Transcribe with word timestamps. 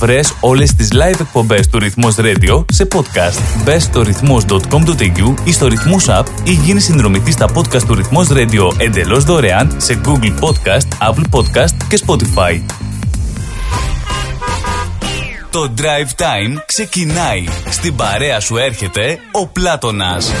Βρες 0.00 0.34
όλες 0.40 0.74
τις 0.74 0.88
live 0.92 1.20
εκπομπές 1.20 1.68
του 1.68 1.78
Ρυθμός 1.78 2.14
Radio 2.18 2.64
σε 2.72 2.88
podcast. 2.94 3.62
Μπες 3.64 3.82
στο 3.82 4.02
ρυθμός.com.au 4.02 5.34
ή 5.44 5.52
στο 5.52 5.66
Ρυθμός 5.66 6.06
App 6.08 6.24
ή 6.44 6.52
γίνεις 6.52 6.84
συνδρομητής 6.84 7.34
στα 7.34 7.48
podcast 7.54 7.82
του 7.86 7.94
Ρυθμός 7.94 8.28
Radio 8.30 8.72
εντελώς 8.78 9.24
δωρεάν 9.24 9.74
σε 9.76 10.00
Google 10.04 10.34
Podcast, 10.40 11.10
Apple 11.10 11.24
Podcast 11.30 11.74
και 11.88 12.00
Spotify. 12.06 12.60
Το 15.50 15.72
Drive 15.76 16.20
Time 16.22 16.62
ξεκινάει. 16.66 17.44
Στην 17.70 17.96
παρέα 17.96 18.40
σου 18.40 18.56
έρχεται 18.56 19.18
ο 19.32 19.46
Πλάτωνας. 19.46 20.32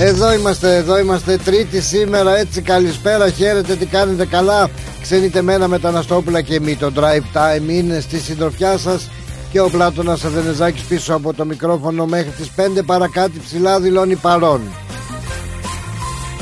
Εδώ 0.00 0.32
είμαστε, 0.32 0.76
εδώ 0.76 0.98
είμαστε 0.98 1.36
Τρίτη 1.36 1.80
σήμερα 1.80 2.36
έτσι 2.36 2.62
καλησπέρα 2.62 3.30
Χαίρετε 3.30 3.76
τι 3.76 3.86
κάνετε 3.86 4.26
καλά; 4.26 4.70
Ξενείτε 5.02 5.42
μένα 5.42 5.68
μεταναστόπουλα 5.68 6.40
και 6.40 6.60
μη 6.60 6.76
Το 6.76 6.92
drive 6.96 7.36
time 7.36 7.68
είναι 7.68 8.00
στη 8.00 8.18
συντροφιά 8.18 8.78
σας 8.78 9.10
Και 9.52 9.60
ο 9.60 9.68
Πλάτωνας 9.70 10.24
Αδενεζάκης 10.24 10.82
πίσω 10.82 11.14
από 11.14 11.34
το 11.34 11.44
μικρόφωνο 11.44 12.06
Μέχρι 12.06 12.30
τις 12.30 12.50
5 12.56 12.84
παρακάτω 12.86 13.32
ψηλά 13.44 13.80
δηλώνει 13.80 14.16
παρόν. 14.16 14.60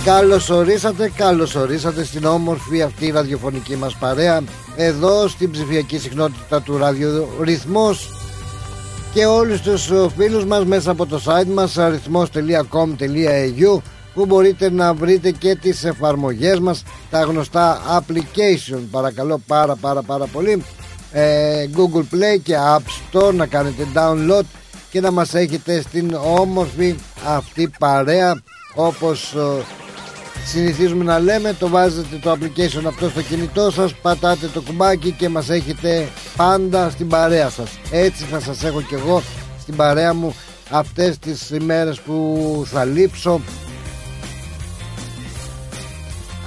Καλώς 0.05 0.51
ορίσατε, 0.51 1.13
καλώς 1.17 1.55
ορίσατε 1.55 2.05
στην 2.05 2.25
όμορφη 2.25 2.83
αυτή 2.83 3.11
ραδιοφωνική 3.11 3.77
μας 3.77 3.97
παρέα 3.97 4.43
Εδώ 4.77 5.29
στην 5.29 5.51
ψηφιακή 5.51 5.99
συχνότητα 5.99 6.63
του 6.63 6.77
ραδιορυθμός 6.77 8.11
και 9.17 9.27
όλους 9.27 9.61
τους 9.61 9.91
ε, 9.91 10.09
φίλους 10.17 10.45
μας 10.45 10.65
μέσα 10.65 10.91
από 10.91 11.07
το 11.07 11.21
site 11.25 11.47
μας 11.47 11.79
αριθμός.com.au 11.79 13.81
που 14.15 14.27
μπορείτε 14.27 14.71
να 14.71 14.95
βρείτε 14.95 15.31
και 15.31 15.55
τις 15.55 15.85
εφαρμογές 15.85 16.59
μας 16.59 16.83
τα 17.11 17.21
γνωστά 17.21 17.81
application. 17.99 18.81
Παρακαλώ 18.91 19.41
πάρα 19.47 19.77
πάρα 19.77 20.03
πάρα 20.03 20.27
πολύ 20.27 20.65
ε, 21.13 21.67
Google 21.77 22.15
Play 22.15 22.41
και 22.43 22.55
App 22.77 23.19
Store 23.19 23.35
να 23.35 23.47
κάνετε 23.47 23.87
download 23.95 24.45
και 24.91 25.01
να 25.01 25.11
μας 25.11 25.35
έχετε 25.35 25.81
στην 25.81 26.15
όμορφη 26.15 26.95
αυτή 27.27 27.71
παρέα 27.79 28.43
όπως 28.75 29.35
ε, 29.35 29.65
συνηθίζουμε 30.47 31.05
να 31.05 31.19
λέμε 31.19 31.55
το 31.59 31.69
βάζετε 31.69 32.17
το 32.23 32.31
application 32.33 32.85
αυτό 32.87 33.09
στο 33.09 33.23
κινητό 33.23 33.71
σας 33.71 33.95
πατάτε 33.95 34.47
το 34.47 34.61
κουμπάκι 34.61 35.11
και 35.11 35.29
μας 35.29 35.49
έχετε 35.49 36.09
πάντα 36.37 36.91
στην 36.91 37.09
παρέα 37.09 37.51
σας. 37.51 37.71
Έτσι 37.91 38.25
θα 38.25 38.41
σας 38.41 38.65
έχω 38.65 38.81
και 38.81 38.95
εγώ 38.95 39.23
στην 39.61 39.77
παρέα 39.77 40.15
μου 40.15 40.35
αυτές 40.71 41.19
τις 41.19 41.51
ημέρες 41.51 42.01
που 42.01 42.63
θα 42.67 42.85
λείψω. 42.85 43.41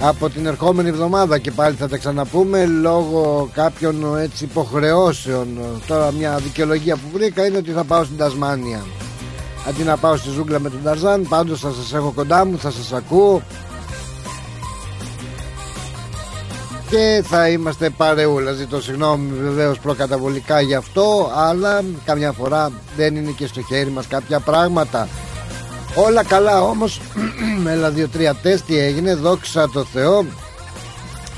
Από 0.02 0.30
την 0.30 0.46
ερχόμενη 0.46 0.90
εβδομάδα 0.90 1.38
και 1.38 1.52
πάλι 1.52 1.76
θα 1.76 1.88
τα 1.88 1.98
ξαναπούμε 1.98 2.66
λόγω 2.66 3.50
κάποιων 3.54 4.18
έτσι 4.18 4.44
υποχρεώσεων. 4.44 5.48
Τώρα 5.88 6.12
μια 6.12 6.38
δικαιολογία 6.38 6.96
που 6.96 7.10
βρήκα 7.14 7.46
είναι 7.46 7.58
ότι 7.58 7.72
θα 7.72 7.84
πάω 7.84 8.04
στην 8.04 8.18
Τασμάνια. 8.18 8.86
Αντί 9.68 9.84
να 9.84 9.98
πάω 9.98 10.16
στη 10.16 10.30
ζούγκλα 10.30 10.60
με 10.60 10.70
τον 10.70 10.84
Ταρζάν 10.84 11.26
πάντως 11.30 11.60
θα 11.60 11.72
σας 11.72 11.94
έχω 11.94 12.12
κοντά 12.12 12.46
μου 12.46 12.58
θα 12.60 12.72
σας 12.72 12.94
ακούω 12.94 13.42
και 16.90 17.24
θα 17.26 17.50
είμαστε 17.50 17.90
παρεούλα. 17.90 18.52
Ζητώ 18.52 18.82
συγγνώμη 18.82 19.34
βεβαίως 19.42 19.80
προκαταβολικά 19.80 20.62
γι' 20.62 20.76
αυτό, 20.76 21.32
αλλά 21.36 21.84
καμιά 22.06 22.32
φορά 22.32 22.72
δεν 22.96 23.16
είναι 23.16 23.32
και 23.32 23.48
στο 23.48 23.62
χέρι 23.62 23.90
μας 23.90 24.08
κάποια 24.08 24.40
πράγματα. 24.40 25.08
Όλα 25.96 26.24
καλά 26.24 26.64
όμως, 26.64 27.02
έλα 27.74 27.90
δύο-τρία 27.90 28.36
τεστ 28.36 28.66
τι 28.66 28.78
έγινε, 28.78 29.16
δόξα 29.16 29.70
τω 29.70 29.84
Θεώ. 29.84 30.26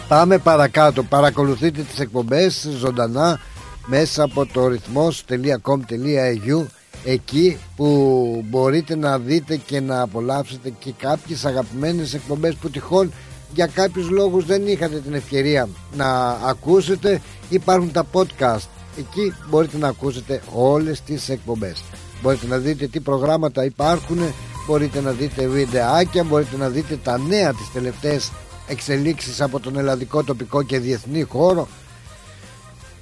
Πάμε 0.07 0.37
παρακάτω, 0.37 1.03
παρακολουθείτε 1.03 1.81
τις 1.81 1.99
εκπομπές 1.99 2.67
ζωντανά 2.79 3.39
μέσα 3.85 4.23
από 4.23 4.45
το 4.45 4.67
ρυθμός.com.au 4.67 6.65
εκεί 7.03 7.57
που 7.75 8.45
μπορείτε 8.49 8.95
να 8.95 9.19
δείτε 9.19 9.55
και 9.55 9.79
να 9.79 10.01
απολαύσετε 10.01 10.73
και 10.79 10.93
κάποιες 10.97 11.45
αγαπημένες 11.45 12.13
εκπομπές 12.13 12.55
που 12.55 12.69
τυχόν 12.69 13.11
για 13.53 13.67
κάποιους 13.67 14.09
λόγους 14.09 14.45
δεν 14.45 14.67
είχατε 14.67 14.99
την 14.99 15.13
ευκαιρία 15.13 15.69
να 15.95 16.29
ακούσετε. 16.29 17.21
Υπάρχουν 17.49 17.91
τα 17.91 18.05
podcast. 18.11 18.67
Εκεί 18.97 19.33
μπορείτε 19.49 19.77
να 19.77 19.87
ακούσετε 19.87 20.41
όλες 20.53 21.01
τις 21.01 21.29
εκπομπές. 21.29 21.83
Μπορείτε 22.21 22.47
να 22.47 22.57
δείτε 22.57 22.87
τι 22.87 22.99
προγράμματα 22.99 23.65
υπάρχουν 23.65 24.19
μπορείτε 24.67 25.01
να 25.01 25.11
δείτε 25.11 25.47
βιντεάκια 25.47 26.23
μπορείτε 26.23 26.57
να 26.57 26.69
δείτε 26.69 26.99
τα 27.03 27.17
νέα 27.17 27.53
τις 27.53 27.71
τελευταίες 27.73 28.31
εξελίξεις 28.67 29.41
από 29.41 29.59
τον 29.59 29.77
ελλαδικό 29.77 30.23
τοπικό 30.23 30.63
και 30.63 30.79
διεθνή 30.79 31.21
χώρο. 31.21 31.67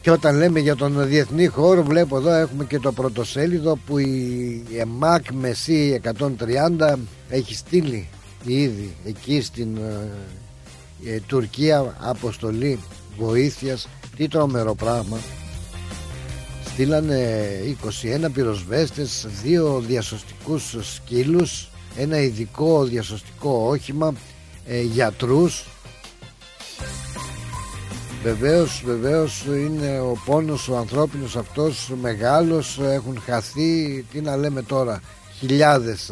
Και 0.02 0.12
όταν 0.12 0.38
λέμε 0.38 0.60
για 0.60 0.76
τον 0.76 1.08
διεθνή 1.08 1.48
χώρο 1.48 1.84
βλέπω 1.84 2.18
εδώ 2.18 2.32
έχουμε 2.32 2.66
και 2.66 2.80
το 2.80 2.92
πρωτοσέλιδο 2.92 3.78
που 3.86 3.98
η 3.98 4.64
ΕΜΑΚ 4.78 5.32
Μεσή 5.32 6.02
130 6.80 6.94
έχει 7.30 7.56
στείλει 7.56 8.10
ήδη 8.44 8.96
εκεί 9.06 9.42
στην 9.42 9.78
ε, 9.78 10.10
ε, 11.06 11.20
Τουρκία 11.20 11.98
αποστολή 12.00 12.80
βοήθειας. 13.18 13.88
Τι 14.16 14.28
τρομερό 14.28 14.76
πράγμα. 14.76 15.18
Στείλανε 16.66 17.48
21 18.26 18.30
πυροσβέστες 18.34 19.28
δύο 19.44 19.84
διασωστικούς 19.88 20.76
σκύλους 20.82 21.70
ένα 21.98 22.18
ειδικό 22.22 22.84
διασωστικό 22.84 23.68
όχημα 23.68 24.14
ε, 24.66 24.82
γιατρούς. 24.82 25.66
Βεβαίως, 28.24 28.82
βεβαίως 28.86 29.46
είναι 29.46 30.00
ο 30.00 30.22
πόνος 30.26 30.68
ο 30.68 30.78
ανθρώπινος 30.78 31.36
αυτός 31.36 31.92
μεγάλος 32.02 32.80
έχουν 32.82 33.22
χαθεί 33.26 34.06
τι 34.12 34.22
να 34.22 34.36
λέμε 34.36 34.62
τώρα 34.62 35.02
χιλιάδες 35.40 36.12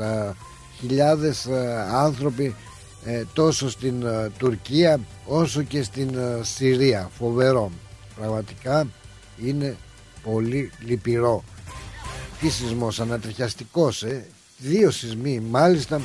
χιλιάδες 0.80 1.46
ε, 1.46 1.86
άνθρωποι 1.92 2.56
ε, 3.06 3.24
τόσο 3.34 3.70
στην 3.70 4.06
ε, 4.06 4.32
Τουρκία 4.38 5.00
όσο 5.26 5.62
και 5.64 5.84
στην 5.84 6.18
Συρία. 6.42 7.10
Φοβερό. 7.18 7.72
Πραγματικά 8.16 8.88
είναι 9.44 9.78
πολύ 10.24 10.72
λυπηρό. 10.86 11.44
Τι 12.40 12.50
σεισμός 12.50 13.00
ανατριχιαστικός 13.00 14.04
ε; 14.04 14.26
δύο 14.58 14.92
σεισμοί 14.92 15.40
μάλιστα. 15.40 16.02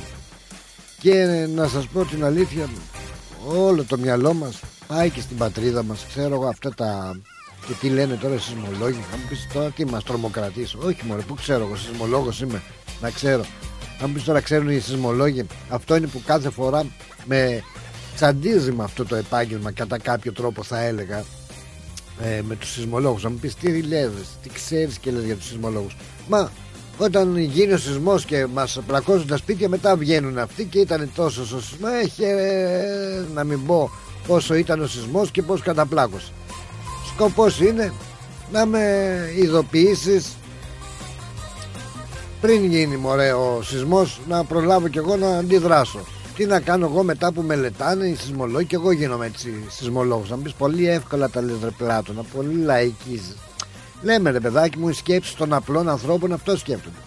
Και 0.99 1.47
να 1.55 1.67
σας 1.67 1.87
πω 1.87 2.05
την 2.05 2.25
αλήθεια 2.25 2.69
όλο 3.47 3.83
το 3.83 3.97
μυαλό 3.97 4.33
μας 4.33 4.59
πάει 4.87 5.09
και 5.09 5.21
στην 5.21 5.37
πατρίδα 5.37 5.83
μας. 5.83 6.05
Ξέρω 6.07 6.33
εγώ 6.33 6.45
αυτά 6.45 6.73
τα 6.73 7.19
και 7.67 7.73
τι 7.73 7.89
λένε 7.89 8.15
τώρα 8.15 8.33
οι 8.33 8.37
σεισμολόγοι. 8.37 9.05
Θα 9.11 9.17
μου 9.17 9.23
πεις 9.29 9.47
τώρα 9.53 9.69
τι 9.69 9.85
μας 9.85 10.03
τρομοκρατείς. 10.03 10.75
Όχι 10.75 11.05
μωρέ 11.05 11.21
που 11.21 11.33
ξέρω 11.33 11.65
εγώ 11.65 11.75
σεισμολόγος 11.75 12.41
είμαι. 12.41 12.61
Να 13.01 13.09
ξέρω 13.09 13.43
αν 14.01 14.13
πει 14.13 14.19
τώρα 14.19 14.41
ξέρουν 14.41 14.69
οι 14.69 14.79
σεισμολόγοι, 14.79 15.45
αυτό 15.69 15.95
είναι 15.95 16.07
που 16.07 16.21
κάθε 16.25 16.49
φορά 16.49 16.85
με 17.25 17.63
τσαντίζει 18.15 18.71
με 18.71 18.83
αυτό 18.83 19.05
το 19.05 19.15
επάγγελμα 19.15 19.71
κατά 19.71 19.97
κάποιο 19.97 20.33
τρόπο 20.33 20.63
θα 20.63 20.79
έλεγα 20.79 21.23
ε, 22.21 22.41
με 22.41 22.55
τους 22.55 22.71
σεισμολόγους. 22.71 23.25
Αν 23.25 23.31
μου 23.31 23.39
πεις 23.39 23.55
τι 23.55 23.81
λες, 23.81 24.09
τι 24.43 24.49
ξέρεις 24.49 24.97
και 24.97 25.11
λες 25.11 25.23
για 25.23 25.35
τους 25.35 25.45
σεισμολόγους. 25.45 25.95
Μα 26.27 26.51
όταν 26.97 27.37
γίνει 27.37 27.73
ο 27.73 27.77
σεισμός 27.77 28.25
και 28.25 28.45
μας 28.45 28.79
πλακώσουν 28.87 29.27
τα 29.27 29.37
σπίτια 29.37 29.69
μετά 29.69 29.95
βγαίνουν 29.95 30.37
αυτοί 30.37 30.65
και 30.65 30.79
ήταν 30.79 31.11
τόσο 31.15 31.41
ο 31.41 31.45
σεισμό 31.45 31.87
έχει 32.03 32.23
ε, 32.23 33.25
να 33.33 33.43
μην 33.43 33.65
πω 33.65 33.89
πόσο 34.27 34.53
ήταν 34.55 34.81
ο 34.81 34.87
σεισμός 34.87 35.31
και 35.31 35.41
πώς 35.41 35.61
καταπλάκωσε. 35.61 36.31
Σκοπός 37.13 37.59
είναι 37.59 37.93
να 38.51 38.65
με 38.65 39.09
ειδοποιήσεις 39.35 40.35
πριν 42.43 42.65
γίνει 42.65 42.97
μωρέ 42.97 43.33
ο 43.33 43.61
σεισμός 43.61 44.19
να 44.27 44.43
προλάβω 44.43 44.87
κι 44.87 44.97
εγώ 44.97 45.15
να 45.15 45.37
αντιδράσω. 45.37 45.99
Τι 46.35 46.45
να 46.45 46.59
κάνω 46.59 46.85
εγώ 46.85 47.03
μετά 47.03 47.31
που 47.31 47.41
μελετάνε 47.41 48.07
οι 48.07 48.15
σεισμολόγοι 48.15 48.65
και 48.65 48.75
εγώ 48.75 48.91
γίνομαι 48.91 49.25
έτσι 49.25 49.63
σεισμολόγος 49.69 50.29
να 50.29 50.35
μου 50.35 50.41
πεις 50.41 50.53
πολύ 50.53 50.89
εύκολα 50.89 51.29
τα 51.29 51.41
λες 51.41 51.55
ρε 51.63 51.69
Πλάτωνα 51.69 52.23
πολύ 52.23 52.55
λαϊκής. 52.55 53.35
Λέμε 54.01 54.31
ρε 54.31 54.39
παιδάκι 54.39 54.77
μου 54.77 54.89
οι 54.89 54.93
σκέψεις 54.93 55.35
των 55.35 55.53
απλών 55.53 55.89
ανθρώπων 55.89 56.33
αυτό 56.33 56.57
σκέφτονται. 56.57 56.97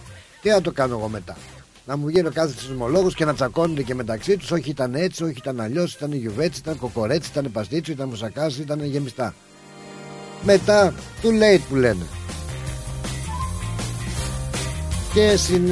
Τι 0.41 0.49
να 0.49 0.61
το 0.61 0.71
κάνω 0.71 0.97
εγώ 0.97 1.07
μετά. 1.07 1.37
Να 1.85 1.97
μου 1.97 2.05
βγαίνει 2.05 2.27
ο 2.27 2.31
κάθε 2.33 2.53
σεισμολόγος 2.57 3.15
και 3.15 3.25
να 3.25 3.33
τσακώνονται 3.33 3.83
και 3.83 3.95
μεταξύ 3.95 4.37
τους 4.37 4.51
όχι 4.51 4.69
ήταν 4.69 4.95
έτσι, 4.95 5.23
όχι 5.23 5.35
ήταν 5.37 5.59
αλλιώς, 5.59 5.93
ήταν 5.93 6.13
γιουβέτσι, 6.13 6.59
ήταν 6.59 6.77
κοκορέτσι, 6.77 7.29
ήταν 7.31 7.51
παστίτσο, 7.51 7.91
ήταν 7.91 8.07
μουσακάς, 8.07 8.57
ήταν 8.57 8.85
γεμιστά. 8.85 9.33
Μετά 10.43 10.93
too 11.21 11.27
late 11.27 11.61
που 11.69 11.75
λένε 11.75 12.05
και, 15.13 15.37
συν, 15.37 15.69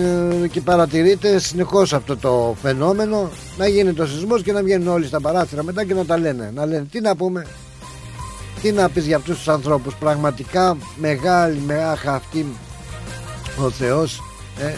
και 0.51 0.61
παρατηρείται 0.61 1.39
συνεχώς 1.39 1.93
αυτό 1.93 2.17
το 2.17 2.55
φαινόμενο 2.61 3.29
να 3.57 3.67
γίνει 3.67 3.93
το 3.93 4.07
σεισμός 4.07 4.41
και 4.41 4.51
να 4.51 4.63
βγαίνουν 4.63 4.87
όλοι 4.87 5.05
στα 5.05 5.21
παράθυρα 5.21 5.63
μετά 5.63 5.85
και 5.85 5.93
να 5.93 6.05
τα 6.05 6.17
λένε. 6.17 6.51
Να 6.55 6.65
λένε 6.65 6.85
τι 6.91 7.01
να 7.01 7.15
πούμε 7.15 7.45
τι 8.61 8.71
να 8.71 8.89
πεις 8.89 9.05
για 9.05 9.15
αυτούς 9.15 9.37
τους 9.37 9.47
ανθρώπους. 9.47 9.95
Πραγματικά 9.95 10.77
μεγάλη 10.95 11.59
μεγάλη 11.65 11.99
αυτή 12.05 12.45
ο 13.63 13.69
Θεός 13.69 14.21
ε, 14.59 14.73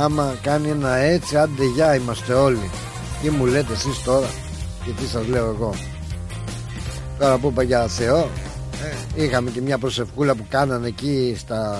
άμα 0.00 0.34
κάνει 0.42 0.68
ένα 0.68 0.96
έτσι 0.96 1.36
άντε 1.36 1.64
γεια 1.74 1.94
είμαστε 1.94 2.32
όλοι. 2.32 2.70
Τι 3.22 3.30
μου 3.30 3.46
λέτε 3.46 3.72
εσείς 3.72 4.02
τώρα 4.02 4.26
και 4.84 4.90
τι 4.90 5.08
σας 5.08 5.26
λέω 5.26 5.46
εγώ. 5.46 5.74
Τώρα 7.18 7.38
που 7.38 7.48
είπα 7.48 7.62
για 7.62 7.88
Θεό 7.88 8.28
ε, 9.16 9.22
είχαμε 9.22 9.50
και 9.50 9.60
μια 9.60 9.78
προσευχούλα 9.78 10.34
που 10.34 10.46
κάνανε 10.48 10.86
εκεί 10.86 11.34
στα, 11.38 11.78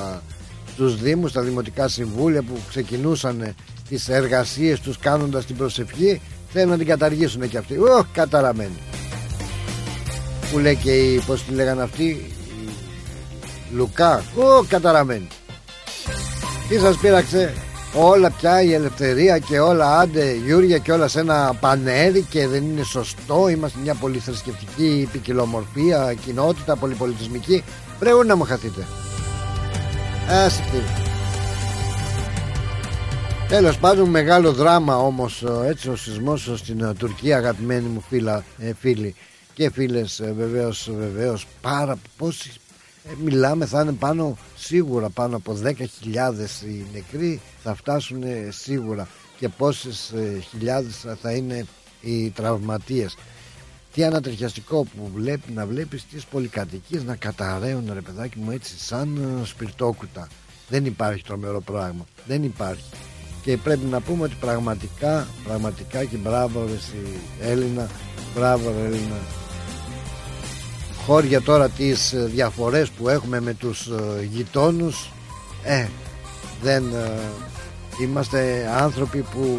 στους 0.76 1.00
Δήμους 1.02 1.30
στα 1.30 1.42
Δημοτικά 1.42 1.88
Συμβούλια 1.88 2.42
που 2.42 2.58
ξεκινούσαν 2.68 3.54
τις 3.88 4.08
εργασίες 4.08 4.80
τους 4.80 4.98
κάνοντας 4.98 5.44
την 5.46 5.56
προσευχή 5.56 6.20
θέλουν 6.52 6.70
να 6.70 6.76
την 6.76 6.86
καταργήσουν 6.86 7.48
και 7.48 7.58
αυτοί. 7.58 7.78
Ωχ 7.78 8.06
καταραμένοι. 8.12 8.78
Που 10.52 10.58
λέει 10.58 10.76
και 10.76 10.90
η, 10.90 11.18
πως 11.26 11.44
τη 11.44 11.52
λέγανε 11.52 11.82
αυτοί 11.82 12.34
Λουκά. 13.74 14.22
Ωχ 14.36 14.66
καταραμένοι. 14.68 15.26
Τι 16.68 16.78
σας 16.78 16.96
πείραξε 16.96 17.54
όλα 17.94 18.30
πια 18.30 18.62
η 18.62 18.72
ελευθερία 18.72 19.38
και 19.38 19.58
όλα 19.58 19.98
άντε 19.98 20.32
Γιούρια 20.44 20.78
και 20.78 20.92
όλα 20.92 21.08
σε 21.08 21.20
ένα 21.20 21.56
πανέρι 21.60 22.22
και 22.22 22.46
δεν 22.46 22.62
είναι 22.62 22.82
σωστό. 22.82 23.48
Είμαστε 23.48 23.78
μια 23.82 23.94
πολυθρησκευτική 23.94 25.08
ποικιλομορφία 25.12 26.14
κοινότητα 26.24 26.76
πολυπολιτισμική. 26.76 27.64
Πρέπει 27.98 28.26
να 28.26 28.36
μου 28.36 28.44
χαθείτε 28.44 28.86
Άσυτη 30.28 30.82
Τέλος 33.48 33.78
πάντων 33.78 34.08
μεγάλο 34.08 34.52
δράμα 34.52 34.96
όμως 34.96 35.44
έτσι 35.66 35.90
ο 35.90 35.96
σεισμός 35.96 36.52
στην 36.54 36.80
ε, 36.80 36.94
Τουρκία 36.94 37.36
αγαπημένοι 37.36 37.88
μου 37.88 38.00
φίλα, 38.08 38.44
ε, 38.58 38.72
φίλοι 38.74 39.14
και 39.54 39.70
φίλες 39.70 40.20
ε, 40.20 40.32
βεβαίως, 40.36 40.90
βεβαίως 40.98 41.46
πάρα 41.60 41.96
πόσοι 42.16 42.52
ε, 43.04 43.10
μιλάμε 43.24 43.66
θα 43.66 43.80
είναι 43.80 43.92
πάνω 43.92 44.36
σίγουρα 44.56 45.08
πάνω 45.08 45.36
από 45.36 45.58
10.000 45.64 45.72
οι 46.68 46.84
νεκροί 46.92 47.40
θα 47.62 47.74
φτάσουν 47.74 48.22
σίγουρα 48.48 49.08
και 49.38 49.48
πόσες 49.48 50.10
ε, 50.10 50.40
χιλιάδες 50.50 51.04
θα 51.22 51.32
είναι 51.32 51.66
οι 52.00 52.30
τραυματίες 52.30 53.16
τι 53.96 54.04
ανατριχιαστικό 54.04 54.84
που 54.84 55.10
βλέπει 55.14 55.52
να 55.52 55.66
βλέπεις 55.66 56.06
τις 56.06 56.24
πολυκατοικίες 56.24 57.04
να 57.04 57.16
καταραίουν 57.16 57.90
ρε 57.92 58.00
παιδάκι 58.00 58.38
μου 58.38 58.50
έτσι 58.50 58.78
σαν 58.78 59.16
ε, 59.16 59.46
σπιρτόκουτα. 59.46 60.28
Δεν 60.68 60.84
υπάρχει 60.84 61.22
τρομερό 61.22 61.60
πράγμα. 61.60 62.06
Δεν 62.26 62.42
υπάρχει. 62.42 62.84
Και 63.42 63.56
πρέπει 63.56 63.84
να 63.84 64.00
πούμε 64.00 64.24
ότι 64.24 64.34
πραγματικά 64.40 65.26
πραγματικά 65.44 66.04
και 66.04 66.16
μπράβο 66.16 66.64
ρε 66.64 67.48
Έλληνα 67.50 67.88
μπράβο 68.34 68.74
ρε 68.78 68.84
Έλληνα. 68.86 69.16
Χώρια 71.06 71.42
τώρα 71.42 71.68
τις 71.68 72.12
ε, 72.12 72.26
διαφορές 72.26 72.90
που 72.90 73.08
έχουμε 73.08 73.40
με 73.40 73.54
τους 73.54 73.86
ε, 73.86 74.24
γειτόνους 74.24 75.10
ε, 75.64 75.86
δεν 76.62 76.84
ε, 76.94 77.20
είμαστε 78.02 78.70
άνθρωποι 78.80 79.20
που 79.20 79.58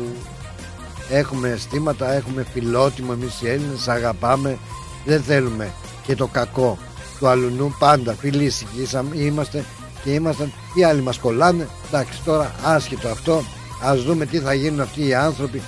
έχουμε 1.09 1.50
αισθήματα, 1.50 2.13
έχουμε 2.13 2.45
φιλότιμο 2.54 3.12
εμείς 3.13 3.42
οι 3.42 3.50
Έλληνες, 3.50 3.88
αγαπάμε. 3.88 4.57
Δεν 5.06 5.21
θέλουμε 5.21 5.74
και 6.04 6.15
το 6.15 6.27
κακό 6.27 6.77
του 7.19 7.27
αλουνού. 7.27 7.75
Πάντα 7.80 8.13
φιλήσικοι 8.13 8.88
είμαστε 9.13 9.65
και 10.04 10.13
είμαστε 10.13 10.51
οι 10.75 10.83
άλλοι 10.83 11.01
μας 11.01 11.18
κολλάνε. 11.18 11.68
Εντάξει 11.88 12.24
τώρα 12.24 12.56
άσχετο 12.63 13.07
αυτό. 13.07 13.44
Ας 13.83 14.04
δούμε 14.04 14.25
τι 14.25 14.39
θα 14.39 14.54
γίνουν 14.54 14.80
αυτοί 14.80 15.07
οι 15.07 15.13
άνθρωποι. 15.13 15.62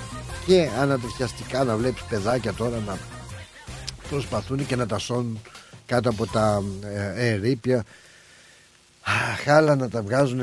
Και 0.46 0.68
ανατριχιαστικά 0.80 1.64
να 1.64 1.76
βλέπεις 1.76 2.02
παιδάκια 2.02 2.52
τώρα 2.52 2.82
να 2.86 2.98
προσπαθούν 4.10 4.66
και 4.66 4.76
να 4.76 4.86
τα 4.86 4.98
σώνουν 4.98 5.40
κάτω 5.86 6.08
από 6.08 6.26
τα 6.26 6.62
ε, 7.16 7.28
ερήπια. 7.32 7.84
Άλλα 9.46 9.76
να 9.76 9.88
τα 9.88 10.02
βγάζουν 10.02 10.40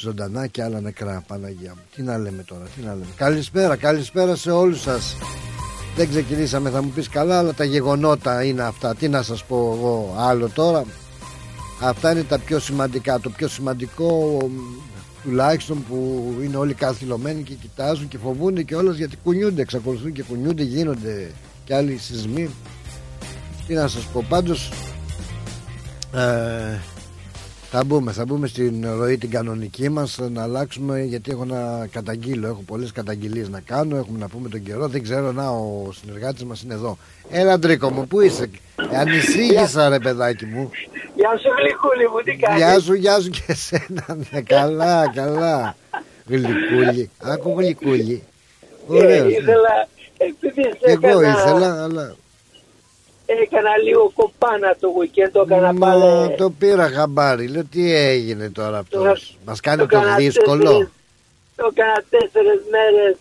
ζωντανά 0.00 0.46
και 0.46 0.62
άλλα 0.62 0.80
νεκρά 0.80 1.24
Παναγία 1.26 1.72
μου. 1.74 1.82
Τι 1.94 2.02
να 2.02 2.18
λέμε 2.18 2.42
τώρα 2.42 2.64
τι 2.76 2.82
να 2.82 2.92
λέμε. 2.92 3.06
καλησπέρα 3.16 3.76
καλησπέρα 3.76 4.36
σε 4.36 4.50
όλους 4.50 4.80
σας. 4.80 5.16
Δεν 5.96 6.08
ξεκινήσαμε 6.08 6.70
θα 6.70 6.82
μου 6.82 6.90
πεις 6.90 7.08
καλά 7.08 7.38
αλλά 7.38 7.54
τα 7.54 7.64
γεγονότα 7.64 8.44
είναι 8.44 8.62
αυτά. 8.62 8.94
Τι 8.94 9.08
να 9.08 9.22
σας 9.22 9.44
πω 9.44 9.56
εγώ 9.56 10.14
άλλο 10.18 10.48
τώρα. 10.48 10.84
Αυτά 11.82 12.10
είναι 12.10 12.22
τα 12.22 12.38
πιο 12.38 12.58
σημαντικά. 12.58 13.20
Το 13.20 13.30
πιο 13.30 13.48
σημαντικό 13.48 14.38
τουλάχιστον 15.22 15.84
που 15.88 16.24
είναι 16.42 16.56
όλοι 16.56 16.74
καθυλωμένοι 16.74 17.42
και 17.42 17.54
κοιτάζουν 17.54 18.08
και 18.08 18.18
φοβούνται 18.18 18.62
και 18.62 18.74
όλες 18.74 18.96
γιατί 18.96 19.16
κουνιούνται 19.24 19.62
εξακολουθούν 19.62 20.12
και 20.12 20.22
κουνιούνται 20.22 20.62
γίνονται 20.62 21.30
και 21.64 21.74
άλλοι 21.74 21.96
σεισμοί. 21.96 22.50
Τι 23.66 23.74
να 23.74 23.88
σας 23.88 24.04
πω. 24.04 24.24
Πάντως 24.28 24.70
ε, 26.14 26.78
θα 27.70 27.84
μπούμε, 27.84 28.12
θα 28.12 28.24
μπούμε 28.24 28.46
στην 28.46 28.86
ροή 28.96 29.18
την 29.18 29.30
κανονική 29.30 29.88
μας 29.88 30.18
να 30.30 30.42
αλλάξουμε 30.42 31.02
γιατί 31.02 31.30
έχω 31.30 31.44
να 31.44 31.86
καταγγείλω 31.86 32.46
έχω 32.46 32.62
πολλές 32.66 32.92
καταγγελίες 32.92 33.48
να 33.48 33.60
κάνω 33.60 33.96
έχουμε 33.96 34.18
να 34.18 34.28
πούμε 34.28 34.48
τον 34.48 34.62
καιρό 34.62 34.88
δεν 34.88 35.02
ξέρω 35.02 35.32
να 35.32 35.48
ο 35.48 35.92
συνεργάτης 35.92 36.44
μας 36.44 36.62
είναι 36.62 36.74
εδώ. 36.74 36.98
Έλα 37.30 37.58
Ντρίκο 37.58 37.90
μου 37.90 38.06
που 38.06 38.20
είσαι; 38.20 38.50
Ανησύγησα 38.94 39.88
ρε 39.88 39.98
παιδάκι 39.98 40.44
μου. 40.44 40.70
Γεια 41.14 41.30
σου 41.38 41.48
γλυκούλη 41.58 42.08
μου 42.08 42.22
τι 42.24 42.36
κάνεις; 42.36 42.62
Γεια 42.62 42.80
σου 42.80 42.94
γεια 42.94 43.20
σου 43.20 43.30
και 43.30 43.42
εσένα 43.46 44.18
ναι, 44.30 44.40
καλά 44.40 45.10
καλά. 45.14 45.76
Γλυκούλη 46.26 47.10
άκου 47.18 47.54
γλυκούλη. 47.58 48.22
Ωραίος, 48.86 49.26
ε, 49.26 49.28
ήθελα 49.28 49.88
επειδή 50.18 50.62
εγώ 50.84 51.22
ήθελα 51.22 51.82
αλλά 51.82 52.16
έκανα 53.36 53.76
λίγο 53.76 54.12
κοπάνα 54.14 54.76
το 54.80 54.88
weekend, 54.98 55.30
το 55.32 55.40
έκανα 55.40 55.72
Μα, 55.72 55.86
πάλι. 55.86 56.34
το 56.36 56.50
πήρα 56.50 56.88
χαμπάρι, 56.88 57.48
λέω 57.48 57.64
τι 57.64 57.94
έγινε 57.94 58.50
τώρα 58.50 58.78
αυτός; 58.78 59.38
Μας 59.44 59.60
κάνει 59.60 59.86
το, 59.86 60.00
δύσκολο; 60.16 60.90
το 61.56 61.70
έκανα 61.70 62.04
τέσσερις 62.10 62.60
μέρες 62.70 63.16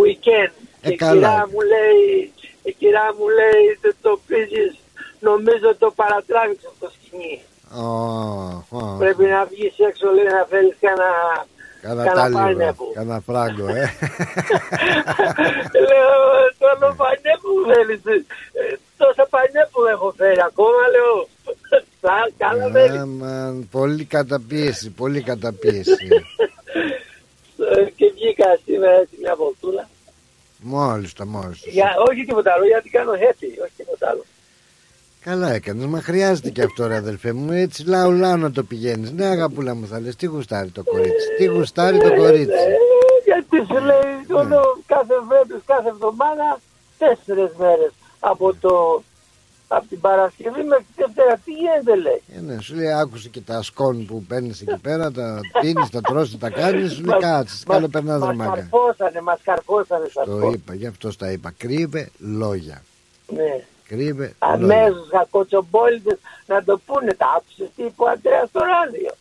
weekend. 0.00 0.52
Ε, 0.80 0.90
η 0.92 0.96
καλά. 0.96 1.12
κυρία 1.12 1.48
μου 1.52 1.60
λέει, 1.60 2.32
η 2.62 2.72
κυρία 2.72 3.14
μου 3.18 3.28
λέει 3.28 3.78
δεν 3.80 3.94
το 4.02 4.20
πίζεις, 4.26 4.74
νομίζω 5.20 5.76
το 5.78 5.92
παρατράβηξες 5.96 6.70
το 6.80 6.90
σκηνή. 6.94 7.40
Oh, 7.74 8.78
oh. 8.78 8.98
Πρέπει 8.98 9.24
να 9.24 9.44
βγεις 9.44 9.78
έξω 9.88 10.06
λέει 10.10 10.24
να 10.24 10.46
φέρεις 10.50 10.76
κανένα 10.80 11.46
Κάνα 11.82 12.04
Κάνα 12.04 12.20
τάλιβα, 12.20 12.42
πάνια 12.42 12.74
κάνα 12.94 13.20
φράγκο, 13.20 13.66
ε. 13.68 13.84
λέω, 15.88 16.78
το 16.80 16.94
πανιέ 16.96 17.34
που 17.42 17.52
θέλεις, 17.72 18.00
ε, 18.04 18.78
τόσα 18.96 19.26
πανιέ 19.30 19.62
που 19.72 19.80
έχω 19.94 20.14
φέρει 20.16 20.40
ακόμα, 20.46 20.82
λέω, 20.94 21.28
θα 22.00 22.30
καλά 22.36 22.68
μέλη. 22.68 22.98
Αμαν, 22.98 23.68
πολύ 23.70 24.04
καταπίεση, 24.04 24.90
πολύ 24.90 25.22
καταπίεση. 25.22 26.08
Ε, 27.74 27.90
και 27.96 28.12
βγήκα 28.14 28.58
σήμερα 28.64 28.92
έτσι 28.92 29.16
μια 29.20 29.34
βολτούλα. 29.36 29.88
μόλις 30.58 31.12
το, 31.12 31.26
μόλις 31.26 31.60
το. 31.60 31.70
Για, 31.70 31.88
όχι 32.08 32.24
τίποτα 32.24 32.52
άλλο, 32.52 32.66
γιατί 32.66 32.88
κάνω 32.90 33.12
happy, 33.12 33.48
όχι 33.64 33.72
τίποτα 33.76 34.08
άλλο. 34.10 34.24
Καλά 35.24 35.52
έκανες, 35.52 35.86
μα 35.86 36.00
χρειάζεται 36.00 36.50
και 36.50 36.62
αυτό 36.62 36.86
ρε 36.86 36.96
αδελφέ 36.96 37.32
μου, 37.32 37.52
έτσι 37.52 37.84
λαού 37.86 38.10
λαού 38.12 38.36
να 38.36 38.50
το 38.52 38.62
πηγαίνεις. 38.62 39.10
Ναι 39.12 39.24
αγαπούλα 39.26 39.74
μου 39.74 39.86
θα 39.86 40.00
λες, 40.00 40.16
τι 40.16 40.26
γουστάρει 40.26 40.68
το 40.70 40.82
κορίτσι, 40.84 41.26
τι 41.38 41.44
γουστάρει 41.44 41.98
το 41.98 42.14
κορίτσι. 42.14 42.52
Ε, 42.54 42.76
γιατί 43.24 43.56
σου 43.66 43.84
λέει 43.84 44.38
όλο 44.42 44.60
κάθε 44.86 45.14
βρέπης, 45.28 45.62
κάθε 45.66 45.88
εβδομάδα, 45.88 46.60
τέσσερις 46.98 47.50
μέρες 47.58 47.92
από 48.20 48.54
το 48.60 49.02
από 49.68 49.86
την 49.88 50.00
Παρασκευή 50.00 50.62
μέχρι 50.62 50.84
τη 50.96 51.02
Δευτέρα. 51.02 51.36
Τι 51.44 51.52
γίνεται 51.52 51.96
λέει. 51.96 52.22
Ε, 52.36 52.40
ναι, 52.40 52.60
σου 52.60 52.74
λέει 52.74 52.92
άκουσε 52.92 53.28
και 53.28 53.40
τα 53.40 53.62
σκόν 53.62 54.06
που 54.06 54.24
παίρνεις 54.28 54.60
εκεί 54.60 54.78
πέρα, 54.80 55.10
τα 55.12 55.40
πίνεις, 55.60 55.90
τα 55.90 56.00
τρως, 56.00 56.38
τα 56.38 56.50
κάνεις, 56.50 56.92
σου 56.92 57.02
λέει 57.04 57.14
Μας- 57.14 57.22
κάτσε, 57.22 57.54
μας- 57.54 57.64
κάλο 57.76 57.88
περνάς 57.88 58.18
Μας 58.18 58.26
δρομάκα. 58.28 58.54
καρφώσανε, 58.54 59.20
μας 59.20 59.40
καρφώσανε 59.44 60.06
στα 60.10 60.24
Το 60.24 60.36
σκότ. 60.38 60.54
είπα, 60.54 60.74
γι' 60.74 60.86
αυτό 60.86 61.16
τα 61.16 61.30
είπα. 61.30 61.52
Κρύβε 61.56 62.08
λόγια. 62.18 62.82
Ναι. 63.26 63.64
Κρύβε 63.92 64.12
λόγια. 64.12 64.34
Αμέσως 64.38 65.08
ακοτσομπόλητες 65.22 66.18
να 66.46 66.64
το 66.64 66.80
πούνε. 66.86 67.12
Τα 67.14 67.26
άκουσες 67.36 67.68
τι 67.76 67.82
είπε 67.82 68.02
ο 68.02 68.08
Αντρέας 68.08 68.48
στο 68.48 68.60
ράδιο. 68.60 69.12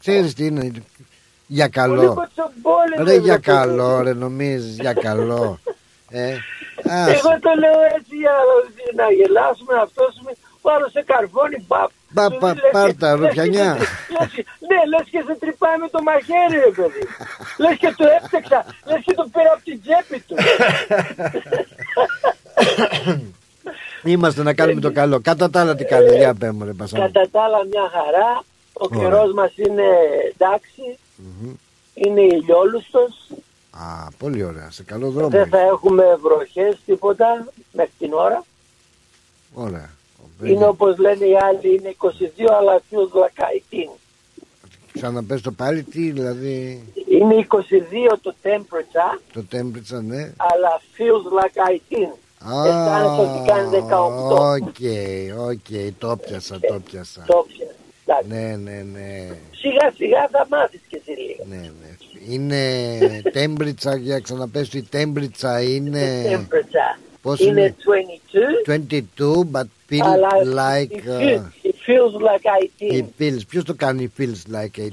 Ξέρεις 0.00 0.34
τι 0.34 0.46
είναι, 0.46 0.70
για 1.46 1.68
Πολύ 1.68 1.70
καλό. 1.70 2.14
κοτσομπόλητες. 2.14 3.06
Ρε 3.06 3.14
για 3.16 3.34
ρε, 3.34 3.40
καλό, 3.40 4.00
ρε 4.02 4.12
νομίζεις, 4.12 4.76
για 4.78 4.92
καλό. 4.92 5.58
Ε, 6.10 6.36
άσε. 6.84 7.10
Εγώ 7.18 7.30
το 7.46 7.50
λέω 7.62 7.80
έτσι 7.96 8.14
για 8.22 8.34
να- 8.96 9.04
να 9.04 9.10
γελάσουμε, 9.12 9.72
να 9.74 9.86
φτώσουμε. 9.86 10.32
Ο 10.60 10.70
άλλος 10.74 10.90
σε 10.90 11.02
καρφώνει, 11.06 11.64
μπαπ. 11.68 11.90
Πα- 12.14 12.30
Του 12.30 12.38
πα- 12.38 12.54
λες 12.54 12.62
και- 12.62 12.68
πάρτα, 12.72 13.08
λες 13.16 13.18
και- 13.20 13.26
ρουφιανιά. 13.26 13.70
λες 14.14 14.28
και- 14.34 14.46
Ναι, 14.68 14.78
λες 14.92 15.06
και 15.12 15.20
σε 15.26 15.34
τρυπάει 15.42 15.78
με 15.82 15.88
το 15.94 16.00
μαχαίρι, 16.02 16.56
ρε 16.66 16.72
παιδί. 16.78 17.04
Λες 17.62 17.76
και 17.82 17.90
το 17.96 18.04
έπτυξα, 18.18 18.58
λες 18.88 19.00
και 19.06 19.14
το 19.14 19.24
πήρα 19.32 19.50
από 19.54 19.62
την 19.68 19.80
τσέπη 19.82 20.18
του. 20.26 20.36
Είμαστε 24.04 24.42
να 24.42 24.54
κάνουμε 24.54 24.80
το 24.80 24.92
καλό. 24.92 25.20
Κατά 25.20 25.50
τα 25.50 25.60
άλλα 25.60 25.74
τι 25.74 25.84
κάνει, 25.84 26.16
για 26.16 26.34
πέ 26.34 26.50
μου 26.52 26.64
ρε 26.64 26.72
Πασάλη. 26.72 27.02
Κατά 27.12 27.28
τα 27.30 27.42
άλλα 27.42 27.64
μια 27.64 27.90
χαρά, 27.92 28.42
ο 28.72 28.84
Ο 28.84 28.88
καιρός 28.98 29.32
μας 29.32 29.52
είναι 29.56 29.84
εντάξει, 30.34 30.98
είναι 31.94 32.20
ηλιόλουστος, 32.20 33.26
Α, 33.70 34.10
πολύ 34.18 34.44
ωραία. 34.44 34.70
Σε 34.70 34.82
καλό 34.82 35.10
δρόμο. 35.10 35.28
δεν 35.28 35.40
είσαι. 35.40 35.50
θα 35.50 35.60
έχουμε 35.60 36.04
βροχές 36.22 36.78
τίποτα 36.86 37.46
μέχρι 37.72 37.92
την 37.98 38.12
ώρα. 38.12 38.44
Ωραία. 39.54 39.90
Είναι 40.42 40.66
όπως 40.66 40.98
λένε 40.98 41.24
οι 41.24 41.36
άλλοι, 41.36 41.74
είναι 41.74 41.94
22 41.98 42.08
αλλά 42.58 42.80
feels 42.90 43.12
like 43.20 43.42
18. 43.42 43.98
Ξαναπες 44.92 45.40
το 45.40 45.50
πάλι 45.52 45.82
τι, 45.82 46.10
δηλαδή 46.10 46.84
Είναι 47.10 47.46
22 47.50 48.16
το 48.22 48.34
temperature, 48.42 49.18
το 49.32 49.44
temperature, 49.52 50.02
ναι. 50.02 50.32
αλλά 50.36 50.80
feels 50.96 51.26
like 51.40 51.70
18. 52.04 52.18
Αισθάνεσαι 52.44 53.20
ότι 53.20 53.48
κάνει 53.50 53.68
18. 53.70 53.96
Ok, 54.30 54.76
ok, 55.50 55.92
το 55.98 56.16
πιάσα, 56.16 56.60
το 56.60 56.80
πιάσα. 56.90 57.24
Το 57.26 57.46
'πιασες. 57.48 57.68
Εντάξει. 58.06 58.28
Ναι, 58.28 58.56
ναι, 58.56 58.82
ναι. 58.92 59.28
Σιγά 59.50 59.92
σιγά 59.96 60.28
θα 60.30 60.46
μάθεις 60.50 60.80
και 60.88 61.00
εσύ 61.06 61.10
λίγο. 61.20 61.44
Ναι, 61.48 61.56
ναι. 61.56 61.94
Είναι 62.28 63.22
temperature, 63.34 63.98
για 64.00 64.20
ξαναπες 64.20 64.68
το, 64.68 64.78
η 64.78 64.88
temperature 64.92 65.68
είναι 65.68 66.22
Temperature. 66.32 67.00
πώς 67.22 67.40
είναι 67.40 67.60
είναι; 67.60 67.74
22, 68.66 69.20
22, 69.20 69.50
but 69.52 69.66
feel 69.90 70.02
αλλά 70.02 70.28
like... 70.42 70.92
it, 70.92 71.04
uh, 71.06 71.20
feels, 71.20 71.42
it 71.62 71.74
feels 71.86 72.14
like 72.28 72.44
18. 72.80 72.94
it 72.94 73.04
feels. 73.18 73.40
Ποιος 73.48 73.64
το 73.64 73.74
κάνει 73.74 74.12
feels 74.18 74.54
like 74.54 74.80
18. 74.80 74.88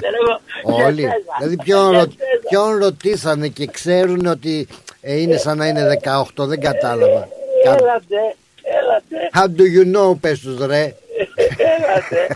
Ξέρω 0.00 0.16
εγώ, 0.22 0.84
Όλοι. 0.84 1.00
για 1.00 1.08
σένα. 1.10 1.22
Δηλαδή 1.38 1.56
ποιον, 1.56 1.90
Για 1.90 1.98
ρω... 1.98 2.10
σένα. 2.10 2.40
ποιον 2.48 2.76
ρωτήσανε 2.78 3.48
και 3.48 3.66
ξέρουν 3.66 4.26
ότι 4.26 4.66
ε, 5.04 5.20
είναι 5.20 5.36
σαν 5.36 5.56
να 5.58 5.66
είναι 5.66 5.98
18, 6.04 6.24
δεν 6.46 6.60
κατάλαβα. 6.60 7.28
Κα- 7.64 7.72
Έλατε, 7.74 8.34
έλατε, 8.62 9.30
How 9.34 9.46
do 9.60 9.64
you 9.76 9.96
know, 9.96 10.16
πες 10.20 10.40
τους 10.40 10.66
ρε, 10.66 10.94
έλατε. 11.56 12.26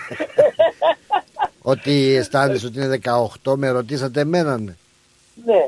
ότι 1.62 2.14
αισθάνεσαι 2.16 2.66
ότι 2.66 2.78
είναι 2.80 2.99
18, 3.44 3.54
με 3.56 3.68
ρωτήσατε 3.68 4.20
εμένα. 4.20 4.58
ναι. 4.58 4.75
ναι. 5.46 5.64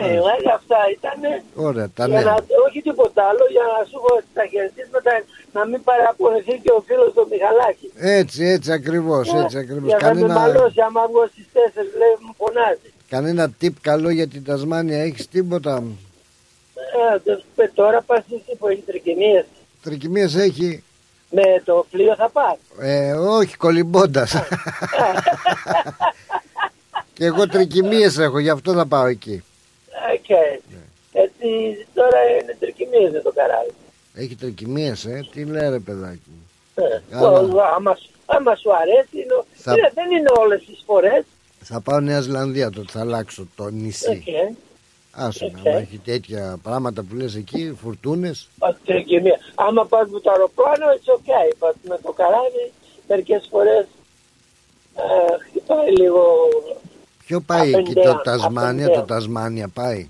Ναι, 0.00 0.18
όλα 0.20 0.52
αυτά 0.60 0.76
ήταν 0.96 1.18
Ωραία, 1.54 1.88
τα 1.94 2.06
για 2.06 2.18
ναι. 2.18 2.24
να, 2.24 2.34
όχι 2.66 2.80
τίποτα 2.82 3.22
άλλο, 3.30 3.44
για 3.54 3.64
να 3.72 3.84
σου 3.90 3.98
πω 4.04 4.12
τα 4.38 4.44
χαιρετίσματα 4.50 5.12
να 5.52 5.66
μην 5.66 5.80
παραπονεθεί 5.88 6.54
και 6.64 6.72
ο 6.78 6.80
φίλος 6.86 7.10
του 7.14 7.26
Μιχαλάκη. 7.30 7.86
Έτσι, 8.20 8.40
έτσι 8.56 8.72
ακριβώς, 8.72 9.34
έτσι 9.42 9.56
ακριβώς. 9.58 9.88
Για 9.88 9.98
να 10.02 10.06
με 10.14 10.20
Κανένα, 10.20 10.34
μαλώσει 10.40 10.80
άμα 10.88 11.02
βγω 11.10 11.24
στις 11.32 11.46
4 11.52 11.56
λέει 12.00 12.14
μου 12.24 12.34
φωνάζει. 12.40 12.88
Κανένα 13.14 13.50
tip 13.60 13.70
καλό 13.80 14.10
για 14.10 14.26
την 14.28 14.44
Τασμάνια, 14.44 15.02
έχεις 15.02 15.28
τίποτα; 15.28 15.82
Ε, 16.76 17.18
δεν 17.24 17.38
σου 17.38 17.44
πει, 17.56 17.68
τώρα 17.74 18.02
πας 18.02 18.18
εσύ 18.30 18.56
που 18.58 18.68
έχει 18.68 18.80
τρικυμίες. 18.86 19.44
Τρικυμίες 19.82 20.34
έχει, 20.34 20.82
Με 21.30 21.42
το 21.64 21.86
πλοίο 21.90 22.14
θα 22.16 22.28
πας. 22.28 22.56
ε, 22.80 23.12
όχι 23.12 23.56
κολυμπώντας. 23.56 24.34
και 27.14 27.24
εγώ 27.24 27.46
τρικυμίες 27.48 28.18
έχω, 28.18 28.38
γι' 28.38 28.50
αυτό 28.50 28.72
θα 28.72 28.86
πάω 28.86 29.06
εκεί. 29.06 29.44
Okay. 30.16 30.60
Ναι. 30.70 30.78
Έτσι 31.22 31.86
τώρα 31.94 32.18
είναι 32.42 32.56
τρικυμίες 32.60 33.10
με 33.12 33.18
το 33.20 33.32
καράβι. 33.32 33.70
Έχει 34.14 34.34
τρικυμίες, 34.36 35.04
ε, 35.04 35.28
τι 35.32 35.44
λέει 35.44 35.68
ρε 35.70 35.78
παιδάκι 35.78 36.20
μου; 36.26 36.42
Ε, 36.74 37.00
Καλά. 37.10 37.40
το- 37.40 37.60
άμα, 37.76 37.94
σου- 37.94 38.10
άμα 38.26 38.54
σου 38.54 38.70
αρέσει, 38.76 39.08
είναι, 39.12 39.42
Θα- 39.54 39.72
είναι- 39.72 39.92
δεν 39.94 40.10
είναι 40.10 40.30
όλες 40.38 40.64
τις 40.66 40.82
φορές. 40.86 41.24
Θα 41.66 41.80
πάω 41.80 42.00
Νέα 42.00 42.20
Ζηλανδία 42.20 42.70
τότε, 42.70 42.92
θα 42.92 43.00
αλλάξω 43.00 43.46
το 43.56 43.68
νησί. 43.68 44.24
Okay. 44.26 44.56
Άσε 45.16 45.50
να 45.52 45.60
Οκ. 45.60 45.66
άμα 45.66 45.78
έχει 45.78 45.98
τέτοια 46.04 46.58
πράγματα 46.62 47.02
που 47.02 47.14
λες 47.14 47.34
εκεί, 47.34 47.76
φουρτούνες. 47.82 48.48
Τρικυμία. 48.84 49.38
Άμα 49.54 49.86
πας 49.86 50.08
με 50.08 50.20
το 50.20 50.30
αεροπλάνο, 50.30 50.86
it's 50.96 51.12
okay. 51.18 51.68
But 51.68 51.74
με 51.88 51.98
το 52.02 52.12
καράβι, 52.12 52.72
μερικές 53.08 53.46
φορές 53.50 53.86
ε, 54.96 55.44
χτυπάει 55.48 55.90
λίγο... 55.96 56.22
Ποιο 57.26 57.40
πάει 57.40 57.70
Up 57.74 57.76
and 57.76 57.78
εκεί 57.78 57.92
down, 57.96 58.02
το 58.04 58.10
up 58.10 58.22
Τασμάνια, 58.22 58.86
and 58.86 58.92
το 58.92 59.00
down. 59.00 59.06
Τασμάνια 59.06 59.68
πάει; 59.68 60.08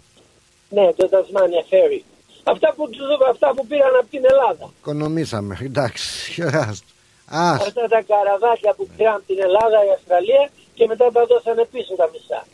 Ναι, 0.69 0.93
το 0.97 1.09
Tasmania 1.13 1.73
Ferry. 1.75 2.01
Αυτά 2.45 2.73
που, 2.77 2.91
τους- 2.91 3.01
αυτά 3.31 3.53
που 3.57 3.67
πήραν 3.67 3.95
από 4.01 4.07
την 4.11 4.23
Ελλάδα. 4.25 4.71
Οικονομήσαμε, 4.81 5.59
εντάξει. 5.63 6.43
άστο. 6.69 6.87
Ας, 7.29 7.61
Αυτά 7.67 7.89
τα 7.89 8.03
καραβάκια 8.03 8.75
που 8.77 8.89
πήραν 8.97 9.15
από 9.15 9.25
την 9.27 9.39
Ελλάδα 9.47 9.79
η 9.89 9.91
Αυστραλία 9.97 10.51
και 10.75 10.87
μετά 10.87 11.11
τα 11.13 11.25
δώσανε 11.27 11.65
πίσω 11.73 11.95
τα 11.97 12.11
μισά. 12.13 12.47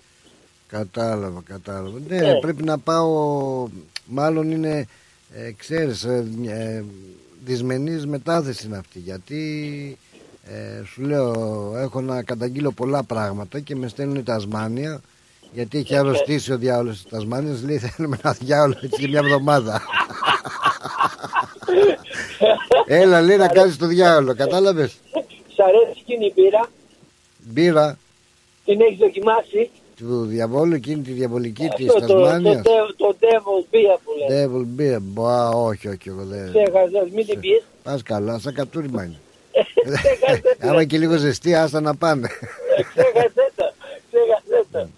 κατάλαβα, 0.69 1.43
κατάλαβα. 1.47 1.99
Ναι, 2.09 2.17
Ναι. 2.21 2.39
πρέπει 2.41 2.63
να 2.63 2.79
πάω, 2.79 3.67
μάλλον 4.07 4.51
είναι, 4.51 4.87
ε, 5.35 5.53
ξέρεις, 5.57 6.05
ε, 6.05 6.25
ε, 6.47 6.85
δυσμενής 7.45 8.07
μετάθεση 8.07 8.67
είναι 8.67 8.77
αυτή. 8.77 8.99
Γιατί, 8.99 9.43
ε, 10.45 10.83
σου 10.85 11.03
λέω, 11.03 11.33
έχω 11.77 12.01
να 12.01 12.23
καταγγείλω 12.23 12.73
πολλά 12.73 13.03
πράγματα 13.03 13.61
και 13.61 13.77
με 13.77 13.89
στέλνουν 13.89 14.17
η 14.17 14.23
Τασμάνια. 14.23 15.01
Γιατί 15.53 15.79
έχει 15.79 15.97
αρρωστήσει 15.97 16.53
ο 16.53 16.57
διάολος 16.59 16.95
της 17.03 17.11
Τασμάνιας, 17.11 17.63
λέει 17.63 17.79
θέλουμε 17.89 18.19
ένα 18.25 18.33
διάολο 18.41 18.75
έτσι 18.83 19.01
για 19.01 19.09
μια 19.09 19.21
εβδομάδα. 19.21 19.83
Έλα, 22.87 23.21
λέει 23.21 23.37
να 23.37 23.49
κάνεις 23.49 23.77
το 23.77 23.87
διάολο, 23.87 24.35
κατάλαβες; 24.35 24.91
Σ' 25.55 25.61
αρέσει 25.69 25.99
εκείνη 26.01 26.27
η 26.27 26.33
μπύρα, 26.37 26.69
Μπύρα 27.39 27.99
την 28.71 28.81
έχεις 28.81 28.99
δοκιμάσει. 28.99 29.71
του 29.99 30.25
διαβόλου, 30.25 30.75
εκείνη 30.75 31.03
τη 31.03 31.13
διαβολική 31.13 31.69
της 31.77 31.89
Αυτό 31.89 32.01
το, 32.01 32.07
το, 32.07 32.21
Τασμάνιας. 32.21 32.63
το, 32.63 32.71
το 32.97 33.17
Devil's 33.21 33.75
Beer 33.75 33.97
που 34.05 34.11
λέει. 34.19 34.29
Devil 34.47 34.81
beer, 34.81 34.99
μπα, 35.01 35.49
όχι, 35.49 35.89
όχι, 35.89 36.09
εγώ 36.09 36.25
δεν. 36.25 36.49
Ξέχασες, 36.53 37.11
μην 37.15 37.27
την 37.27 37.41
πεις. 37.41 37.63
Πας 37.83 38.03
καλά, 38.03 38.39
σαν 38.39 38.55
κατούριμα 38.55 39.05
είναι. 39.05 39.19
Ξέχασες 39.85 40.41
το. 40.61 40.69
Άμα 40.69 40.85
και 40.85 40.99
λίγο 40.99 41.17
ζεστή, 41.17 41.55
άστα 41.55 41.81
να 41.81 41.95
πάνε. 41.97 42.29
Ξέχασες 42.95 43.53
το. 43.57 43.65
Ξέχασες 44.11 44.67
το. 44.73 44.89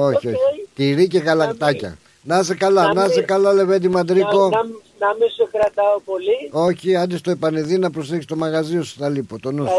όχι, 0.00 0.16
Οκ. 0.28 0.34
όχι. 0.34 0.68
Τυρί 0.74 1.06
και 1.08 1.18
γαλακτάκια. 1.18 1.98
Να 2.22 2.42
'σαι 2.42 2.54
καλά, 2.54 2.82
Να 2.86 2.92
να 2.94 3.08
σε 3.08 3.16
μην- 3.16 3.26
καλά, 3.26 3.52
Λεβέντη 3.52 3.86
Να, 3.88 3.92
Μαντρίκο. 3.92 4.48
να, 4.48 4.62
να 4.98 5.14
μην 5.18 5.28
σου 5.36 5.48
κρατάω 5.52 6.00
πολύ. 6.04 6.48
Όχι, 6.50 6.96
άντε 6.96 7.16
στο 7.16 7.30
επανειδή 7.30 7.78
να 7.78 7.90
προσέχεις 7.90 8.24
το 8.26 8.36
μαγαζί 8.36 8.80
σου, 8.82 8.96
θα 8.98 9.08
λείπω, 9.08 9.38
το 9.40 9.50
νου 9.52 9.66
σου. 9.66 9.72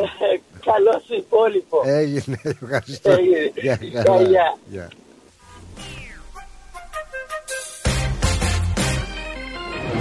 Ε, 0.66 0.72
Καλό 0.72 1.02
σου 1.08 1.14
υπόλοιπο. 1.16 1.82
Έγινε, 1.86 2.40
ευχαριστώ. 2.44 3.12
Έγινε. 3.12 3.52
Γεια, 3.56 3.78
Γεια, 3.82 4.04
καλά. 4.04 4.22
γεια. 4.22 4.58
Γεια. 4.70 4.90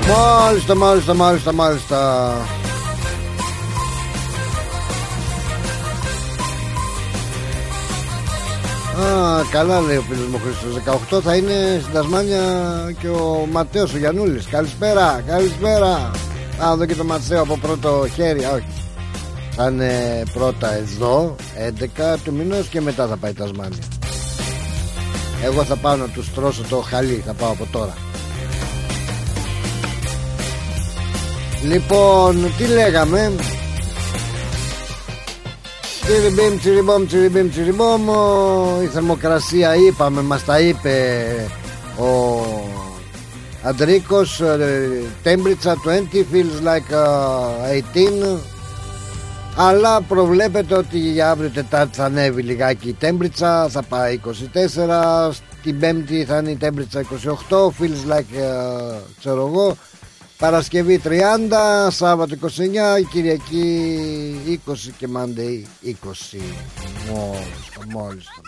Μάλιστα, 0.09 0.75
μάλιστα, 0.75 1.15
μάλιστα, 1.15 1.53
μάλιστα. 1.53 2.31
Α, 9.01 9.43
καλά 9.51 9.81
λέει 9.81 9.97
ο 9.97 10.03
φίλος 10.09 10.27
μου 10.29 10.41
ο 10.41 10.47
Χρήστος 10.47 10.83
18 11.17 11.21
θα 11.23 11.37
είναι 11.37 11.79
στην 11.81 11.93
Τασμάνια 11.95 12.41
και 13.01 13.09
ο 13.09 13.47
Ματέος 13.53 13.95
ο 13.95 13.99
Γιαννούλης 13.99 14.47
Καλησπέρα, 14.47 15.23
καλησπέρα 15.27 16.11
Α, 16.65 16.71
εδώ 16.73 16.87
και 16.87 16.95
το 16.95 17.05
Ματσέο 17.05 17.43
από 17.43 17.59
πρώτο 17.59 18.07
χέρι 18.15 18.45
Α, 18.45 18.51
όχι 18.51 18.84
Θα 19.57 19.69
είναι 19.69 20.23
πρώτα 20.33 20.75
εδώ 20.75 21.35
11 22.15 22.17
του 22.25 22.33
μηνός 22.33 22.67
και 22.67 22.81
μετά 22.81 23.07
θα 23.07 23.17
πάει 23.17 23.31
η 23.31 23.35
Τασμάνια. 23.35 23.83
Εγώ 25.45 25.65
θα 25.65 25.77
πάω 25.77 25.97
να 25.97 26.09
τους 26.09 26.27
στρώσω 26.27 26.63
το 26.69 26.77
χαλί 26.77 27.23
Θα 27.27 27.33
πάω 27.33 27.51
από 27.51 27.67
τώρα. 27.73 27.95
Λοιπόν, 31.65 32.53
τι 32.59 32.67
λέγαμε; 32.67 33.33
Τσιριμπίμ, 36.05 36.59
τσιριμπόμ, 36.59 37.07
τσιριμπίμ, 37.07 37.51
τσιριμπόμ 37.51 38.09
Ο- 38.09 38.81
Η 38.83 38.87
θερμοκρασία 38.87 39.75
είπαμε, 39.75 40.23
μας 40.23 40.45
τα 40.45 40.61
είπε 40.61 41.25
ο 41.99 42.43
Αντρίκος 43.63 44.41
ε, 44.41 44.89
Temperature 45.25 45.89
20 46.13 46.25
feels 46.33 46.67
like 46.67 46.95
uh, 46.95 48.35
18 48.35 48.39
αλλά 49.57 50.01
προβλέπεται 50.01 50.75
ότι 50.75 50.99
για 50.99 51.31
αύριο 51.31 51.51
Τετάρτη 51.51 51.97
θα 51.97 52.05
ανέβει 52.05 52.43
λιγάκι 52.43 52.89
η 52.89 52.97
temperature 53.01 53.67
Θα 53.69 53.83
πάει 53.89 54.21
24 54.55 55.31
Στην 55.33 55.79
Πέμπτη 55.79 56.25
θα 56.25 56.39
είναι 56.39 56.51
η 56.51 56.59
temperature 56.61 57.03
28 57.49 57.57
Feels 57.59 58.13
like 58.13 58.19
uh, 58.19 59.01
ξέρω 59.19 59.47
εγώ. 59.47 59.77
Παρασκευή 60.39 61.01
30 61.05 61.09
Σάββατο 61.89 62.37
29 62.43 62.47
Κυριακή 63.11 64.61
20 64.67 64.75
και 64.99 65.09
Monday 65.17 65.87
20 65.87 66.39
Μόλις 67.11 67.71
το 67.75 67.99
μόλις 67.99 68.25
το 68.25 68.43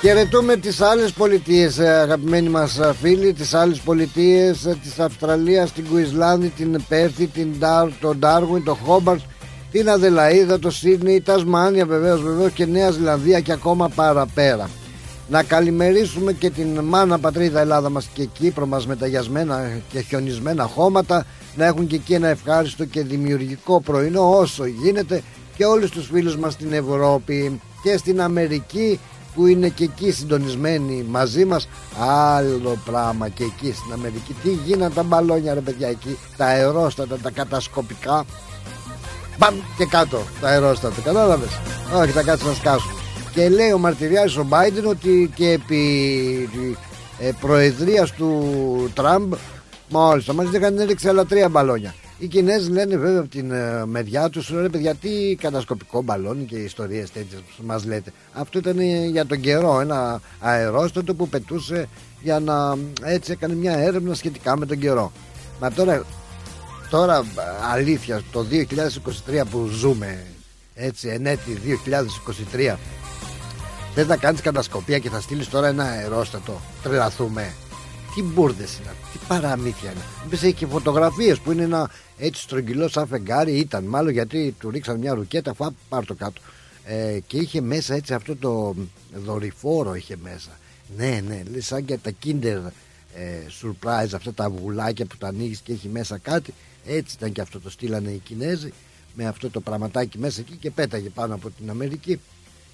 Χαιρετούμε 0.00 0.56
τις 0.56 0.80
άλλες 0.80 1.12
πολιτείες 1.12 1.78
ε, 1.78 1.88
αγαπημένοι 1.88 2.48
μας 2.48 2.78
ε, 2.78 2.94
φίλοι 3.00 3.32
Τις 3.32 3.54
άλλες 3.54 3.78
πολιτείες 3.78 4.64
ε, 4.64 4.76
της 4.82 4.98
Αυστραλίας 4.98 5.72
Την 5.72 5.86
Κουισλάνδη, 5.88 6.48
την 6.48 6.84
Πέρθη, 6.88 7.26
την 7.26 7.54
Ντάρ, 7.58 7.88
τον 8.00 8.18
Ντάργουιν, 8.18 8.64
τον 8.64 8.76
Χόμπαρτς 8.84 9.26
Την 9.70 9.90
Αδελαίδα, 9.90 10.58
το 10.58 10.70
Σίδνεϊ, 10.70 11.14
η 11.14 11.20
Τασμάνια 11.20 11.86
βεβαίως, 11.86 12.22
βεβαίως 12.22 12.52
και 12.52 12.66
Νέα 12.66 12.90
Ζηλανδία 12.90 13.40
και 13.40 13.52
ακόμα 13.52 13.88
παραπέρα. 13.88 14.70
Να 15.28 15.42
καλημερίσουμε 15.42 16.32
και 16.32 16.50
την 16.50 16.80
μάνα 16.80 17.18
πατρίδα 17.18 17.60
Ελλάδα 17.60 17.90
μας 17.90 18.08
και 18.14 18.24
Κύπρο 18.24 18.66
μας 18.66 18.86
με 18.86 18.96
τα 18.96 19.06
γιασμένα 19.06 19.80
και 19.88 20.00
χιονισμένα 20.00 20.64
χώματα 20.64 21.26
να 21.56 21.64
έχουν 21.64 21.86
και 21.86 21.94
εκεί 21.94 22.14
ένα 22.14 22.28
ευχάριστο 22.28 22.84
και 22.84 23.02
δημιουργικό 23.02 23.80
πρωινό 23.80 24.38
όσο 24.38 24.66
γίνεται 24.66 25.22
και 25.56 25.64
όλους 25.64 25.90
τους 25.90 26.08
φίλους 26.12 26.36
μας 26.36 26.52
στην 26.52 26.72
Ευρώπη 26.72 27.60
και 27.82 27.96
στην 27.96 28.20
Αμερική 28.20 29.00
που 29.36 29.46
είναι 29.46 29.68
και 29.68 29.84
εκεί 29.84 30.10
συντονισμένοι 30.12 31.04
μαζί 31.08 31.44
μας 31.44 31.68
άλλο 31.98 32.78
πράγμα 32.84 33.28
και 33.28 33.44
εκεί 33.44 33.72
στην 33.72 33.92
Αμερική. 33.92 34.34
Τι 34.42 34.50
γίνανε 34.50 34.94
τα 34.94 35.02
μπαλόνια 35.02 35.54
ρε 35.54 35.60
παιδιά 35.60 35.88
εκεί 35.88 36.18
τα 36.36 36.44
αερόστατα 36.44 37.18
τα 37.18 37.30
κατασκοπικά. 37.30 38.24
Μπαμ 39.38 39.54
και 39.76 39.84
κάτω 39.84 40.18
τα 40.40 40.48
αερόστατα 40.48 41.00
κατάλαβες; 41.00 41.60
Όχι 41.96 42.10
θα 42.10 42.22
κάτσει 42.22 42.46
να 42.46 42.52
σκάσουν 42.52 42.90
και 43.32 43.48
λέει 43.48 43.72
ο 43.72 43.78
Μαρτυριάς 43.78 44.36
ο 44.36 44.44
Μπάιντεν 44.44 44.86
ότι 44.86 45.32
και 45.34 45.50
επί 45.50 46.48
ε, 47.18 47.30
προεδρίας 47.40 48.12
του 48.12 48.90
Τραμπ 48.94 49.32
μόλις 49.88 50.26
μας 50.26 50.46
είχαν 50.52 50.78
έριξει 50.78 51.08
άλλα 51.08 51.24
τρία 51.26 51.48
μπαλόνια 51.48 51.94
οι 52.18 52.26
Κινέζοι 52.26 52.70
λένε 52.70 52.96
βέβαια 52.96 53.20
από 53.20 53.28
την 53.28 53.50
ε, 53.50 53.86
μεριά 53.86 54.30
τους, 54.30 54.50
ρε 54.50 54.68
παιδιά, 54.68 54.94
τι 54.94 55.34
κατασκοπικό 55.34 56.02
μπαλόνι 56.02 56.44
και 56.44 56.56
ιστορίες 56.56 57.10
τέτοιες 57.10 57.40
που 57.40 57.66
μας 57.66 57.84
λέτε. 57.84 58.12
Αυτό 58.32 58.58
ήταν 58.58 58.80
για 59.10 59.26
τον 59.26 59.40
καιρό, 59.40 59.80
ένα 59.80 60.20
αερόστατο 60.40 61.14
που 61.14 61.28
πετούσε 61.28 61.88
για 62.22 62.40
να 62.40 62.76
έτσι 63.02 63.32
έκανε 63.32 63.54
μια 63.54 63.78
έρευνα 63.78 64.14
σχετικά 64.14 64.56
με 64.56 64.66
τον 64.66 64.78
καιρό. 64.78 65.12
Μα 65.60 65.70
τώρα, 65.70 66.04
τώρα 66.90 67.24
αλήθεια, 67.72 68.22
το 68.32 68.46
2023 69.30 69.42
που 69.50 69.66
ζούμε, 69.66 70.26
έτσι, 70.74 71.08
ενέτη 71.08 71.58
2023, 72.54 72.76
θες 73.94 74.06
να 74.06 74.16
κάνεις 74.16 74.40
κατασκοπία 74.40 74.98
και 74.98 75.10
θα 75.10 75.20
στείλεις 75.20 75.48
τώρα 75.48 75.66
ένα 75.66 75.84
αερόστατο, 75.84 76.60
τρελαθούμε. 76.82 77.54
Τι 78.14 78.22
μπουρδες 78.22 78.78
είναι, 78.78 78.90
τι 79.02 79.05
παραμύθια 79.28 79.90
είναι. 79.90 80.00
Μήπως 80.24 80.42
έχει 80.42 80.52
και 80.52 80.66
φωτογραφίες 80.66 81.38
που 81.38 81.52
είναι 81.52 81.62
ένα 81.62 81.90
έτσι 82.18 82.42
στρογγυλό 82.42 82.88
σαν 82.88 83.06
φεγγάρι. 83.06 83.52
Ήταν 83.52 83.84
μάλλον 83.84 84.12
γιατί 84.12 84.54
του 84.58 84.70
ρίξαν 84.70 84.98
μια 84.98 85.14
ρουκέτα. 85.14 85.54
Φά, 85.54 85.70
πάρ 85.88 86.04
το 86.04 86.14
κάτω. 86.14 86.40
Ε, 86.84 87.18
και 87.26 87.36
είχε 87.36 87.60
μέσα 87.60 87.94
έτσι 87.94 88.14
αυτό 88.14 88.36
το 88.36 88.74
δορυφόρο 89.14 89.94
είχε 89.94 90.16
μέσα. 90.22 90.50
Ναι, 90.96 91.20
ναι, 91.26 91.42
λέει 91.50 91.60
σαν 91.60 91.84
και 91.84 91.96
τα 91.96 92.12
Kinder 92.24 92.60
ε, 93.14 93.46
Surprise, 93.62 94.14
αυτά 94.14 94.32
τα 94.34 94.50
βουλάκια 94.50 95.06
που 95.06 95.16
τα 95.16 95.28
ανοίγεις 95.28 95.60
και 95.60 95.72
έχει 95.72 95.88
μέσα 95.88 96.18
κάτι. 96.18 96.54
Έτσι 96.86 97.16
ήταν 97.18 97.32
και 97.32 97.40
αυτό 97.40 97.60
το 97.60 97.70
στείλανε 97.70 98.10
οι 98.10 98.18
Κινέζοι 98.18 98.72
με 99.14 99.26
αυτό 99.26 99.50
το 99.50 99.60
πραγματάκι 99.60 100.18
μέσα 100.18 100.40
εκεί 100.40 100.56
και 100.56 100.70
πέταγε 100.70 101.08
πάνω 101.08 101.34
από 101.34 101.50
την 101.50 101.70
Αμερική 101.70 102.20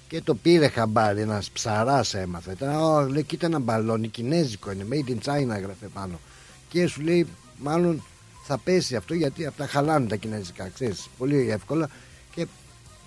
και 0.07 0.21
το 0.21 0.35
πήρε 0.35 0.67
χαμπάρι 0.67 1.21
ένας 1.21 1.49
ψαράς 1.49 2.13
έμαθε. 2.13 2.51
Ήταν, 2.51 2.75
oh, 2.81 3.07
λέει, 3.09 3.23
κοίτα 3.23 3.45
ένα 3.45 3.59
μπαλόνι, 3.59 4.07
κινέζικο 4.07 4.71
είναι, 4.71 4.85
made 4.91 5.09
in 5.09 5.17
China 5.25 5.61
γράφε 5.61 5.87
πάνω. 5.93 6.19
Και 6.73 6.87
σου 6.87 7.01
λέει, 7.01 7.27
μάλλον 7.57 8.03
θα 8.43 8.57
πέσει 8.57 8.95
αυτό 8.95 9.13
γιατί 9.13 9.45
αυτά 9.45 9.67
χαλάνε 9.67 10.07
τα 10.07 10.15
κινέζικα, 10.15 10.69
ξέρεις, 10.73 11.07
πολύ 11.17 11.49
εύκολα. 11.49 11.89
Και 12.35 12.47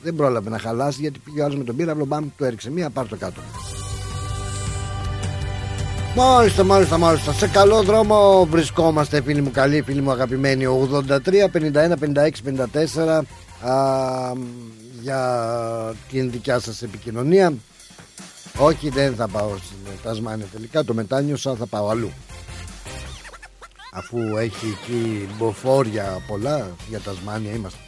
δεν 0.03 0.15
πρόλαβε 0.15 0.51
να 0.51 0.59
χαλάσει 0.59 1.01
γιατί 1.01 1.19
πήγε 1.19 1.41
ο 1.41 1.45
άλλος 1.45 1.57
με 1.57 1.65
τον 1.65 1.77
πύραυλο, 1.77 2.05
μπαμ, 2.05 2.29
του 2.37 2.45
έριξε 2.45 2.71
μία, 2.71 2.91
πάρ 2.91 3.09
το 3.09 3.17
κάτω. 3.17 3.41
Μάλιστα, 6.17 6.65
μάλιστα, 6.65 6.99
μάλιστα. 6.99 7.33
Σε 7.33 7.49
καλό 7.49 7.83
δρόμο 7.83 8.47
βρισκόμαστε, 8.51 9.23
φίλοι 9.23 9.43
μου 9.43 9.51
καλοί, 9.51 9.83
φίλοι 9.83 10.01
μου 10.01 10.11
αγαπημένοι. 10.11 10.67
83, 10.67 11.49
51, 11.53 11.97
56, 11.97 12.43
54. 12.43 13.23
Α, 13.61 14.33
για 15.01 15.95
την 16.11 16.31
δικιά 16.31 16.59
σας 16.59 16.83
επικοινωνία 16.83 17.53
όχι 18.59 18.89
δεν 18.89 19.15
θα 19.15 19.29
πάω 19.29 19.57
στην 19.57 19.77
Τασμάνια 20.03 20.47
τελικά 20.53 20.85
το 20.85 20.95
μετάνιωσα 20.95 21.55
θα 21.55 21.67
πάω 21.67 21.89
αλλού 21.89 22.11
αφού 23.97 24.19
έχει 24.37 24.67
εκεί 24.67 25.29
μποφόρια 25.39 26.23
πολλά 26.27 26.71
για 26.89 27.01
Τασμάνια 27.01 27.53
είμαστε. 27.53 27.79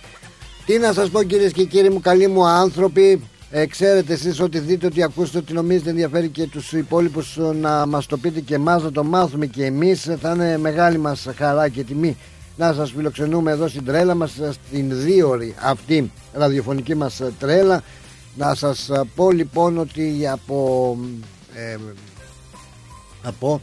Τι 0.66 0.78
να 0.78 0.92
σας 0.92 1.10
πω 1.10 1.22
κυρίες 1.22 1.52
και 1.52 1.64
κύριοι 1.64 1.90
μου 1.90 2.00
καλοί 2.00 2.26
μου 2.26 2.46
άνθρωποι 2.46 3.22
ε, 3.50 3.66
ξέρετε 3.66 4.12
εσείς 4.12 4.40
ότι 4.40 4.58
δείτε 4.58 4.86
ότι 4.86 5.02
ακούσετε 5.02 5.38
ότι 5.38 5.52
νομίζετε 5.52 5.90
ενδιαφέρει 5.90 6.28
και 6.28 6.46
τους 6.46 6.72
υπόλοιπους 6.72 7.38
να 7.60 7.86
μας 7.86 8.06
το 8.06 8.16
πείτε 8.16 8.40
και 8.40 8.54
εμάς 8.54 8.82
να 8.82 8.92
το 8.92 9.04
μάθουμε 9.04 9.46
και 9.46 9.64
εμείς. 9.64 10.16
Θα 10.20 10.30
είναι 10.30 10.58
μεγάλη 10.58 10.98
μας 10.98 11.26
χαρά 11.36 11.68
και 11.68 11.84
τιμή 11.84 12.16
να 12.56 12.72
σας 12.72 12.90
φιλοξενούμε 12.90 13.50
εδώ 13.50 13.68
στην 13.68 13.84
τρέλα 13.84 14.14
μας 14.14 14.38
στην 14.50 15.00
δίωρη 15.02 15.54
αυτή 15.62 16.10
ραδιοφωνική 16.32 16.94
μας 16.94 17.22
τρέλα. 17.38 17.82
Να 18.36 18.54
σας 18.54 18.90
πω 19.14 19.30
λοιπόν 19.30 19.78
ότι 19.78 20.28
από 20.28 20.96
ε, 21.54 21.76
από 23.22 23.60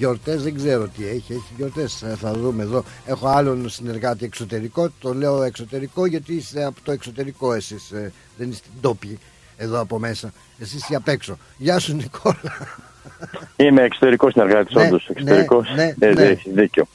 γιορτές 0.00 0.42
δεν 0.42 0.54
ξέρω 0.54 0.88
τι 0.88 1.06
έχει 1.06 1.32
έχει 1.32 1.52
γιορτές 1.56 2.02
ε, 2.02 2.16
θα 2.20 2.32
δούμε 2.32 2.62
εδώ 2.62 2.84
έχω 3.06 3.28
άλλον 3.28 3.68
συνεργάτη 3.68 4.24
εξωτερικό 4.24 4.90
το 5.00 5.14
λέω 5.14 5.42
εξωτερικό 5.42 6.06
γιατί 6.06 6.34
είστε 6.34 6.64
από 6.64 6.80
το 6.84 6.92
εξωτερικό 6.92 7.52
εσείς 7.52 7.90
ε, 7.90 8.12
δεν 8.36 8.50
είστε 8.50 8.68
ντόπιοι 8.80 9.18
εδώ 9.56 9.80
από 9.80 9.98
μέσα 9.98 10.32
εσείς 10.58 10.74
είστε 10.74 10.96
απ' 10.96 11.08
έξω 11.08 11.38
γεια 11.56 11.78
σου 11.78 11.94
Νικόλα 11.94 12.56
Είμαι 13.56 13.82
εξωτερικό 13.82 14.30
συνεργάτης, 14.30 14.74
ναι, 14.74 14.82
όντως. 14.82 15.08
Εξωτερικός. 15.08 15.68
Ναι, 15.74 15.94
ναι, 15.98 16.12
ναι. 16.12 16.36
δίκιο. 16.44 16.86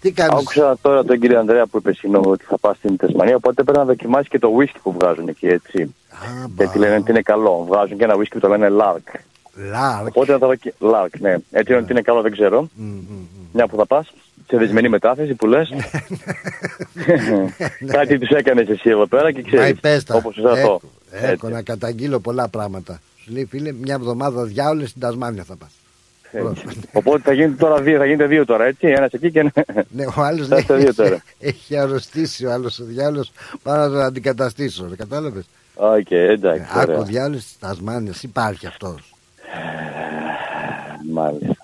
Τι 0.00 0.12
κάνεις; 0.12 0.32
Άκουσα 0.32 0.78
τώρα 0.82 1.04
τον 1.04 1.20
κύριο 1.20 1.38
Ανδρέα 1.38 1.66
που 1.66 1.76
είπε 1.76 1.92
συγγνώμη 1.92 2.26
ότι 2.26 2.44
θα 2.44 2.58
πάει 2.58 2.74
στην 2.74 2.96
Τεσμανία. 2.96 3.36
Οπότε 3.36 3.62
πρέπει 3.62 3.78
να 3.78 3.84
δοκιμάσεις 3.84 4.28
και 4.28 4.38
το 4.38 4.48
whisky 4.58 4.78
που 4.82 4.92
βγάζουν 4.92 5.28
εκεί 5.28 5.46
έτσι. 5.46 5.94
Α, 6.08 6.46
Γιατί 6.56 6.78
λένε 6.78 6.96
ότι 6.96 7.10
είναι 7.10 7.22
καλό. 7.22 7.64
Βγάζουν 7.68 7.98
και 7.98 8.04
ένα 8.04 8.14
whisky 8.14 8.30
που 8.30 8.40
το 8.40 8.48
λένε 8.48 8.68
Lark. 8.80 9.18
Lark. 9.56 10.06
Οπότε 10.06 10.32
να 10.32 10.38
το 10.38 10.46
δοκιμάσει. 10.46 10.78
Lark, 10.80 11.20
ναι. 11.20 11.36
Έτσι 11.50 11.72
είναι 11.72 11.80
ότι 11.80 11.92
είναι 11.92 12.00
καλό, 12.00 12.22
δεν 12.22 12.32
ξέρω. 12.32 12.68
Μια 13.52 13.66
που 13.66 13.76
θα 13.76 13.86
πας. 13.86 14.12
Σε 14.46 14.56
δεσμενή 14.56 14.88
μετάθεση 14.88 15.34
που 15.34 15.46
λες. 15.46 15.72
Κάτι 17.96 18.18
του 18.18 18.36
έκανες 18.36 18.68
εσύ 18.68 18.90
εδώ 18.90 19.06
πέρα 19.06 19.32
και 19.32 19.42
ξέρεις. 19.42 20.04
Όπως 20.10 20.38
έχω, 20.38 20.80
έχω 21.10 21.48
να 21.48 21.62
καταγγείλω 21.62 22.20
πολλά 22.20 22.48
πράγματα. 22.48 23.00
Σου 23.24 23.32
λέει 23.32 23.44
φίλε, 23.44 23.72
μια 23.72 23.94
εβδομάδα 23.94 24.44
διάολες 24.44 24.88
στην 24.88 25.00
Τασμάνια 25.00 25.44
θα 25.44 25.56
πας. 25.56 25.70
Οπότε 26.92 27.22
θα 27.22 27.32
γίνεται 27.32 27.56
τώρα 27.56 27.82
δύο, 27.82 27.98
θα 27.98 28.04
γίνεται 28.04 28.26
δύο 28.26 28.44
τώρα, 28.44 28.64
έτσι. 28.64 28.86
Ένας 28.86 29.12
εκεί 29.12 29.30
και 29.30 29.38
ένα. 29.38 29.52
Ναι, 29.88 30.04
ο 30.06 30.22
άλλος 30.22 30.48
λέει, 30.52 30.66
έχει, 30.68 31.20
έχει 31.38 31.76
αρρωστήσει 31.76 32.46
ο 32.46 32.52
άλλος 32.52 32.78
ο 32.78 32.84
διάολος. 32.84 33.24
Πάω 33.62 33.76
να 33.76 33.88
τον 33.88 34.00
αντικαταστήσω. 34.00 34.88
Κατάλαβες; 34.96 35.44
Ok, 35.74 36.06
okay, 36.10 36.12
εντάξει. 36.12 36.66
Ε, 36.76 36.80
άκου 36.80 37.04
διάολο 37.04 37.36
της 37.36 37.56
Τασμάνιας, 37.58 38.22
υπάρχει 38.22 38.66
αυτός. 38.66 39.13
Μάλιστα. 41.12 41.56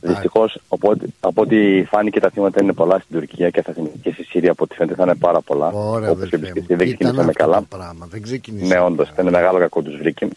Δυστυχώς, 0.00 0.60
από, 0.68 0.92
από 1.20 1.42
ό,τι 1.42 1.84
φάνηκε 1.84 2.20
τα 2.20 2.30
θύματα 2.30 2.62
είναι 2.62 2.72
πολλά 2.72 2.98
στην 2.98 3.18
Τουρκία 3.18 3.50
και, 3.50 3.62
θα, 3.62 3.74
και 4.02 4.10
στη 4.12 4.24
Συρία 4.24 4.50
από 4.50 4.64
ό,τι 4.64 4.74
φαίνεται 4.74 4.94
θα 4.94 5.02
είναι 5.02 5.14
πάρα 5.14 5.40
πολλά. 5.40 5.68
Ωραία, 5.72 6.10
Όπως 6.10 6.28
και 6.28 6.36
δεν 6.36 6.76
ξεκινήσαμε 6.76 7.32
καλά. 7.32 7.62
Πράγμα. 7.62 8.06
Δεν 8.10 8.22
ξεκινήσαμε. 8.22 8.74
Ναι, 8.74 8.80
όντως, 8.80 9.08
ήταν 9.08 9.28
μεγάλο 9.30 9.58
κακό 9.58 9.82
τους 9.82 9.96
βρήκε. 9.96 10.28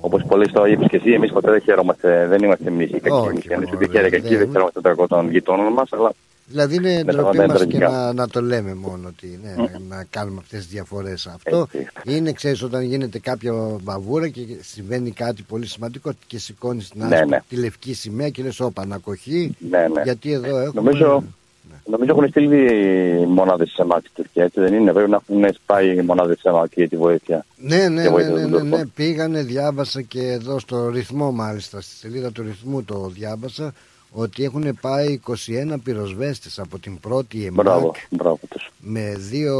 Όπως 0.00 0.22
πολλέ 0.28 0.46
το 0.46 0.66
είπες 0.66 0.88
και 0.88 0.96
εσύ, 0.96 1.10
εμείς 1.10 1.32
ποτέ 1.32 1.50
δεν 1.50 1.60
χαίρομαστε, 1.60 2.26
δεν 2.26 2.42
είμαστε 2.42 2.68
εμείς 2.68 2.90
οι 2.90 3.00
κακοί. 3.00 3.54
Αν 3.54 3.62
είσαι 3.62 3.76
τυχαία 3.76 4.08
κακοί, 4.08 4.36
δεν 4.36 4.50
χαίρομαστε 4.50 4.80
το 4.80 4.88
κακό 4.88 5.06
των 5.06 5.30
γειτόνων 5.30 5.72
μας, 5.72 5.92
αλλά. 5.92 6.12
Δηλαδή 6.46 6.74
είναι 6.74 7.04
ντροπή 7.04 7.38
μας 7.38 7.66
και 7.66 7.78
να, 7.78 8.12
να, 8.12 8.28
το 8.28 8.42
λέμε 8.42 8.74
μόνο 8.74 9.08
ότι 9.08 9.40
ναι, 9.42 9.54
mm. 9.58 9.80
να 9.88 10.04
κάνουμε 10.10 10.38
αυτές 10.40 10.58
τις 10.58 10.68
διαφορές. 10.68 11.26
Αυτό 11.26 11.66
Έτσι. 11.72 12.16
είναι, 12.16 12.32
ξέρεις, 12.32 12.62
όταν 12.62 12.82
γίνεται 12.82 13.18
κάποια 13.18 13.52
βαβούρα 13.82 14.28
και 14.28 14.40
συμβαίνει 14.60 15.10
κάτι 15.10 15.42
πολύ 15.42 15.66
σημαντικό 15.66 16.12
και 16.26 16.38
σηκώνεις 16.38 16.88
την 16.88 17.06
ναι, 17.06 17.24
ναι. 17.24 17.38
τη 17.48 17.56
λευκή 17.56 17.94
σημαία 17.94 18.28
και 18.28 18.42
λες: 18.42 18.60
Όπα, 18.60 18.82
ανακοχή. 18.82 19.56
Ναι, 19.70 19.88
ναι. 19.88 20.02
Γιατί 20.02 20.32
εδώ 20.32 20.58
έχουμε. 20.58 20.82
Νομίζω, 20.82 21.24
Νομίζω 21.86 22.12
έχουν 22.12 22.28
στείλει 22.28 23.26
μονάδες 23.26 23.70
σε 23.70 23.82
εμά 23.82 23.98
στην 23.98 24.10
Τουρκία, 24.14 24.44
έτσι 24.44 24.60
δεν 24.60 24.74
είναι; 24.74 24.92
Πρέπει 24.92 25.10
να 25.10 25.20
έχουν 25.28 25.54
σπάει 25.54 26.02
μονάδες 26.02 26.38
σε 26.38 26.48
εμά 26.48 26.68
για 26.74 26.88
τη 26.88 26.96
βοήθεια. 26.96 27.44
Ναι, 27.56 27.88
ναι, 27.88 28.02
ναι, 28.02 28.22
ναι, 28.22 28.46
ναι, 28.46 28.62
ναι, 28.62 28.86
Πήγανε, 28.86 29.42
διάβασα 29.42 30.02
και 30.02 30.20
εδώ 30.20 30.58
στο 30.58 30.88
ρυθμό 30.88 31.32
μάλιστα, 31.32 31.80
στη 31.80 31.94
σελίδα 31.96 32.32
του 32.32 32.42
ρυθμού 32.42 32.84
το 32.84 33.10
διάβασα, 33.14 33.72
ότι 34.16 34.44
έχουν 34.44 34.78
πάει 34.80 35.20
21 35.26 35.74
πυροσβέστες 35.84 36.58
από 36.58 36.78
την 36.78 37.00
πρώτη 37.00 37.46
ΕΜΑΚ 37.46 37.64
μπράβο, 37.64 37.92
μπράβο 38.10 38.38
με 38.78 39.14
δύο 39.16 39.56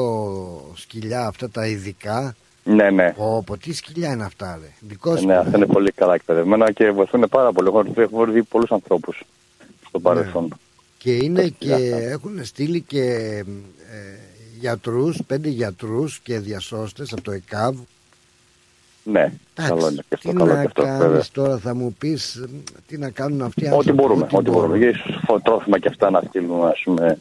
σκυλιά 0.75 1.27
αυτά 1.27 1.51
τα 1.51 1.67
ειδικά. 1.67 2.35
Ναι, 2.65 2.91
ναι. 2.91 3.15
Όπω 3.17 3.57
τι 3.57 3.73
σκυλιά 3.73 4.13
είναι 4.13 4.25
αυτά, 4.25 4.59
ρε. 4.61 4.69
Δικός 4.81 5.23
ναι, 5.25 5.37
αυτά 5.37 5.57
είναι 5.57 5.67
πολύ 5.67 5.93
καλά 5.93 6.15
εκπαιδευμένα 6.15 6.73
και 6.73 6.91
βοηθούν 6.91 7.27
πάρα 7.31 7.53
πολύ. 7.53 7.69
Έχω 7.97 8.25
δει 8.25 8.43
πολλούς 8.43 8.71
ανθρώπους 8.71 9.25
στο 9.89 9.99
παρελθόν. 9.99 10.43
Ναι. 10.43 10.49
Και 10.99 11.13
είναι 11.13 11.49
και 11.59 11.75
έχουν 12.11 12.45
στείλει 12.45 12.81
και 12.81 13.03
ε, 13.91 14.19
γιατρούς, 14.59 15.21
πέντε 15.27 15.49
γιατρούς 15.49 16.19
και 16.19 16.39
διασώστες 16.39 17.13
από 17.13 17.23
το 17.23 17.31
ΕΚΑΒ. 17.31 17.77
Ναι, 19.05 19.33
καλό 19.55 19.89
είναι 19.89 20.03
και 20.09 20.15
αυτό. 20.15 20.31
Τι 20.31 20.37
καλό 20.37 20.53
να 20.53 20.61
αυτό, 20.61 20.83
κάνεις 20.83 21.31
τώρα, 21.31 21.59
θα 21.59 21.75
μου 21.75 21.95
πεις, 21.99 22.45
τι 22.87 22.99
να 22.99 23.11
κάνουν 23.11 23.43
αυτοί 23.43 23.71
Ό,τι 23.73 23.93
μπορούμε, 23.93 24.27
ό,τι 24.31 24.51
μπορούμε. 24.51 24.79
Για 24.79 24.89
ίσως 24.89 25.21
τρόφιμα 25.43 25.79
και 25.79 25.89
αυτά 25.89 26.11
να 26.11 26.21
στείλουμε, 26.29 26.69
ας 26.69 26.81
πούμε, 26.85 27.19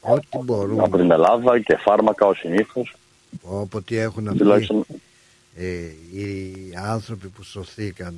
Ό,τι 0.00 0.38
μπορούμε. 0.44 0.82
Από 0.82 0.96
την 0.96 1.10
Ελλάδα 1.10 1.60
και 1.60 1.76
φάρμακα 1.76 2.26
ως 2.26 2.38
συνήθως. 2.38 2.94
Όποτε 3.42 4.00
έχουν 4.00 4.28
αυτοί. 4.28 4.84
ε, 5.56 5.64
οι 6.18 6.54
άνθρωποι 6.86 7.28
που 7.28 7.42
σωθήκαν 7.42 8.14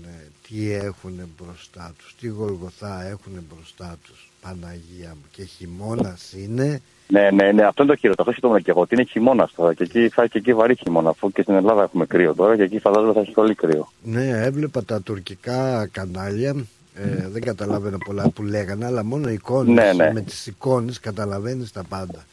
τι 0.48 0.72
έχουν 0.72 1.20
μπροστά 1.38 1.92
τους 1.98 2.14
τι 2.20 2.28
γολγοθά 2.28 3.06
έχουν 3.06 3.32
μπροστά 3.54 3.96
τους 4.06 4.30
Παναγία 4.40 5.08
μου 5.08 5.24
και 5.30 5.44
χειμώνας 5.44 6.32
είναι 6.32 6.80
ναι, 7.12 7.30
ναι, 7.30 7.52
ναι, 7.52 7.64
αυτό 7.64 7.82
είναι 7.82 7.92
το 7.92 7.98
κύριο. 7.98 8.16
Το 8.16 8.24
έχω 8.28 8.58
και 8.58 8.70
εγώ. 8.70 8.80
Ότι 8.80 8.94
είναι 8.94 9.04
χειμώνα 9.04 9.48
τώρα 9.56 9.74
και 9.74 9.82
εκεί 9.82 10.08
θα 10.08 10.22
έχει 10.22 10.30
και 10.30 10.38
εκεί 10.38 10.54
βαρύ 10.54 10.76
χειμώνα. 10.76 11.10
Αφού 11.10 11.32
και 11.32 11.42
στην 11.42 11.54
Ελλάδα 11.54 11.82
έχουμε 11.82 12.06
κρύο 12.06 12.34
τώρα 12.34 12.56
και 12.56 12.62
εκεί 12.62 12.78
φαντάζομαι 12.78 13.12
θα 13.12 13.20
έχει 13.20 13.32
πολύ 13.32 13.54
κρύο. 13.54 13.88
Ναι, 14.02 14.28
έβλεπα 14.28 14.84
τα 14.84 15.02
τουρκικά 15.02 15.86
κανάλια. 15.86 16.54
Ε, 16.94 17.28
δεν 17.28 17.42
καταλαβαίνω 17.42 17.98
πολλά 18.04 18.30
που 18.30 18.42
λέγανε, 18.42 18.86
αλλά 18.86 19.04
μόνο 19.04 19.28
εικόνες, 19.28 19.74
ναι, 19.74 20.04
ναι. 20.04 20.12
με 20.12 20.20
τις 20.20 20.46
εικόνες 20.46 21.00
καταλαβαίνεις 21.00 21.72
τα 21.72 21.84
πάντα. 21.88 22.24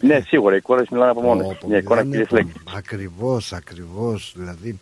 Ναι, 0.00 0.20
σίγουρα, 0.20 0.54
οι 0.54 0.56
εικόνες 0.56 0.88
μιλάνε 0.88 1.10
από 1.10 1.20
μόνες. 1.20 1.58
Μια 1.66 1.78
εικόνα 1.78 2.02
και 2.02 2.26
λέξεις. 2.30 2.62
Ακριβώς, 2.76 3.52
ακριβώς. 3.52 4.32
Δηλαδή, 4.36 4.80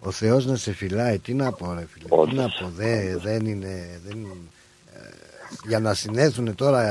ο 0.00 0.10
Θεός 0.10 0.46
να 0.46 0.56
σε 0.56 0.72
φυλάει, 0.72 1.18
τι 1.18 1.34
να 1.34 1.52
πω, 1.52 1.74
ρε 1.74 1.86
φίλε. 1.90 2.26
Τι 2.26 2.34
να 2.34 2.42
πω, 2.42 2.70
δεν 3.22 3.46
είναι. 3.46 4.00
Δεν, 4.06 4.26
για 5.66 5.78
να 5.78 5.94
συνέλθουν 5.94 6.54
τώρα 6.54 6.82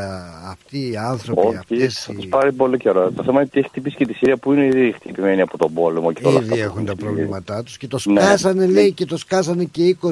αυτοί 0.46 0.92
οι 0.92 0.98
άνθρωποι. 0.98 1.48
Όχι, 1.48 1.58
αυτές 1.58 2.04
θα 2.04 2.14
τους 2.14 2.28
πάρει 2.28 2.52
πολύ 2.52 2.78
καιρό. 2.78 3.12
Το 3.12 3.24
θέμα 3.24 3.40
είναι 3.40 3.50
ότι 3.50 3.60
έχει 3.60 3.68
χτυπήσει 3.68 3.96
και 3.96 4.06
τη 4.06 4.14
Συρία 4.14 4.38
που 4.38 4.54
είναι 4.54 4.66
ήδη 4.66 4.92
χτυπημένη 4.92 5.42
από 5.42 5.58
τον 5.58 5.74
πόλεμο. 5.74 6.12
Και 6.12 6.30
ήδη 6.30 6.60
έχουν 6.60 6.86
τα 6.86 6.96
προβλήματά 6.96 7.64
τους 7.64 7.78
και 7.78 7.88
το 7.88 8.00
ναι. 8.06 8.22
σκάσανε, 8.22 8.66
ναι. 8.66 8.72
λέει, 8.72 8.92
και 8.92 9.06
το 9.06 9.18
σκάσανε 9.18 9.64
και 9.64 9.98
20 10.02 10.10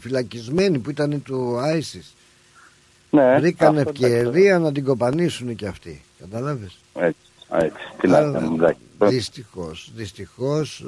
φυλακισμένοι 0.00 0.78
που 0.78 0.90
ήταν 0.90 1.22
του 1.22 1.56
ISIS. 1.76 2.12
Ναι, 3.10 3.36
Βρήκαν 3.38 3.76
ευκαιρία 3.76 4.58
να 4.58 4.72
την 4.72 4.84
κοπανίσουν 4.84 5.54
και 5.54 5.66
αυτοί. 5.66 6.02
Κατάλαβε. 6.18 6.70
Έτσι, 6.94 7.16
έτσι. 7.50 7.82
Τι 8.00 8.08
να 8.08 8.20
Δυστυχώς, 8.98 9.90
δυστυχώς 9.94 10.84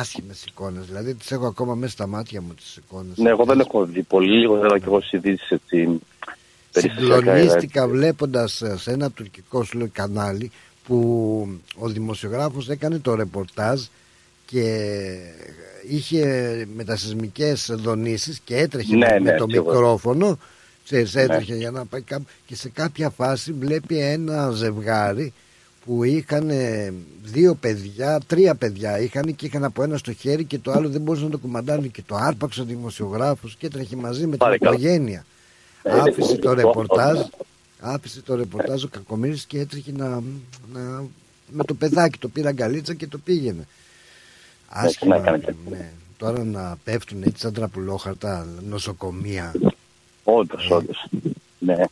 άσχημες 0.00 0.44
εικόνες. 0.44 0.86
Δηλαδή 0.86 1.14
τις 1.14 1.30
έχω 1.30 1.46
ακόμα 1.46 1.74
μέσα 1.74 1.92
στα 1.92 2.06
μάτια 2.06 2.40
μου 2.40 2.54
τις 2.54 2.76
εικόνες. 2.76 3.16
Ναι, 3.16 3.28
εγώ 3.28 3.44
δεν 3.44 3.60
έχω 3.60 3.84
δει 3.84 4.02
πολύ, 4.02 4.38
λίγο 4.38 4.58
δεν 4.58 4.82
έχω 4.84 5.00
συζήτηση 5.00 5.54
έτσι. 5.54 6.00
Συγκλονίστηκα 6.70 7.88
βλέποντας 7.88 8.62
σε 8.74 8.90
ένα 8.90 9.10
τουρκικό 9.10 9.64
σου 9.64 9.90
κανάλι 9.92 10.50
που 10.86 11.60
ο 11.78 11.88
δημοσιογράφος 11.88 12.68
έκανε 12.68 12.98
το 12.98 13.14
ρεπορτάζ 13.14 13.80
και 14.46 14.94
είχε 15.88 16.66
μετασυσμικές 16.74 17.70
δονήσεις 17.74 18.40
και 18.44 18.56
έτρεχε 18.56 18.96
ναι, 18.96 19.06
με, 19.06 19.18
ναι, 19.18 19.36
το 19.36 19.46
μικρόφωνο 19.46 20.38
ξέρεις, 20.84 21.14
έτρεχε 21.14 21.52
ναι. 21.52 21.58
για 21.58 21.70
να 21.70 21.84
πάει 21.84 22.00
κάπου 22.00 22.24
και 22.46 22.56
σε 22.56 22.68
κάποια 22.68 23.10
φάση 23.10 23.52
βλέπει 23.52 23.98
ένα 23.98 24.50
ζευγάρι 24.50 25.32
που 25.88 26.04
είχαν 26.04 26.50
δύο 27.22 27.54
παιδιά, 27.54 28.20
τρία 28.26 28.54
παιδιά 28.54 29.00
είχαν 29.00 29.34
και 29.36 29.46
είχαν 29.46 29.64
από 29.64 29.82
ένα 29.82 29.96
στο 29.96 30.12
χέρι 30.12 30.44
και 30.44 30.58
το 30.58 30.70
άλλο 30.70 30.88
δεν 30.88 31.00
μπορούσε 31.00 31.24
να 31.24 31.30
το 31.30 31.38
κουμαντάνει 31.38 31.88
και 31.88 32.02
το 32.06 32.14
άρπαξε 32.14 32.60
ο 32.60 32.64
δημοσιογράφος 32.64 33.56
και 33.56 33.66
έτρεχε 33.66 33.96
μαζί 33.96 34.26
με 34.26 34.36
την 34.36 34.52
οικογένεια. 34.52 35.24
Ε, 35.82 35.90
άφησε 35.90 36.36
το 36.36 36.52
ρεπορτάζ, 36.52 37.18
άφησε 37.80 38.22
το 38.22 38.34
ρεπορτάζ 38.34 38.84
ο 38.84 38.88
Κακομύρης 38.88 39.44
και 39.44 39.58
έτρεχε 39.58 39.92
να, 39.96 40.08
να, 40.72 41.04
με 41.50 41.64
το 41.64 41.74
παιδάκι 41.74 42.18
το 42.18 42.28
πήρα 42.28 42.48
αγκαλίτσα 42.48 42.94
και 42.94 43.06
το 43.06 43.18
πήγαινε. 43.18 43.66
Άσχημα, 44.68 45.18
ναι. 45.68 45.92
Τώρα 46.16 46.44
να 46.44 46.78
πέφτουν 46.84 47.22
έτσι 47.22 47.40
σαν 47.40 47.52
τραπουλόχαρτα 47.52 48.46
νοσοκομεία. 48.68 49.54
Όντως, 50.24 50.70
όντως. 50.70 51.06
Ναι. 51.58 51.84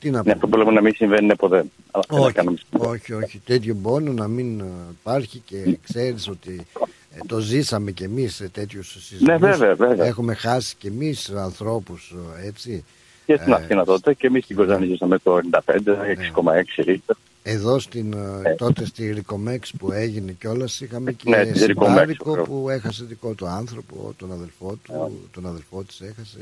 Τι 0.00 0.10
να 0.10 0.22
ναι, 0.24 0.32
αυτό 0.32 0.46
που 0.46 0.56
λέμε 0.56 0.70
να 0.70 0.80
μην 0.80 0.94
συμβαίνει 0.94 1.36
ποτέ. 1.36 1.64
Όχι, 2.08 2.38
όχι, 2.70 3.12
όχι. 3.12 3.40
Τέτοιο 3.44 3.76
πόνο 3.82 4.12
να 4.12 4.28
μην 4.28 4.60
ε, 4.60 4.64
υπάρχει 5.00 5.38
και 5.44 5.78
ξέρεις 5.82 6.28
ότι 6.28 6.66
ε, 7.14 7.18
το 7.26 7.38
ζήσαμε 7.38 7.90
κι 7.90 8.02
εμείς 8.02 8.34
σε 8.34 8.48
τέτοιους 8.48 8.90
σεισμούς. 8.90 9.28
Ναι, 9.28 9.36
βέβαια, 9.36 9.74
βέβαια. 9.74 10.06
Έχουμε 10.06 10.34
χάσει 10.34 10.74
κι 10.78 10.86
εμείς 10.86 11.30
ανθρώπους, 11.30 12.14
ε, 12.42 12.46
έτσι. 12.46 12.84
Και 13.26 13.36
στην 13.36 13.52
Αθήνα 13.52 13.84
τότε 13.84 14.14
και 14.14 14.26
εμείς 14.26 14.44
στην 14.44 14.56
Κοζάνη 14.56 14.86
ζήσαμε 14.86 15.18
το 15.18 15.40
95, 15.50 15.60
6,6 15.66 16.82
ρίχτερ. 16.84 17.16
Εδώ 17.42 17.78
στην, 17.78 18.14
τότε 18.56 18.84
στη 18.84 19.12
Ρικομέξ 19.12 19.72
που 19.78 19.92
έγινε 19.92 20.32
κιόλας 20.32 20.80
είχαμε 20.80 21.12
και 21.12 21.30
ναι, 21.30 21.52
συμπάρικο 21.54 22.42
που 22.42 22.68
έχασε 22.70 23.04
δικό 23.04 23.32
του 23.32 23.46
άνθρωπο, 23.46 24.14
τον 24.18 24.32
αδελφό 24.32 24.78
του, 24.82 25.20
τον 25.32 25.46
αδελφό 25.46 25.82
της 25.82 26.00
έχασε, 26.00 26.38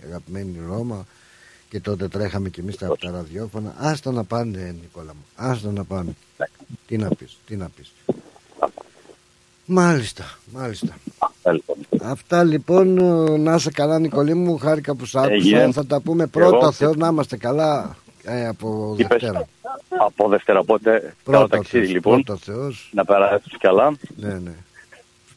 η 0.00 0.06
αγαπημένη 0.06 0.56
Ρώμα 0.68 1.06
και 1.70 1.80
τότε 1.80 2.08
τρέχαμε 2.08 2.48
κι 2.48 2.60
εμείς 2.60 2.76
τα, 2.76 2.96
τα 3.00 3.10
ραδιόφωνα. 3.10 3.74
Άστα 3.78 4.12
να 4.12 4.24
πάνε 4.24 4.74
Νικόλα 4.80 5.14
μου, 5.14 5.24
άστα 5.36 5.70
να 5.72 5.84
πάνε. 5.84 6.16
Τι 6.86 6.96
να 6.96 7.08
πεις, 7.08 7.38
τι 7.46 7.56
να 7.56 7.68
πεις. 7.76 7.92
Μάλιστα, 9.64 10.24
μάλιστα. 10.52 10.98
Αυτά 12.02 12.44
λοιπόν, 12.44 12.94
να 13.42 13.54
είσαι 13.54 13.70
καλά 13.70 13.98
Νικολή 13.98 14.34
μου, 14.34 14.58
χάρηκα 14.58 14.94
που 14.94 15.04
σ' 15.04 15.16
άκουσα. 15.16 15.72
Θα 15.72 15.86
τα 15.86 16.00
πούμε 16.00 16.26
πρώτα, 16.26 16.72
Θεό 16.72 16.94
να 16.94 17.08
είμαστε 17.08 17.36
καλά 17.36 17.96
ε, 18.24 18.46
από 18.46 18.94
Δευτέρα. 18.96 19.48
Από 19.88 20.28
Δευτέρα, 20.28 20.58
οπότε 20.58 21.14
πρώτα 21.24 21.48
ταξίδι 21.48 21.86
λοιπόν. 21.86 22.22
Πρώτα 22.22 22.40
Θεός. 22.44 22.90
Να 22.94 23.04
περάσεις 23.04 23.56
καλά. 23.58 23.96
Ναι, 24.16 24.38
ναι. 24.38 24.52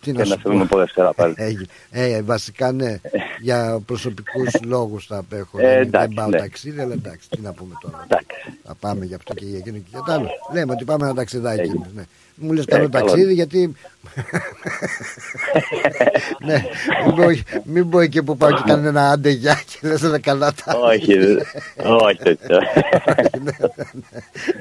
Τι 0.04 0.12
και 0.12 0.18
να, 0.18 0.26
να 0.26 0.38
φύγουμε 0.38 0.62
από 0.62 0.78
Δευτέρα 0.78 1.14
πάλι. 1.14 1.34
Ε, 1.38 1.54
ε, 1.92 2.22
βασικά 2.22 2.72
ναι, 2.72 3.00
για 3.48 3.80
προσωπικούς 3.86 4.60
λόγους 4.64 5.06
θα 5.06 5.18
απέχω. 5.18 5.60
Ε, 5.60 5.84
δεν 5.86 6.14
πάω 6.14 6.28
ναι. 6.28 6.38
ταξίδι, 6.38 6.82
αλλά 6.82 6.94
εντάξει, 6.94 7.30
τι 7.30 7.42
να 7.42 7.54
πούμε 7.54 7.74
τώρα. 7.82 8.06
Εντάξει. 8.10 8.58
Θα 8.64 8.76
πάμε 8.80 9.06
για 9.06 9.16
αυτό 9.16 9.34
και 9.34 9.46
για 9.46 9.58
εκείνο 9.58 9.78
και 9.78 9.90
για 9.90 10.02
το 10.06 10.12
άλλο. 10.12 10.30
Λέμε 10.54 10.72
ότι 10.74 10.84
πάμε 10.84 11.06
ένα 11.06 11.14
ταξιδάκι. 11.14 11.72
Ναι. 11.96 12.04
Μου 12.36 12.54
λες 12.54 12.66
καλό 12.66 12.90
ταξίδι 12.90 13.34
γιατί 13.34 13.76
ναι, 16.46 16.64
μην 17.64 17.90
πω 17.90 18.00
εκεί 18.00 18.24
που 18.24 18.38
πάω 18.38 18.52
και 18.52 18.64
κάνω 18.66 18.88
ένα 18.88 19.10
αντεγιά 19.10 19.62
και 19.66 19.88
λες 19.88 20.04
ένα 20.04 20.20
καλά 20.20 20.54
τα 20.54 20.78
Όχι, 20.78 21.18
όχι 21.78 22.38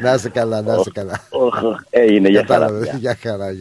Να 0.02 0.14
είσαι 0.14 0.28
καλά, 0.28 0.62
να 0.62 0.74
είσαι 0.74 0.90
καλά. 0.92 1.20
Έγινε, 1.90 2.28
για 2.28 2.44
χαρά 2.46 2.70
Για 2.98 3.18
χαρά, 3.22 3.54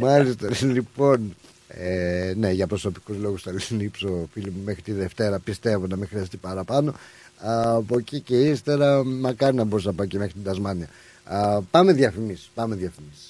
Μάλιστα, 0.00 0.48
λοιπόν 0.62 1.36
ε, 1.68 2.32
ναι, 2.36 2.50
για 2.50 2.66
προσωπικούς 2.66 3.16
λόγους 3.16 3.42
θα 3.42 3.52
λείψω 3.70 4.28
φίλοι 4.32 4.50
μου 4.50 4.62
μέχρι 4.64 4.82
τη 4.82 4.92
Δευτέρα 4.92 5.38
πιστεύω 5.38 5.86
να 5.86 5.96
μην 5.96 6.08
χρειαστεί 6.08 6.36
παραπάνω. 6.36 6.94
Από 7.42 7.98
εκεί 7.98 8.20
και 8.20 8.34
ύστερα 8.34 9.04
μακάρι 9.04 9.56
να 9.56 9.64
μπορούσα 9.64 9.88
να 9.88 9.94
πάω 9.94 10.06
και 10.06 10.18
μέχρι 10.18 10.32
την 10.32 10.44
Τασμάνια. 10.44 10.88
Πάμε 11.70 11.92
διαφημίσεις 11.92 12.50
πάμε 12.54 12.74
διαφημίσεις 12.74 13.29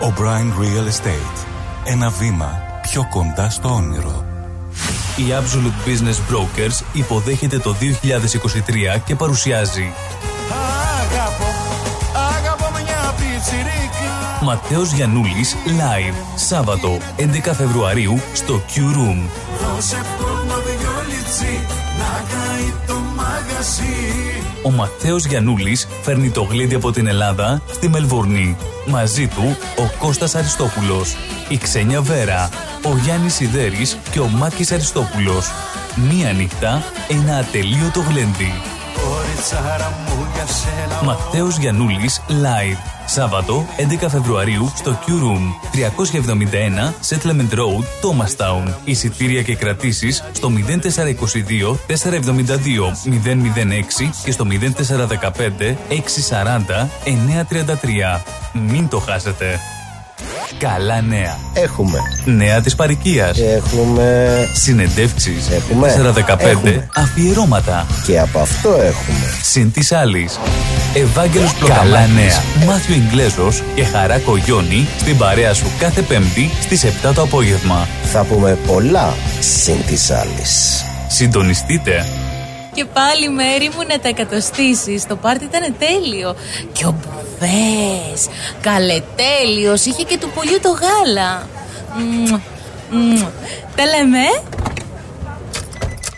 O'Brien 0.00 0.52
Real 0.60 0.86
Estate. 0.86 1.46
Ένα 1.84 2.10
βήμα 2.10 2.60
πιο 2.82 3.08
κοντά 3.10 3.50
στο 3.50 3.68
όνειρο. 3.74 4.24
Η 5.16 5.22
Absolute 5.30 5.88
Business 5.88 6.34
Brokers 6.34 6.82
υποδέχεται 6.92 7.58
το 7.58 7.74
2023 8.96 9.00
και 9.04 9.14
παρουσιάζει 9.14 9.92
Ματέος 14.42 14.92
Γιαννούλης 14.92 15.56
Live 15.66 16.14
Σάββατο 16.36 16.98
11 17.16 17.52
Φεβρουαρίου 17.54 18.20
στο 18.32 18.62
Q 18.74 18.78
Room 18.78 19.28
Ο 24.62 24.70
Ματέος 24.70 25.24
Γιαννούλης 25.24 25.88
φέρνει 26.02 26.30
το 26.30 26.42
γλέντι 26.42 26.74
από 26.74 26.90
την 26.90 27.06
Ελλάδα 27.06 27.62
στη 27.70 27.88
Μελβούρνη. 27.88 28.56
Μαζί 28.86 29.26
του 29.26 29.56
ο 29.78 29.90
Κώστας 29.98 30.34
Αριστόπουλος, 30.34 31.16
η 31.48 31.56
Ξένια 31.58 32.02
Βέρα, 32.02 32.48
ο 32.84 32.96
Γιάννης 32.96 33.34
Σιδέρης 33.34 33.98
και 34.10 34.20
ο 34.20 34.26
Μάκης 34.26 34.72
Αριστόπουλος. 34.72 35.50
Μία 36.10 36.32
νύχτα, 36.32 36.82
ένα 37.08 37.36
ατελείωτο 37.36 38.00
γλέντι. 38.00 38.52
Ματέος 41.04 41.58
Γιαννούλης 41.58 42.20
Live 42.28 42.98
Σάββατο 43.06 43.66
11 44.02 44.06
Φεβρουαρίου 44.08 44.72
στο 44.76 44.98
Q 45.06 45.10
Room 45.10 45.44
371 45.72 46.92
Settlement 47.08 47.54
Road, 47.54 47.82
Thomastown. 48.02 48.72
Εισιτήρια 48.84 49.42
και 49.42 49.54
κρατήσεις 49.54 50.24
στο 50.32 50.48
0422 50.48 51.76
472 51.86 52.92
006 53.04 54.10
και 54.24 54.30
στο 54.30 54.44
0415 54.44 55.76
640 56.28 56.88
933. 58.16 58.20
Μην 58.52 58.88
το 58.88 58.98
χάσετε. 58.98 59.60
Καλά 60.58 61.00
νέα. 61.00 61.38
Έχουμε. 61.52 61.98
Νέα 62.24 62.60
της 62.60 62.74
παροικίας. 62.74 63.38
Έχουμε. 63.38 64.28
Συνεντεύξεις. 64.52 65.50
Έχουμε. 65.50 65.88
415 65.88 66.48
Έχουμε. 66.48 66.88
αφιερώματα. 66.94 67.86
Και 68.04 68.18
από 68.20 68.38
αυτό 68.38 68.68
έχουμε. 68.68 69.34
Συν 69.42 69.72
της 69.72 69.92
άλλης. 69.92 70.38
Ευάγγελος 70.94 71.54
Καλά 71.66 72.06
νέα. 72.06 72.42
Μάθιο 72.66 72.94
Ιγκλέζος 72.94 73.62
και 73.74 73.84
Χαρά 73.84 74.18
Κογιόνι 74.18 74.86
στην 75.00 75.16
παρέα 75.16 75.54
σου 75.54 75.66
κάθε 75.78 76.02
Πέμπτη 76.02 76.50
στις 76.60 76.84
7 76.84 77.12
το 77.14 77.22
απόγευμα. 77.22 77.88
Θα 78.04 78.24
πούμε 78.24 78.58
πολλά 78.66 79.14
συν 79.40 79.84
της 79.86 80.10
άλλης. 80.10 80.84
Συντονιστείτε. 81.08 82.06
Και 82.78 82.84
πάλι 82.84 83.28
μέρη 83.28 83.70
μου 83.76 83.82
να 83.88 83.98
τα 83.98 84.08
εκατοστήσεις. 84.08 85.06
Το 85.06 85.16
πάρτι 85.16 85.44
ήταν 85.44 85.74
τέλειο. 85.78 86.36
Και 86.72 86.86
ο 86.86 86.94
Μπουφές. 87.00 88.28
Καλετέλειος 88.60 89.84
Είχε 89.84 90.02
και 90.02 90.18
του 90.18 90.30
πολιού 90.34 90.58
το 90.62 90.68
γάλα. 90.68 91.48
Μμμ, 91.98 92.40
μμμ. 92.90 93.26
Τα 93.76 93.84
λέμε. 93.84 94.18
Ε; 94.18 94.42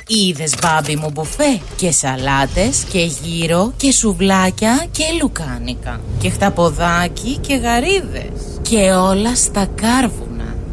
Είδες 0.07 0.55
μπάμπι 0.63 0.97
μου 0.97 1.11
μπουφέ. 1.11 1.61
Και 1.77 1.91
σαλάτες 1.91 2.85
και 2.93 3.11
γύρο 3.23 3.73
Και 3.77 3.93
σουβλάκια 3.93 4.87
και 4.91 5.05
λουκάνικα. 5.21 6.01
Και 6.21 6.31
χταποδάκι 6.31 7.39
και 7.41 7.55
γαρίδες. 7.55 8.61
Και 8.63 8.93
όλα 8.93 9.35
στα 9.35 9.67
κάρβουνα 9.75 10.30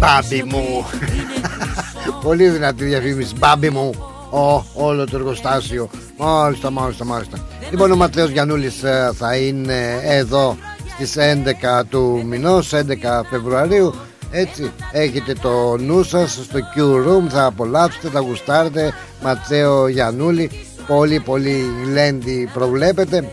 Μπάμπι 0.00 0.42
μου. 0.42 0.86
Πολύ 2.22 2.48
δυνατή 2.48 2.84
διαφήμιση. 2.84 3.34
Μπάμπι 3.38 3.70
μου. 3.70 3.90
Ο, 4.30 4.64
όλο 4.74 5.04
το 5.04 5.16
εργοστάσιο. 5.16 5.90
Μάλιστα, 6.16 6.70
μάλιστα, 6.70 7.04
μάλιστα. 7.04 7.38
Λοιπόν, 7.70 7.92
ο 7.92 7.96
Ματέος 7.96 8.30
Γιαννούλης 8.30 8.82
ε, 8.82 9.10
θα 9.14 9.36
είναι 9.36 10.00
εδώ 10.02 10.56
στις 10.94 11.16
11 11.80 11.82
του 11.90 12.22
μηνός, 12.26 12.70
11 12.72 12.84
Φεβρουαρίου. 13.30 13.94
Έτσι, 14.30 14.72
έχετε 14.92 15.32
το 15.32 15.76
νου 15.76 16.02
σας 16.02 16.32
στο 16.32 16.58
Q 16.76 16.80
Room, 16.80 17.28
θα 17.28 17.44
απολαύσετε, 17.44 18.08
θα 18.08 18.20
γουστάρετε. 18.20 18.92
Ματέο 19.22 19.88
Γιαννούλη, 19.88 20.50
πολύ 20.86 21.20
πολύ 21.20 21.64
γλέντι 21.84 22.50
προβλέπετε 22.52 23.32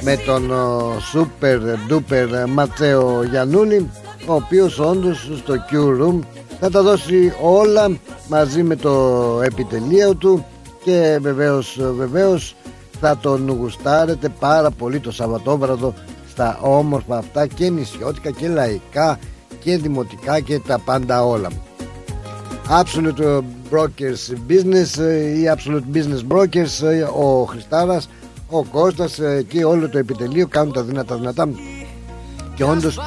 με 0.00 0.16
τον 0.16 0.50
ο, 0.50 0.96
super 1.12 1.58
duper 1.92 2.44
Ματέο 2.48 3.22
Γιαννούλη 3.30 3.90
ο 4.26 4.34
οποίος 4.34 4.78
όντως 4.78 5.30
στο 5.36 5.54
Q 5.70 5.74
Room 6.02 6.18
θα 6.60 6.70
τα 6.70 6.82
δώσει 6.82 7.32
όλα 7.42 7.96
μαζί 8.28 8.62
με 8.62 8.76
το 8.76 9.40
επιτελείο 9.44 10.14
του 10.14 10.44
και 10.84 11.18
βεβαίως, 11.20 11.78
βεβαίως 11.96 12.56
θα 13.00 13.16
τον 13.16 13.50
γουστάρετε 13.50 14.28
πάρα 14.28 14.70
πολύ 14.70 15.00
το 15.00 15.12
Σαββατόβραδο 15.12 15.94
στα 16.30 16.58
όμορφα 16.60 17.16
αυτά 17.16 17.46
και 17.46 17.70
νησιώτικα 17.70 18.30
και 18.30 18.48
λαϊκά 18.48 19.18
και 19.60 19.76
δημοτικά 19.76 20.40
και 20.40 20.58
τα 20.58 20.78
πάντα 20.78 21.24
όλα. 21.24 21.48
Absolute 22.68 23.40
Brokers 23.70 24.34
Business 24.48 24.98
ή 25.36 25.50
Absolute 25.56 25.96
Business 25.96 26.32
Brokers 26.32 27.04
ο 27.16 27.44
Χριστάρας 27.44 28.08
ο 28.50 28.64
Κώστας 28.64 29.18
ε, 29.18 29.44
και 29.48 29.64
όλο 29.64 29.88
το 29.88 29.98
επιτελείο 29.98 30.46
κάνουν 30.46 30.72
τα 30.72 30.82
δυνατά 30.82 31.16
δυνατά. 31.16 31.48
Και 32.54 32.64
όντως 32.64 32.98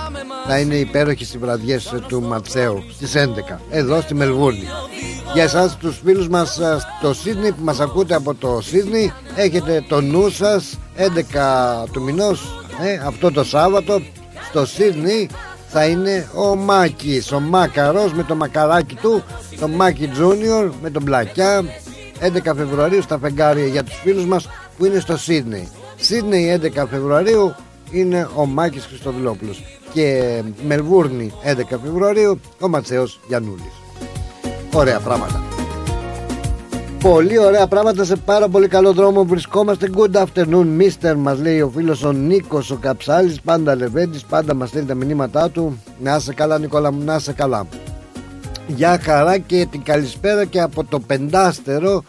θα 0.48 0.60
είναι 0.60 0.76
υπέροχες 0.76 1.34
οι 1.34 1.38
βραδιές 1.38 1.94
του 2.08 2.22
Ματσέου 2.22 2.84
στις 2.94 3.14
11 3.16 3.58
εδώ 3.70 4.02
στη 4.02 4.14
Μελβούρνη 4.14 4.68
για 5.34 5.44
εσάς 5.44 5.78
τους 5.78 6.02
φίλους 6.04 6.28
μας 6.28 6.60
ε, 6.60 6.78
στο 7.00 7.14
Σίδνη 7.14 7.52
που 7.52 7.64
μας 7.64 7.80
ακούτε 7.80 8.16
από 8.16 8.34
το 8.34 8.62
Σίδνη 8.62 9.14
έχετε 9.36 9.86
το 9.88 10.02
νου 10.02 10.30
σας 10.30 10.78
11 10.98 11.88
του 11.92 12.02
μηνός 12.02 12.66
ε, 12.82 13.02
αυτό 13.06 13.32
το 13.32 13.44
Σάββατο. 13.44 14.02
Στο 14.50 14.66
Σίδνη 14.66 15.30
θα 15.68 15.86
είναι 15.86 16.28
ο 16.36 16.56
Μάκης 16.56 17.32
ο 17.32 17.40
Μάκαρος 17.40 18.14
με 18.14 18.24
το 18.24 18.36
μακαράκι 18.36 18.96
του 18.96 19.24
το 19.60 19.68
Μάκη 19.68 20.08
Τζούνιορ 20.08 20.72
με 20.82 20.90
τον 20.90 21.04
Μπλακιά. 21.04 21.64
11 22.20 22.56
Φεβρουαρίου 22.56 23.02
στα 23.02 23.18
φεγγάρια 23.20 23.66
για 23.66 23.84
τους 23.84 24.00
φίλους 24.04 24.26
μας 24.26 24.48
που 24.78 24.86
είναι 24.86 25.00
στο 25.00 25.18
Σίδνεϊ. 25.18 25.70
Σίδνεϊ 25.96 26.60
11 26.76 26.86
Φεβρουαρίου 26.90 27.56
είναι 27.92 28.28
ο 28.36 28.46
Μάκης 28.46 28.86
Χριστοδηλόπουλος 28.86 29.64
και 29.94 30.42
Μελβούρνη 30.68 31.32
11 31.44 31.62
Φεβρουαρίου 31.84 32.40
ο 32.60 32.68
Ματσέος 32.68 33.20
Γιαννούλης 33.28 33.74
ωραία 34.76 35.00
πράγματα. 35.00 35.44
Πολύ 37.00 37.38
ωραία 37.38 37.68
πράγματα 37.68 38.04
σε 38.04 38.16
πάρα 38.16 38.48
πολύ 38.48 38.68
καλό 38.68 38.94
δρόμο 38.94 39.24
βρισκόμαστε. 39.26 39.90
Good 39.96 40.24
afternoon 40.24 40.68
mister 40.80 41.16
μας 41.18 41.40
λέει 41.40 41.62
ο 41.62 41.72
φίλος 41.76 42.04
ο 42.04 42.12
Νίκος 42.12 42.72
ο 42.72 42.76
Καψάλης 42.76 43.42
Πάντα 43.42 43.76
Λεβέντης 43.76 44.24
πάντα 44.24 44.54
μας 44.54 44.70
στέλνει 44.70 44.88
τα 44.88 44.94
μηνύματά 44.94 45.50
του. 45.50 45.84
Να 46.00 46.16
είσαι 46.16 46.34
καλά 46.34 46.60
Νικόλα 46.60 46.92
μου 46.92 47.04
να 47.04 47.16
είσαι 47.16 47.34
καλά. 47.34 47.68
Γεια 48.68 49.00
χαρά 49.04 49.38
και 49.38 49.68
την 49.72 49.84
καλησπέρα 49.84 50.46
και 50.46 50.62
από 50.62 50.84
το 50.84 51.00
πεντάστερο 51.00 52.04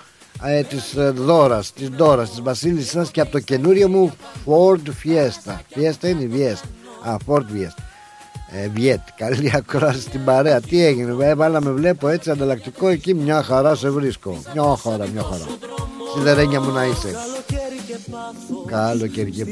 ε, 0.45 0.63
της 0.63 0.95
ε, 0.95 1.11
Δώρας, 1.11 1.73
της 1.73 1.89
Δώρας, 1.89 2.31
της 2.31 2.41
Βασίλισσας 2.41 3.11
και 3.11 3.21
από 3.21 3.31
το 3.31 3.41
καινούριο 3.41 3.89
μου 3.89 4.13
Ford 4.47 4.89
Fiesta 5.05 5.53
Fiesta 5.75 6.05
είναι 6.05 6.23
η 6.23 6.31
Fiesta 6.35 6.69
Α, 7.11 7.17
Ford 7.27 7.45
Fiesta 7.55 7.83
ε, 8.51 8.69
Βιέτ, 8.69 9.01
καλή 9.17 9.53
ακρόαση 9.55 10.01
στην 10.01 10.25
παρέα. 10.25 10.61
Τι 10.61 10.85
έγινε, 10.85 11.25
έβαλα 11.25 11.63
με 11.63 11.71
βλέπω 11.71 12.09
έτσι 12.09 12.31
ανταλλακτικό 12.31 12.89
εκεί. 12.89 13.15
Μια 13.15 13.43
χαρά 13.43 13.75
σε 13.75 13.91
βρίσκω. 13.91 14.41
Μια 14.55 14.77
χαρά, 14.83 15.07
μια 15.13 15.23
χαρά. 15.23 15.45
Σιδερένια 16.15 16.61
μου 16.61 16.73
να 16.73 16.85
είσαι. 16.85 17.09
Καλοκαίρι 18.67 19.31
και 19.31 19.47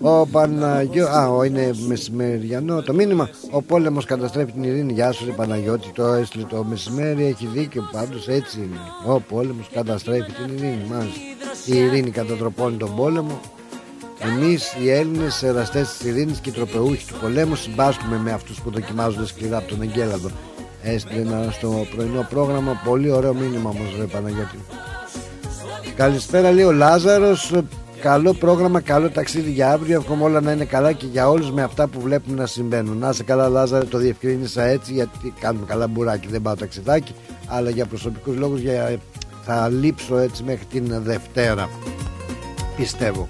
Ο 0.00 0.26
Παναγιώ... 0.26 1.08
Α, 1.08 1.28
ο, 1.28 1.42
είναι 1.44 1.70
μεσημεριανό 1.86 2.82
το 2.82 2.94
μήνυμα. 2.94 3.28
Ο 3.50 3.62
πόλεμος 3.62 4.04
καταστρέφει 4.04 4.52
την 4.52 4.62
ειρήνη. 4.62 4.92
Γεια 4.92 5.12
σου, 5.12 5.32
Παναγιώτη. 5.36 5.90
Το 5.94 6.06
έστειλε 6.06 6.44
το 6.44 6.64
μεσημέρι. 6.64 7.24
Έχει 7.24 7.46
δίκιο. 7.46 7.88
Πάντως 7.92 8.28
έτσι 8.28 8.58
είναι. 8.58 8.76
Ο 9.06 9.20
πόλεμος 9.20 9.68
καταστρέφει 9.72 10.32
την 10.32 10.56
ειρήνη. 10.56 10.86
Μάλιστα. 10.90 11.20
Η 11.66 11.78
ειρήνη 11.78 12.10
κατατροπώνει 12.10 12.76
τον 12.76 12.96
πόλεμο. 12.96 13.40
Εμείς 14.18 14.76
οι 14.82 14.90
Έλληνες 14.90 15.42
εραστές 15.42 15.88
της 15.88 16.06
ειρήνης 16.06 16.38
και 16.38 16.48
οι 16.48 16.52
τροπεούχοι 16.52 17.06
του 17.06 17.14
πολέμου 17.20 17.54
συμπάσχουμε 17.54 18.16
με 18.16 18.32
αυτούς 18.32 18.60
που 18.60 18.70
δοκιμάζονται 18.70 19.26
σκληρά 19.26 19.56
από 19.56 19.68
τον 19.68 19.82
Εγκέλαδο. 19.82 20.30
Έστειλε 20.82 21.50
στο 21.50 21.86
πρωινό 21.96 22.26
πρόγραμμα. 22.30 22.80
Πολύ 22.84 23.10
ωραίο 23.10 23.34
μήνυμα 23.34 23.70
όμως, 23.70 23.94
ρε 23.98 24.04
Παναγιώτη. 24.04 24.58
Καλησπέρα, 25.96 26.52
λέει 26.52 26.64
ο 26.64 26.72
Λάζαρος. 26.72 27.52
Καλό 28.00 28.34
πρόγραμμα, 28.34 28.80
καλό 28.80 29.10
ταξίδι 29.10 29.50
για 29.50 29.72
αύριο. 29.72 29.98
Εύχομαι 29.98 30.24
όλα 30.24 30.40
να 30.40 30.52
είναι 30.52 30.64
καλά 30.64 30.92
και 30.92 31.06
για 31.06 31.28
όλους 31.28 31.50
με 31.50 31.62
αυτά 31.62 31.86
που 31.86 32.00
βλέπουμε 32.00 32.36
να 32.36 32.46
συμβαίνουν. 32.46 32.98
Να 32.98 33.08
είσαι 33.08 33.22
καλά, 33.22 33.48
Λάζαρο, 33.48 33.84
το 33.84 33.98
διευκρίνησα 33.98 34.62
έτσι 34.62 34.92
γιατί 34.92 35.34
κάνουμε 35.40 35.66
καλά 35.66 35.86
μπουράκι. 35.86 36.26
Δεν 36.28 36.42
πάω 36.42 36.54
ταξιδάκι, 36.54 37.14
αλλά 37.46 37.70
για 37.70 37.86
προσωπικούς 37.86 38.36
λόγους 38.36 38.60
για... 38.60 39.00
θα 39.42 39.68
λείψω 39.68 40.16
έτσι 40.16 40.42
μέχρι 40.42 40.64
την 40.64 41.02
Δευτέρα. 41.02 41.68
Πιστεύω. 42.76 43.28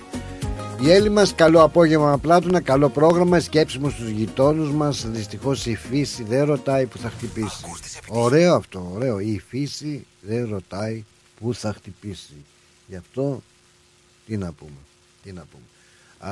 Η 0.81 0.91
Έλλη 0.91 1.11
μας 1.11 1.35
καλό 1.35 1.63
απόγευμα 1.63 2.19
Πλάτωνα 2.19 2.61
Καλό 2.61 2.89
πρόγραμμα 2.89 3.41
σκέψη 3.41 3.79
μου 3.79 3.91
στους 3.91 4.09
γειτόνους 4.09 4.71
μας 4.71 5.07
Δυστυχώς 5.11 5.67
η 5.67 5.77
φύση 5.77 6.23
δεν 6.23 6.45
ρωτάει 6.45 6.87
που 6.87 6.99
θα 6.99 7.09
χτυπήσει 7.09 7.65
Ωραίο 8.09 8.55
αυτό 8.55 8.91
ωραίο 8.95 9.19
Η 9.19 9.43
φύση 9.49 10.07
δεν 10.21 10.49
ρωτάει 10.51 11.05
που 11.41 11.55
θα 11.55 11.73
χτυπήσει 11.73 12.45
Γι' 12.87 12.97
αυτό 12.97 13.43
τι 14.27 14.37
να 14.37 14.53
πούμε 14.53 14.79
Τι 15.23 15.33
να 15.33 15.45
πούμε. 15.51 15.63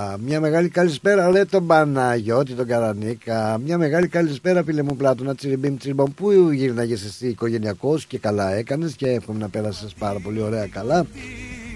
Α, 0.03 0.19
μια 0.19 0.41
μεγάλη 0.41 0.69
καλησπέρα 0.69 1.31
λέει 1.31 1.45
τον 1.45 1.67
Παναγιώτη 1.67 2.53
τον 2.53 2.67
Καρανίκα. 2.67 3.59
Μια 3.65 3.79
μεγάλη 3.79 4.09
καλησπέρα 4.09 4.63
φίλε 4.63 4.83
μου 4.83 4.97
Πλάτωνα 4.97 5.35
Τσιριμπίμ 5.35 5.77
τσιριμπομ. 5.77 6.13
Πού 6.15 6.51
γύρναγες 6.51 7.05
εσύ 7.05 7.29
οικογενειακός 7.29 8.07
και 8.07 8.19
καλά 8.19 8.53
έκανες 8.53 8.95
Και 8.95 9.11
εύχομαι 9.11 9.39
να 9.39 9.49
πέρασες 9.49 9.95
πάρα 9.99 10.19
πολύ 10.19 10.41
ωραία 10.41 10.67
καλά. 10.67 11.07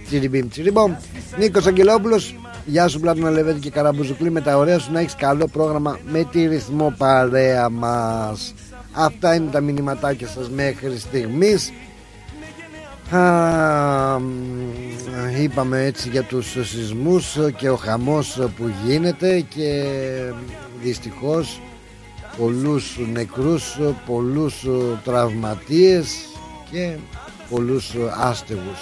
Τσιριμπίμ 0.07 0.49
τσιριμπομ. 0.49 0.95
Νίκος 1.39 1.67
Αγγελόπουλος 1.67 2.35
Γεια 2.67 2.89
σου 2.89 3.01
Πλάτωνα 3.01 3.31
Λεβέντη 3.31 3.61
και 3.61 3.71
Καραμπουζουκλή. 3.71 4.31
Με 4.31 4.41
τα 4.41 4.57
ωραία 4.57 4.79
σου 4.79 4.93
να 4.93 5.01
έχεις 5.01 5.15
καλό 5.15 5.47
πρόγραμμα 5.47 5.99
με 6.11 6.25
τη 6.25 6.47
ρυθμό 6.47 6.95
παρέα 6.99 7.69
μας. 7.69 8.55
Αυτά 8.93 9.35
είναι 9.35 9.51
τα 9.51 9.61
μηνυματάκια 9.61 10.27
σας 10.27 10.51
μέχρι 10.51 10.99
στιγμής 10.99 11.73
Α, 13.11 14.21
είπαμε 15.43 15.85
έτσι 15.85 16.09
για 16.09 16.23
τους 16.23 16.51
σεισμούς 16.51 17.37
και 17.57 17.71
ο 17.71 17.77
χαμός 17.77 18.39
που 18.57 18.71
γίνεται 18.85 19.41
και 19.41 19.85
δυστυχώς 20.83 21.61
πολλούς 22.39 22.99
νεκρούς, 23.13 23.79
πολλούς 24.07 24.67
τραυματίες 25.05 26.15
και 26.71 26.97
πολλούς 27.51 27.95
άστεγους. 28.17 28.79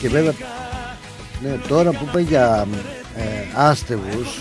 Και 0.00 0.08
βέβαια 0.08 0.32
ναι, 1.42 1.58
τώρα 1.68 1.90
που 1.90 2.04
είπε 2.08 2.20
για 2.20 2.66
ε, 3.16 3.22
άστεγους 3.54 4.38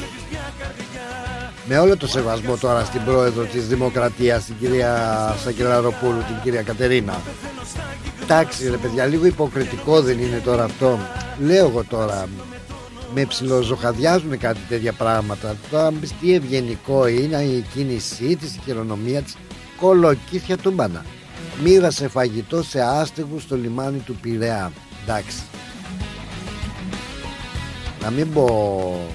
με 1.66 1.78
όλο 1.78 1.98
το 1.98 2.08
σεβασμό 2.08 2.58
τώρα 2.58 2.86
στην 2.86 3.04
πρόεδρο 3.06 3.44
της 3.44 3.68
Δημοκρατίας 3.68 4.46
την 4.46 4.56
κυρία 4.60 5.36
Σακελαροπούλου, 5.44 6.24
την 6.28 6.36
κυρία 6.44 6.62
Κατερίνα 6.62 7.22
εντάξει 8.32 8.70
ρε 8.70 8.78
παιδιά 8.78 9.06
λίγο 9.06 9.26
υποκριτικό 9.26 10.02
δεν 10.02 10.20
είναι 10.20 10.42
τώρα 10.44 10.64
αυτό. 10.64 11.00
Λέω 11.40 11.68
εγώ 11.68 11.84
τώρα 11.84 12.28
με 13.14 13.26
ψιλοζοχαδιάζουν 13.26 14.38
κάτι 14.38 14.60
τέτοια 14.70 14.94
πράγματα. 14.94 15.56
Τώρα 15.72 15.92
μπεις 15.92 16.14
τι 16.22 16.34
ευγενικό 16.34 17.08
είναι 17.08 17.38
η 17.38 17.66
κίνησή 17.74 18.36
της 18.36 18.56
η 18.56 18.60
χειρονομία 18.66 19.22
της 19.22 19.36
κολοκύθια 19.78 20.58
τούμπανα. 20.58 21.06
Μοίρασε 21.64 22.08
φαγητό 22.08 22.64
σε 22.64 22.82
άστεγους 22.82 23.44
στο 23.44 23.56
λιμάνι 23.56 23.98
του 24.00 24.16
Πειραιά. 24.16 24.72
Εντάξει. 25.04 25.42
Να 28.02 28.10
μην 28.10 28.34
πω 28.34 29.10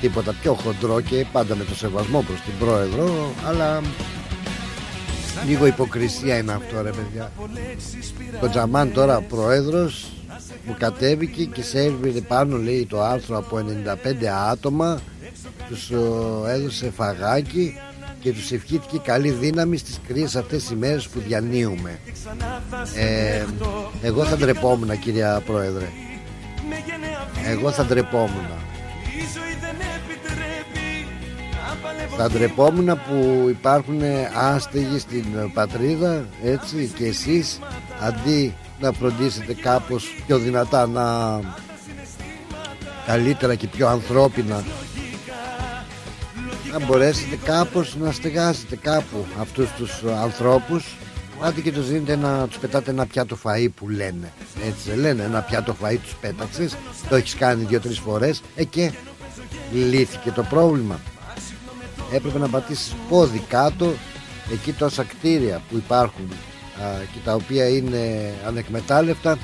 τίποτα 0.00 0.34
πιο 0.40 0.54
χοντρό 0.54 1.00
και 1.00 1.26
πάντα 1.32 1.56
με 1.56 1.64
το 1.64 1.74
σεβασμό 1.74 2.22
προς 2.22 2.40
την 2.40 2.52
πρόεδρο 2.58 3.32
αλλά 3.46 3.80
λίγο 5.46 5.66
υποκρισία 5.66 6.38
είναι 6.38 6.52
αυτό 6.52 6.82
ρε 6.82 6.90
παιδιά. 6.90 7.32
Το 8.40 8.48
Τζαμάν 8.48 8.92
τώρα 8.92 9.20
πρόεδρος 9.20 10.12
που 10.66 10.74
κατέβηκε 10.78 11.44
και 11.44 11.62
σέρβιρε 11.62 12.20
πάνω 12.20 12.56
λέει 12.56 12.86
το 12.86 13.02
άρθρο 13.02 13.36
από 13.38 13.60
95 14.22 14.24
άτομα 14.50 15.00
τους 15.68 15.90
έδωσε 16.46 16.90
φαγάκι 16.96 17.76
και 18.20 18.32
τους 18.32 18.52
ευχήθηκε 18.52 18.98
καλή 18.98 19.30
δύναμη 19.30 19.76
στις 19.76 20.00
κρύες 20.08 20.36
αυτές 20.36 20.64
τις 20.64 20.76
μέρες 20.76 21.08
που 21.08 21.20
διανύουμε. 21.20 21.98
Ε, 22.94 23.44
εγώ 24.02 24.24
θα 24.24 24.36
ντρεπόμουν 24.36 24.98
κυρία 24.98 25.42
Πρόεδρε. 25.46 25.88
Εγώ 27.46 27.70
θα 27.70 27.84
ντρεπόμουν 27.84 28.48
Θα 32.22 32.30
ντρεπόμουν 32.30 32.86
που 32.86 33.46
υπάρχουν 33.48 34.00
άστεγοι 34.34 34.98
στην 34.98 35.24
πατρίδα 35.54 36.24
έτσι 36.44 36.92
και 36.96 37.04
εσείς 37.04 37.58
αντί 38.00 38.54
να 38.80 38.92
φροντίσετε 38.92 39.54
κάπως 39.54 40.22
πιο 40.26 40.38
δυνατά 40.38 40.86
να 40.86 41.04
καλύτερα 43.06 43.54
και 43.54 43.66
πιο 43.66 43.88
ανθρώπινα 43.88 44.64
να 46.72 46.86
μπορέσετε 46.86 47.38
κάπως 47.44 47.96
να 47.96 48.12
στεγάσετε 48.12 48.76
κάπου 48.76 49.26
αυτούς 49.40 49.70
τους 49.70 50.02
ανθρώπους. 50.22 50.96
Άντε 51.40 51.60
και 51.60 51.72
τους 51.72 51.88
δίνετε 51.88 52.16
να 52.16 52.46
τους 52.48 52.58
πετάτε 52.58 52.90
ένα 52.90 53.06
πιάτο 53.06 53.38
φαΐ 53.44 53.68
που 53.74 53.88
λένε 53.88 54.32
Έτσι 54.66 54.90
δεν 54.90 54.98
λένε 54.98 55.22
ένα 55.22 55.40
πιάτο 55.40 55.76
φαΐ 55.82 55.96
τους 56.02 56.14
πέταξες 56.20 56.76
Το 57.08 57.16
έχεις 57.16 57.34
κάνει 57.34 57.64
δύο-τρεις 57.64 57.98
φορές 57.98 58.42
Ε 58.56 58.64
και 58.64 58.92
λύθηκε 59.72 60.30
το 60.30 60.42
πρόβλημα 60.42 61.00
Έπρεπε 62.12 62.38
να 62.38 62.48
πατήσεις 62.48 62.94
πόδι 63.08 63.38
κάτω. 63.38 63.92
Εκεί 64.52 64.72
τόσα 64.72 65.02
κτίρια 65.02 65.62
που 65.70 65.76
υπάρχουν 65.76 66.28
α, 66.82 66.84
Και 67.12 67.18
τα 67.24 67.34
οποία 67.34 67.68
είναι 67.68 68.34
ανεκμετάλλευτα 68.46 69.38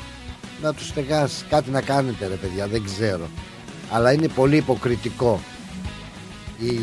Να 0.63 0.75
τους 0.75 0.87
στεγάσεις 0.87 1.45
Κάτι 1.49 1.71
να 1.71 1.81
κάνετε 1.81 2.27
ρε 2.27 2.35
παιδιά 2.35 2.67
δεν 2.67 2.85
ξέρω. 2.85 3.29
Αλλά 3.91 4.13
είναι 4.13 4.29
πολύ 4.29 4.57
υποκριτικό. 4.57 5.41
Η 6.59 6.79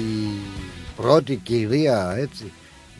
πρώτη 0.95 1.35
κυρία 1.35 2.15
έτσι 2.17 2.51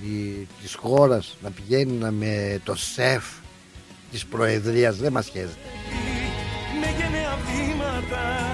η, 0.02 0.48
της 0.62 0.74
χώρας 0.76 1.38
να 1.42 1.50
πηγαίνει 1.50 2.12
με 2.12 2.60
το 2.64 2.76
σεφ 2.76 3.24
της 4.12 4.26
προεδρίας 4.26 4.98
δεν 4.98 5.12
μας 5.12 5.30
χαίρεται 5.30 5.58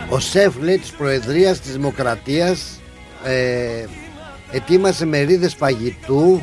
ο 0.09 0.19
σεφ 0.19 0.55
λέει 0.57 0.77
της 0.77 0.91
προεδρίας 0.91 1.59
της 1.59 1.71
δημοκρατίας 1.71 2.79
ε, 3.23 3.85
ετοίμασε 4.51 5.05
μερίδες 5.05 5.53
φαγητού 5.53 6.41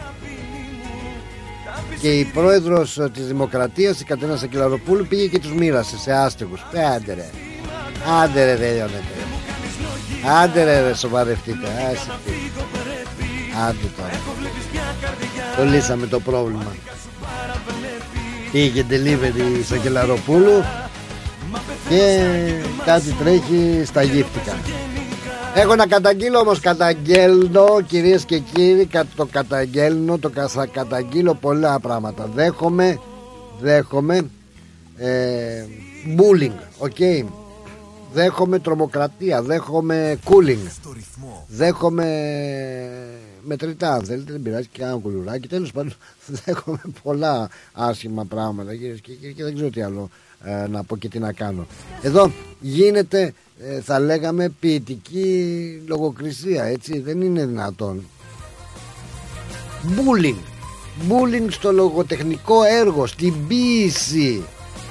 και 2.01 2.09
η 2.09 2.25
πρόεδρος 2.25 3.01
της 3.13 3.27
δημοκρατίας 3.27 4.01
η 4.01 4.05
Κατένα 4.05 4.37
Σακελαροπούλου 4.37 5.07
πήγε 5.07 5.27
και 5.27 5.39
τους 5.39 5.53
μοίρασε 5.53 5.99
σε 5.99 6.13
άστεγους. 6.13 6.61
Ε, 6.73 6.85
άντε 6.85 7.15
ρε. 7.15 7.31
Άντε 8.23 8.45
ρε 8.45 8.57
δεν 8.57 8.91
άντε 10.43 10.65
ρε, 10.65 10.89
ρε 10.89 10.95
σοβαρευτείτε. 10.95 11.69
Άντε 13.69 13.87
τώρα. 13.97 14.21
Το 15.57 15.65
λύσαμε 15.65 16.07
το 16.07 16.21
πρόβλημα. 16.21 16.77
Πήγε 18.53 18.85
delivery 18.91 19.63
στο 19.65 19.77
Κελαροπούλου 19.77 20.65
Και 21.89 22.29
κάτι 22.85 23.13
τρέχει 23.13 23.83
στα 23.85 24.03
γύφτικα 24.03 24.57
Έχω 25.59 25.75
να 25.75 25.87
καταγγείλω 25.87 26.39
όμως 26.39 26.61
καταγγέλνω 26.61 27.81
κυρίες 27.87 28.25
και 28.25 28.39
κύριοι 28.39 28.89
Το 29.17 29.27
καταγγέλνω, 29.27 30.19
το 30.19 30.31
καταγγείλω 30.73 31.35
πολλά 31.35 31.81
πράγματα 31.81 32.31
Δέχομαι 32.35 32.99
Δέχομαι 33.61 34.31
ε, 34.97 35.65
bullying, 36.17 36.53
ok. 36.79 37.27
Δέχομαι 38.13 38.59
τρομοκρατία, 38.59 39.43
δέχομαι 39.43 40.19
cooling. 40.25 40.59
Δέχομαι 41.49 42.09
μετρητά, 43.43 43.93
αν 43.93 44.05
θέλετε, 44.05 44.33
δεν 44.33 44.43
πειράζει 44.43 44.69
και 44.73 44.83
ένα 44.83 44.97
κουλουράκι. 44.97 45.49
Τέλος 45.49 45.73
πάντων, 45.73 45.93
δέχομαι 46.45 46.81
πολλά 47.03 47.49
άσχημα 47.73 48.25
πράγματα 48.25 48.77
κυρίες 48.77 49.01
και 49.01 49.13
κύριοι 49.13 49.33
και 49.33 49.43
δεν 49.43 49.55
ξέρω 49.55 49.71
τι 49.71 49.83
άλλο 49.83 50.11
ε, 50.45 50.67
να 50.67 50.85
πω 50.85 50.97
και 50.97 51.09
τι 51.09 51.19
να 51.19 51.33
κάνω. 51.33 51.67
Εδώ 52.03 52.33
γίνεται, 52.61 53.35
ε, 53.61 53.81
θα 53.81 54.01
λέγαμε, 54.01 54.49
ποιητική 54.61 55.83
λογοκρισία, 55.87 56.65
έτσι. 56.65 57.01
Δεν 57.01 57.21
είναι 57.21 57.47
δυνατόν. 57.47 58.05
Bullying. 59.87 60.43
Bullying 61.09 61.47
στο 61.49 61.73
λογοτεχνικό 61.73 62.63
έργο, 62.63 63.07
στην 63.07 63.47
ποίηση. 63.49 64.43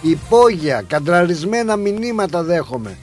Υπόγεια, 0.01 0.83
καντραρισμένα 0.87 1.75
μηνύματα 1.75 2.43
δέχομαι. 2.43 2.97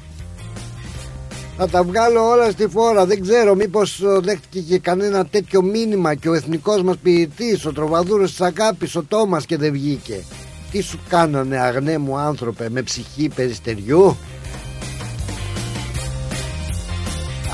Θα 1.57 1.69
τα 1.69 1.83
βγάλω 1.83 2.29
όλα 2.29 2.51
στη 2.51 2.67
φόρα. 2.69 3.07
Δεν 3.07 3.21
ξέρω 3.23 3.55
μήπως 3.55 4.01
ε, 4.01 4.19
δέχτηκε 4.23 4.61
και 4.61 4.79
κανένα 4.79 5.27
τέτοιο 5.27 5.63
μήνυμα 5.63 6.15
και 6.15 6.29
ο 6.29 6.35
εθνικός 6.35 6.83
μας 6.83 6.97
ποιητής, 6.97 7.67
ο 7.67 7.73
τροβαδούρος 7.73 8.31
της 8.31 8.41
αγάπης, 8.41 8.97
ο 8.97 9.03
Τόμας 9.03 9.47
και 9.47 9.57
δεν 9.57 9.73
βγήκε. 9.73 10.25
Τι 10.71 10.81
σου 10.81 10.99
κάνανε 11.09 11.59
αγνέ 11.59 11.99
μου 11.99 12.17
άνθρωπε 12.17 12.69
με 12.71 12.83
ψυχή 12.83 13.29
περιστεριού; 13.35 14.17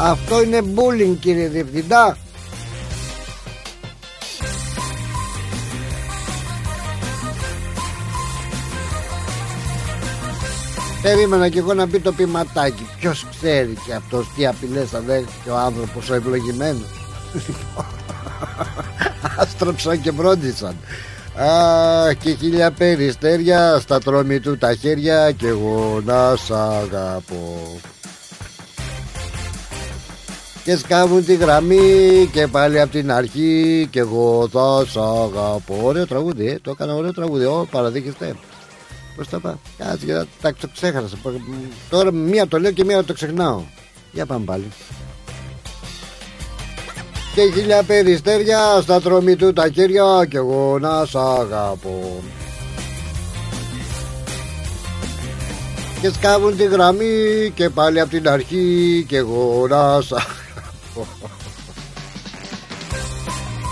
Αυτό 0.00 0.42
είναι 0.42 0.62
bullying 0.74 1.16
κύριε 1.20 1.48
Διευθυντά. 1.48 2.16
Περίμενα 11.02 11.48
και 11.48 11.58
εγώ 11.58 11.74
να 11.74 11.88
πει 11.88 12.00
το 12.00 12.12
ποιηματάκι. 12.12 12.86
Ποιος 13.00 13.26
ξέρει 13.30 13.76
και 13.86 13.94
αυτός 13.94 14.26
τι 14.36 14.46
απειλές 14.46 14.88
θα 14.88 15.00
δέχτηκε 15.00 15.50
ο 15.50 15.56
άνθρωπος 15.56 16.10
ο 16.10 16.14
ευλογημένος. 16.14 16.88
Άστραψαν 19.38 20.00
και 20.00 20.10
βρόντισαν. 20.10 20.76
Α, 21.34 22.12
και 22.12 22.34
χίλια 22.34 22.70
περιστέρια 22.70 23.78
στα 23.80 24.00
τρόμη 24.00 24.40
του 24.40 24.58
τα 24.58 24.74
χέρια 24.74 25.32
και 25.32 25.46
εγώ 25.46 26.02
να 26.04 26.36
σ' 26.36 26.50
αγαπώ. 26.50 27.78
Και 30.68 30.76
σκάβουν 30.76 31.24
τη 31.24 31.34
γραμμή 31.34 32.28
και 32.32 32.46
πάλι 32.46 32.80
από 32.80 32.92
την 32.92 33.12
αρχή 33.12 33.88
και 33.90 33.98
εγώ 33.98 34.48
θα 34.52 34.84
σ' 34.86 34.96
αγαπώ. 34.96 35.80
Ωραίο 35.82 36.06
τραγούδι, 36.06 36.46
ε, 36.46 36.58
το 36.62 36.70
έκανα 36.70 36.94
ωραίο 36.94 37.12
τραγούδι, 37.12 37.44
Ω, 37.44 37.68
παραδείχεστε. 37.70 38.34
Πώς 39.16 39.28
τα 39.28 39.40
πάω. 39.40 39.54
Κάτσε 39.78 40.06
και 40.06 40.12
τα, 40.40 40.54
το 40.60 40.68
ξέχασα. 40.74 41.16
Τώρα 41.90 42.12
μία 42.12 42.48
το 42.48 42.58
λέω 42.58 42.70
και 42.70 42.84
μία 42.84 43.04
το 43.04 43.12
ξεχνάω. 43.12 43.62
Για 44.12 44.26
πάμε 44.26 44.44
πάλι. 44.44 44.68
Και 47.34 47.52
χίλια 47.54 47.82
περιστέρια 47.82 48.80
στα 48.82 49.00
τρομή 49.00 49.36
του 49.36 49.52
τα 49.52 49.68
χέρια 49.68 50.26
και 50.28 50.36
εγώ 50.36 50.78
να 50.80 51.04
σ' 51.04 51.14
αγαπώ. 51.14 52.22
Και 56.00 56.10
σκάβουν 56.10 56.56
τη 56.56 56.64
γραμμή 56.64 57.52
και 57.54 57.68
πάλι 57.68 58.00
από 58.00 58.10
την 58.10 58.28
αρχή 58.28 59.04
και 59.08 59.16
εγώ 59.16 59.66
να 59.68 60.00
σ' 60.00 60.12
αγαπώ. 60.12 60.46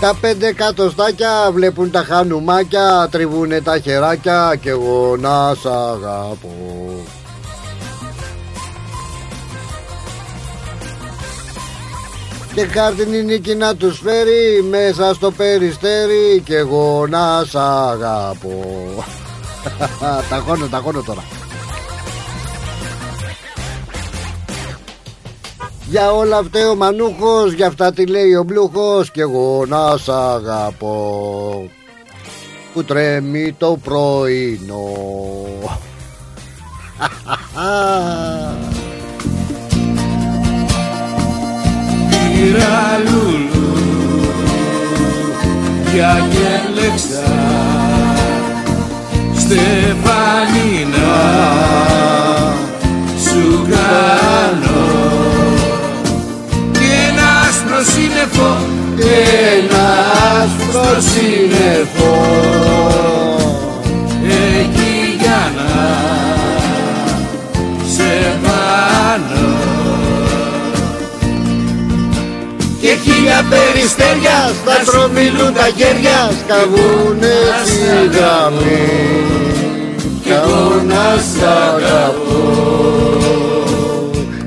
Τα 0.01 0.17
πέντε 0.21 0.53
κατοστάκια 0.53 1.49
βλέπουν 1.53 1.91
τα 1.91 2.03
χανουμάκια 2.03 3.07
Τριβούνε 3.11 3.61
τα 3.61 3.79
χεράκια 3.79 4.55
και 4.61 4.69
εγώ 4.69 5.15
να 5.19 5.53
σ' 5.53 5.65
αγαπώ. 5.65 6.53
Και 12.53 12.65
χάρτινη 12.65 13.23
νίκη 13.23 13.55
να 13.55 13.75
τους 13.75 13.99
φέρει 13.99 14.63
Μέσα 14.69 15.13
στο 15.13 15.31
περιστέρι 15.31 16.41
Και 16.45 16.55
εγώ 16.55 17.05
να 17.09 17.43
σ' 17.43 17.55
αγαπώ. 17.55 18.63
Τα 20.29 20.43
χώνω, 20.45 20.67
τα 20.67 20.77
χώνω 20.77 21.01
τώρα 21.01 21.23
Για 25.97 26.11
όλα 26.11 26.37
αυτά 26.37 26.69
ο 26.69 26.75
Μανούχος 26.75 27.53
Για 27.53 27.67
αυτά 27.67 27.93
τι 27.93 28.05
λέει 28.05 28.33
ο 28.33 28.43
Μπλούχος 28.43 29.11
Κι 29.11 29.19
εγώ 29.19 29.65
να 29.67 29.97
σ' 29.97 30.09
αγαπώ. 30.09 31.69
Που 32.73 32.83
τρέμει 32.83 33.55
το 33.57 33.77
πρωινό. 33.83 34.91
Πήρα 42.09 42.97
λουλού 43.05 43.77
Για 45.93 46.27
γέλεξα. 46.31 47.31
Στεφανίνα 49.35 51.17
Σου 53.17 53.67
κάνω 53.69 55.06
σύννεφο 57.93 58.57
ένα 58.99 59.87
άσπρο 60.37 61.01
σύννεφο. 61.01 62.15
Εκεί 64.59 65.17
για 65.19 65.51
να 65.55 65.71
σε 67.87 68.39
πάνω. 68.43 69.55
Και 72.81 72.95
χίλια 73.03 73.45
περιστέρια 73.49 74.51
στα 74.61 74.83
στρομιλούν 74.85 75.53
τα 75.53 75.69
χέρια 75.77 76.31
σκαβούνε 76.43 77.35
στη 77.65 78.17
γραμμή. 78.17 79.25
Κι 80.23 80.29
εγώ 80.29 80.81
να 80.87 81.21
σ' 81.21 81.43
αγαπώ. 81.43 82.97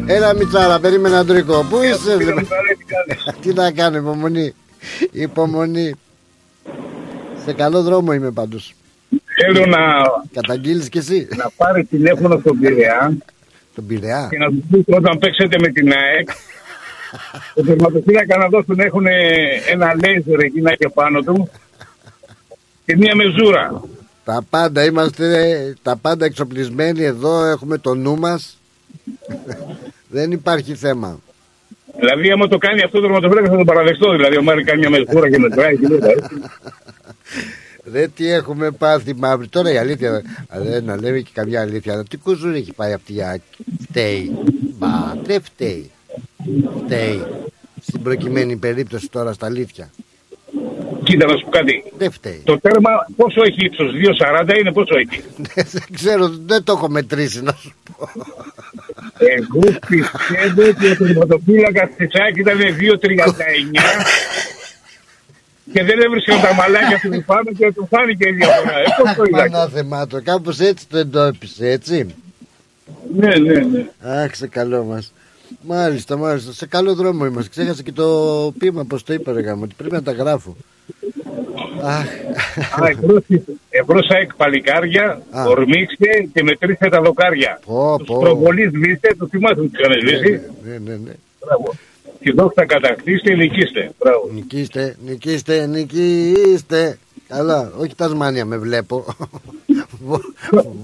Έλα 0.06 0.34
Μιτσάρα, 0.34 0.78
περίμενα 0.78 1.18
Αντρίκο. 1.18 1.66
Πού 1.70 1.82
είσαι, 1.82 2.16
Τι 3.40 3.52
να 3.52 3.72
κάνω, 3.72 3.96
υπομονή. 3.96 4.54
Υπομονή. 5.10 5.94
Σε 7.44 7.52
καλό 7.52 7.82
δρόμο 7.82 8.12
είμαι 8.12 8.30
πάντως. 8.30 8.74
Θέλω 9.42 9.66
να. 9.66 9.78
Καταγγείλεις 10.32 10.88
κι 10.88 10.98
εσύ. 10.98 11.28
Να 11.36 11.50
πάρει 11.56 11.84
τηλέφωνο 11.84 12.38
στον 12.38 12.58
Πειραιά. 12.58 13.16
Τον 13.74 13.86
Πειραιά. 13.86 14.26
Και 14.30 14.38
να 14.38 14.48
του 14.48 14.64
πεις 14.70 14.84
όταν 14.86 15.18
παίξετε 15.18 15.58
με 15.60 15.68
την 15.68 15.92
ΑΕΚ. 15.92 16.28
Το 17.54 17.62
τερματοφύλακα 17.62 18.36
να 18.36 18.48
δώσουν 18.48 18.78
έχουν 18.78 19.06
ένα 19.70 19.94
λέιζερ 19.94 20.40
εκεί 20.40 20.60
να 20.60 20.70
έχει 20.70 20.92
πάνω 20.94 21.20
του 21.20 21.50
και 22.84 22.96
μία 22.96 23.14
μεζούρα. 23.14 23.82
Τα 24.24 24.42
πάντα 24.50 24.84
είμαστε 24.84 25.74
τα 25.82 25.96
πάντα 25.96 26.24
εξοπλισμένοι 26.24 27.04
εδώ, 27.04 27.44
έχουμε 27.44 27.78
το 27.78 27.94
νου 27.94 28.18
μας 28.18 28.58
δεν 30.14 30.30
υπάρχει 30.30 30.74
θέμα. 30.74 31.20
Δηλαδή, 31.98 32.30
άμα 32.30 32.48
το 32.48 32.58
κάνει 32.58 32.82
αυτό 32.82 33.00
το 33.00 33.06
τερματοφύλακα 33.06 33.50
θα 33.50 33.56
το 33.56 33.64
παραδεχτώ. 33.64 34.12
Δηλαδή, 34.12 34.36
ο 34.36 34.42
Μάρι 34.42 34.64
κάνει 34.64 34.78
μια 34.78 34.90
μεσούρα 34.90 35.30
και 35.30 35.38
μετράει 35.38 35.76
και 35.78 35.86
Δεν 37.84 38.12
τι 38.16 38.30
έχουμε 38.30 38.70
πάθει 38.70 39.14
μαύρη. 39.14 39.48
Τώρα 39.48 39.72
η 39.72 39.76
αλήθεια, 39.76 40.22
δεν 40.62 40.84
να 40.84 41.00
λέμε 41.00 41.18
και 41.20 41.30
καμιά 41.32 41.60
αλήθεια. 41.60 42.04
Τι 42.10 42.16
κουζούρι 42.16 42.56
έχει 42.56 42.72
πάει 42.72 42.92
αυτή 42.92 43.12
η 43.12 43.42
Φταίει. 43.82 44.38
Μπα, 44.78 44.88
δεν 45.22 45.42
φταίει. 45.42 45.90
Φταίει. 46.84 47.22
Στην 47.82 48.02
προκειμένη 48.02 48.56
περίπτωση 48.56 49.10
τώρα 49.10 49.32
στα 49.32 49.46
αλήθεια. 49.46 49.90
Κοίτα 51.10 51.26
να 51.26 51.36
σου 51.36 51.44
πω 51.44 51.50
κάτι. 51.50 51.84
Δεν 51.98 52.10
φταίει. 52.10 52.42
Το 52.44 52.58
τέρμα 52.58 52.90
πόσο 53.16 53.42
έχει 53.42 53.64
ύψος, 53.64 53.90
2,40 54.52 54.58
είναι 54.58 54.72
πόσο 54.72 54.94
έχει; 54.96 55.22
δεν 55.76 55.84
ξέρω, 55.92 56.28
δεν 56.28 56.64
το 56.64 56.72
έχω 56.72 56.88
μετρήσει 56.88 57.42
να 57.42 57.52
σου 57.52 57.72
πω. 57.84 58.08
Εγώ 59.18 59.78
πιστεύω 59.88 60.68
ότι 60.68 60.90
ο 60.90 60.96
τερματοφύλακα 60.96 61.88
της 61.96 62.08
ΣΑΚ 62.12 62.36
ήταν 62.36 62.58
2,39 62.58 62.62
και 65.72 65.84
δεν 65.84 66.00
έβρισκαν 66.00 66.40
τα 66.40 66.54
μαλάκια 66.54 67.00
του 67.02 67.24
πάνω 67.26 67.50
και 67.58 67.72
του 67.72 67.88
φάνηκε 67.90 68.28
η 68.28 68.32
διαφορά. 68.32 68.78
Ε, 68.78 68.84
πώς 69.02 69.14
το 69.16 69.22
είδα. 69.28 69.50
Πανάθεμάτο, 69.50 70.22
κάπως 70.22 70.58
έτσι 70.58 70.88
το 70.88 70.98
εντόπισε, 70.98 71.70
έτσι. 71.70 72.14
Ναι, 73.16 73.36
ναι, 73.36 73.58
ναι. 73.58 73.86
Αχ, 74.00 74.34
σε 74.34 74.46
καλό 74.46 74.84
μας. 74.84 75.12
Μάλιστα, 75.62 76.16
μάλιστα. 76.16 76.52
Σε 76.52 76.66
καλό 76.66 76.94
δρόμο 76.94 77.26
είμαστε. 77.26 77.50
Ξέχασα 77.50 77.82
και 77.82 77.92
το 77.92 78.06
πείμα, 78.58 78.84
πώ 78.84 79.02
το 79.02 79.12
είπα, 79.12 79.32
ρε 79.32 79.52
ότι 79.52 79.74
πρέπει 79.76 79.94
να 79.94 80.02
τα 80.02 80.12
γράφω. 80.12 80.56
Αχ. 81.82 82.06
Εμπρός 83.70 84.08
ΑΕΚ 84.08 84.34
παλικάρια, 84.34 85.22
ορμήξε 85.48 86.28
και 86.32 86.42
μετρήστε 86.42 86.88
τα 86.88 87.00
δοκάρια. 87.00 87.60
Πω, 87.66 87.74
πω. 87.74 87.96
Τους 88.04 88.18
προβολείς 88.18 88.70
σβήστε, 88.70 89.14
το 89.18 89.26
θυμάστε 89.26 89.60
που 89.60 89.68
τους 89.70 89.80
είχαν 89.80 89.92
σβήσει. 90.00 90.40
Ναι, 90.64 90.78
ναι, 90.78 90.96
ναι. 90.96 91.12
Μπράβο. 91.44 91.74
Και 92.20 92.32
δόξα 92.32 92.66
κατακτήστε, 92.66 93.34
νικήστε. 93.34 93.92
Μπράβο. 93.98 94.28
Νικήστε, 94.34 94.96
νικήστε, 95.06 95.66
νικήστε. 95.66 96.98
Καλά, 97.28 97.72
όχι 97.78 97.94
τα 97.94 98.08
σμάνια 98.08 98.44
με 98.44 98.56
βλέπω. 98.56 99.04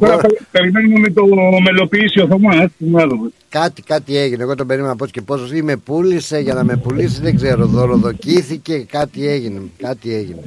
Τώρα 0.01 0.17
πε- 0.17 0.41
περιμένουμε 0.51 0.99
με 0.99 1.09
το 1.11 1.23
μελοποίηση 1.65 2.21
ο 2.21 2.27
Θωμάς. 2.27 2.71
Να 2.79 3.07
δούμε. 3.07 3.29
Κάτι, 3.49 3.83
κάτι 3.83 4.17
έγινε. 4.17 4.43
Εγώ 4.43 4.55
τον 4.55 4.67
περίμενα 4.67 4.97
πώς 4.97 5.11
και 5.11 5.21
πόσος. 5.23 5.53
Ή 5.53 5.63
με 5.63 5.77
πούλησε 5.77 6.39
για 6.39 6.55
να 6.55 6.65
με 6.65 6.77
πουλήσει, 6.77 7.21
δεν 7.21 7.37
ξέρω. 7.37 7.67
Δωροδοκήθηκε, 7.67 8.79
κάτι 8.79 9.29
έγινε. 9.29 9.61
Κάτι 9.79 10.15
έγινε. 10.15 10.41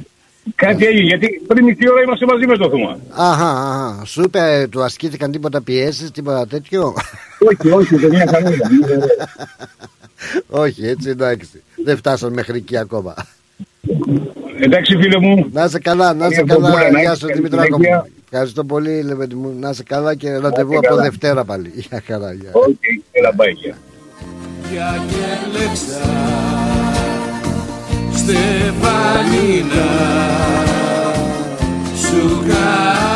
Κάτι 0.54 0.86
έγινε, 0.86 1.04
γιατί 1.06 1.42
πριν 1.46 1.64
μισή 1.64 1.90
ώρα 1.90 2.02
είμαστε 2.02 2.26
μαζί 2.26 2.46
με 2.46 2.56
το 2.56 2.68
Θωμά. 2.70 2.98
Αχα, 3.10 3.50
αχα. 3.50 4.04
Σου 4.04 4.22
είπε, 4.22 4.66
του 4.70 4.82
ασκήθηκαν 4.82 5.30
τίποτα 5.30 5.62
πιέσεις, 5.62 6.10
τίποτα 6.10 6.46
τέτοιο; 6.46 6.94
όχι, 7.38 7.70
όχι, 7.70 7.96
δεν 7.96 8.12
είναι 8.12 8.24
κανένα. 8.24 8.56
όχι, 10.62 10.86
έτσι 10.86 11.08
εντάξει. 11.08 11.62
Δεν 11.84 11.96
φτάσαν 11.96 12.32
μέχρι 12.32 12.56
εκεί 12.56 12.76
ακόμα. 12.76 13.14
Εντάξει, 14.60 14.96
φίλε 14.96 15.18
μου. 15.18 15.46
Να 15.52 15.64
είσαι 15.64 15.78
καλά, 15.78 16.14
να 16.14 16.26
είσαι 16.26 16.34
Καλή 16.42 16.48
καλά. 16.48 16.68
απόγευμα, 16.68 16.90
να 16.92 17.00
Γεια 17.00 17.08
έχεις 17.08 17.18
σου, 17.20 17.26
καλή 17.26 17.36
Δημητράκο 17.40 17.76
μου. 17.76 17.82
συνέχεια. 17.84 18.08
Ευχαριστώ 18.30 18.64
πολύ, 18.64 19.02
Λεβέντη 19.02 19.34
μου. 19.34 19.54
Να 19.58 19.68
είσαι 19.70 19.82
καλά 19.82 20.14
και 20.14 20.36
ραντεβού 20.36 20.76
από 20.78 20.86
καλά. 20.86 21.02
Δευτέρα 21.02 21.44
πάλι. 21.44 21.72
Γεια 21.88 22.02
χαρά. 22.06 22.32
γεια. 22.32 22.50
Οκ, 22.52 22.82
έλα, 23.12 23.32
bye, 23.34 23.50
γεια. 23.52 23.76
Για 24.70 25.04
και 25.08 25.58
λέξα 25.58 26.00
Στεφανίνα 28.14 29.86
Σου 32.02 32.42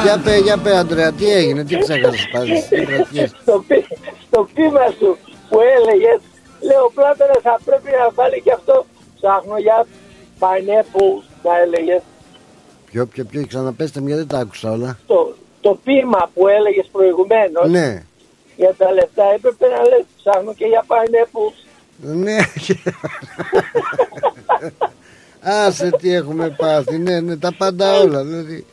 Για 0.05 0.19
πέ, 0.25 0.37
για 0.39 0.57
πέ, 0.59 0.77
Αντρέα, 0.77 1.13
τι 1.13 1.33
έγινε, 1.33 1.65
τι 1.65 1.79
ξέχασες 1.79 2.29
πάλι. 2.33 2.63
τι 2.71 2.85
κρατιές. 2.85 3.31
στο, 3.43 3.65
πεί- 3.69 3.87
στο 4.27 4.49
πείμα 4.55 4.87
σου 4.99 5.17
που 5.49 5.59
έλεγες, 5.77 6.21
λέω 6.69 6.91
Πλάτωνα 6.95 7.39
θα 7.43 7.61
πρέπει 7.65 7.91
να 8.01 8.11
βάλει 8.15 8.41
και 8.45 8.53
αυτό. 8.53 8.87
Ψάχνω 9.17 9.57
για 9.67 9.87
pineapple, 10.41 11.15
να 11.45 11.53
έλεγες. 11.65 12.03
Ποιο, 12.95 13.07
ποιο, 13.07 13.25
ποιο, 13.25 13.47
ξαναπέστε 13.47 14.01
μου 14.01 14.07
γιατί 14.07 14.21
δεν 14.23 14.31
τα 14.31 14.39
άκουσα 14.39 14.71
όλα. 14.71 14.99
Το, 15.07 15.35
το 15.61 15.79
πείμα 15.85 16.31
που 16.35 16.49
έλεγες 16.49 16.89
προηγουμένως 16.93 17.71
Ναι, 17.71 18.03
για 18.57 18.75
τα 18.79 18.93
λεφτά 18.93 19.25
έπρεπε 19.35 19.67
να 19.69 19.83
λες 19.89 20.05
ψάχνω 20.19 20.55
και 20.55 20.65
για 20.67 20.85
pineapple. 20.87 21.53
ναι. 21.97 22.37
Άσε 25.41 25.91
τι 25.91 26.15
έχουμε 26.15 26.55
πάθει, 26.59 26.99
ναι, 26.99 27.21
ναι, 27.21 27.37
τα 27.37 27.53
πάντα 27.59 28.01
όλα. 28.01 28.25
Δηλαδή, 28.25 28.67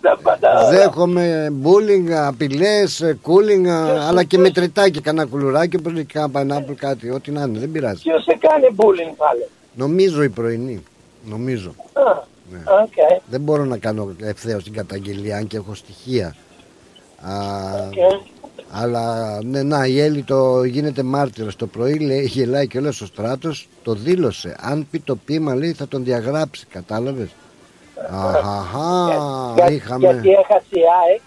Τα 0.00 0.18
πάντα 0.22 0.50
όλα. 0.60 0.70
δέχομαι 0.70 1.52
bullying, 1.62 2.10
απειλές, 2.10 3.04
trolling, 3.22 3.66
αλλά 4.08 4.22
και 4.24 4.38
μετρητάκι, 4.38 5.00
κανένα 5.00 5.28
κουλουράκι, 5.28 5.76
όπως 5.76 5.92
λέει 5.92 6.04
κάνα 6.04 6.30
pineapple, 6.34 6.74
κάτι, 6.76 7.10
ό,τι 7.10 7.30
να 7.30 7.42
είναι, 7.42 7.58
δεν 7.58 7.70
πειράζει. 7.70 8.02
Ποιος 8.02 8.22
σε 8.22 8.38
κάνει 8.40 8.66
bullying 8.76 9.14
πάλι; 9.16 9.46
Νομίζω 9.74 10.22
η 10.22 10.28
πρωινή, 10.28 10.82
νομίζω. 11.24 11.74
Α, 11.92 12.28
Ναι. 12.50 12.58
οκ. 12.82 13.20
Δεν 13.30 13.40
μπορώ 13.40 13.64
να 13.64 13.76
κάνω 13.78 14.14
ευθέως 14.22 14.64
την 14.64 14.72
καταγγελία, 14.72 15.36
αν 15.36 15.46
και 15.46 15.56
έχω 15.56 15.74
στοιχεία. 15.74 16.34
Α, 17.20 17.32
οκ. 17.86 18.22
Αλλά 18.72 19.38
ναι, 19.44 19.62
να, 19.62 19.86
η 19.86 20.00
Έλλη 20.00 20.22
το 20.22 20.64
γίνεται 20.64 21.02
μάρτυρος 21.02 21.56
το 21.56 21.66
πρωί, 21.66 21.98
λέει, 21.98 22.24
γελάει 22.24 22.66
και 22.66 22.78
όλος 22.78 23.00
ο 23.00 23.06
στράτος, 23.06 23.68
το 23.82 23.94
δήλωσε. 23.94 24.56
Αν 24.60 24.86
πει 24.90 25.00
το 25.00 25.16
ποίημα, 25.16 25.54
λέει, 25.54 25.72
θα 25.72 25.88
τον 25.88 26.04
διαγράψει, 26.04 26.66
κατάλαβες; 26.66 27.28
Αχαχα, 28.10 29.52
Για- 29.54 29.70
είχαμε... 29.70 30.12
Γιατί 30.12 30.28
έχασε 30.28 30.64
η 30.70 30.80
ΑΕΚ. 31.08 31.20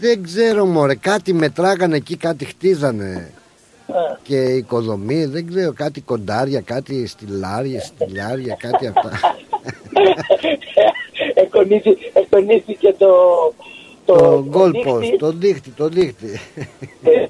Δεν 0.00 0.22
ξέρω 0.22 0.64
μωρέ, 0.64 0.94
κάτι 0.94 1.32
μετράγανε 1.32 1.96
εκεί, 1.96 2.16
κάτι 2.16 2.44
χτίζανε. 2.44 3.30
Α, 3.88 3.94
Και 4.22 4.36
οικοδομή, 4.42 5.24
δεν 5.24 5.46
ξέρω, 5.46 5.72
κάτι 5.72 6.00
κοντάρια, 6.00 6.60
κάτι 6.60 7.06
στυλάρια, 7.06 7.80
στυλιάρια, 7.80 8.56
κάτι 8.60 8.86
αυτά. 8.86 9.10
εκονίσει- 11.34 12.10
Εκονίστηκε 12.12 12.94
το, 12.98 13.08
το, 14.04 14.14
το 14.14 14.44
goal 14.52 14.70
δίχτυ 14.72 14.90
post, 14.90 15.16
το 15.18 15.30
δίχτυ, 15.32 15.70
το 15.70 15.88
δίχτυ. 15.88 16.40
και 17.02 17.28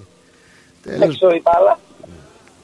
Τέλος, 0.82 1.02
έξω 1.02 1.30
η 1.30 1.40
μπάλα. 1.44 1.78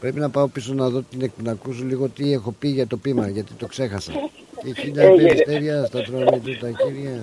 πρέπει 0.01 0.19
να 0.21 0.31
πάω 0.31 0.47
πίσω 0.49 0.75
να 0.75 0.89
δω 0.89 1.03
την 1.11 1.23
εκ- 1.23 1.43
να 1.43 1.51
ακούσω 1.53 1.83
λίγο 1.85 2.09
τι 2.09 2.33
έχω 2.33 2.55
πει 2.59 2.69
για 2.69 2.87
το 2.87 2.97
πείμα, 2.97 3.29
γιατί 3.29 3.53
το 3.53 3.67
ξέχασα. 3.67 4.13
Και 4.65 4.81
χίλια 4.81 5.03
Έγινε. 5.03 5.23
περιστέρια 5.29 5.85
στα 5.85 6.03
τρώνε 6.03 6.41
του 6.45 6.57
τα 6.61 6.69
κύρια. 6.69 7.21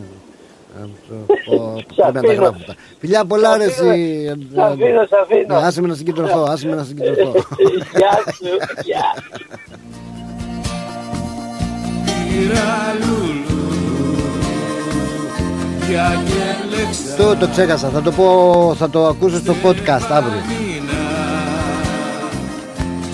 Αυτό, 0.75 1.33
πω, 1.45 1.75
Σ' 1.79 1.95
πρέπει 1.95 2.01
να 2.01 2.11
τα 2.11 2.19
αφήνω. 2.19 2.33
γράφω 2.33 2.55
αυτά. 2.59 2.75
Φιλιά 2.99 3.25
πολλά 3.25 3.57
ρε 3.57 3.69
Σ' 3.69 3.79
αφήνω, 3.79 3.91
εσύ. 3.91 4.37
σ' 4.53 4.57
αφήνω, 4.57 5.05
σ' 5.05 5.13
αφήνω. 5.21 5.59
Ναι, 5.59 5.65
Άσε 5.65 5.81
με 5.81 5.87
να 5.87 5.93
συγκεντρωθώ, 5.95 6.43
άσε 6.43 6.67
με 6.67 6.75
να 6.75 6.83
συγκεντρωθώ. 6.83 7.31
Γεια 7.97 8.33
σου, 8.35 8.45
γεια. 8.83 9.05
Πήρα 12.33 12.95
λουλού. 12.99 13.63
Για 15.89 16.21
και 16.25 16.41
λέξα 16.75 17.15
Το, 17.17 17.35
το 17.35 17.47
ξέχασα, 17.47 17.89
θα 17.89 18.01
το 18.01 18.11
πω, 18.11 18.75
θα 18.77 18.89
το 18.89 19.07
ακούσω 19.07 19.37
στο 19.37 19.55
podcast 19.63 20.07
αύριο. 20.09 20.41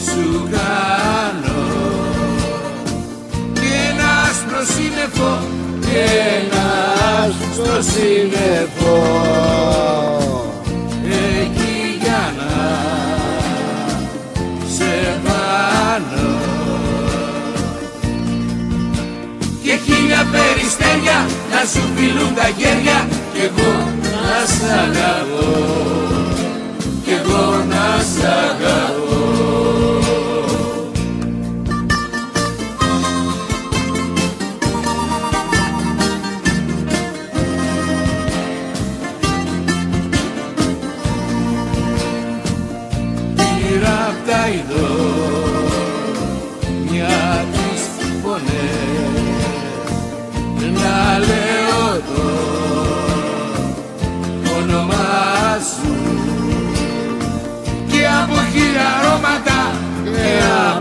Σου 0.05 0.47
κάνω. 0.51 1.59
Και 3.53 3.61
ένα 3.91 4.09
άσπρο 4.29 4.63
σύννεφο 7.81 8.97
χίλια 19.85 20.21
περιστέρια 20.33 21.17
να 21.51 21.61
σου 21.71 21.83
φιλούν 21.95 22.33
τα 22.35 22.47
χέρια 22.59 22.97
Κι 23.33 23.41
εγώ 23.47 23.73
να 24.03 24.35
σ' 24.55 24.71
αγαπώ. 24.83 25.47
Κι 27.03 27.11
εγώ 27.19 27.63
να 27.69 27.85
σ' 28.11 28.23
αγαπώ 28.23 29.18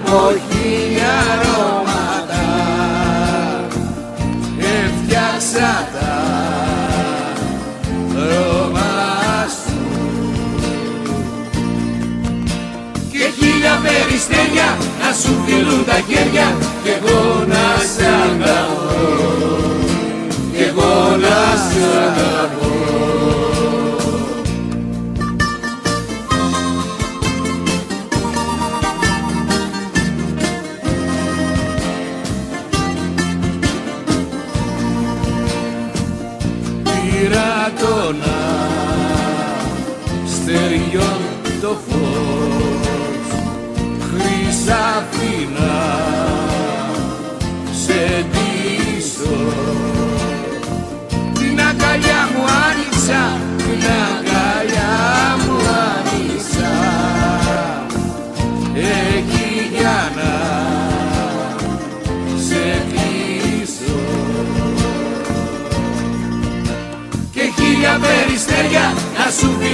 από 0.09 0.33
χίλια 0.51 1.13
αρώματα. 1.33 2.45
Έφτιαξα 4.59 5.89
τα 5.93 6.15
αρώμα 8.17 9.47
σου 9.63 9.79
και 13.11 13.31
χίλια 13.39 13.81
περιστέρια 13.83 14.77
να 15.01 15.13
σου 15.13 15.43
φιλούν 15.47 15.85
τα 15.85 16.01
χέρια 16.09 16.57
κι 16.83 16.89
εγώ 16.89 17.45
να 17.47 17.65
σ' 17.93 18.01
αγαπώ. 18.01 18.97
Κι 20.53 20.63
εγώ 20.63 21.17
να 21.17 21.39
σ' 21.67 21.77
αγαπώ 22.07 22.58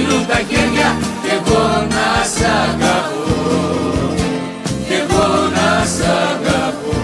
να 0.05 0.11
σου 0.11 0.17
φιλούν 0.17 0.27
τα 0.27 0.39
χέρια 0.49 0.97
κι 1.23 1.29
εγώ 1.31 1.63
να 1.89 2.23
σ' 2.23 2.41
αγαπώ. 2.41 3.33
Κι 4.87 4.93
εγώ 4.93 5.27
να 5.55 5.85
σ' 5.85 6.01
αγαπώ. 6.01 6.97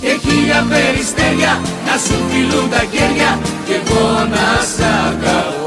Και 0.00 0.18
χίλια 0.22 0.66
περιστέρια 0.68 1.60
να 1.86 1.98
σου 1.98 2.14
φιλούν 2.30 2.70
τα 2.70 2.82
χέρια 2.92 3.38
και 3.66 3.74
εγώ 3.74 4.26
να 4.30 4.64
σ' 4.74 4.80
αγαπώ 4.80 5.57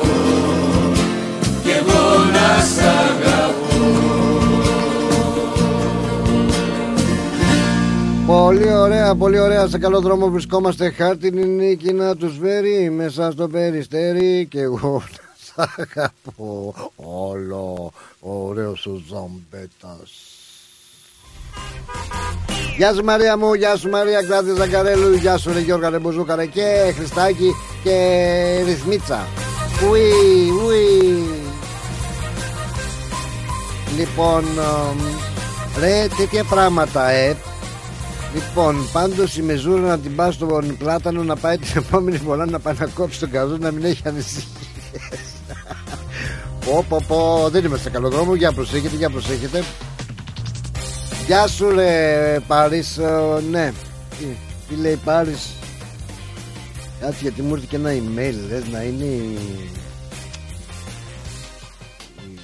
Πολύ 8.51 8.73
ωραία, 8.73 9.15
πολύ 9.15 9.39
ωραία. 9.39 9.67
Σε 9.67 9.77
καλό 9.77 10.01
δρόμο 10.01 10.29
βρισκόμαστε. 10.29 10.89
Χάρτινη 10.89 11.45
νίκη 11.45 11.93
να 11.93 12.15
τους 12.15 12.37
βέρει 12.37 12.89
μέσα 12.89 13.31
στο 13.31 13.47
περιστέρι. 13.47 14.47
Και 14.49 14.59
εγώ 14.59 15.03
να 15.11 15.63
σ' 15.65 15.69
αγαπώ. 15.79 16.73
Όλο 16.95 17.91
ωραίος 18.19 18.85
ο 18.85 19.01
ζομπέτα. 19.07 19.99
Γεια 22.77 22.93
σου 22.93 23.03
Μαρία 23.03 23.37
μου, 23.37 23.53
γεια 23.53 23.75
σου 23.75 23.89
Μαρία 23.89 24.21
Κλάδη 24.21 24.55
Ζαγκαρέλου, 24.55 25.13
γεια 25.13 25.37
σου 25.37 25.53
ρε 25.53 25.59
Γιώργα 25.59 25.89
Ρεμπουζούκαρε 25.89 26.45
και 26.45 26.93
Χριστάκη 26.95 27.51
και 27.83 28.63
Ρυθμίτσα. 28.65 29.27
Ουί, 29.89 30.01
ουί. 30.65 31.25
Λοιπόν, 33.97 34.43
εμ, 34.43 34.97
ρε 35.79 36.07
τέτοια 36.17 36.43
πράγματα, 36.43 37.09
ε. 37.09 37.35
Λοιπόν, 38.33 38.89
πάντως 38.91 39.37
η 39.37 39.41
μεζούρα 39.41 39.81
να 39.81 39.99
την 39.99 40.15
πας 40.15 40.33
στον 40.33 40.77
πλάτανο 40.77 41.23
να 41.23 41.35
πάει 41.35 41.57
την 41.57 41.71
επόμενη 41.75 42.17
φορά 42.17 42.45
να 42.45 42.59
πάει 42.59 42.73
να 42.79 42.85
κόψει 42.85 43.19
τον 43.19 43.31
καζό 43.31 43.57
να 43.57 43.71
μην 43.71 43.83
έχει 43.85 44.01
ανησυχίες. 44.07 44.45
πω, 46.65 46.85
πω, 46.89 47.03
πω, 47.07 47.49
δεν 47.51 47.65
είμαστε 47.65 47.89
καλό 47.89 48.09
δρόμο. 48.09 48.35
Για 48.35 48.51
προσέχετε, 48.51 48.95
για 48.95 49.09
προσέχετε. 49.09 49.63
Γεια 51.25 51.47
σου, 51.47 51.69
ρε 51.69 52.39
Πάρης. 52.47 52.97
Ε, 52.97 53.41
ναι, 53.51 53.73
τι, 54.19 54.25
τι 54.69 54.81
λέει 54.81 54.95
Πάρης; 55.05 55.49
Κάτσε 56.99 57.17
γιατί 57.21 57.41
μου 57.41 57.53
ήρθε 57.55 57.65
και 57.69 57.75
ένα 57.75 57.89
email, 57.91 58.33
λες 58.49 58.63
να 58.71 58.81
είναι 58.81 59.03
η... 59.03 59.17
η- 59.17 59.69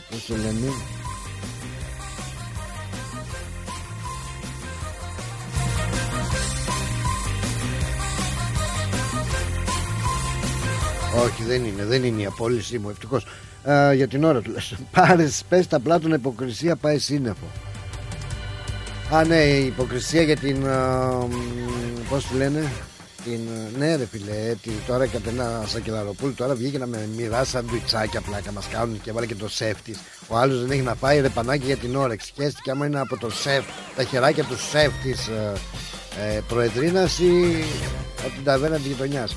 Πώς 0.10 0.26
το 0.28 0.34
λένε; 0.36 0.72
Όχι 11.24 11.44
δεν 11.44 11.66
είναι, 11.66 11.86
δεν 11.86 12.04
είναι 12.04 12.22
η 12.22 12.26
απόλυσή 12.26 12.80
μου 12.80 12.90
ευτυχώς 12.90 13.26
ε, 13.64 13.94
Για 13.94 14.08
την 14.08 14.24
ώρα 14.24 14.42
του 14.42 14.52
λες 14.52 14.76
Πάρες, 14.96 15.44
πες 15.50 15.68
τα 15.68 15.80
πλάτωνα 15.80 16.16
υποκρισία 16.16 16.76
πάει 16.76 16.98
σύννεφο 16.98 17.46
Α 19.12 19.24
ναι 19.24 19.44
η 19.44 19.66
υποκρισία 19.66 20.22
για 20.22 20.36
την 20.36 20.66
ε, 20.66 20.78
μ, 21.26 22.10
Πώς 22.10 22.28
τη 22.28 22.36
λένε 22.36 22.64
την, 23.24 23.40
ε, 23.76 23.78
ναι 23.78 23.96
ρε 23.96 24.06
φίλε, 24.06 24.32
ε, 24.32 24.56
τι, 24.62 24.70
τώρα 24.88 25.04
η 25.04 25.08
Κατερίνα 25.08 25.64
Σακελαροπούλου 25.68 26.34
τώρα 26.34 26.56
βγήκε 26.56 26.78
να 26.78 26.88
με 26.88 27.10
μοιράσει 27.16 27.52
σαντουιτσάκια 27.52 28.22
πλάκα 28.22 28.52
μας 28.52 28.68
κάνουν 28.68 29.02
και 29.02 29.12
βάλε 29.12 29.26
και 29.26 29.36
το 29.36 29.50
σεφ 29.50 29.82
της. 29.82 30.00
Ο 30.28 30.38
άλλος 30.38 30.60
δεν 30.60 30.72
έχει 30.72 30.82
να 30.82 30.96
πάει 30.96 31.22
ρε 31.22 31.30
πανάκι 31.30 31.66
για 31.66 31.78
την 31.78 31.96
όρεξη. 31.96 32.32
Χαίστηκε 32.36 32.72
άμα 32.72 32.86
είναι 32.86 33.00
από 33.00 33.18
το 33.18 33.30
σεφ, 33.30 33.64
τα 33.96 34.04
χεράκια 34.04 34.44
του 34.44 34.58
σεφ 34.58 34.92
της 35.04 35.28
ε, 35.28 35.54
ε, 36.20 36.40
προεδρίνας 36.48 37.20
ή 37.20 37.64
από 38.26 38.36
την 38.36 38.44
ταβέρνα 38.44 38.76
της 38.76 38.86
γειτονιάς. 38.86 39.36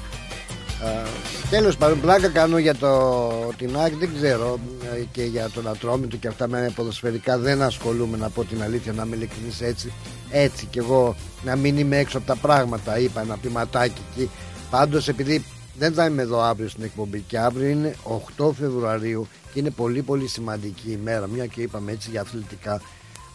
Ε, 0.85 1.09
Τέλος 1.51 1.76
πάντων 1.76 2.01
πλάκα 2.01 2.28
κάνω 2.28 2.59
για 2.59 2.74
το, 2.74 3.31
την 3.57 3.76
ΑΕΚ 3.76 3.95
δεν 3.95 4.11
ξέρω 4.14 4.59
ε, 4.95 5.05
και 5.12 5.22
για 5.22 5.51
τον 5.51 5.68
Ατρόμητο 5.68 6.16
και 6.16 6.28
αυτά 6.28 6.49
με 6.49 6.72
ποδοσφαιρικά 6.74 7.39
δεν 7.39 7.62
ασχολούμαι 7.62 8.16
να 8.16 8.28
πω 8.28 8.45
την 8.45 8.62
αλήθεια 8.62 8.93
να 8.93 9.03
είμαι 9.05 9.16
ειλικρινής 9.16 9.61
έτσι 9.61 9.93
έτσι 10.31 10.66
κι 10.66 10.78
εγώ 10.78 11.16
να 11.45 11.57
μην 11.57 11.78
είμαι 11.78 11.97
έξω 11.99 12.18
από 12.18 12.26
τα 12.26 12.37
πράγματα 12.37 12.99
είπα 12.99 13.20
ένα 13.20 13.37
πηματάκι 13.37 14.01
εκεί. 14.11 14.31
Πάντως 14.70 15.09
επειδή 15.09 15.45
δεν 15.78 15.93
θα 15.93 16.05
είμαι 16.05 16.22
εδώ 16.22 16.41
αύριο 16.41 16.68
στην 16.68 16.85
εκπομπή 16.85 17.24
και 17.26 17.39
αύριο 17.39 17.68
είναι 17.68 17.95
8 18.39 18.51
Φεβρουαρίου 18.53 19.28
και 19.53 19.59
είναι 19.59 19.70
πολύ 19.70 20.03
πολύ 20.03 20.26
σημαντική 20.26 20.91
ημέρα 20.91 21.26
μια 21.26 21.47
και 21.47 21.62
είπαμε 21.62 21.93
έτσι 21.93 22.11
για 22.11 22.20
αθλητικά 22.20 22.81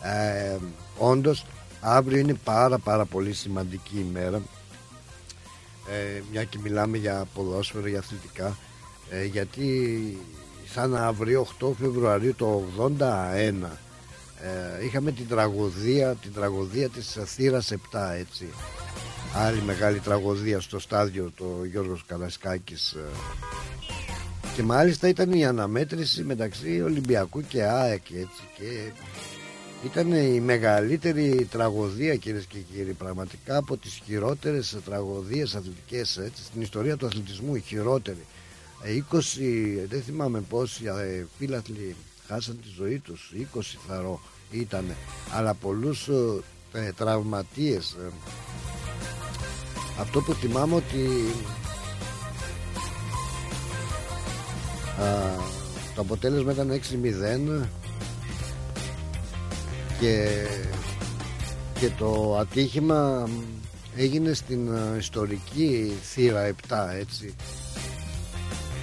ε, 0.01 0.57
όντως 0.97 1.45
αύριο 1.81 2.17
είναι 2.17 2.33
πάρα 2.43 2.77
πάρα 2.77 3.05
πολύ 3.05 3.33
σημαντική 3.33 4.05
ημέρα 4.09 4.41
ε, 5.89 6.21
μια 6.31 6.43
και 6.43 6.57
μιλάμε 6.63 6.97
για 6.97 7.27
ποδόσφαιρο, 7.33 7.87
για 7.87 7.99
αθλητικά 7.99 8.57
ε, 9.09 9.25
γιατί 9.25 10.17
σαν 10.73 10.95
αύριο 10.95 11.47
8 11.59 11.67
Φεβρουαρίου 11.79 12.35
το 12.35 12.63
81 12.99 13.03
ε, 14.41 14.85
είχαμε 14.85 15.11
την 15.11 15.27
τραγωδία 15.27 16.15
την 16.15 16.33
τραγωδία 16.33 16.89
της 16.89 17.17
θύρας 17.25 17.71
7 17.71 17.75
έτσι. 18.19 18.47
Άλλη 19.35 19.61
μεγάλη 19.61 19.99
τραγωδία 19.99 20.59
στο 20.59 20.79
στάδιο 20.79 21.31
το 21.37 21.45
Γιώργος 21.71 22.03
Καλασκάκης 22.07 22.91
ε, 22.91 23.03
και 24.55 24.63
μάλιστα 24.63 25.07
ήταν 25.07 25.33
η 25.33 25.45
αναμέτρηση 25.45 26.23
μεταξύ 26.23 26.81
Ολυμπιακού 26.81 27.41
και 27.41 27.63
ΑΕΚ 27.63 28.09
έτσι 28.09 28.43
και 28.57 28.91
ήταν 29.85 30.11
η 30.11 30.39
μεγαλύτερη 30.39 31.47
τραγωδία 31.51 32.15
κυρίες 32.15 32.45
και 32.45 32.57
κύριοι 32.73 32.93
πραγματικά 32.93 33.57
από 33.57 33.77
τις 33.77 34.01
χειρότερες 34.05 34.77
τραγωδίες 34.85 35.55
αθλητικές 35.55 36.17
έτσι, 36.17 36.43
στην 36.43 36.61
ιστορία 36.61 36.97
του 36.97 37.05
αθλητισμού 37.05 37.55
η 37.55 37.59
χειρότερη 37.59 38.25
Ε, 38.83 39.03
20 39.11 39.17
δεν 39.89 40.01
θυμάμαι 40.01 40.41
πόσοι 40.41 40.85
ε, 40.85 41.25
φίλαθλοι 41.37 41.95
χάσαν 42.27 42.59
τη 42.61 42.67
ζωή 42.77 42.99
τους 42.99 43.33
20 43.53 43.59
θαρώ 43.87 44.21
ήταν 44.51 44.85
αλλά 45.31 45.53
πολλούς 45.53 46.07
ε, 46.07 46.41
ε, 46.73 46.91
τραυματίες 46.91 47.91
ε. 47.91 48.11
αυτό 49.99 50.21
που 50.21 50.33
θυμάμαι 50.33 50.75
ότι 50.75 51.07
α, 54.99 55.05
το 55.95 56.01
αποτέλεσμα 56.01 56.51
ήταν 56.51 56.81
6-0 57.61 57.84
και, 59.99 60.45
και 61.79 61.89
το 61.89 62.37
ατύχημα 62.39 63.29
έγινε 63.95 64.33
στην 64.33 64.73
ε, 64.73 64.97
ιστορική 64.97 65.93
θύρα 66.01 66.51
7 66.67 66.75
έτσι. 66.99 67.35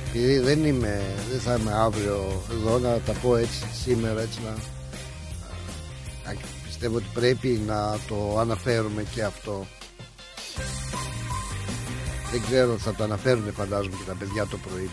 Επειδή 0.08 0.38
δεν 0.38 0.64
είμαι 0.64 1.02
δεν 1.30 1.40
θα 1.40 1.54
είμαι 1.54 1.72
αύριο 1.72 2.42
εδώ 2.52 2.78
να 2.78 2.98
τα 2.98 3.12
πω 3.12 3.36
έτσι 3.36 3.64
σήμερα 3.82 4.20
έτσι 4.20 4.38
να, 4.44 4.50
να 6.30 6.38
πιστεύω 6.64 6.96
ότι 6.96 7.06
πρέπει 7.14 7.48
να 7.66 7.98
το 8.08 8.38
αναφέρουμε 8.38 9.04
και 9.14 9.22
αυτό. 9.22 9.66
Δεν 12.30 12.42
ξέρω 12.42 12.78
θα 12.78 12.94
το 12.94 13.04
αναφέρουν 13.04 13.52
φαντάζομαι 13.52 13.96
και 13.96 14.04
τα 14.06 14.14
παιδιά 14.14 14.46
το 14.46 14.56
πρωί 14.56 14.90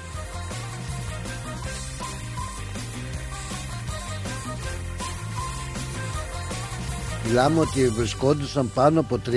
Μιλάμε 7.29 7.59
ότι 7.59 7.87
βρισκόντουσαν 7.87 8.71
πάνω 8.73 8.99
από 8.99 9.19
30.000 9.25 9.31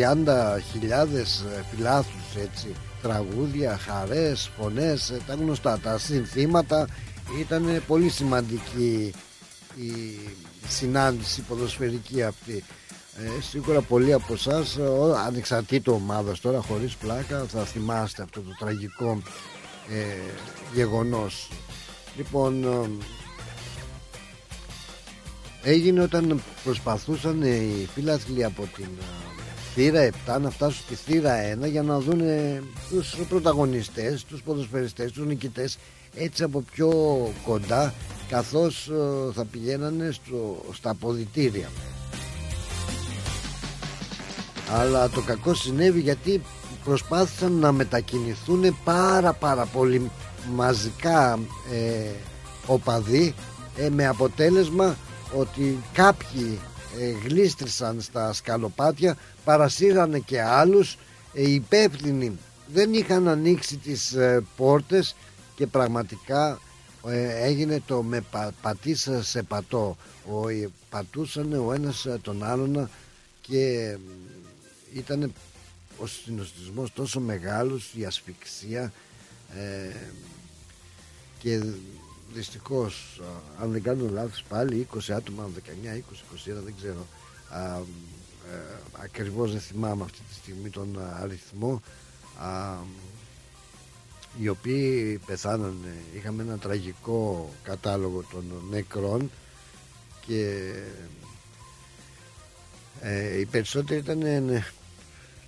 φιλάθλους 1.70 2.34
έτσι. 2.42 2.74
Τραγούδια, 3.02 3.78
χαρές, 3.78 4.50
φωνές 4.58 5.10
ε, 5.10 5.20
τα 5.26 5.34
γνωστά. 5.34 5.78
Τα 5.78 5.98
συνθήματα 5.98 6.88
ήταν 7.40 7.82
πολύ 7.86 8.08
σημαντική 8.08 9.12
η 9.76 10.18
συνάντηση 10.68 11.40
ποδοσφαιρική 11.40 12.22
αυτή. 12.22 12.64
Ε, 13.16 13.40
σίγουρα 13.40 13.80
πολλοί 13.80 14.12
από 14.12 14.32
εσάς 14.32 14.78
ανεξαρτήτω 15.26 15.92
ομάδας 15.92 16.40
τώρα 16.40 16.60
χωρίς 16.60 16.94
πλάκα 16.94 17.44
θα 17.48 17.64
θυμάστε 17.64 18.22
αυτό 18.22 18.40
το 18.40 18.50
τραγικό 18.58 19.22
ε, 19.90 20.32
γεγονός. 20.74 21.48
Λοιπόν 22.16 22.64
ε, 22.64 22.88
έγινε 25.62 26.02
όταν 26.02 26.42
προσπαθούσαν 26.64 27.42
οι 27.42 27.88
φίλαθλοι 27.94 28.44
από 28.44 28.68
την 28.76 28.88
ε, 29.00 29.04
θύρα 29.74 30.10
7 30.36 30.40
να 30.40 30.50
φτάσουν 30.50 30.82
στη 30.84 30.94
θύρα 30.94 31.36
1 31.64 31.70
για 31.70 31.82
να 31.82 31.98
δουν 31.98 32.20
τους 32.90 33.16
πρωταγωνιστές, 33.28 34.24
τους 34.24 34.42
ποδοσφαιριστές, 34.42 35.12
τους 35.12 35.26
νικητές 35.26 35.78
έτσι 36.16 36.42
από 36.42 36.62
πιο 36.74 36.90
κοντά 37.44 37.94
καθώς 38.28 38.88
ε, 38.88 39.32
θα 39.32 39.44
πηγαίνανε 39.44 40.10
στο, 40.10 40.64
στα 40.72 40.90
αποδητήρια. 40.90 41.68
Αλλά 44.70 45.08
το 45.08 45.20
κακό 45.20 45.54
συνέβη 45.54 46.00
γιατί 46.00 46.42
προσπάθησαν 46.84 47.52
να 47.52 47.72
μετακινηθούν 47.72 48.76
πάρα 48.84 49.32
πάρα 49.32 49.64
πολύ 49.64 50.10
μαζικά 50.54 51.38
ε, 51.72 52.10
οπαδοί 52.66 53.34
ε, 53.76 53.88
με 53.90 54.06
αποτέλεσμα 54.06 54.96
ότι 55.36 55.82
κάποιοι 55.92 56.58
ε, 56.98 57.10
γλίστρησαν 57.10 58.00
στα 58.00 58.32
σκαλοπάτια 58.32 59.16
παρασύρανε 59.44 60.18
και 60.18 60.42
άλλους 60.42 60.96
ε, 61.32 61.42
οι 61.42 61.54
υπεύθυνοι 61.54 62.38
δεν 62.72 62.94
είχαν 62.94 63.28
ανοίξει 63.28 63.76
τις 63.76 64.12
ε, 64.12 64.44
πόρτες 64.56 65.16
και 65.54 65.66
πραγματικά 65.66 66.60
ε, 67.06 67.44
έγινε 67.44 67.82
το 67.86 68.02
με 68.02 68.20
πα, 68.30 68.52
πατήσα 68.62 69.22
σε 69.22 69.42
πατώ 69.42 69.96
ο, 70.30 70.48
ε, 70.48 70.70
πατούσαν 70.90 71.52
ο 71.52 71.72
ένας 71.72 72.06
ε, 72.06 72.18
τον 72.22 72.44
άλλον 72.44 72.90
και 73.40 73.96
ήταν 74.94 75.32
ο 75.98 76.06
συνοστισμός 76.06 76.92
τόσο 76.92 77.20
μεγάλος, 77.20 77.92
η 77.94 78.04
ασφυξία 78.04 78.92
ε, 79.56 79.96
και 81.38 81.62
δυστυχώς 82.34 83.20
α, 83.22 83.62
αν 83.62 83.72
δεν 83.72 83.82
κάνω 83.82 84.08
λάθος 84.10 84.44
πάλι 84.48 84.86
20 84.94 85.12
άτομα, 85.12 85.48
19, 85.54 85.58
20, 85.88 85.98
21 85.98 86.62
δεν 86.64 86.74
ξέρω. 86.76 87.06
Α, 87.48 87.76
ε, 88.50 88.78
ακριβώς 89.02 89.52
δεν 89.52 89.60
θυμάμαι 89.60 90.02
αυτή 90.04 90.18
τη 90.28 90.34
στιγμή 90.34 90.70
τον 90.70 90.98
αριθμό 91.20 91.82
α, 92.38 92.76
οι 94.40 94.48
οποίοι 94.48 95.20
πεθάνανε. 95.26 95.96
Είχαμε 96.16 96.42
ένα 96.42 96.58
τραγικό 96.58 97.52
κατάλογο 97.62 98.24
των 98.30 98.44
νεκρών 98.70 99.30
και 100.26 100.72
ε, 103.00 103.38
οι 103.38 103.44
περισσότεροι 103.44 104.00
ήταν 104.00 104.18
ναι, 104.18 104.64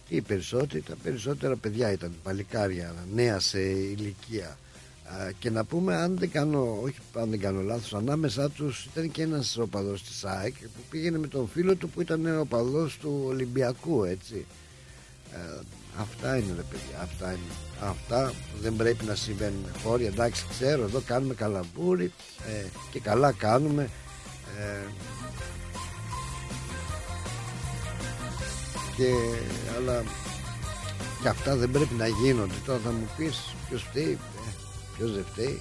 οι 0.08 0.20
περισσότεροι, 0.20 0.82
τα 0.82 0.96
περισσότερα 1.02 1.56
παιδιά 1.56 1.92
ήταν 1.92 2.14
παλικάρια, 2.22 2.94
νέα 3.14 3.40
σε 3.40 3.60
ηλικία 3.60 4.58
και 5.38 5.50
να 5.50 5.64
πούμε 5.64 5.96
αν 5.96 6.18
δεν 6.18 6.30
κάνω, 6.30 6.78
όχι 6.82 6.96
αν 7.14 7.30
δεν 7.30 7.40
κάνω 7.40 7.60
λάθος 7.60 7.94
ανάμεσά 7.94 8.50
τους 8.50 8.84
ήταν 8.92 9.10
και 9.10 9.22
ένας 9.22 9.56
οπαδός 9.56 10.02
της 10.02 10.24
ΑΕΚ 10.24 10.54
που 10.54 10.82
πήγαινε 10.90 11.18
με 11.18 11.26
τον 11.26 11.48
φίλο 11.48 11.74
του 11.74 11.88
που 11.88 12.00
ήταν 12.00 12.38
οπαδός 12.40 12.98
του 12.98 13.24
Ολυμπιακού 13.26 14.04
έτσι. 14.04 14.46
Ε, 15.32 15.60
αυτά 16.00 16.36
είναι 16.36 16.52
ρε 16.56 16.62
παιδιά 16.70 17.00
αυτά 17.02 17.30
είναι. 17.30 17.54
Αυτά 17.80 18.32
δεν 18.60 18.76
πρέπει 18.76 19.04
να 19.04 19.14
συμβαίνουν 19.14 19.64
χώροι 19.82 20.04
εντάξει 20.06 20.44
ξέρω 20.50 20.82
εδώ 20.82 21.00
κάνουμε 21.00 21.34
καλαμπούρι 21.34 22.12
ε, 22.48 22.64
και 22.90 23.00
καλά 23.00 23.32
κάνουμε 23.32 23.90
ε, 24.58 24.86
και 28.96 29.12
αλλά 29.76 30.02
και 31.22 31.28
αυτά 31.28 31.56
δεν 31.56 31.70
πρέπει 31.70 31.94
να 31.94 32.06
γίνονται. 32.06 32.54
Τώρα 32.66 32.78
θα 32.84 32.90
μου 32.90 33.08
πεις 33.16 33.54
ποιος 33.68 33.82
φταίει 33.82 34.18
Ποιος 34.96 35.12
δεν 35.12 35.24
φταίει; 35.32 35.60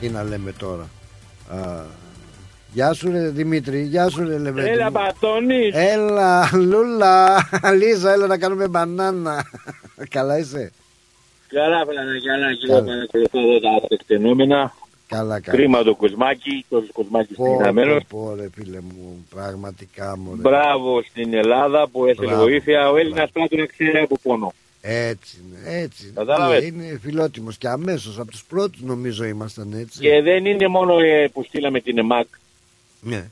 Τι 0.00 0.08
να 0.08 0.22
λέμε 0.22 0.52
τώρα; 0.52 0.88
Α, 1.48 1.82
Γεια 2.74 2.92
σου 2.92 3.10
ρε 3.10 3.28
Δημήτρη 3.28 3.82
Γεια 3.82 4.08
σου 4.08 4.24
ρε 4.24 4.38
Λεβέντη 4.38 4.68
Έλα 4.68 4.90
Πατώνης 4.90 5.74
Έλα 5.74 6.50
Λούλα 6.54 7.48
Λίζα 7.78 8.12
έλα 8.12 8.26
να 8.26 8.38
κάνουμε 8.38 8.68
μπανάνα 8.68 9.44
Καλά 10.08 10.38
είσαι; 10.38 10.72
Καλά 11.48 11.84
καλά 11.84 12.02
καλά 12.26 12.52
Και 12.54 12.72
εγώ 12.72 12.82
παρακολουθώ 12.84 13.38
εδώ 13.38 13.60
τα 13.60 13.86
τεκτενόμενα 13.88 14.72
Καλά, 15.08 15.40
καλά. 15.40 15.56
Κρίμα 15.56 15.82
το 15.82 15.94
κοσμάκι, 15.94 16.64
το 16.68 16.84
κοσμάκι 16.92 17.34
συγκεκριμένο. 17.34 18.00
Πω, 18.08 18.34
ρε 18.36 18.48
φίλε 18.54 18.80
μου, 18.80 19.26
πραγματικά 19.30 20.16
μου. 20.18 20.34
Μπράβο 20.36 21.02
στην 21.02 21.34
Ελλάδα 21.34 21.88
που 21.88 22.06
έστειλε 22.06 22.34
βοήθεια. 22.34 22.90
Ο 22.90 22.96
Έλληνας 22.96 23.30
πρέπει 23.30 23.56
να 23.56 23.66
ξέρει 23.66 23.98
από 23.98 24.16
πόνο. 24.22 24.52
Έτσι 24.86 25.36
είναι, 25.46 25.78
έτσι 25.80 26.12
Κατάλαβες; 26.14 26.64
είναι. 26.64 26.98
φιλότιμος 27.02 27.58
και 27.58 27.68
αμέσως 27.68 28.18
από 28.18 28.30
τους 28.30 28.44
πρώτους 28.44 28.80
νομίζω 28.80 29.24
ήμασταν 29.24 29.72
έτσι. 29.72 29.98
Και 30.00 30.20
δεν 30.22 30.44
είναι 30.44 30.68
μόνο 30.68 30.98
ε, 30.98 31.28
που 31.32 31.42
στείλαμε 31.44 31.80
την 31.80 31.98
ΕΜΑΚ. 31.98 32.26
Ναι. 33.00 33.30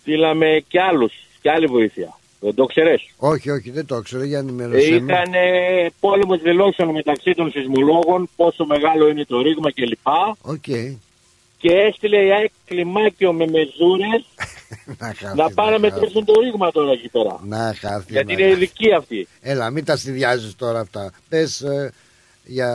Στείλαμε 0.00 0.64
και 0.68 0.80
άλλους, 0.80 1.12
και 1.40 1.50
άλλη 1.50 1.66
βοήθεια. 1.66 2.18
Δεν 2.40 2.54
το 2.54 2.64
ξέρεις. 2.64 3.06
Όχι, 3.16 3.50
όχι, 3.50 3.70
δεν 3.70 3.86
το 3.86 4.00
ξέρω 4.00 4.24
για 4.24 4.36
Ε, 4.38 4.40
ενημερώσέ 4.40 4.90
με. 4.90 4.96
Ήταν 4.96 5.34
ε, 5.34 5.90
πόλεμος 6.00 6.40
δηλώσεων 6.42 6.90
μεταξύ 6.90 7.34
των 7.34 7.50
σεισμολόγων, 7.50 8.28
πόσο 8.36 8.64
μεγάλο 8.64 9.08
είναι 9.08 9.24
το 9.24 9.40
ρήγμα 9.40 9.72
κλπ. 9.72 10.06
Οκ. 10.42 10.64
Και 11.62 11.72
έστειλε 11.72 12.24
η 12.24 12.32
ΑΕΚ 12.32 12.50
κλιμάκιο 12.64 13.32
με 13.32 13.46
μεζούρες 13.46 14.24
να, 15.00 15.06
χάθει, 15.14 15.36
να 15.36 15.50
πάνε 15.50 15.70
να 15.70 15.78
μετρήσουν 15.78 16.24
το 16.24 16.32
ρήγμα 16.40 16.70
τώρα 16.70 16.92
εκεί 16.92 17.08
πέρα. 17.08 17.40
Να 17.44 17.74
χάθει. 17.80 18.12
Γιατί 18.12 18.26
να 18.26 18.32
είναι 18.32 18.42
χάθει. 18.42 18.62
ειδικοί 18.62 18.92
αυτοί. 18.94 19.28
Έλα, 19.40 19.70
μην 19.70 19.84
τα 19.84 19.96
συνδυάζεις 19.96 20.56
τώρα 20.56 20.80
αυτά. 20.80 21.12
Πες 21.28 21.64
για 22.44 22.68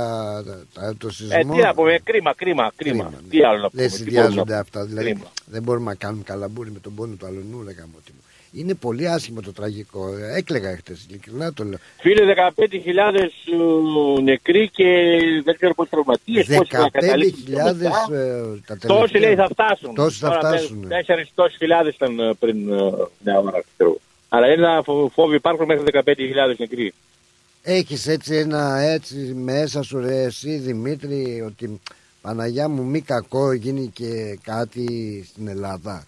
τα- 0.73 0.95
το 0.97 1.07
Ε, 1.07 1.11
σεισμό. 1.11 1.55
τι 1.55 1.61
να 1.61 1.73
πούμε, 1.73 1.99
κρίμα, 2.03 2.33
κρίμα, 2.33 2.71
κρίμα. 2.75 3.11
Τι 3.29 3.43
άλλο 3.43 3.61
να 3.61 3.69
πούμε. 3.69 3.81
Δεν 3.81 3.91
τι 3.91 3.95
συνδυάζονται 3.97 4.33
μπορούμε 4.35 4.53
να 4.53 4.59
αυτά. 4.59 4.85
Δηλαδή 4.85 5.05
Κρίμα. 5.11 5.31
δεν 5.45 5.63
μπορούμε 5.63 5.85
να 5.91 5.95
κάνουμε 5.95 6.23
καλαμπούρι 6.23 6.71
με 6.71 6.79
τον 6.79 6.95
πόνο 6.95 7.15
του 7.15 7.25
αλωνού, 7.25 7.61
λέγαμε 7.63 7.93
ότι 7.97 8.11
μου. 8.15 8.21
Είναι 8.57 8.73
πολύ 8.73 9.09
άσχημο 9.09 9.41
το 9.41 9.51
τραγικό. 9.53 10.07
Ε, 10.17 10.37
Έκλεγα 10.37 10.75
χτες, 10.77 11.05
ειλικρινά 11.09 11.53
το 11.53 11.63
λέω. 11.63 11.77
Φίλε, 11.99 12.33
15.000 12.55 12.59
ε, 14.17 14.21
νεκροί 14.21 14.69
και 14.69 14.83
δεν 15.43 15.55
ξέρω 15.55 15.73
πόσοι 15.73 15.89
τραυματίες. 15.89 16.45
15.000 16.49 16.57
ε, 16.61 18.19
τα 18.65 18.77
τελευταία. 18.77 18.99
Τόσοι 18.99 19.17
λέει 19.17 19.35
θα 19.35 19.47
φτάσουν. 19.51 19.95
Τόσοι 19.95 20.19
θα 20.19 20.27
Τώρα, 20.27 20.39
φτάσουν. 20.39 20.87
Τέσσερις 20.87 21.29
τόσοι 21.35 21.57
χιλιάδες 21.57 21.95
ήταν 21.95 22.19
ε, 22.19 22.33
πριν 22.39 22.69
ε, 22.73 22.75
μια 23.23 23.39
ώρα, 23.39 23.63
ξέρω. 23.75 23.97
Αλλά 24.29 24.47
ένα 24.47 24.81
φο- 24.85 25.11
φόβο 25.13 25.33
υπάρχουν 25.33 25.65
μέχρι 25.65 25.83
15.000 25.93 26.55
νεκροί. 26.57 26.93
Έχεις 27.63 28.07
έτσι 28.07 28.35
ένα 28.35 28.79
έτσι 28.79 29.15
μέσα 29.35 29.81
σου 29.81 29.99
ρε 29.99 30.23
εσύ 30.23 30.57
Δημήτρη 30.57 31.43
ότι 31.47 31.81
Παναγιά 32.21 32.67
μου 32.69 32.83
μη 32.83 33.01
κακό 33.01 33.53
γίνει 33.53 33.91
και 33.93 34.39
κάτι 34.43 34.85
στην 35.29 35.47
Ελλάδα. 35.47 36.05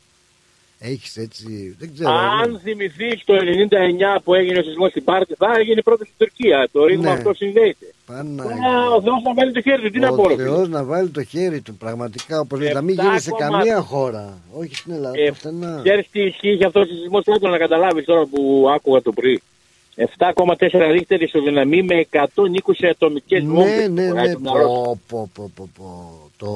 Έχεις 0.81 1.17
έτσι, 1.17 1.75
δεν 1.79 1.93
ξέρω. 1.93 2.09
Αν 2.11 2.59
θυμηθεί 2.63 3.23
το 3.25 3.33
99 3.35 4.21
που 4.23 4.33
έγινε 4.33 4.59
ο 4.59 4.63
σεισμός 4.63 4.89
στην 4.89 5.03
Πάρτη, 5.03 5.33
θα 5.37 5.47
έγινε 5.59 5.81
πρώτα 5.81 6.03
στην 6.03 6.15
Τουρκία. 6.17 6.67
Το 6.71 6.85
ρήγμα 6.85 7.03
Ναι. 7.03 7.09
αυτό 7.11 7.33
συνδέεται. 7.33 7.85
Παναγιά. 8.05 8.53
Α, 8.67 8.89
ο 8.91 9.01
Θεός 9.01 9.21
να 9.23 9.33
βάλει 9.33 9.51
το 9.51 9.61
χέρι 9.61 9.81
του, 9.81 9.89
τι 9.89 9.99
να 9.99 10.09
πω. 10.13 10.21
Ο 10.23 10.27
ρε 10.27 10.35
φίλε. 10.35 10.43
Θεός 10.47 10.69
να 10.69 10.83
βάλει 10.83 11.09
το 11.09 11.23
χέρι 11.23 11.61
του 11.61 11.75
πραγματικά 11.75 12.39
όπως 12.39 12.59
λέει, 12.59 12.73
να 12.73 12.81
μην 12.81 12.95
7,2. 12.99 13.03
γίνει 13.03 13.19
σε 13.19 13.31
καμία 13.37 13.81
χώρα. 13.81 14.37
Όχι 14.53 14.75
στην 14.75 14.93
Ελλάδα, 14.93 15.19
Ε, 15.21 15.29
πουθενά. 15.29 15.79
Ξέρεις 15.83 16.07
τι 16.11 16.21
ισχύει 16.21 16.51
για 16.51 16.67
αυτό 16.67 16.79
ο 16.79 16.83
σεισμό, 16.85 17.17
άκου 17.35 17.47
να 17.49 17.57
καταλάβεις 17.57 18.05
τώρα 18.05 18.25
που 18.25 18.65
άκουγα 18.75 19.01
το 19.01 19.11
πρωί. 19.11 19.41
7,4 19.95 20.91
ρίχτερ 20.91 21.21
ισοδυναμή 21.21 21.83
με 21.83 21.95
120 21.99 22.87
ατομικές 22.89 23.43
Ναι, 23.43 23.53
βόμβες. 23.53 23.89
ναι, 23.89 24.07
Χωράει 24.07 24.27
ναι, 24.27 24.33
το 24.33 24.39
μυαλό 24.39 24.67
σου. 24.67 24.73
πω, 24.73 24.99
πω, 25.07 25.29
πω, 25.35 25.51
πω, 25.55 25.69
πω. 25.77 26.19
Το 26.37 26.47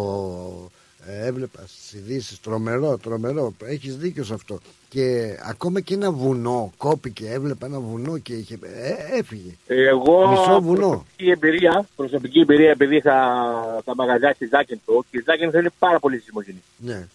ε, 0.65 0.81
έβλεπα 1.07 1.59
στις 1.67 1.93
ειδήσεις, 1.93 2.39
τρομερό, 2.39 2.97
τρομερό. 2.97 3.53
Έχεις 3.65 3.97
δίκιο 3.97 4.23
σε 4.23 4.33
αυτό. 4.33 4.59
Και 4.89 5.35
ακόμα 5.49 5.79
και 5.79 5.93
ένα 5.93 6.11
βουνό 6.11 6.73
κόπηκε, 6.77 7.29
έβλεπα 7.29 7.65
ένα 7.65 7.79
βουνό 7.79 8.17
και 8.17 8.33
είχε, 8.33 8.59
ε, 8.61 9.17
έφυγε. 9.17 9.51
Εγώ 9.67 10.27
Μισό 10.27 10.61
βουνό. 10.61 10.87
προσωπική 10.87 11.29
εμπειρία, 11.29 11.87
προσωπική 11.95 12.39
εμπειρία 12.39 12.69
επειδή 12.69 12.99
θα, 13.01 13.15
θα 13.85 13.95
μαγαζιά 13.95 14.33
στη 14.33 14.45
Ζάκεντο 14.45 15.03
και 15.11 15.17
η 15.17 15.23
Ζάκεντο 15.25 15.59
είναι 15.59 15.71
πάρα 15.79 15.99
πολύ 15.99 16.17
σεισμογενή. 16.17 16.63
Ναι. 16.77 17.07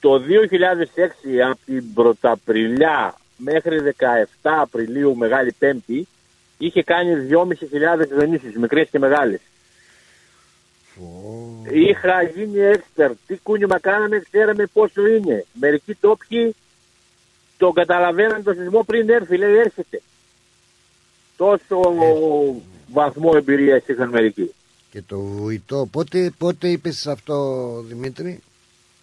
Το 0.00 0.18
2006 0.18 1.40
από 1.50 1.58
την 1.64 1.92
πρωταπριλιά 1.94 3.14
μέχρι 3.36 3.94
17 3.98 4.02
Απριλίου 4.42 5.16
Μεγάλη 5.16 5.52
Πέμπτη 5.58 6.08
είχε 6.58 6.82
κάνει 6.82 7.26
2.500 7.30 8.08
δονήσεις, 8.18 8.56
μικρές 8.56 8.88
και 8.90 8.98
μεγάλες. 8.98 9.40
Είχα 11.72 12.22
γίνει 12.22 12.58
expert. 12.74 13.12
Τι 13.26 13.36
κούνημα 13.36 13.80
κάναμε, 13.80 14.22
ξέραμε 14.30 14.66
πόσο 14.72 15.06
είναι. 15.06 15.44
Μερικοί 15.52 15.94
τόπιοι 15.94 16.54
τον 17.58 17.72
καταλαβαίναν 17.72 18.42
το 18.42 18.52
σεισμό 18.52 18.82
πριν 18.82 19.08
έρθει, 19.10 19.36
λέει 19.36 19.56
έρχεται. 19.56 20.02
Τόσο 21.36 21.80
βαθμό 22.92 23.32
εμπειρίας 23.34 23.86
είχαν 23.86 24.08
μερικοί. 24.08 24.54
Και 24.90 25.02
το 25.06 25.18
βουητό, 25.18 25.88
πότε, 25.92 26.32
πότε 26.38 26.68
είπες 26.68 26.98
σε 26.98 27.10
αυτό 27.10 27.34
Δημήτρη, 27.86 28.40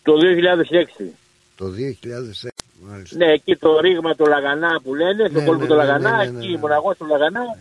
Το 0.03 0.13
2006. 0.17 1.13
το 1.55 1.65
2006. 1.65 2.47
Μάλιστα. 2.89 3.17
Ναι, 3.17 3.31
εκεί 3.31 3.55
το 3.55 3.79
ρήγμα 3.79 4.15
του 4.15 4.25
Λαγανά 4.25 4.81
που 4.83 4.95
λένε, 4.95 5.27
στον 5.29 5.41
Ναι, 5.41 5.47
κόλπο 5.47 5.61
ναι, 5.61 5.67
του 5.67 5.73
ναι, 5.73 5.79
Λαγανά, 5.79 6.09
ναι, 6.09 6.17
ναι, 6.17 6.31
ναι, 6.31 6.37
εκεί 6.37 6.47
ναι. 6.47 6.53
ήμουν 6.57 6.71
εγώ 6.71 6.93
στο 6.93 7.05
Λαγανά, 7.05 7.57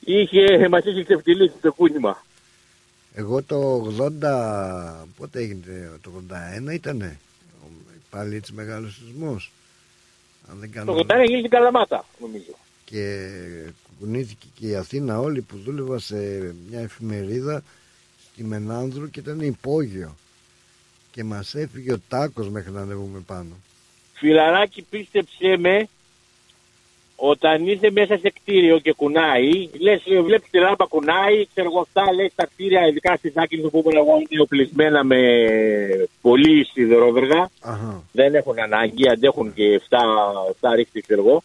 είχε, 0.00 0.68
μας 0.68 0.84
είχε 0.84 1.02
ξεφτυλίσει 1.04 1.54
το 1.62 1.72
κούνημα. 1.72 2.22
Εγώ 3.16 3.42
το 3.42 3.86
80, 4.22 5.06
πότε 5.16 5.38
έγινε, 5.38 5.90
το 6.02 6.10
81 6.68 6.72
ήτανε, 6.72 7.18
πάλι 8.10 8.36
έτσι 8.36 8.52
μεγάλος 8.52 8.94
σεισμός. 8.94 9.52
Αν 10.50 10.58
δεν 10.58 10.70
κάνω... 10.72 10.92
Το 10.92 10.98
81 11.08 11.10
έγινε 11.10 11.38
στην 11.38 11.50
Καλαμάτα, 11.50 12.04
νομίζω. 12.20 12.52
και 12.84 13.28
κουνήθηκε 13.98 14.46
και 14.54 14.66
η 14.66 14.74
Αθήνα 14.74 15.20
όλη 15.20 15.40
που 15.40 15.56
δούλευα 15.56 15.98
σε 15.98 16.16
μια 16.68 16.80
εφημερίδα 16.80 17.62
στη 18.32 18.44
Μενάνδρου 18.44 19.10
και 19.10 19.20
ήταν 19.20 19.40
υπόγειο 19.40 20.16
και 21.10 21.24
μας 21.24 21.54
έφυγε 21.54 21.92
ο 21.92 22.00
τάκος 22.08 22.48
μέχρι 22.48 22.72
να 22.72 22.80
ανέβουμε 22.80 23.20
πάνω 23.20 23.56
Φιλαράκι 24.12 24.82
πίστεψέ 24.82 25.56
με, 25.58 25.88
όταν 27.26 27.66
είσαι 27.66 27.90
μέσα 27.90 28.16
σε 28.18 28.30
κτίριο 28.30 28.78
και 28.78 28.92
κουνάει, 28.92 29.68
λες, 29.78 30.02
βλέπεις 30.24 30.50
τη 30.50 30.58
λάμπα 30.58 30.84
κουνάει, 30.84 31.46
ξέρω 31.46 31.68
εγώ 31.70 31.80
αυτά, 31.80 32.12
λες 32.12 32.32
τα 32.34 32.46
κτίρια, 32.46 32.86
ειδικά 32.86 33.16
στη 33.16 33.30
Σάκη 33.30 33.56
που 33.56 33.70
ήμουν 33.72 33.96
εγώ, 33.96 34.14
είναι 34.28 34.42
οπλισμένα 34.42 35.04
με 35.04 35.20
πολύ 36.20 36.64
σιδερόβεργα. 36.64 37.50
Αχα. 37.60 38.02
Δεν 38.12 38.34
έχουν 38.34 38.58
ανάγκη, 38.58 39.08
αντέχουν 39.08 39.54
και 39.54 39.80
7, 39.88 39.96
7 40.60 40.74
ρίχτη, 40.74 41.00
ξέρω 41.00 41.20
εγώ. 41.26 41.42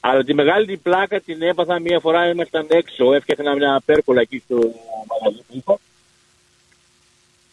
Αλλά 0.00 0.24
τη 0.24 0.34
μεγάλη 0.34 0.66
την 0.66 0.82
πλάκα 0.82 1.20
την 1.20 1.42
έπαθα 1.42 1.80
μία 1.80 2.00
φορά, 2.00 2.28
ήμασταν 2.28 2.66
έξω, 2.68 3.12
έφτιαχνα 3.12 3.54
μια 3.54 3.82
πέρκολα 3.84 4.20
εκεί 4.20 4.42
στο 4.44 4.56
μαγαζί 5.08 5.42
που 5.48 5.54
είχα. 5.56 5.78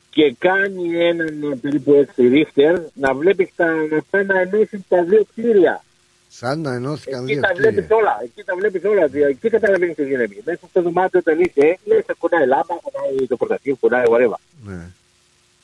και 0.09 0.35
κάνει 0.39 1.05
έναν 1.05 1.59
περίπου 1.61 1.93
έξι 1.93 2.27
ρίχτερ 2.27 2.79
να 2.93 3.13
βλέπεις 3.13 3.49
τα, 3.55 3.65
να 3.65 4.01
πάει 4.09 4.25
να 4.25 4.39
ενώσει 4.39 4.85
τα 4.89 5.03
δύο 5.03 5.25
κτίρια. 5.31 5.81
Σαν 6.29 6.59
να 6.61 6.73
ενώθηκαν 6.73 7.23
Εκεί 7.23 7.33
δύο 7.33 7.41
τα 7.41 7.47
κτίρια. 7.47 7.71
βλέπεις 7.71 7.91
όλα, 7.91 8.19
εκεί 8.23 8.43
τα 8.43 8.55
βλέπεις 8.55 8.83
όλα, 8.83 9.07
δι- 9.07 9.23
εκεί 9.23 9.49
καταλαβαίνεις 9.49 9.95
τι 9.95 10.03
γίνεται. 10.03 10.35
Μέσα 10.45 10.59
στο 10.69 10.81
δωμάτιο 10.81 11.19
όταν 11.19 11.39
είσαι, 11.39 11.77
λες 11.85 12.03
κουνάει 12.17 12.47
λάμπα, 12.47 12.73
κουνάει 12.83 13.27
το 13.27 13.37
πρωταθλήμα, 13.37 13.77
κουνάει 13.79 14.03
whatever. 14.09 14.39
Ναι. 14.65 14.85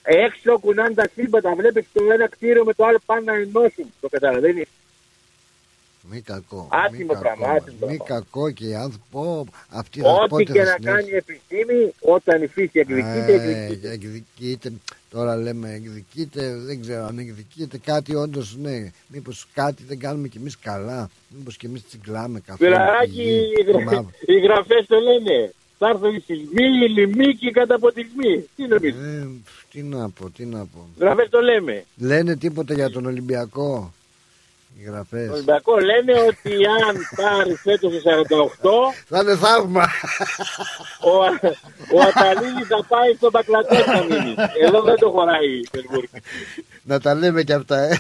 Έξω 0.03 0.59
κουνάνε 0.59 0.93
τα 0.93 1.05
σύμπαντα, 1.15 1.55
βλέπεις 1.55 1.85
το 1.93 2.03
ένα 2.13 2.27
κτίριο 2.27 2.63
με 2.63 2.73
το 2.73 2.85
άλλο 2.85 2.99
πάνε 3.05 3.21
να 3.31 3.33
ενώσουν. 3.33 3.93
Το 4.01 4.09
καταλαβαίνεις. 4.09 4.67
Μη 6.09 6.21
κακό. 6.21 6.67
Άτιμο 6.71 7.13
μη 7.13 7.19
πράγμα, 7.19 7.45
κακό. 7.47 7.55
άτιμο 7.55 7.87
Μη 7.87 7.97
πράγμα. 7.97 8.05
κακό 8.05 8.51
και 8.51 8.65
οι 8.67 8.75
άνθρωποι. 8.75 9.05
πω, 9.11 9.45
Αυτοί 9.69 9.99
θα 10.01 10.09
Ό,τι 10.09 10.27
πότε 10.29 10.43
και 10.43 10.51
θα 10.53 10.63
να 10.63 10.71
συνέλθουν. 10.71 10.83
κάνει 10.95 11.07
η 11.11 11.15
επιστήμη, 11.15 11.93
όταν 12.01 12.41
η 12.43 12.47
φύση 12.47 12.79
εκδικείται, 12.79 13.33
Ε, 13.33 13.33
εκδικείται. 13.33 13.91
εκδικείται. 13.91 14.71
Τώρα 15.13 15.35
λέμε 15.35 15.73
εκδικείται, 15.73 16.55
δεν 16.57 16.81
ξέρω 16.81 17.05
αν 17.05 17.17
εκδικείται 17.17 17.77
κάτι 17.77 18.15
όντως, 18.15 18.57
ναι. 18.61 18.91
Μήπως 19.07 19.47
κάτι 19.53 19.83
δεν 19.87 19.99
κάνουμε 19.99 20.27
κι 20.27 20.37
εμείς 20.37 20.57
καλά. 20.59 21.09
Μήπως 21.37 21.57
κι 21.57 21.65
εμείς 21.65 21.85
τσιγκλάμε 21.87 22.39
καθόλου. 22.45 22.71
Φιλαράκι, 22.71 23.21
οι, 23.21 23.63
γρα- 23.67 23.83
Μαύρο. 23.83 24.11
οι 24.25 24.39
γραφές 24.39 24.85
το 24.87 24.99
λένε. 24.99 25.53
Θα 25.77 25.87
έρθουν 25.89 26.15
οι 26.15 26.19
σεισμοί, 26.19 26.65
οι 26.85 26.89
λοιμοί 26.89 27.35
και 27.35 27.47
οι 27.47 27.51
καταποτισμοί. 27.51 28.45
Τι 28.55 28.67
νομίζεις; 28.67 29.01
Ε, 29.01 29.27
τι 29.71 29.81
να 29.83 30.09
πω, 30.09 30.29
τι 30.29 30.45
να 30.45 30.59
πω. 30.65 30.87
Γραφές 30.99 31.29
το 31.29 31.39
λέμε. 31.41 31.85
Λένε 31.97 32.35
τίποτα 32.35 32.73
για 32.73 32.89
τον 32.89 33.05
Ολυμπιακό; 33.05 33.93
Οι 34.79 34.83
γραφές. 34.83 35.27
Το 35.27 35.33
Ολυμπιακό 35.33 35.77
λένε 35.79 36.13
ότι 36.27 36.51
αν 36.87 36.95
πάρεις 37.15 37.59
φέτος 37.61 37.93
το 37.93 37.99
48, 38.91 38.93
Θα 39.07 39.19
είναι 39.19 39.35
θαύμα. 39.35 39.87
ο, 41.01 41.11
ο 41.97 42.01
Αταλίνης 42.01 42.67
θα 42.67 42.85
πάει 42.87 43.13
στον 43.15 43.29
Μπακλατές 43.31 43.85
να 43.85 44.03
μείνει. 44.03 44.35
Εδώ 44.65 44.81
δεν 44.81 44.95
το 44.95 45.09
χωράει 45.09 45.49
η 45.59 45.67
Πεσμούρ. 45.71 46.03
να 46.83 46.99
τα 46.99 47.13
λέμε 47.15 47.43
και 47.43 47.53
αυτά, 47.53 47.77
ε. 47.79 47.99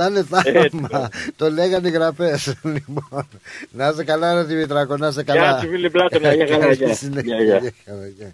Θα 0.00 0.06
είναι 0.06 0.22
θαύμα. 0.24 1.08
το 1.36 1.50
λέγανε 1.50 1.88
οι 1.88 1.90
γραφές. 1.90 2.54
Λοιπόν, 2.62 3.28
να 3.70 3.88
είσαι 3.88 4.04
καλά, 4.04 4.34
ρε 4.34 4.42
Δημητράκο, 4.42 4.96
να 4.96 5.08
είσαι 5.08 5.22
καλά. 5.22 5.40
Γεια 5.50 5.58
σου, 5.60 5.68
φίλε 5.68 5.90
Πλάτωνα, 5.90 6.34
γεια 6.34 6.46
χαρά, 6.46 6.72
γεια. 6.72 6.76
Καλή 6.86 6.94
συνέχεια, 6.96 7.34
Γεια, 7.36 7.44
γεια. 7.44 7.58
γεια 7.58 7.72
χαρά, 7.86 8.06
γεια. 8.06 8.32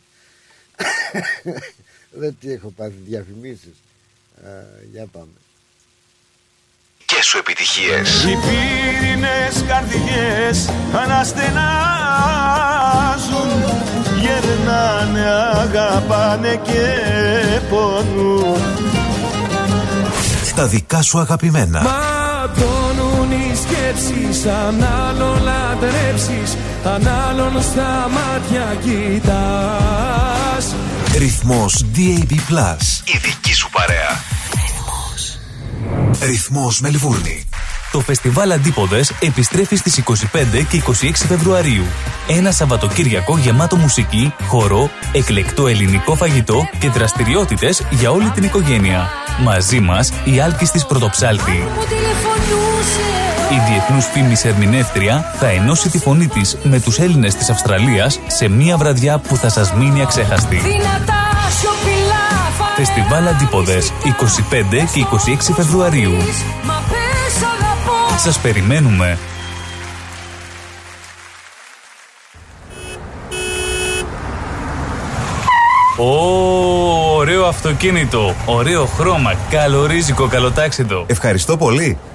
Δεν 2.10 2.36
τι 2.40 2.52
έχω 2.52 2.72
πάθει 2.76 2.94
διαφημίσεις. 3.06 3.74
Α, 4.44 4.48
Για 4.92 5.06
πάμε. 5.12 5.26
Και 7.16 7.22
σου 7.22 7.38
επιτυχίες. 7.38 8.24
Οι 8.24 8.36
πύρινες 8.44 9.64
καρδιές 9.68 10.70
αναστενάζουν 11.02 11.54
Γερνάνε, 14.20 15.26
αγαπάνε 15.62 16.60
και 16.62 16.86
πονούν 17.70 18.62
Τα 20.54 20.66
δικά 20.66 21.02
σου 21.02 21.18
αγαπημένα. 21.18 21.82
Ματώνουν 21.82 23.30
οι 23.30 23.56
σκέψεις 23.56 24.46
Αν 24.46 24.84
άλλον 24.84 25.42
λατρέψεις 25.42 26.56
Αν 26.84 27.08
άλλον 27.28 27.62
στα 27.62 28.10
μάτια 28.10 28.76
κοιτάς 28.82 30.74
Ρυθμός 31.18 31.84
DAB+. 31.96 32.30
Η 33.04 33.18
δική 33.22 33.54
σου 33.54 33.70
παρέα. 33.70 34.22
Ρυθμός 36.20 36.80
Μελβούρνη. 36.80 37.44
Το 37.92 38.00
φεστιβάλ 38.00 38.52
Αντίποδες 38.52 39.12
επιστρέφει 39.20 39.76
στις 39.76 39.98
25 39.98 40.64
και 40.68 40.76
26 40.76 41.26
Φεβρουαρίου. 41.28 41.84
Ένα 42.28 42.52
Σαββατοκύριακο 42.52 43.38
γεμάτο 43.38 43.76
μουσική, 43.76 44.34
χορό, 44.46 44.90
εκλεκτό 45.12 45.66
ελληνικό 45.66 46.14
φαγητό 46.14 46.68
και 46.78 46.88
δραστηριότητες 46.88 47.82
για 47.90 48.10
όλη 48.10 48.30
την 48.30 48.44
οικογένεια. 48.44 49.08
Μαζί 49.42 49.80
μας 49.80 50.12
η 50.24 50.40
Άλκης 50.40 50.70
της 50.70 50.86
Πρωτοψάλτη. 50.86 51.68
Η 53.50 53.70
διεθνούς 53.70 54.04
φήμης 54.04 54.44
ερμηνεύτρια 54.44 55.34
θα 55.38 55.46
ενώσει 55.48 55.90
τη 55.90 55.98
φωνή 55.98 56.26
της 56.26 56.58
με 56.62 56.80
τους 56.80 56.98
Έλληνες 56.98 57.34
της 57.34 57.50
Αυστραλίας 57.50 58.20
σε 58.26 58.48
μια 58.48 58.76
βραδιά 58.76 59.18
που 59.18 59.36
θα 59.36 59.48
σας 59.48 59.72
μείνει 59.74 60.02
αξέχαστη. 60.02 60.56
Δυνατά 60.56 60.74
σιωπηλά 60.84 61.23
Φεστιβάλ 62.76 63.26
Αντίποδες 63.26 63.92
25 64.04 64.88
και 64.92 65.06
26 65.50 65.52
Φεβρουαρίου. 65.54 66.12
Μα 66.64 66.82
πες 66.88 67.36
αγαπώ 67.36 68.18
Σας 68.18 68.38
περιμένουμε. 68.38 69.18
Ω, 75.98 77.16
ωραίο 77.16 77.44
αυτοκίνητο, 77.44 78.34
ωραίο 78.46 78.84
χρώμα, 78.86 79.34
καλορίζικο, 79.50 80.26
καλοτάξιτο. 80.28 81.04
Ευχαριστώ 81.08 81.56
πολύ. 81.56 81.98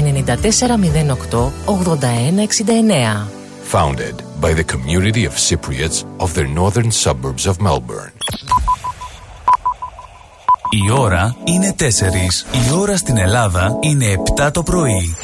8169. 1.64 3.26
Founded 3.72 4.14
by 4.40 4.52
the 4.54 4.64
community 4.64 5.24
of 5.24 5.34
Cypriots 5.48 6.04
of 6.18 6.34
the 6.34 6.44
northern 6.58 6.90
suburbs 6.90 7.46
of 7.46 7.54
Melbourne. 7.66 8.12
Η 10.70 10.90
ώρα 10.90 11.36
είναι 11.44 11.74
4. 11.78 11.82
Η 12.68 12.72
ώρα 12.78 12.96
στην 12.96 13.16
Ελλάδα 13.16 13.76
είναι 13.80 14.06
7 14.36 14.50
το 14.52 14.62
πρωί. 14.62 15.14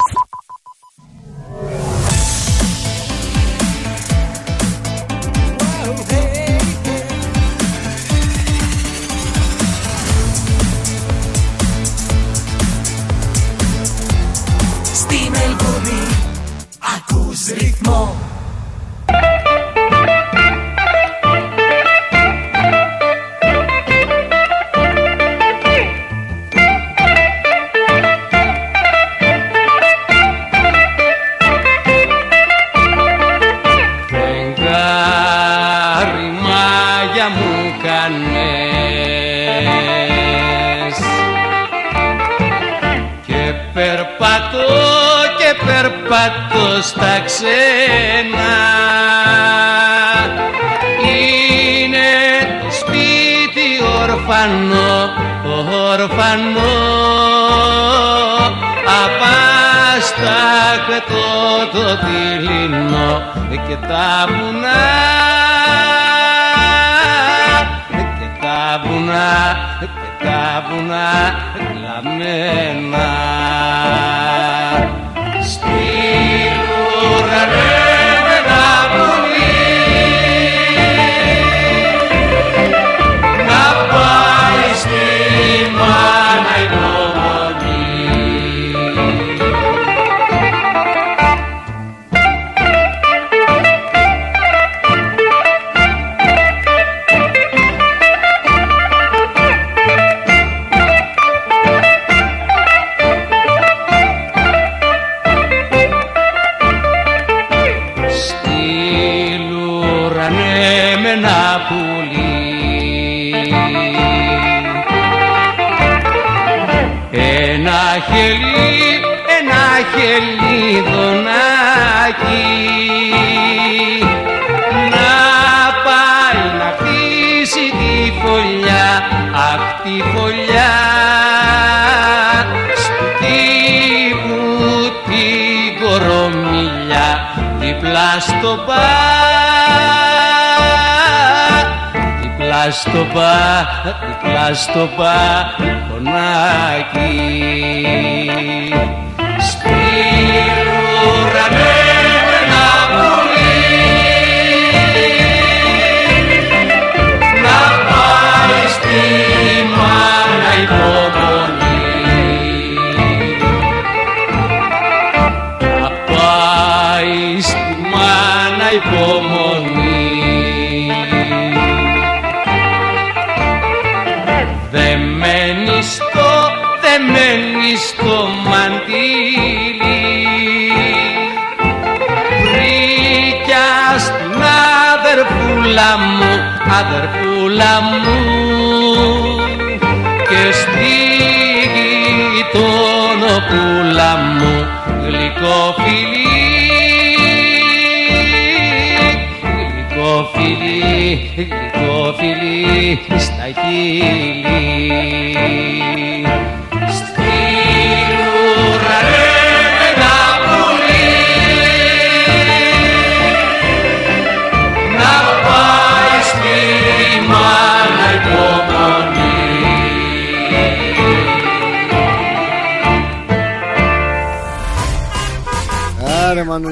Στο 144.57 144.89
μπαλκονάκι 144.97 145.26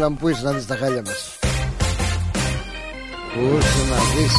μανούλα 0.04 0.10
μου 0.10 0.16
που 0.16 0.28
είσαι 0.28 0.44
να 0.44 0.52
δεις 0.52 0.66
τα 0.66 0.76
χάλια 0.76 1.02
μας. 1.06 1.38
Πού 3.34 3.58
είσαι 3.58 3.90
να 3.90 3.96
δεις 4.14 4.34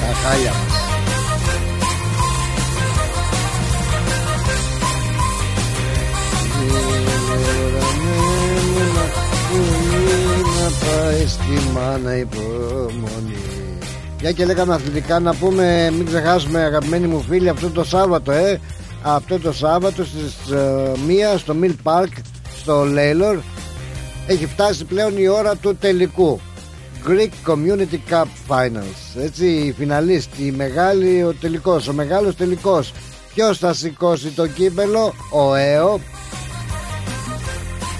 τα 0.00 0.28
χάλια 0.28 0.52
μας. 0.52 0.76
Στη 11.26 11.70
μάνα 11.72 12.16
υπομονή 12.16 13.36
Για 14.20 14.32
και 14.32 14.44
λέγαμε 14.44 14.74
αθλητικά 14.74 15.20
να 15.20 15.34
πούμε 15.34 15.90
Μην 15.96 16.06
ξεχάσουμε 16.06 16.60
αγαπημένοι 16.60 17.06
μου 17.06 17.24
φίλοι 17.28 17.48
Αυτό 17.48 17.70
το 17.70 17.84
Σάββατο 17.84 18.32
ε. 18.32 18.60
Αυτό 19.02 19.38
το 19.38 19.52
Σάββατο 19.52 20.04
στις 20.04 20.50
ε, 20.50 20.92
1 21.34 21.38
στο 21.38 21.54
Mill 21.62 21.74
Park 21.84 22.12
Στο 22.60 22.84
Λέιλορ 22.84 23.38
Έχει 24.30 24.46
φτάσει 24.46 24.84
πλέον 24.84 25.16
η 25.16 25.28
ώρα 25.28 25.56
του 25.56 25.76
τελικού. 25.76 26.40
Greek 27.06 27.50
Community 27.50 27.98
Cup 28.10 28.26
Finals. 28.48 29.22
Έτσι 29.22 29.46
η 29.46 29.72
φιναλίστη 29.72 30.46
Η 30.46 30.50
μεγάλη 30.50 31.22
ο 31.22 31.34
τελικός 31.40 31.88
Ο 31.88 31.92
μεγάλος 31.92 32.36
τελικός. 32.36 32.92
Ποιος 33.34 33.58
θα 33.58 33.72
σηκώσει 33.72 34.28
το 34.28 34.46
κύπελο; 34.46 35.14
Ο 35.32 35.54
ΕΟ. 35.54 36.00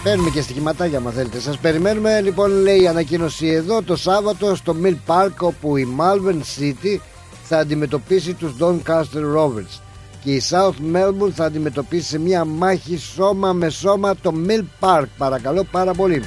Παίρνουμε 0.02 0.30
και 0.30 0.40
στοιχηματάκια 0.40 0.98
αν 0.98 1.12
θέλετε. 1.12 1.40
Σας 1.40 1.58
περιμένουμε 1.58 2.20
λοιπόν 2.20 2.50
λέει 2.50 2.82
η 2.82 2.88
ανακοίνωση 2.88 3.46
εδώ 3.46 3.82
Το 3.82 3.96
Σάββατο 3.96 4.54
στο 4.54 4.76
Mill 4.82 4.96
Park 5.06 5.34
Όπου 5.38 5.76
η 5.76 5.96
Malvern 5.98 6.40
City 6.60 6.98
θα 7.42 7.58
αντιμετωπίσει 7.58 8.34
τους 8.34 8.52
Doncaster 8.60 9.36
Rovers 9.36 9.87
Και 10.24 10.30
η 10.30 10.42
South 10.50 10.96
Melbourne 10.96 11.32
θα 11.34 11.44
αντιμετωπίσει 11.44 12.08
σε 12.08 12.18
μια 12.18 12.44
μάχη 12.44 12.96
σώμα 12.96 13.52
με 13.52 13.68
σώμα 13.68 14.16
το 14.16 14.32
Mill 14.48 14.64
Park. 14.80 15.06
Παρακαλώ 15.18 15.64
πάρα 15.70 15.94
πολύ. 15.94 16.22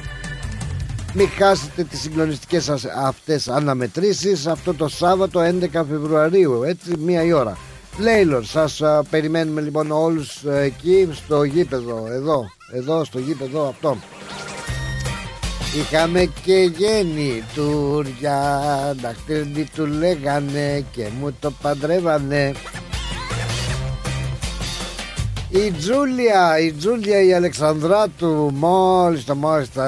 Μην 1.14 1.30
χάσετε 1.30 1.84
τις 1.84 2.02
συγκλονιστικές 2.02 2.64
σας 2.64 2.86
αυτές 2.86 3.48
αναμετρήσεις 3.48 4.48
αυτό 4.48 4.74
το 4.74 4.88
Σάββατο 4.88 5.40
11 5.40 5.68
Φεβρουαρίου 5.72 6.64
έτσι 6.64 6.98
μία 6.98 7.24
η 7.24 7.32
ώρα. 7.32 7.58
Λέιλορ 7.98 8.44
σας 8.44 8.82
α, 8.82 9.04
περιμένουμε 9.10 9.62
λοιπόν 9.62 9.92
όλους 9.92 10.44
ε, 10.44 10.62
εκεί 10.62 11.10
στο 11.12 11.44
γήπεδο 11.44 12.08
εδώ 12.12 12.46
εδώ 12.72 13.04
στο 13.04 13.20
γήπεδο 13.20 13.68
αυτό. 13.68 13.98
Είχαμε 15.76 16.30
και 16.44 16.72
γέννη 16.78 17.44
τουριά 17.56 18.62
Δαχτυλί 19.02 19.70
του 19.76 19.86
λέγανε 19.86 20.86
και 20.92 21.08
μου 21.20 21.36
το 21.40 21.52
παντρεύανε 21.62 22.52
η 25.54 25.72
Τζούλια, 25.72 26.60
η 26.60 26.72
Τζούλια 26.72 27.24
η 27.24 27.34
Αλεξανδράτου 27.34 28.52
Μόλις 28.54 29.26
το 29.26 29.36
μόλις 29.36 29.74
το, 29.74 29.82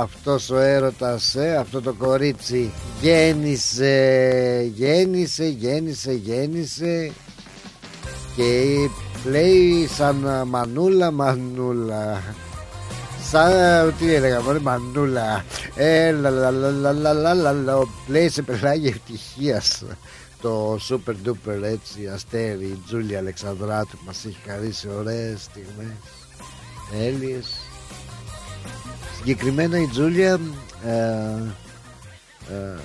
αυτός 0.00 0.50
ο 0.50 0.58
έρωτας, 0.58 1.36
αυτό 1.60 1.82
το 1.82 1.92
κορίτσι 1.92 2.72
γέννησε, 3.00 4.72
γέννησε, 4.74 5.46
γέννησε, 5.48 6.12
γέννησε 6.12 7.12
Και 8.36 8.64
πλέει 9.22 9.88
σαν 9.96 10.46
μανούλα, 10.46 11.10
μανούλα 11.10 12.22
Σαν, 13.30 13.94
τι 13.98 14.14
έλεγα 14.14 14.40
μανούλα 14.62 15.44
Ε, 15.74 16.12
πλέει 16.12 17.88
λέει 18.06 18.28
σε 18.28 18.42
πελάγια 18.42 18.88
ευτυχίας 18.88 19.82
το 20.40 20.78
super 20.88 21.14
duper 21.26 21.62
έτσι 21.62 22.06
αστέρι 22.06 22.64
η 22.64 22.82
Τζούλια 22.86 23.18
Αλεξανδράτου 23.18 23.98
Μας 24.06 24.24
έχει 24.24 24.38
χαρίσει 24.46 24.88
ωραίες 24.88 25.42
στιγμές 25.42 25.96
Έλειες 26.92 27.46
Συγκεκριμένα 29.16 29.78
η 29.78 29.86
Τζούλια 29.86 30.40
ε, 30.86 30.92
ε, 32.50 32.78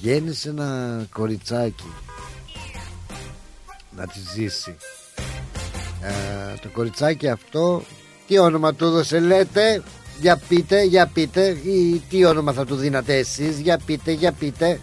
Γέννησε 0.00 0.48
ένα 0.48 1.02
κοριτσάκι 1.12 1.92
Να 3.96 4.06
τη 4.06 4.18
ζήσει. 4.34 4.76
Ε, 6.02 6.58
το 6.62 6.68
κοριτσάκι 6.68 7.28
αυτό 7.28 7.82
τι 8.26 8.38
όνομα 8.38 8.74
του 8.74 8.84
έδωσε 8.84 9.18
λέτε; 9.20 9.82
Για 10.20 10.40
πείτε, 10.48 10.82
για 10.82 11.06
πείτε 11.06 11.48
ή 11.48 12.02
τι 12.08 12.24
όνομα 12.24 12.52
θα 12.52 12.64
του 12.64 12.74
δίνατε 12.76 13.16
εσείς 13.16 13.58
για 13.58 13.78
πείτε, 13.86 14.12
για 14.12 14.32
πείτε 14.32 14.80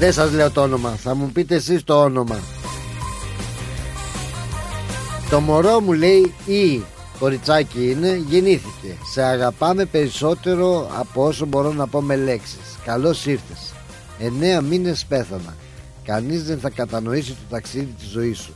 δεν 0.00 0.12
σας 0.12 0.32
λέω 0.32 0.50
το 0.50 0.62
όνομα. 0.62 0.90
Θα 0.90 1.14
μου 1.14 1.30
πείτε 1.32 1.54
εσείς 1.54 1.84
το 1.84 2.02
όνομα. 2.02 2.40
Το 5.30 5.40
μωρό 5.40 5.80
μου 5.80 5.92
λέει 5.92 6.34
ή 6.46 6.82
κοριτσάκι 7.18 7.90
είναι 7.90 8.22
γεννήθηκε. 8.28 8.96
Σε 9.12 9.22
αγαπάμε 9.22 9.84
περισσότερο 9.84 10.90
από 10.98 11.24
όσο 11.26 11.46
μπορώ 11.46 11.72
να 11.72 11.86
πω 11.86 12.00
με 12.00 12.16
λέξεις. 12.16 12.78
Καλώς 12.84 13.26
ήρθες. 13.26 13.72
Εννέα 14.18 14.60
μήνες 14.60 15.04
πέθανα. 15.08 15.56
Κανείς 16.04 16.44
δεν 16.44 16.58
θα 16.58 16.70
κατανοήσει 16.70 17.30
το 17.30 17.44
ταξίδι 17.50 17.94
της 17.98 18.08
ζωής 18.08 18.38
σου. 18.38 18.52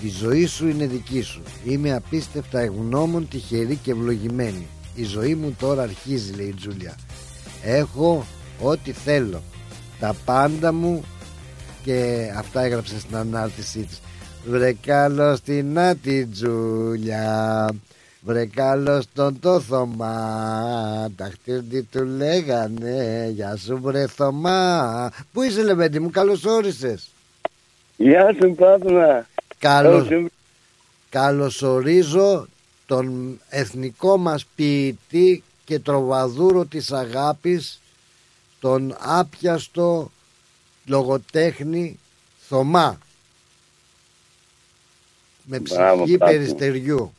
Η 0.00 0.08
ζωή 0.08 0.46
σου 0.46 0.68
είναι 0.68 0.86
δική 0.86 1.22
σου. 1.22 1.42
Είμαι 1.64 1.94
απίστευτα 1.94 2.60
ευγνώμων, 2.60 3.28
τυχερή 3.28 3.76
και 3.76 3.90
ευλογημένη. 3.90 4.66
Η 4.94 5.04
ζωή 5.04 5.34
μου 5.34 5.56
τώρα 5.58 5.82
αρχίζει 5.82 6.32
λέει 6.32 6.46
η 6.46 6.54
Τζούλια. 6.54 6.94
Έχω 7.62 8.26
ό,τι 8.60 8.92
θέλω 8.92 9.42
Τα 10.02 10.14
πάντα 10.24 10.72
μου 10.72 11.04
Και 11.82 12.30
αυτά 12.36 12.60
έγραψε 12.60 12.98
στην 12.98 13.16
ανάρτησή 13.16 13.78
της. 13.78 14.00
Βρε 14.46 14.72
καλώς 14.72 15.40
την 15.40 15.78
άτη 15.78 16.26
Τζούλια 16.26 17.68
Βρε 18.20 18.46
καλώς 18.46 19.04
τον 19.14 19.40
το 19.40 19.60
Θωμά. 19.60 21.10
Τα 21.16 21.30
χτύρντι 21.32 21.88
του 21.90 22.04
λέγανε 22.04 23.28
Γεια 23.34 23.56
σου 23.56 23.80
βρε 23.82 24.06
Θωμά 24.06 25.10
Πού 25.32 25.42
είσαι 25.42 25.62
Λεβέντη 25.62 26.00
μου 26.00 26.10
καλώς 26.10 26.44
όρισες. 26.44 27.10
Γεια 27.96 28.36
σου 28.40 28.54
Πάτωνα. 28.54 29.26
Καλώς 29.58 30.08
Καλωσορίζω 31.10 32.46
τον 32.86 33.38
εθνικό 33.48 34.16
μας 34.16 34.46
ποιητή 34.54 35.42
και 35.64 35.78
τροβαδούρο 35.78 36.64
της 36.64 36.92
αγάπης 36.92 37.81
τον 38.62 38.96
άπιαστο 38.98 40.10
λογοτέχνη 40.86 41.98
Θωμά. 42.48 42.98
Με 45.44 45.58
Μπράβο, 45.58 46.02
ψυχή 46.02 46.18
Πάτο. 46.18 46.32
περιστεριού. 46.32 47.12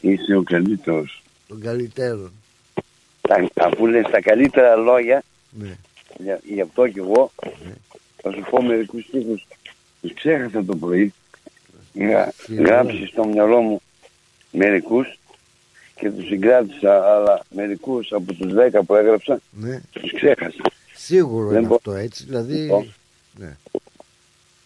Είσαι 0.00 0.36
ο 0.36 0.42
καλύτερος. 0.42 1.22
Των 1.48 1.60
καλύτερων 1.60 2.32
τα, 3.20 3.48
Αφού 3.54 3.86
λες 3.86 4.06
τα 4.10 4.20
καλύτερα 4.20 4.76
λόγια 4.76 5.22
Ναι. 5.50 5.76
για, 6.18 6.40
γι' 6.44 6.60
αυτό 6.60 6.88
κι 6.88 6.98
εγώ 6.98 7.30
θα 8.22 8.32
σου 8.32 8.44
πω 8.50 8.62
μερικούς 8.62 9.04
στίχους. 9.04 9.46
Τους 10.00 10.14
ξέχασα 10.14 10.64
το 10.64 10.76
πρωί. 10.76 11.12
Είχα 11.92 12.32
γράψεις 12.48 13.08
στο 13.08 13.24
μυαλό 13.26 13.60
μου 13.60 13.80
μερικούς 14.50 15.18
και 15.94 16.10
τους 16.10 16.26
συγκράτησα 16.26 17.14
αλλά 17.14 17.42
μερικούς 17.50 18.12
από 18.12 18.32
τους 18.32 18.52
10 18.54 18.80
που 18.86 18.94
έγραψα 18.94 19.40
Ναι. 19.50 19.80
τους 19.90 20.12
ξέχασα 20.14 20.62
Σίγουρο 20.94 21.48
Δεν 21.48 21.58
είναι 21.58 21.66
μπο- 21.66 21.74
αυτό 21.74 21.92
έτσι 21.92 22.24
Δηλαδή 22.24 22.54
Λοιπόν. 22.54 22.94
ναι. 23.38 23.56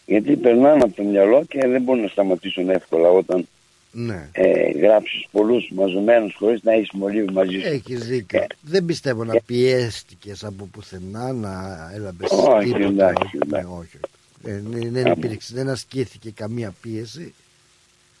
γιατί 0.05 0.35
περνάνε 0.35 0.83
από 0.83 0.95
το 0.95 1.03
μυαλό 1.03 1.43
και 1.45 1.67
δεν 1.67 1.81
μπορούν 1.81 2.01
να 2.01 2.07
σταματήσουν 2.07 2.69
εύκολα 2.69 3.09
όταν 3.09 3.47
ναι. 3.91 4.29
ε, 4.31 4.69
γράψεις 4.71 5.27
πολλούς 5.31 5.69
μαζεμένους 5.73 6.35
χωρίς 6.35 6.63
να 6.63 6.73
έχεις 6.73 6.89
μολύβι 6.93 7.31
μαζί 7.33 7.59
σου. 7.59 7.67
Έχεις 7.67 8.07
δίκιο. 8.07 8.45
Δεν 8.61 8.85
πιστεύω 8.85 9.23
να 9.23 9.33
πιέστηκες 9.45 10.43
από 10.43 10.65
πουθενά 10.71 11.33
να 11.33 11.51
έλαβες 11.95 12.29
Όχι, 12.31 12.65
τίποτα. 12.73 12.85
εντάξει, 12.87 13.23
όχι, 13.37 13.37
ναι, 13.49 13.65
όχι. 13.79 13.97
Ε, 14.43 14.61
ναι, 14.69 14.89
δεν, 14.89 15.05
Άμα. 15.05 15.15
υπήρξε, 15.17 15.53
δεν 15.55 15.69
ασκήθηκε 15.69 16.31
καμία 16.31 16.73
πίεση. 16.81 17.33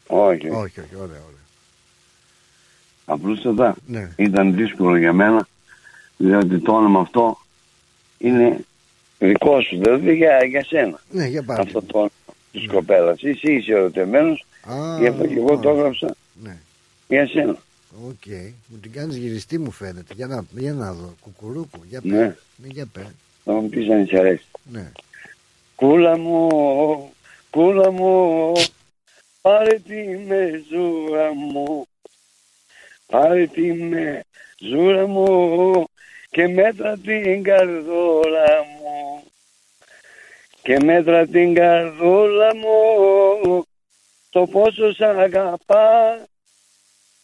Όχι, 0.07 0.47
όχι. 0.49 0.49
Όχι, 0.49 0.79
όχι, 0.79 0.95
ωραία, 0.95 1.03
ωραία. 1.05 1.45
Απλούστατα 3.11 3.75
Ναι. 3.87 4.11
ήταν 4.15 4.55
δύσκολο 4.55 4.95
για 4.97 5.13
μένα 5.13 5.47
διότι 6.17 6.59
το 6.59 6.71
όνομα 6.73 6.99
αυτό 6.99 7.37
είναι 8.17 8.59
δικό 9.19 9.61
σου, 9.61 9.77
δηλαδή 9.77 10.15
για, 10.15 10.45
για 10.45 10.63
σένα. 10.63 10.99
Ναι, 11.11 11.25
για 11.27 11.43
πάρε. 11.43 11.61
Αυτό 11.61 11.81
το 11.81 11.97
όνομα 11.97 12.09
της 12.51 12.67
κοπέλας. 12.67 13.23
Εσύ 13.23 13.53
είσαι 13.53 13.71
ερωτεμένος, 13.71 14.45
Α, 14.65 14.97
γι' 14.99 15.07
αυτό 15.07 15.27
και 15.27 15.33
εγώ 15.35 15.57
το 15.57 15.69
έγραψα 15.69 16.15
Ναι. 16.43 16.57
για 17.07 17.27
σένα. 17.27 17.57
Οκ. 18.07 18.25
Μου 18.67 18.77
την 18.81 18.91
κάνεις 18.91 19.15
γυριστή 19.17 19.57
μου 19.59 19.71
φαίνεται. 19.71 20.13
Για 20.15 20.27
να, 20.27 20.45
για 20.51 20.73
να 20.73 20.93
δω. 20.93 21.13
Κουκουρούκου. 21.21 21.79
Για 21.89 22.01
πέ. 22.01 22.07
Ναι. 22.07 22.35
Ναι, 22.55 22.67
για 22.67 22.85
πέ. 22.91 23.07
Θα 23.43 23.53
μου 23.53 23.69
πεις 23.69 23.89
αν 23.89 24.05
σ' 24.07 24.13
αρέσει. 24.13 24.45
Ναι. 24.71 24.91
Κούλα 25.75 26.17
μου, 26.17 26.47
κούλα 27.49 27.91
μου, 27.91 28.51
πάρε 29.41 29.79
τη 29.87 29.95
μεζούρα 30.27 31.33
μου, 31.33 31.87
πάρε 33.09 33.47
τη 33.47 33.73
μεζούρα 33.73 35.07
μου 35.07 35.87
και 36.29 36.47
μέτρα 36.47 36.97
την 36.97 37.43
καρδούλα 37.43 38.63
μου. 38.79 39.23
Και 40.61 40.77
μέτρα 40.83 41.27
την 41.27 41.53
καρδόλα 41.53 42.55
μου. 42.55 43.63
Το 44.29 44.45
πόσο 44.47 44.93
σ' 44.93 45.01
αγαπά 45.01 46.19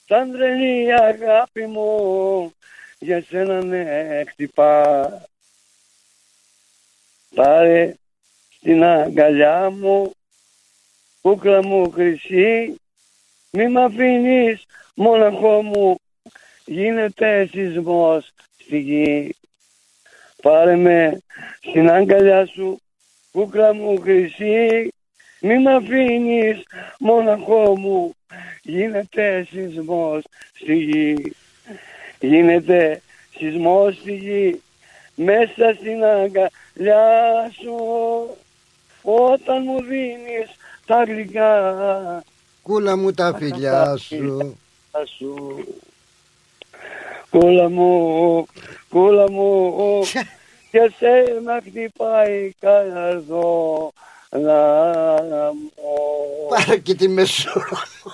σαν 0.07 0.31
τρελή 0.31 0.93
αγάπη 0.93 1.65
μου 1.65 2.53
για 2.99 3.23
σένα 3.29 3.63
ναι 3.63 4.23
χτυπά. 4.27 5.11
Πάρε 7.35 7.95
την 8.61 8.83
αγκαλιά 8.83 9.69
μου 9.69 10.11
κούκλα 11.21 11.63
μου 11.65 11.91
χρυσή 11.91 12.75
μη 13.55 13.67
μ' 13.67 13.77
αφήνεις 13.77 14.65
Μόναχο 14.95 15.61
μου 15.61 15.99
γίνεται 16.65 17.49
σεισμός 17.51 18.31
στη 18.57 18.77
γη. 18.77 19.35
Πάρε 20.41 20.75
με 20.75 21.21
στην 21.59 21.89
αγκαλιά 21.89 22.45
σου, 22.45 22.79
κούκλα 23.31 23.73
μου 23.73 24.01
χρυσή, 24.01 24.93
μη 25.41 25.59
μ' 25.59 25.67
αφήνεις 25.67 26.63
μόναχό 26.99 27.77
μου, 27.77 28.15
γίνεται 28.61 29.47
σεισμός 29.49 30.23
στη 30.53 30.75
γη. 30.75 31.33
Γίνεται 32.19 33.01
σεισμός 33.37 33.95
στη 33.95 34.15
γη, 34.15 34.61
μέσα 35.15 35.73
στην 35.73 36.03
αγκαλιά 36.03 37.51
σου, 37.61 37.75
όταν 39.01 39.63
μου 39.65 39.81
δίνεις 39.81 40.49
τα 40.85 41.03
γλυκά 41.03 42.23
Κούλα 42.65 42.95
μου 42.95 43.13
τα 43.13 43.35
φιλιά 43.37 43.97
σου. 43.97 44.57
σου. 45.17 45.65
Κούλα 47.29 47.69
μου, 47.69 48.45
κούλα 48.89 49.31
μου, 49.31 49.73
και 50.71 50.91
σε 50.97 51.39
να 51.43 51.61
χτυπάει 51.67 52.53
καρδό 52.59 53.93
να 54.29 55.51
μου. 55.53 55.71
Πάρε 56.49 56.77
και 56.77 56.95
τη 56.95 57.07
μεσούρα 57.07 57.87
μου. 58.03 58.11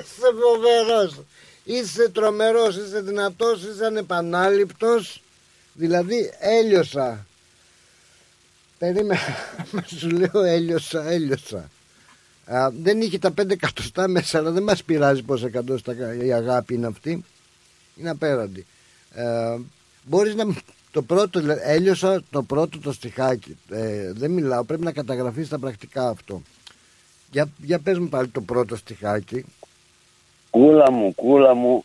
Είσαι 0.00 0.28
φοβερός. 0.42 1.20
Είσαι 1.64 2.08
τρομερός, 2.08 2.76
είσαι 2.76 3.00
δυνατός, 3.00 3.62
είσαι 3.64 3.86
ανεπανάληπτος. 3.86 5.22
Δηλαδή 5.72 6.32
έλειωσα. 6.38 7.26
Περίμενα, 8.78 9.20
μα 9.70 9.84
σου 9.98 10.08
λέω 10.08 10.42
έλειωσα, 10.42 11.10
έλειωσα. 11.10 11.70
Α, 12.44 12.70
δεν 12.82 13.00
είχε 13.00 13.18
τα 13.18 13.30
πέντε 13.30 13.52
εκατοστά 13.52 14.08
μέσα, 14.08 14.38
αλλά 14.38 14.50
δεν 14.50 14.62
μας 14.62 14.82
πειράζει 14.82 15.22
πόσα 15.22 15.46
εκατοστά 15.46 16.14
η 16.14 16.32
αγάπη 16.32 16.74
είναι 16.74 16.86
αυτή. 16.86 17.24
Είναι 17.96 18.10
απέραντη. 18.10 18.66
Ε, 19.14 19.58
μπορείς 20.02 20.34
να... 20.34 20.44
Το 20.90 21.02
πρώτο, 21.02 21.40
δηλαδή, 21.40 21.60
έλειωσα 21.64 22.22
το 22.30 22.42
πρώτο 22.42 22.78
το 22.78 22.92
στιχάκι. 22.92 23.56
Ε, 23.70 24.12
δεν 24.12 24.30
μιλάω, 24.30 24.64
πρέπει 24.64 24.82
να 24.82 24.92
καταγραφείς 24.92 25.46
στα 25.46 25.58
πρακτικά 25.58 26.08
αυτό. 26.08 26.42
Για, 27.30 27.48
για 27.62 27.78
πες 27.78 27.98
μου 27.98 28.08
πάλι 28.08 28.28
το 28.28 28.40
πρώτο 28.40 28.76
στιχάκι. 28.76 29.44
Κούλα 30.50 30.90
μου, 30.90 31.14
κούλα 31.14 31.54
μου, 31.54 31.84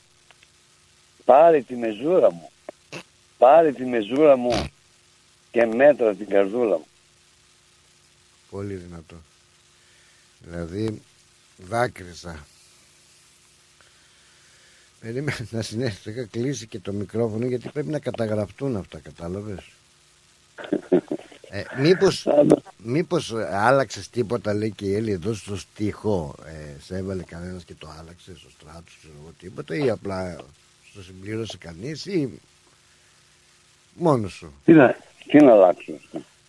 πάρε 1.25 1.61
τη 1.61 1.75
μεζούρα 1.75 2.31
μου. 2.31 2.49
Πάρε 3.37 3.71
τη 3.71 3.85
μεζούρα 3.85 4.37
μου 4.37 4.69
και 5.51 5.65
μέτρα 5.65 6.15
την 6.15 6.27
καρδούλα 6.27 6.75
μου. 6.75 6.87
Πολύ 8.49 8.73
δυνατό. 8.73 9.15
Δηλαδή 10.49 11.01
δάκρυσα. 11.57 12.45
Περίμενα 14.99 15.47
να 15.49 15.61
συνέχισε. 15.61 16.09
Είχα 16.09 16.23
κλείσει 16.23 16.67
και 16.67 16.79
το 16.79 16.91
μικρόφωνο 16.91 17.45
γιατί 17.45 17.69
πρέπει 17.69 17.89
να 17.89 17.99
καταγραφτούν 17.99 18.75
αυτά, 18.75 18.99
κατάλαβες; 18.99 19.69
Ε, 21.49 21.63
μήπως, 21.79 22.27
μήπως 22.77 23.33
άλλαξες 23.51 24.09
τίποτα 24.09 24.53
λέει 24.53 24.71
και 24.71 24.85
η 24.85 24.95
Έλλη 24.95 25.11
εδώ 25.11 25.33
στο 25.33 25.57
στίχο 25.57 26.35
ε, 26.45 26.81
σε 26.81 26.97
έβαλε 26.97 27.23
κανένας 27.23 27.63
και 27.63 27.73
το 27.73 27.89
άλλαξε 27.99 28.35
στο 28.35 28.49
στράτος 28.49 28.97
ξέρω 28.99 29.13
εγώ 29.21 29.33
τίποτα 29.39 29.75
ή 29.75 29.89
απλά 29.89 30.37
στο 30.91 31.03
συμπλήρωσε 31.03 31.57
κανείς 31.57 32.05
ή 32.05 32.39
μόνος 33.93 34.33
σου; 34.33 34.53
Τι 34.65 34.73
να, 34.73 34.97
τι 35.27 35.43
να 35.43 35.51
αλλάξω. 35.51 35.93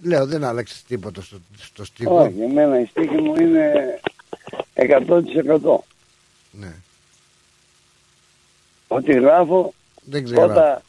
Λέω 0.02 0.26
δεν 0.26 0.44
άλλαξες 0.44 0.82
τίποτα 0.82 1.22
στο, 1.22 1.36
στο 1.56 1.84
στίχο. 1.84 2.20
Όχι, 2.20 2.42
εμένα 2.42 2.80
η 2.80 2.84
στίχη 2.84 3.16
μου 3.16 3.34
είναι 3.34 3.72
100%. 4.74 5.78
Ναι. 6.50 6.74
Ό,τι 8.88 9.12
γράφω 9.12 9.74
Δεν 10.04 10.24
ξέρω. 10.24 10.40
πρώτα, 10.40 10.82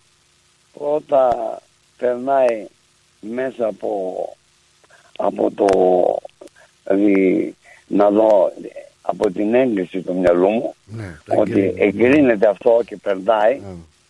πρώτα 0.74 1.62
περνάει 1.98 2.66
μέσα 3.20 3.68
από, 3.68 4.16
από 5.18 5.52
το 5.52 5.68
δηλαδή 6.84 7.56
να 7.88 8.10
δω 8.10 8.52
από 9.02 9.32
την 9.32 9.54
έγκριση 9.54 10.02
του 10.02 10.20
μυαλού 10.20 10.50
μου 10.50 10.76
Ναι, 10.86 11.20
ότι 11.28 11.74
εγκρίνεται 11.78 12.48
αυτό 12.48 12.82
και 12.86 12.98
περνάει 12.98 13.62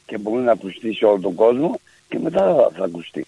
και 0.05 0.17
μπορεί 0.17 0.41
να 0.41 0.51
ακουστεί 0.51 0.93
σε 0.93 1.05
όλο 1.05 1.19
τον 1.19 1.35
κόσμο 1.35 1.79
και 2.09 2.19
μετά 2.19 2.69
θα 2.75 2.83
ακουστεί. 2.83 3.25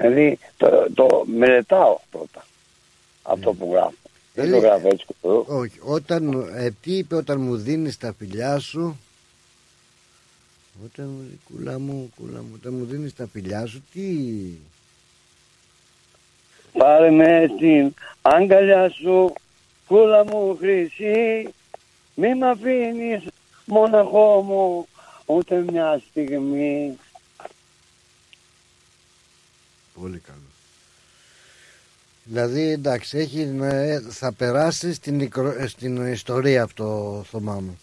Δηλαδή 0.00 0.38
το, 0.56 0.86
το 0.94 1.24
μελετάω 1.26 1.98
πρώτα 2.10 2.46
αυτό 3.22 3.52
που 3.52 3.68
γράφω. 3.72 3.94
Δεν 4.34 4.50
το 4.50 4.56
Έλεγε- 4.56 4.64
γράφω 4.70 4.88
έτσι 4.88 5.06
κοντό. 5.20 5.44
Όχι, 5.48 5.78
όταν, 5.80 6.50
ε, 6.56 6.70
τι 6.82 6.96
είπε 6.96 7.14
όταν 7.14 7.40
μου 7.40 7.56
δίνεις 7.56 7.98
τα 7.98 8.14
φιλιά 8.18 8.58
σου; 8.58 8.96
Όταν 10.84 11.06
μου 11.06 11.40
κούλα 11.50 11.78
μου, 11.78 12.12
κούλα 12.16 12.38
μου, 12.40 12.50
όταν 12.60 12.74
μου 12.74 12.84
δίνεις 12.84 13.14
τα 13.14 13.26
φιλιά 13.32 13.66
σου, 13.66 13.82
τι... 13.92 14.02
Πάρε 16.78 17.10
με 17.10 17.50
στην 17.56 17.94
αγκαλιά 18.22 18.88
σου, 18.90 19.32
κούλα 19.86 20.24
μου 20.24 20.56
χρυσή, 20.60 21.48
μη 22.14 22.34
μ' 22.34 22.44
αφήνεις 22.44 23.22
μοναχό 23.64 24.40
μου 24.42 24.86
ούτε 25.26 25.64
μια 25.70 26.02
στιγμή. 26.10 26.98
Πολύ 30.00 30.18
καλό. 30.18 30.38
Δηλαδή, 32.24 32.70
εντάξει, 32.70 33.18
έχει, 33.18 33.56
ε, 33.62 34.00
θα 34.00 34.32
περάσει 34.32 34.92
στην, 34.94 35.20
οικρο- 35.20 35.56
ε, 35.60 35.66
στην 35.66 36.06
ιστορία 36.12 36.62
αυτό, 36.62 37.22
Θωμά 37.30 37.54
μου. 37.54 37.78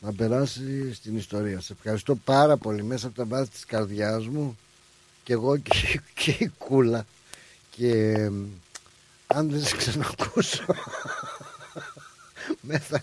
Θα 0.00 0.12
περάσει 0.16 0.94
στην 0.94 1.16
ιστορία. 1.16 1.60
Σε 1.60 1.72
ευχαριστώ 1.78 2.14
πάρα 2.16 2.56
πολύ 2.56 2.82
μέσα 2.82 3.06
από 3.06 3.16
τα 3.16 3.24
βάθη 3.24 3.50
της 3.50 3.64
καρδιάς 3.64 4.26
μου 4.26 4.58
και 5.24 5.32
εγώ 5.32 5.56
και, 5.56 6.00
και 6.14 6.30
η 6.38 6.52
κούλα. 6.58 7.06
Και 7.70 7.90
ε, 8.12 8.30
αν 9.26 9.50
δεν 9.50 9.64
σε 9.64 9.76
ξανακούσω... 9.76 10.64
μέσα, 12.60 13.02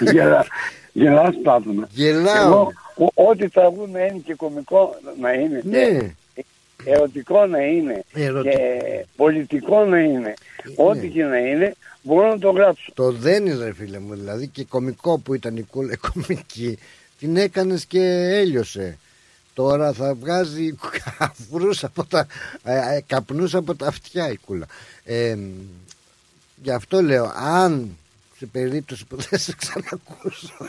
Γελά, 0.00 0.46
γελάς 0.92 1.34
Πλάτωνα. 1.42 1.88
Γελάω. 1.90 2.46
Εγώ, 2.46 2.72
ο- 3.14 3.28
ό,τι 3.30 3.48
τραγούδι 3.48 3.90
είναι 3.90 4.20
και 4.24 4.34
κωμικό 4.34 4.96
να 5.20 5.32
είναι. 5.32 5.62
Ναι. 5.64 5.84
Και 5.98 6.10
ερωτικό 6.84 7.46
να 7.46 7.58
είναι. 7.58 8.04
Ερωτικό. 8.12 8.56
Και 8.56 9.06
πολιτικό 9.16 9.84
να 9.84 9.98
είναι. 9.98 10.34
Ό,τι 10.76 11.08
και 11.08 11.24
να 11.24 11.38
είναι, 11.38 11.74
μπορώ 12.02 12.28
να 12.28 12.38
το 12.38 12.50
γράψω. 12.50 12.92
Το 12.94 13.10
δένει 13.10 13.54
ρε 13.54 13.72
φίλε 13.74 13.98
μου 13.98 14.14
δηλαδή 14.14 14.46
και 14.46 14.64
κομικό 14.64 15.18
που 15.18 15.34
ήταν 15.34 15.56
η 15.56 15.62
κούλα 15.62 15.92
η 15.92 15.96
κομική 16.12 16.78
την 17.18 17.36
έκανες 17.36 17.84
και 17.84 18.00
έλειωσε. 18.32 18.98
Τώρα 19.54 19.92
θα 19.92 20.14
βγάζει 20.14 20.74
καφρούς 21.18 21.84
από 21.84 22.04
τα, 22.04 22.26
ε, 22.62 22.96
ε, 22.96 23.02
καπνούς 23.06 23.54
από 23.54 23.74
τα 23.74 23.86
αυτιά 23.86 24.30
η 24.30 24.36
κούλα. 24.36 24.66
Ε, 25.04 25.36
γι' 26.62 26.70
αυτό 26.70 27.02
λέω 27.02 27.32
αν 27.36 27.96
σε 28.38 28.46
περίπτωση 28.46 29.06
που 29.06 29.16
δεν 29.16 29.38
σε 29.38 29.54
ξανακούσω 29.56 30.54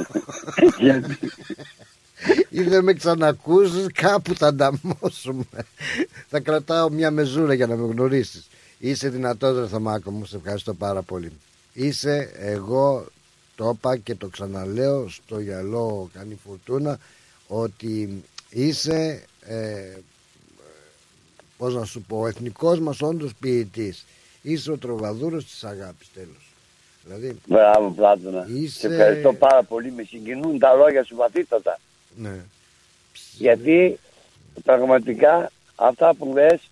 ή 2.49 2.61
δεν 2.61 2.83
με 2.83 2.93
ξανακούσεις 2.93 3.87
κάπου 3.93 4.35
θα 4.35 4.47
ανταμώσουμε 4.47 5.43
θα 6.29 6.39
κρατάω 6.39 6.89
μια 6.89 7.11
μεζούρα 7.11 7.53
για 7.53 7.67
να 7.67 7.75
με 7.75 7.87
γνωρίσεις 7.93 8.47
είσαι 8.79 9.09
δυνατός 9.09 9.59
ρε 9.59 9.67
Θωμάκο 9.67 10.11
μου 10.11 10.25
σε 10.25 10.35
ευχαριστώ 10.35 10.73
πάρα 10.73 11.01
πολύ 11.01 11.31
είσαι 11.73 12.31
εγώ 12.35 13.05
το 13.55 13.71
είπα 13.75 13.97
και 13.97 14.15
το 14.15 14.27
ξαναλέω 14.27 15.09
στο 15.09 15.39
γυαλό 15.39 16.09
κάνει 16.13 16.39
φουρτούνα 16.45 16.99
ότι 17.47 18.23
είσαι 18.49 19.23
ε, 19.41 19.97
πώς 21.57 21.75
να 21.75 21.85
σου 21.85 22.01
πω 22.01 22.19
ο 22.19 22.27
εθνικός 22.27 22.79
μας 22.79 23.01
όντως 23.01 23.31
ποιητής 23.39 24.05
είσαι 24.41 24.71
ο 24.71 24.77
τροβαδούρος 24.77 25.45
της 25.45 25.63
αγάπης 25.63 26.07
τέλος 26.13 26.53
δηλαδή 27.03 27.39
Μπράβο 27.47 27.89
Πλάτωνα. 27.91 28.45
Είσαι- 28.49 28.79
Σε 28.79 28.87
ευχαριστώ 28.87 29.33
πάρα 29.33 29.63
πολύ. 29.63 29.91
Με 29.91 30.03
συγκινούν 30.03 30.59
τα 30.59 30.73
λόγια 30.73 31.03
σου 31.03 31.15
βαθύτατα. 31.15 31.79
Ναι. 32.21 32.39
Γιατί 33.37 33.99
πραγματικά 34.63 35.51
αυτά 35.75 36.13
που 36.13 36.33
λες 36.33 36.69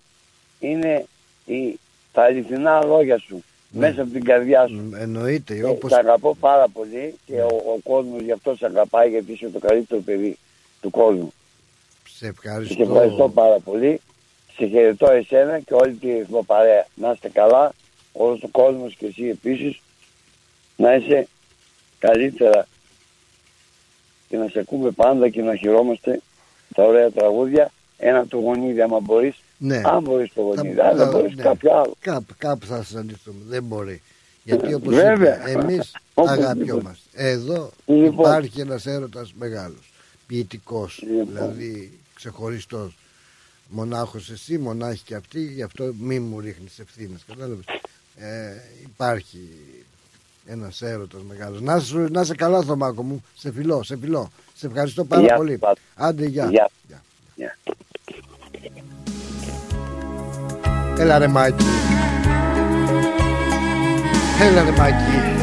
είναι 0.60 1.06
η, 1.44 1.78
τα 2.12 2.22
αληθινά 2.22 2.84
λόγια 2.84 3.18
σου. 3.18 3.44
Μέσα 3.70 4.02
από 4.02 4.10
την 4.10 4.24
καρδιά 4.24 4.66
σου. 4.66 4.90
εννοείται 4.98 5.54
Ε, 5.54 5.64
όπως 5.64 5.90
Σ' 5.90 5.94
αγαπώ 5.94 6.34
πάρα 6.34 6.68
πολύ 6.68 7.14
και 7.26 7.40
ο, 7.40 7.46
ο 7.46 7.78
κόσμος 7.82 8.20
γι' 8.20 8.32
αυτό 8.32 8.56
σε 8.56 8.66
αγαπάει 8.66 9.08
γιατί 9.08 9.32
είσαι 9.32 9.48
το 9.48 9.58
καλύτερο 9.58 10.00
παιδί 10.00 10.38
του 10.80 10.90
κόσμου. 10.90 11.32
σε 12.04 12.18
Και 12.18 12.26
ευχαριστώ 12.26 12.74
σε 12.74 12.82
ευχαριστώ 12.82 13.28
πάρα 13.28 13.58
πολύ. 13.58 14.00
Σε 14.56 14.66
χαιρετώ 14.66 15.10
εσένα 15.10 15.58
και 15.58 15.74
όλη 15.74 15.94
τη 15.94 16.06
ρυθμό 16.12 16.42
παρέα. 16.42 16.86
Να 16.94 17.10
είστε 17.10 17.28
καλά, 17.28 17.72
όλος 18.12 18.42
ο 18.42 18.48
κόσμος 18.48 18.94
και 18.94 19.06
εσύ 19.06 19.28
επίσης. 19.28 19.80
Να 20.76 20.94
είσαι 20.94 21.28
καλύτερα 21.98 22.66
και 24.28 24.36
να 24.36 24.48
σε 24.48 24.58
ακούμε 24.58 24.90
πάντα 24.90 25.28
και 25.28 25.42
να 25.42 25.56
χαιρόμαστε 25.56 26.20
τα 26.74 26.82
ωραία 26.84 27.10
τραγούδια. 27.10 27.70
Ένα 27.98 28.26
το 28.26 28.36
γονίδι 28.38 28.80
άμα 28.80 29.00
μπορείς. 29.00 29.36
Ναι. 29.58 29.80
Αν 29.84 30.02
μπορείς 30.02 30.32
το 30.32 30.52
Θα- 30.54 30.62
γονίδι, 30.62 30.80
αν 30.80 30.96
δεν 30.96 31.06
θα- 31.06 31.12
μπορείς 31.12 31.34
ναι. 31.34 31.42
κάποιο 31.42 31.72
άλλο. 31.78 31.94
Κάπου, 32.00 32.34
κάπου 32.38 32.66
θα 32.66 32.82
συναντηθούμε. 32.82 33.38
Δεν 33.48 33.62
μπορεί. 33.62 34.02
Γιατί 34.44 34.74
όπως 34.74 34.94
Βέβαια. 34.94 35.50
είπα, 35.50 35.60
εμείς 35.60 35.96
Όπως 36.14 36.30
αγαπιόμαστε. 36.30 37.08
Εδώ 37.12 37.70
Λοιπόν. 37.86 38.08
υπάρχει 38.08 38.60
ένας 38.60 38.86
έρωτας 38.86 39.32
μεγάλος, 39.38 39.92
ποιητικός, 40.26 41.02
δηλαδή 41.26 41.98
ξεχωριστός. 42.14 42.96
Μονάχος 43.70 44.30
εσύ, 44.30 44.58
μονάχη 44.58 45.02
και 45.04 45.14
αυτή, 45.14 45.40
γι' 45.40 45.62
αυτό 45.62 45.92
μη 46.00 46.18
μου 46.18 46.40
ρίχνεις 46.40 46.78
ευθύνες, 46.78 47.24
κατάλαβες. 47.26 47.64
Ε, 48.16 48.52
υπάρχει 48.84 49.48
ένας 50.50 50.82
έρωτας 50.82 51.20
μεγάλος. 51.28 51.60
Να, 51.60 51.78
σου, 51.78 52.06
να 52.10 52.20
είσαι 52.20 52.34
καλά 52.34 52.62
Θωμάκο 52.62 53.02
μου, 53.02 53.24
σε 53.34 53.52
φιλώ, 53.52 53.82
σε 53.82 53.96
φιλώ. 54.00 54.30
Σε 54.54 54.66
ευχαριστώ 54.66 55.04
πάρα 55.04 55.22
Γεια 55.22 55.30
σου, 55.30 55.36
πολύ. 55.36 55.58
Πάτο. 55.58 55.80
Άντε, 55.94 56.26
γεια. 56.26 56.48
Γεια. 56.50 56.70
Γεια. 57.34 57.56
Έλα 60.98 61.18
ρε 61.18 61.26
Μάκη. 61.26 61.64
Έλα 64.40 64.64
ρε 64.64 64.70
Μάκη. 64.70 65.37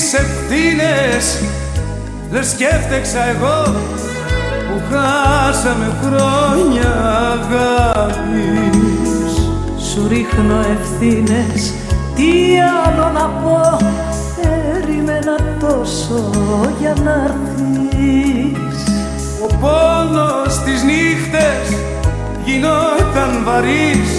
Ρίχνεις 0.00 0.14
ευθύνες 0.14 1.38
Λες 2.30 2.54
και 2.58 2.64
έφτεξα 2.64 3.28
εγώ 3.28 3.74
Που 4.68 4.80
χάσαμε 4.90 5.92
χρόνια 6.02 6.90
αγάπης. 7.32 9.32
Σου 9.90 10.08
ρίχνω 10.08 10.60
ευθύνες 10.60 11.72
Τι 12.14 12.30
άλλο 12.84 13.10
να 13.12 13.26
πω; 13.26 13.76
Περίμενα 14.36 15.36
τόσο 15.60 16.30
για 16.80 16.94
να 17.04 17.12
έρθεις. 17.24 18.84
Ο 19.42 19.46
πόνος 19.60 20.58
τις 20.64 20.82
νύχτες 20.82 21.78
γινόταν 22.44 23.44
βαρύς 23.44 24.10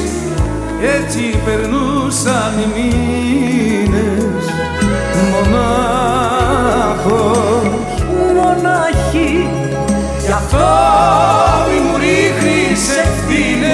Έτσι 0.99 1.37
περνούσαν 1.45 2.53
οι 2.59 2.67
μήνες 2.75 4.20
Μονάχος. 5.31 6.91
Μονάχη. 8.35 9.31
Γι' 10.25 10.31
αυτό 10.31 10.67
μη 11.67 11.77
μου 11.79 11.95
ρίχνεις 11.97 12.81
ευθύνες. 13.03 13.71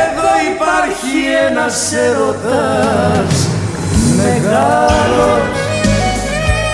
Εδώ 0.00 0.30
υπάρχει 0.52 1.14
ένας 1.48 1.76
έρωτας 1.92 3.32
Μεγάλος. 4.16 5.58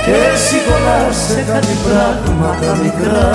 Και 0.05 0.13
εσύ 0.13 0.57
κολλάς 0.67 1.17
σε 1.17 1.41
κάτι 1.53 1.77
πράγματα 1.87 2.79
μικρά. 2.83 3.29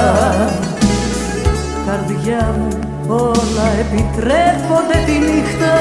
Καρδιά 1.87 2.55
μου 2.57 2.79
όλα 3.07 3.67
επιτρέπονται 3.79 4.97
τη 5.05 5.11
νύχτα 5.11 5.73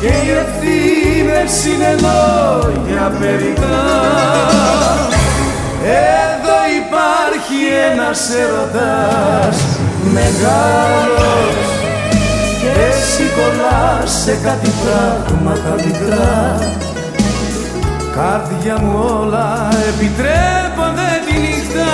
Και 0.00 0.06
οι 0.06 0.30
ευθύνες 0.30 1.64
είναι 1.64 1.94
λόγια 2.00 3.12
περιτά 3.20 3.78
Εδώ 5.82 6.58
υπάρχει 6.82 7.58
ένας 7.92 8.30
έρωτας 8.30 9.78
Μεγάλος. 10.12 11.56
Και 12.60 12.80
εσύ 12.88 13.22
κολλάς 13.36 14.10
σε 14.10 14.38
κάτι 14.42 14.70
πράγματα 14.82 15.84
μικρά. 15.84 16.58
Καρδιά 18.14 18.78
μου 18.82 19.18
όλα 19.20 19.68
επιτρέπονται 19.88 21.10
τη 21.26 21.38
νύχτα. 21.40 21.90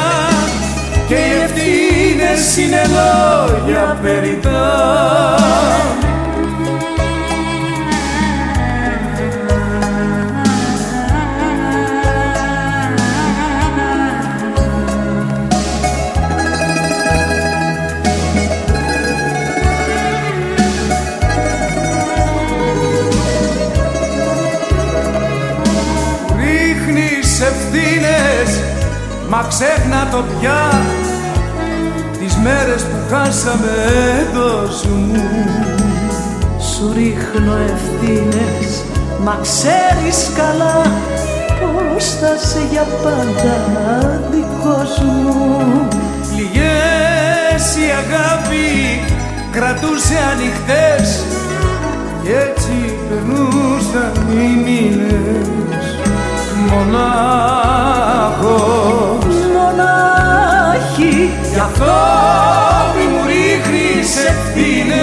Και 1.09 1.15
οι 1.15 1.43
ευθύνες 1.45 2.57
είναι 2.57 2.83
λόγια 2.97 3.99
περιτά 4.03 4.63
Μα 29.37 29.47
ξέχνα 29.49 30.09
το 30.11 30.25
πια 30.39 30.71
Τις 32.19 32.37
μέρες 32.37 32.83
που 32.83 33.15
χάσαμε 33.15 33.73
εντός 34.21 34.85
μου 34.85 35.23
Σου 36.59 36.93
ρίχνω 36.95 37.57
ευθύνες 37.73 38.83
Μα 39.25 39.39
ξέρεις 39.43 40.31
καλά 40.37 40.83
Πως 41.61 42.05
θα 42.05 42.37
σε 42.47 42.61
για 42.71 42.87
πάντα 43.03 43.57
δικός 44.31 44.99
μου 44.99 45.89
Πληγές 46.31 47.77
η 47.77 47.89
αγάπη 48.03 49.01
κρατούσε 49.53 50.17
ανοιχτές 50.33 51.25
Κι 52.23 52.31
έτσι 52.31 52.95
περνούσαν 53.09 54.13
οι 54.31 54.63
μήνες 54.65 55.64
Μονάχος. 56.75 58.55
Μονάχη 59.57 61.17
Γι' 61.53 61.59
αυτό 61.59 61.95
μη 62.95 63.05
μου 63.13 63.23
ρίχνεις 63.27 64.11
ευθύνες. 64.31 64.95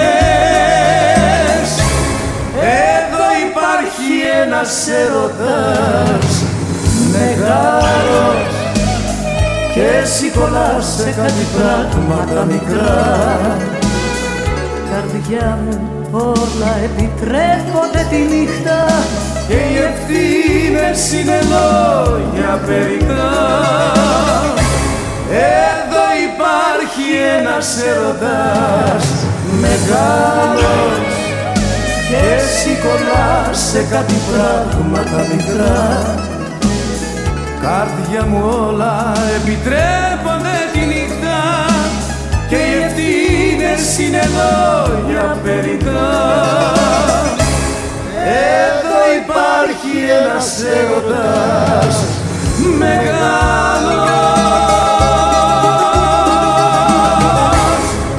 Εδώ 2.96 3.26
υπάρχει 3.48 4.10
ένας 4.44 4.72
έρωτας 4.88 6.32
Μεγάλος. 7.12 8.50
Και 9.74 9.84
εσύ 10.02 10.30
κολλάς 10.30 10.86
σε 10.98 11.10
κάτι 11.22 11.46
πράγματα 11.56 12.46
μικρά. 12.46 13.58
Καρδιά 14.92 15.60
μου 15.64 16.01
όλα 16.12 16.72
επιτρέπονται 16.84 18.06
τη 18.10 18.16
νύχτα 18.16 18.86
Και 19.48 19.54
οι 19.54 19.78
ευθύνες 19.90 21.12
είναι 21.14 21.40
λόγια 21.54 22.60
περιτά 22.66 23.30
Εδώ 25.32 26.06
υπάρχει 26.30 27.06
ένας 27.40 27.78
έρωτας 27.92 29.06
Μεγάλος 29.62 31.06
Και 32.08 32.18
εσύ 32.36 32.78
κολλάς 32.84 33.58
σε 33.72 33.86
κάτι 33.92 34.16
πράγματα 34.32 35.26
μικρά. 35.32 36.16
Καρδιά 37.62 38.26
μου 38.26 38.66
όλα 38.68 39.14
επιτρέπονται 39.36 40.58
τη 40.74 40.80
νύχτα 40.80 41.40
Και 42.50 42.56
οι 42.56 43.41
ευθύνες 43.82 43.98
είναι 43.98 44.22
λόγια 44.28 45.40
περιτά 45.44 46.74
Εδώ 48.26 49.00
υπάρχει 49.22 50.10
ένας 50.10 50.64
έρωτας. 50.64 52.04
Μεγάλος. 52.78 54.10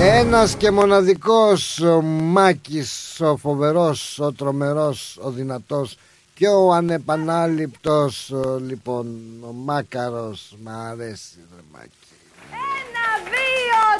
Ένας 0.00 0.54
και 0.54 0.70
μοναδικός 0.70 1.80
ο 1.80 2.00
Μάκης, 2.02 3.20
ο 3.20 3.36
φοβερός, 3.36 4.18
ο 4.18 4.32
τρομερός, 4.32 5.18
ο 5.22 5.30
δυνατός 5.30 5.98
και 6.34 6.48
ο 6.48 6.72
ανεπανάληπτος, 6.72 8.30
ο, 8.30 8.58
λοιπόν, 8.58 9.06
ο 9.48 9.52
Μάκαρος, 9.52 10.56
μ' 10.62 10.68
αρέσει 10.68 11.38
ρε 11.56 11.62
Μάκη. 11.72 12.01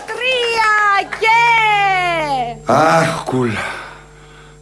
Δύο, 0.07 0.15
τρία 0.15 1.09
και... 1.21 2.73
Αχ, 2.73 3.25
κούλα. 3.25 3.65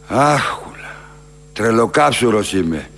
Αχ, 0.07 0.59
κούλα. 0.59 0.89
Τρελοκάψουρος 1.53 2.53
είμαι. 2.53 2.89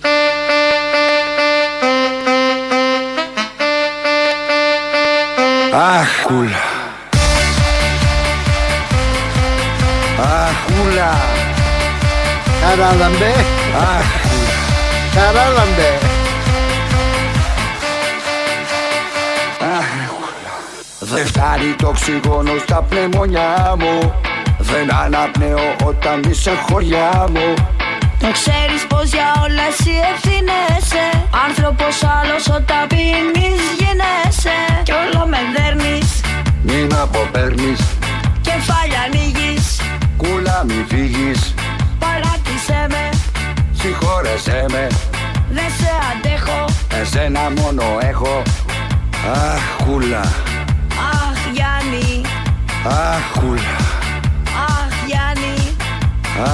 Αχ, 5.72 6.22
κούλα. 6.22 6.62
Αχ, 10.20 10.56
κούλα. 10.66 11.16
Καράλαμπε. 12.60 13.34
Αχ, 13.76 14.06
Καράλαμπε. 15.14 16.13
Δεν 21.12 21.26
φτάνει 21.26 21.74
το 21.78 21.88
οξυγόνο 21.88 22.52
στα 22.66 22.82
πνευμονιά 22.82 23.74
μου. 23.78 24.12
Δεν 24.58 24.94
αναπνέω 24.94 25.76
όταν 25.84 26.22
είσαι 26.28 26.52
χωριά 26.66 27.26
μου. 27.30 27.54
Το 28.20 28.30
ξέρεις 28.32 28.86
πως 28.88 29.08
για 29.12 29.28
όλα 29.44 29.62
εσύ 29.72 29.92
ευθύνεσαι 30.12 31.04
Άνθρωπος 31.46 32.02
άλλος 32.18 32.46
όταν 32.58 32.86
πίνεις 32.88 33.62
γίνεσαι. 33.78 34.56
Κι 34.82 34.92
όλο 34.92 35.26
με 35.26 35.38
δέρνεις. 35.56 36.20
Μην 36.62 36.94
αποπέρνεις. 37.02 37.80
Κεφάλια 38.40 39.00
ανοίγεις. 39.06 39.80
Κούλα 40.16 40.64
μη 40.66 40.84
φύγεις. 40.88 41.54
Παράτησέ 41.98 42.86
με. 42.88 43.08
Συγχώρεσέ 43.72 44.64
με. 44.70 44.86
Δεν 45.50 45.70
σε 45.78 45.90
αντέχω. 46.10 46.64
Εσένα 47.00 47.40
μόνο 47.60 47.82
έχω. 48.00 48.42
Αχ 49.32 49.84
κούλα. 49.84 50.20
Αχ 50.20 50.53
Γιάννη. 51.84 52.20
Αχ 52.86 53.24
κούλα. 53.38 53.76
Αχ 54.68 54.94
Γιάννη. 55.08 55.56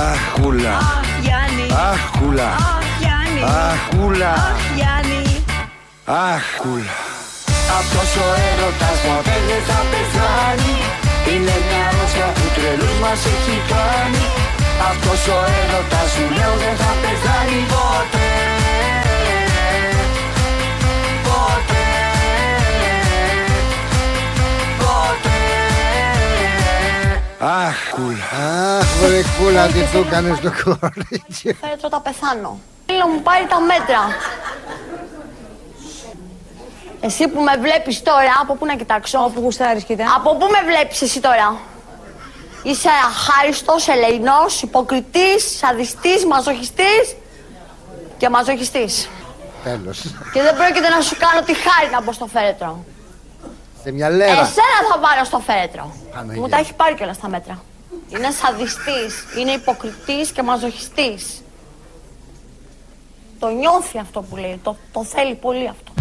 Αχ 0.06 0.22
κούλα. 0.36 0.74
Αχ 0.94 1.08
Γιάννη. 1.24 1.66
Αχ 1.88 2.02
κούλα. 2.16 2.48
Αχ 2.72 2.86
Γιάννη. 3.00 3.42
Αχ 3.66 3.80
κούλα. 3.90 4.32
Αχ 4.48 4.60
Γιάννη. 4.76 5.22
Αχ 6.30 6.44
κούλα. 6.62 6.96
Αυτός 7.78 8.10
ο 8.24 8.26
έρωτας 8.48 8.98
ποτέ 9.04 9.36
δεν 9.48 9.62
θα 9.68 9.78
πεθάνει. 9.90 10.76
Είναι 11.30 11.56
μια 11.66 11.82
αρρώστια 11.88 12.28
που 12.36 12.46
τρελούς 12.56 12.94
μας 13.02 13.20
έχει 13.34 13.56
κάνει. 13.72 14.24
Αυτός 14.90 15.22
ο 15.34 15.38
έρωτας 15.60 16.08
σου 16.14 16.24
λέω 16.36 16.54
δεν 16.62 16.74
θα 16.82 16.92
πεθάνει 17.02 17.60
ποτέ 17.72 17.90
Ποτέ 17.96 18.69
Αχ 27.42 27.90
κούλα 27.94 28.78
Αχ, 28.78 28.86
βρε 29.02 29.20
κούλα, 29.38 29.66
τι 29.66 29.80
του 29.92 30.04
έκανες 30.06 30.40
το 30.40 30.52
κορίτσι. 30.64 31.56
Φέρετρο 31.60 31.88
θα 31.88 32.00
πεθάνω 32.00 32.60
Θέλω 32.86 33.06
μου 33.06 33.22
πάρει 33.22 33.46
τα 33.46 33.60
μέτρα 33.60 34.00
Εσύ 37.00 37.28
που 37.28 37.40
με 37.40 37.56
βλέπεις 37.60 38.02
τώρα, 38.02 38.32
από 38.42 38.54
πού 38.54 38.66
να 38.66 38.76
κοιτάξω; 38.76 39.18
Όπου 39.24 39.40
γουστάρεις 39.40 39.84
κοίτα 39.84 40.04
Από 40.16 40.36
πού 40.36 40.46
με 40.46 40.72
βλέπεις 40.72 41.02
εσύ 41.02 41.20
τώρα; 41.20 41.56
Είσαι 42.62 42.88
αχάριστος, 43.08 43.88
ελεηνός, 43.88 44.62
υποκριτής, 44.62 45.56
σαδιστής, 45.58 46.24
μαζοχιστής 46.26 47.16
και 48.16 48.28
μαζοχιστής. 48.28 49.08
Τέλος. 49.64 50.00
Και 50.32 50.42
δεν 50.42 50.56
πρόκειται 50.56 50.88
να 50.88 51.00
σου 51.00 51.16
κάνω 51.18 51.40
τη 51.46 51.54
χάρη 51.54 51.90
να 51.92 52.02
μπω 52.02 52.12
στο 52.12 52.26
φέρετρο. 52.26 52.84
Σε 53.82 53.92
μια 53.92 54.10
λέρα. 54.10 54.30
Εσένα 54.30 54.78
θα 54.92 54.98
βάλω 55.00 55.24
στο 55.24 55.38
φέρετρο. 55.38 55.94
Παναγία. 56.14 56.40
Μου 56.40 56.48
τα 56.48 56.56
έχει 56.56 56.74
πάρει 56.74 56.94
κιόλας 56.94 57.18
τα 57.18 57.28
μέτρα. 57.28 57.62
Είναι 58.08 58.30
σαδιστής, 58.30 59.24
είναι 59.38 59.50
υποκριτής 59.50 60.30
και 60.30 60.42
μαζοχιστής. 60.42 61.42
Το 63.38 63.48
νιώθει 63.48 63.98
αυτό 63.98 64.20
που 64.20 64.36
λέει, 64.36 64.60
το, 64.62 64.76
το 64.92 65.04
θέλει 65.04 65.34
πολύ 65.34 65.68
αυτό. 65.68 65.92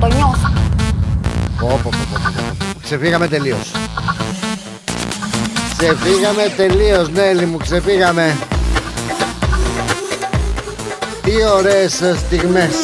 Το 0.00 0.06
νιώθει. 0.06 0.52
Πω, 1.60 1.66
πω, 1.66 1.78
πω, 1.82 1.90
πω, 1.90 2.18
πω, 2.22 2.54
πω. 2.58 2.76
Ξεφύγαμε 2.82 3.28
τελείως. 3.28 3.70
Ξεφύγαμε 5.78 6.52
τελείως, 6.56 7.08
Νέλη 7.08 7.46
μου, 7.46 7.56
ξεφύγαμε. 7.56 8.36
Τι 11.22 11.44
ωραίες 11.44 12.00
ε, 12.00 12.16
στιγμές. 12.16 12.74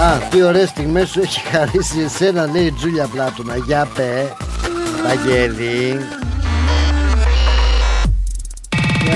Α, 0.00 0.18
τι 0.30 0.42
ωραίες 0.42 0.68
στιγμές 0.68 1.08
σου 1.08 1.20
έχει 1.20 1.40
χαρίσει 1.40 2.00
εσένα, 2.04 2.48
λέει 2.52 2.64
η 2.64 2.72
Τζούλια 2.72 3.06
Πλάτωνα. 3.06 3.56
Για 3.56 3.88
πέ, 3.94 4.32
Βαγγέλη. 5.06 6.00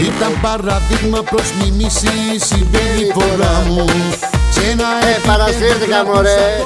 Ήταν 0.01 0.41
παραδείγμα 0.43 1.23
προς 1.23 1.53
μιμήση 1.61 2.07
η 2.35 2.39
συμπεριφορά 2.39 3.63
μου 3.69 3.85
Σε 4.51 4.71
ένα 4.71 4.85
Ε, 4.85 5.27
παρασύρθηκα, 5.27 6.05
μωρέ. 6.05 6.59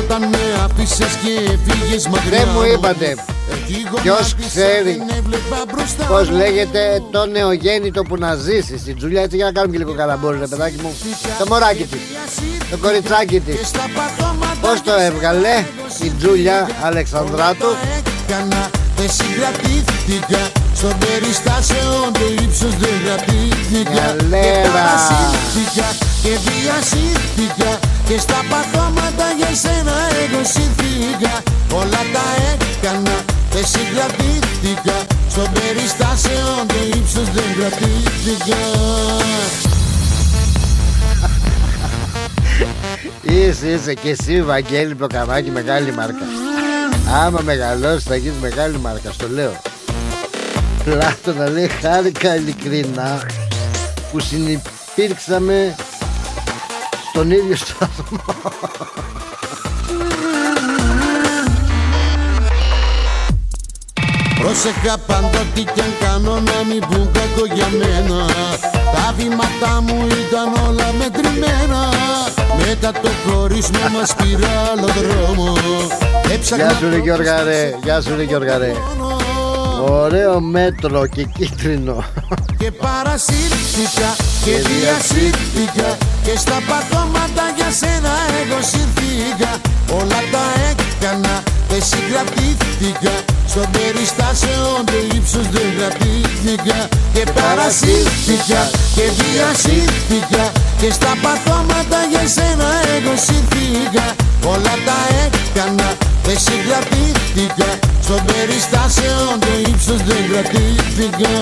Όταν 0.00 0.22
με 0.28 0.38
άφησες 0.64 1.12
και 1.22 1.58
φύγες 1.66 2.06
μακριά 2.08 2.38
Δεν 2.38 2.48
μου 2.54 2.60
μου, 2.60 2.66
είπατε. 2.74 3.08
εκεί 3.54 3.86
ποιος 4.02 4.18
γονάτισα, 4.32 4.48
ξέρει 4.48 5.02
δεν 5.06 5.16
έβλεπα 5.18 5.58
μπροστά 5.72 6.04
Πώς 6.04 6.28
μου. 6.30 6.36
λέγεται 6.36 7.02
το 7.10 7.26
νεογέννητο 7.26 8.02
που 8.02 8.16
να 8.16 8.34
ζήσει 8.34 8.78
στην 8.78 8.96
Τζούλια 8.96 9.22
έτσι 9.22 9.36
για 9.36 9.44
να 9.44 9.52
κάνουμε 9.52 9.72
και 9.72 9.78
λίγο 9.78 9.94
καλαμπόρι 9.94 10.38
ρε 10.38 10.46
παιδάκι 10.46 10.78
μου. 10.82 10.94
Το 11.38 11.44
μωράκι 11.48 11.84
της, 11.84 12.00
το 12.70 12.76
κοριτσάκι 12.76 13.40
της. 13.40 13.70
Πώς 14.60 14.82
το 14.82 14.92
έβγαλε 15.08 15.64
η 16.02 16.08
Τζούλια 16.18 16.68
Αλεξανδράτου; 16.82 17.66
έκανα 17.98 18.70
Δεν 18.96 19.10
συγκρατήθηκα. 19.10 20.38
Στον 20.74 20.94
περιστάσεων 20.98 22.12
το 22.12 22.26
ύψος 22.42 22.74
δεν 22.82 22.94
κρατήθηκα 23.04 23.90
Και 23.90 24.00
Καλέρα. 24.00 24.70
παρασύρθηκα 24.76 25.88
και 26.22 26.32
διασύρθηκα 26.46 27.70
Και 28.08 28.18
στα 28.18 28.40
πατώματα 28.50 29.26
για 29.36 29.54
σένα 29.62 29.94
εγώ 30.22 30.44
σύρθηκα 30.44 31.42
Όλα 31.74 32.02
τα 32.14 32.26
έκανα 32.52 33.16
δεν 33.56 33.66
συγκρατήθηκα. 33.66 34.96
Στον 35.28 35.48
περιστάσεων 35.52 36.66
το 36.66 36.74
ύψος 36.96 37.30
δεν 37.30 37.44
κρατήθηκα. 37.58 38.56
Είσαι, 43.22 43.68
είσαι 43.68 43.94
και 43.94 44.08
εσύ 44.08 44.42
Βαγγέλη 44.42 44.94
Προκαμάκη 44.94 45.50
μεγάλη 45.50 45.92
μάρκα. 45.92 46.24
Άμα 47.24 47.40
μεγαλώσεις 47.40 48.04
θα 48.04 48.16
γίνεις 48.16 48.38
μεγάλη 48.40 48.78
μάρκα, 48.78 49.12
στο 49.12 49.28
λέω. 49.28 49.60
Πλάτωνα 50.84 51.48
λέει 51.48 51.68
χάρηκα 51.68 52.36
ειλικρινά 52.36 53.26
που 54.12 54.20
συνυπήρξαμε 54.20 55.74
στον 57.16 57.30
ίδιο 57.30 57.56
σταθμό. 57.56 58.18
Πρόσεχα 64.40 64.98
παντότι 65.06 65.62
κι 65.74 65.80
αν 65.80 65.92
κάνω 66.00 66.34
να 66.34 66.64
μην 66.68 66.80
πουν 66.80 67.10
κακό 67.12 67.46
για 67.54 67.68
μένα. 67.78 68.26
Τα 68.94 69.14
βήματά 69.16 69.80
μου 69.80 70.06
ήταν 70.06 70.66
όλα 70.68 70.92
μετρημένα. 70.92 71.88
Μετά 72.66 72.92
το 72.92 73.08
χωρισμό 73.26 73.88
μας 73.98 74.14
πήρα 74.14 74.48
άλλο 74.72 74.86
δρόμο. 74.86 75.56
Έψαχνα 76.32 76.64
Γεια 76.64 76.74
σου 76.74 76.88
ρε 76.88 76.98
Γιώργα 76.98 77.42
ρε, 77.42 77.78
γεια 77.82 78.00
σου 78.00 78.16
ρε 78.16 78.22
Γιώργα 78.22 78.58
ρε 78.58 78.72
Ωραίο 79.80 80.40
μέτρο 80.40 81.06
και 81.06 81.24
κίτρινο. 81.24 82.04
Και 82.58 82.70
παρασύρθηκα 82.70 84.10
και 84.44 84.54
διασύρθηκα 84.68 85.88
Και 86.24 86.34
στα 86.38 86.58
πατώματα 86.68 87.44
για 87.56 87.70
σένα 87.80 88.12
εγώ 88.40 88.58
σύρθηκα. 88.70 89.52
Όλα 89.98 90.20
τα 90.32 90.44
έκανα, 90.68 91.34
δεν 91.68 91.82
συγκρατήθηκα. 91.90 93.14
Στον 93.52 93.66
περιστάσεων 93.74 94.78
το 94.90 94.98
ύψος 95.16 95.46
δεν 95.54 95.68
κρατήθηκα. 95.76 96.78
Και 97.14 97.24
παρασύρθηκα 97.36 98.62
και 98.96 99.04
διασύρθηκα 99.18 100.44
Και 100.80 100.90
στα 100.98 101.12
πατώματα 101.22 101.98
για 102.10 102.24
σένα 102.36 102.68
εγώ 102.96 103.14
σύρθηκα. 103.26 104.06
Όλα 104.52 104.74
τα 104.86 104.98
έκανα, 105.24 105.88
δεν 106.26 106.38
συγκρατήθηκα 106.38 107.78
Στον 108.02 108.20
περιστάσεων 108.24 109.40
το 109.40 109.70
ύψος 109.70 110.02
δεν 110.02 110.30
κρατήθηκα 110.30 111.34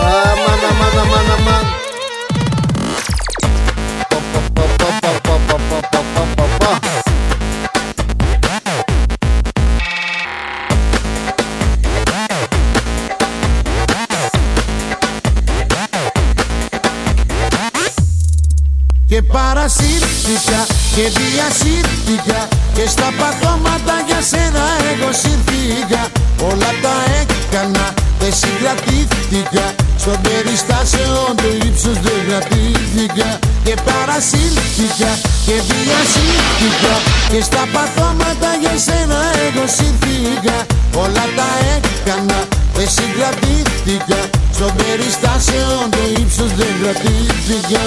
Αμάν, 0.00 0.60
αμάν, 0.70 0.98
αμάν, 0.98 1.30
αμάν 1.38 1.83
παρασύρθηκα 19.36 20.60
και 20.94 21.04
διασύρθηκα 21.18 22.40
Και 22.76 22.86
στα 22.94 23.08
πατώματα 23.18 23.96
για 24.08 24.20
σένα 24.30 24.64
εγώ 24.90 25.10
σύρθηκα 25.20 26.02
Όλα 26.50 26.70
τα 26.84 26.96
έκανα, 27.20 27.86
δεν 28.20 28.32
συγκρατήθηκα. 28.40 29.66
Στον 30.02 30.18
περιστάσεων 30.24 31.30
το 31.40 31.48
ύψος 31.66 31.98
δεν 32.04 32.20
κρατήθηκα. 32.26 33.30
Και 33.64 33.74
παρασύρθηκα 33.86 35.12
και 35.46 35.56
διασύρθηκα 35.68 36.94
Και 37.32 37.40
στα 37.48 37.62
πατώματα 37.74 38.50
για 38.62 38.74
σένα 38.86 39.18
εγώ 39.44 39.64
σύρθηκα 39.76 40.56
Όλα 41.04 41.26
τα 41.38 41.50
έκανα, 41.74 42.38
δεν 42.76 42.88
συγκρατήθηκα. 42.96 44.20
Στον 44.56 44.72
περιστάσεων 44.78 45.84
το 45.94 46.02
ύψος 46.20 46.50
δεν 46.58 46.72
κρατήθηκα 46.80 47.84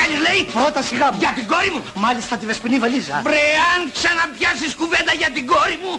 κάνεις 0.00 0.18
λέει; 0.26 0.40
Πρώτα 0.60 0.80
σιγά 0.88 1.06
μου. 1.12 1.18
Για 1.24 1.32
την 1.38 1.46
κόρη 1.52 1.70
μου. 1.74 1.80
Μάλιστα 2.06 2.32
τη 2.40 2.44
βεσπινή 2.50 2.76
βαλίζα. 2.84 3.16
Βρε 3.28 3.46
αν 3.72 3.80
ξαναπιάσεις 3.96 4.70
κουβέντα 4.80 5.12
για 5.20 5.30
την 5.36 5.44
κόρη 5.52 5.76
μου. 5.82 5.94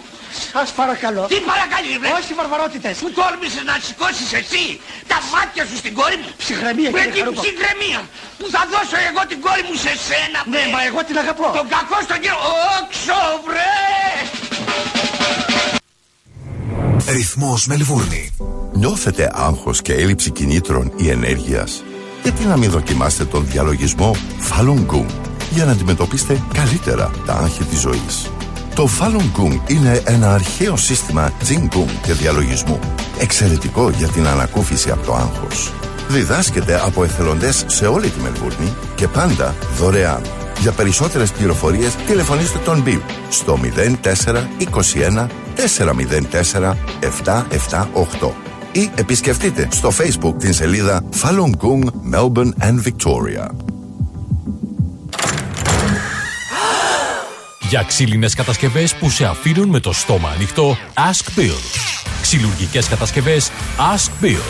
Σας 0.54 0.70
παρακαλώ. 0.80 1.24
Τι 1.34 1.40
παρακαλείς 1.52 1.96
βρε; 2.02 2.10
Όχι 2.20 2.32
βαρβαρότητες. 2.40 2.96
Που 3.04 3.10
τόλμησες 3.20 3.64
να 3.70 3.76
σηκώσεις 3.88 4.30
εσύ 4.42 4.64
τα 5.12 5.18
μάτια 5.34 5.64
σου 5.70 5.76
στην 5.84 5.94
κόρη 6.00 6.18
μου. 6.22 6.30
Ψυχραιμία 6.44 6.90
Βρε 6.96 7.04
κύριε 7.04 7.14
τι 7.14 7.20
Χαρούπα. 7.22 7.42
ψυχραιμία. 7.46 8.00
Που 8.40 8.46
θα 8.56 8.62
δώσω 8.74 8.98
εγώ 9.10 9.22
την 9.32 9.40
κόρη 9.46 9.64
μου 9.68 9.76
σε 9.86 9.94
σένα. 10.08 10.40
Ναι, 10.54 10.62
βρε. 10.64 10.74
μα 10.76 10.80
εγώ 10.90 11.00
την 11.08 11.16
αγαπώ. 11.24 11.48
Τον 11.60 11.68
κακό 11.76 11.98
στον 12.08 12.20
κύριο. 12.24 12.40
Όξο 12.78 13.22
βρε. 13.48 13.74
Ρυθμός 17.18 17.62
Μελβούρνη. 17.68 18.24
Νιώθετε 18.74 19.32
άγχος 19.34 19.82
και 19.82 19.94
έλλειψη 19.94 20.30
κινήτρων 20.32 20.94
ή 20.96 21.10
ενέργειας; 21.10 21.84
Γιατί 22.24 22.46
να 22.46 22.58
μην 22.58 22.70
δοκιμάσετε 22.70 23.26
τον 23.26 23.46
διαλογισμό 23.46 24.16
Falun 24.50 24.96
Gong 24.96 25.06
για 25.50 25.66
να 25.66 25.72
αντιμετωπίσετε 25.72 26.42
καλύτερα 26.54 27.12
τα 27.26 27.34
άγχη 27.34 27.64
της 27.64 27.80
ζωής. 27.80 28.32
Το 28.76 28.90
Falun 29.00 29.42
Gong 29.42 29.60
είναι 29.68 30.02
ένα 30.06 30.34
αρχαίο 30.34 30.76
σύστημα 30.76 31.32
Jing 31.48 31.78
Gong 31.78 31.90
και 32.02 32.14
διαλογισμού. 32.14 32.80
Εξαιρετικό 33.20 33.90
για 33.90 34.08
την 34.08 34.28
ανακούφιση 34.28 34.92
από 34.92 35.06
το 35.06 35.14
άγχος. 35.14 35.72
Διδάσκεται 36.08 36.82
από 36.86 37.04
εθελοντές 37.04 37.64
σε 37.68 37.88
όλη 37.88 38.10
τη 38.10 38.20
Μελβούρνη 38.20 38.74
και 38.96 39.08
πάντα 39.08 39.56
δωρεάν. 39.78 40.22
Για 40.60 40.72
περισσότερες 40.72 41.32
πληροφορίες 41.32 41.96
τηλεφωνήστε 41.96 42.58
τον 42.58 42.84
Bill 42.86 43.02
στο 43.30 43.60
0421 44.04 45.28
404 45.56 46.74
778 48.22 48.49
ή 48.72 48.90
επισκεφτείτε 48.96 49.68
στο 49.72 49.92
Facebook 49.98 50.34
την 50.40 50.54
σελίδα 50.54 51.04
Falun 51.22 51.52
Gong 51.62 51.84
Melbourne 52.14 52.52
and 52.62 52.84
Victoria. 52.84 53.48
Για 57.70 57.84
ξύλινες 57.84 58.34
κατασκευές 58.34 58.96
που 58.96 59.10
σε 59.10 59.26
αφήνουν 59.26 59.70
με 59.70 59.80
το 59.80 59.94
στόμα 59.94 60.30
ανοιχτό, 60.30 60.78
Ask 60.94 61.40
Bill. 61.40 61.58
Ξυλουργικές 62.22 62.88
κατασκευές, 62.88 63.52
Ask 63.96 64.26
Bill. 64.26 64.42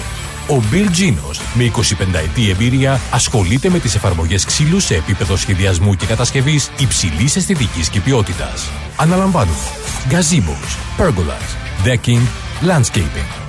Ο 0.49 0.63
Bill 0.71 0.85
Genos, 0.85 1.39
με 1.53 1.63
25 1.63 2.19
ετή 2.19 2.49
εμπειρία, 2.49 2.99
ασχολείται 3.11 3.69
με 3.69 3.79
τις 3.79 3.95
εφαρμογές 3.95 4.45
ξύλου 4.45 4.79
σε 4.79 4.95
επίπεδο 4.95 5.35
σχεδιασμού 5.35 5.95
και 5.95 6.05
κατασκευής 6.05 6.71
υψηλής 6.79 7.35
αισθητικής 7.35 7.89
και 7.89 7.99
ποιότητας. 7.99 8.69
Αναλαμβάνουμε 8.95 9.57
gazebos, 10.09 10.77
pergolas, 10.97 11.49
decking, 11.85 12.23
landscaping. 12.61 13.48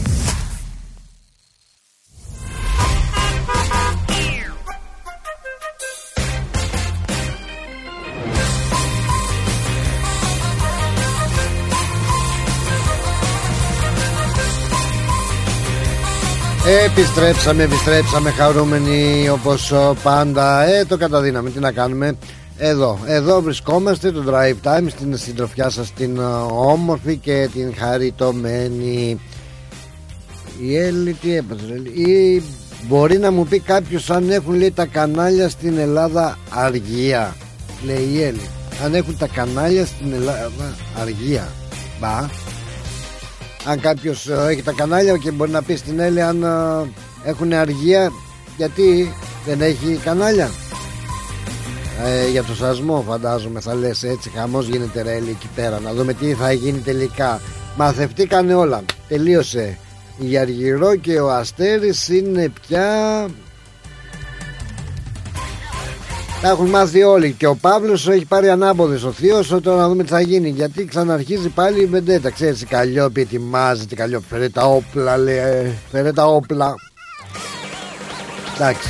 Επιστρέψαμε, 16.65 17.63
επιστρέψαμε 17.63 18.31
χαρούμενοι 18.31 19.29
όπως 19.29 19.71
ε, 19.71 19.91
πάντα. 20.03 20.63
Ε, 20.63 20.85
το 20.85 20.97
καταδύναμε, 20.97 21.49
τι 21.49 21.59
να 21.59 21.71
κάνουμε. 21.71 22.17
Εδώ, 22.57 22.99
εδώ 23.05 23.41
βρισκόμαστε 23.41 24.11
το 24.11 24.23
Drive 24.27 24.67
Time 24.67 24.85
Στην 24.87 25.17
συντροφιά 25.17 25.69
σας 25.69 25.91
την 25.93 26.17
ε, 26.17 26.23
όμορφη 26.49 27.17
και 27.17 27.49
την 27.53 27.75
χαριτωμένη. 27.77 29.19
Η 30.59 30.77
Έλλη 30.77 31.13
τι 31.13 31.35
έπαθε 31.35 31.65
ρε, 31.67 31.73
Έλλη; 31.73 31.89
Ή 31.89 32.43
μπορεί 32.87 33.17
να 33.17 33.31
μου 33.31 33.45
πει 33.45 33.59
κάποιος 33.59 34.09
αν 34.09 34.29
έχουν 34.29 34.53
λέει 34.53 34.71
τα 34.71 34.85
κανάλια 34.85 35.49
στην 35.49 35.77
Ελλάδα 35.77 36.37
αργία. 36.49 37.35
Λέει 37.85 38.09
η 38.13 38.23
Έλλη 38.23 38.49
Αν 38.83 38.93
έχουν 38.93 39.17
τα 39.17 39.27
κανάλια 39.27 39.85
στην 39.85 40.13
Ελλάδα 40.13 40.75
αργία. 41.01 41.47
Μπα 41.99 42.29
αν 43.65 43.79
κάποιος 43.79 44.27
έχει 44.27 44.63
τα 44.63 44.71
κανάλια 44.71 45.17
και 45.17 45.31
μπορεί 45.31 45.51
να 45.51 45.61
πει 45.61 45.75
στην 45.75 45.99
Έλλη 45.99 46.21
αν 46.21 46.43
ε, 46.43 47.29
έχουν 47.29 47.53
αργία 47.53 48.11
γιατί 48.57 49.13
δεν 49.45 49.61
έχει 49.61 49.99
κανάλια. 50.03 50.49
Ε, 52.05 52.29
για 52.29 52.43
το 52.43 52.55
σασμό 52.55 53.03
φαντάζομαι 53.07 53.59
θα 53.59 53.75
λες 53.75 54.03
έτσι 54.03 54.29
χαμός 54.29 54.67
γίνεται 54.67 55.01
ρε 55.01 55.11
Έλλη 55.11 55.29
εκεί 55.29 55.49
πέρα 55.55 55.79
να 55.79 55.93
δούμε 55.93 56.13
τι 56.13 56.33
θα 56.33 56.51
γίνει 56.51 56.79
τελικά. 56.79 57.41
Μαθευτήκανε 57.75 58.53
όλα. 58.53 58.83
Τελείωσε 59.07 59.77
η 60.17 60.37
Αργυρό 60.37 60.95
και 60.95 61.19
ο 61.19 61.31
Αστέρης 61.31 62.07
είναι 62.07 62.51
πια 62.67 63.27
τα 66.41 66.49
έχουν 66.49 66.69
μάθει 66.69 67.03
όλοι. 67.03 67.31
Και 67.31 67.47
ο 67.47 67.55
Παύλος 67.55 68.07
έχει 68.07 68.25
πάρει 68.25 68.49
ανάποδες. 68.49 69.03
Ο 69.03 69.11
Θείος 69.11 69.47
τώρα 69.47 69.75
να 69.75 69.87
δούμε 69.87 70.03
τι 70.03 70.09
θα 70.09 70.21
γίνει. 70.21 70.49
Γιατί 70.49 70.85
ξαναρχίζει 70.85 71.49
πάλι 71.49 71.81
η 71.81 71.85
βεντέτα. 71.85 72.29
Ξέρεις 72.29 72.61
η 72.61 72.65
Καλλιόπη 72.65 73.21
ετοιμάζεται 73.21 73.93
η 73.93 73.97
Καλλιόπη 73.97 74.25
φέρε 74.29 74.49
τα 74.49 74.65
όπλα 74.65 75.17
λέει 75.17 75.37
ε, 75.37 75.71
φέρε 75.91 76.13
τα 76.13 76.25
όπλα. 76.25 76.75
Εντάξει. 78.55 78.89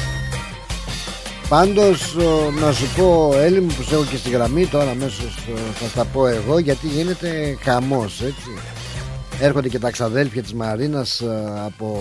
Πάντως 1.50 2.16
ο, 2.16 2.52
να 2.60 2.72
σου 2.72 2.86
πω 2.98 3.34
Έλλη 3.38 3.62
μου 3.62 3.74
που 3.78 3.84
σε 3.84 3.96
έχω 3.96 4.04
και 4.04 4.18
στη 4.18 4.30
γραμμή 4.30 4.66
τώρα 4.66 4.90
αμέσως 4.90 5.38
ε, 5.56 5.60
θα 5.74 5.88
στα 5.88 6.06
πω 6.06 6.28
εγώ 6.28 6.60
γιατί 6.60 6.88
γίνεται 6.88 7.58
χαμός 7.64 8.22
έτσι. 8.22 8.50
Έρχονται 9.40 9.70
και 9.70 9.80
τα 9.80 9.92
ξαδέλφια 9.92 10.42
της 10.42 10.54
Μαρίνας 10.54 11.20
ε, 11.20 11.62
από 11.66 11.98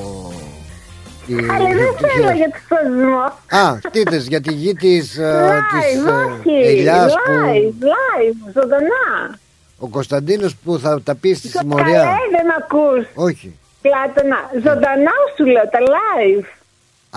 τη, 1.36 1.46
Αλλά 1.54 1.68
δεν 1.68 1.86
το 1.86 2.08
θέλω 2.08 2.12
χειρό- 2.12 2.36
για 2.36 2.50
το 2.50 2.58
σωσμό. 2.68 3.22
Α, 3.64 3.78
τι 3.92 4.02
θες, 4.10 4.26
για 4.26 4.40
τη 4.40 4.52
γη 4.52 4.74
της, 4.74 5.16
ε, 5.18 5.62
της 5.72 6.02
Live, 6.04 6.08
ε, 6.08 6.12
όχι. 6.12 6.66
ελιάς 6.68 7.12
που 7.12 7.32
Live, 7.32 7.84
live, 7.94 8.52
ζωντανά. 8.54 9.38
ο 9.78 9.88
Κωνσταντίνος 9.88 10.56
που 10.64 10.78
θα 10.78 11.02
τα 11.02 11.14
πει 11.14 11.34
στη 11.34 11.48
Καλέ, 11.48 11.60
συμμορία. 11.68 12.02
δεν 12.02 12.46
μ' 12.46 12.56
ακούς. 12.62 13.06
Όχι. 13.14 13.58
Πλάτωνα, 13.82 14.38
ζωντανά 14.54 15.10
σου 15.36 15.44
λέω, 15.46 15.62
τα 15.74 15.78
live. 15.96 16.44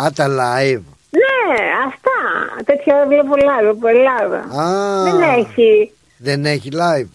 Α, 0.04 0.08
τα 0.16 0.28
live. 0.28 0.82
Ναι, 1.22 1.56
αυτά. 1.88 2.20
Τέτοια 2.66 3.06
βλέπω 3.08 3.34
live 3.36 3.70
από 3.70 3.88
Ελλάδα. 3.88 4.38
Α, 4.62 5.04
Δεν 5.04 5.22
έχει. 5.22 5.92
δεν 6.18 6.46
έχει 6.46 6.70
live. 6.72 7.10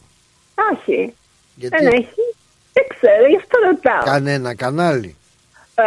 Όχι. 0.73 1.15
Γιατί; 1.55 1.77
Δεν 1.77 1.87
έχει. 1.87 2.23
Δεν 2.73 2.85
ξέρω, 2.89 3.27
γι' 3.29 3.37
αυτό 3.37 3.59
ρωτάω. 3.71 4.13
Κανένα 4.13 4.55
κανάλι. 4.55 5.17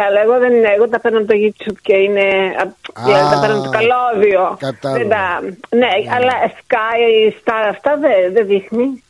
Αλλά 0.06 0.20
εγώ 0.20 0.38
δεν 0.38 0.52
είναι, 0.52 0.68
εγώ 0.76 0.88
τα 0.88 1.00
παίρνω 1.00 1.18
από 1.18 1.26
το 1.26 1.34
YouTube 1.42 1.76
και 1.82 1.96
είναι. 1.96 2.20
α, 2.60 3.02
δηλαδή 3.04 3.34
τα 3.34 3.40
παίρνω 3.40 3.54
από 3.56 3.64
το 3.64 3.70
καλώδιο. 3.78 4.56
κατάλαβα. 4.58 4.98
Δεν 4.98 5.08
τα, 5.08 5.40
ναι, 5.76 5.88
αλλά 6.14 6.32
Sky, 6.60 7.32
Star, 7.40 7.66
αυτά 7.70 7.96
δεν 7.98 8.32
δεν 8.32 8.46
δείχνει. 8.46 9.02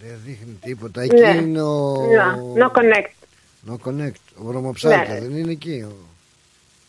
Δεν 0.00 0.18
δείχνει 0.24 0.58
τίποτα. 0.62 1.02
Εκεί 1.02 1.20
Ναι. 1.20 1.28
είναι 1.28 1.62
ο... 1.62 1.94
No, 1.96 2.62
no 2.62 2.66
connect. 2.66 3.12
No 3.70 3.74
Connect. 3.88 4.20
Ο 4.38 4.44
Βρωμοψάλτα 4.44 5.12
Ναι. 5.12 5.20
δεν 5.20 5.36
είναι 5.36 5.50
εκεί. 5.52 5.86
Ο... 5.88 5.92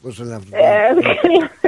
Πώς 0.06 0.16
το 0.18 0.24
λένε 0.24 0.36
αυτό; 0.36 0.50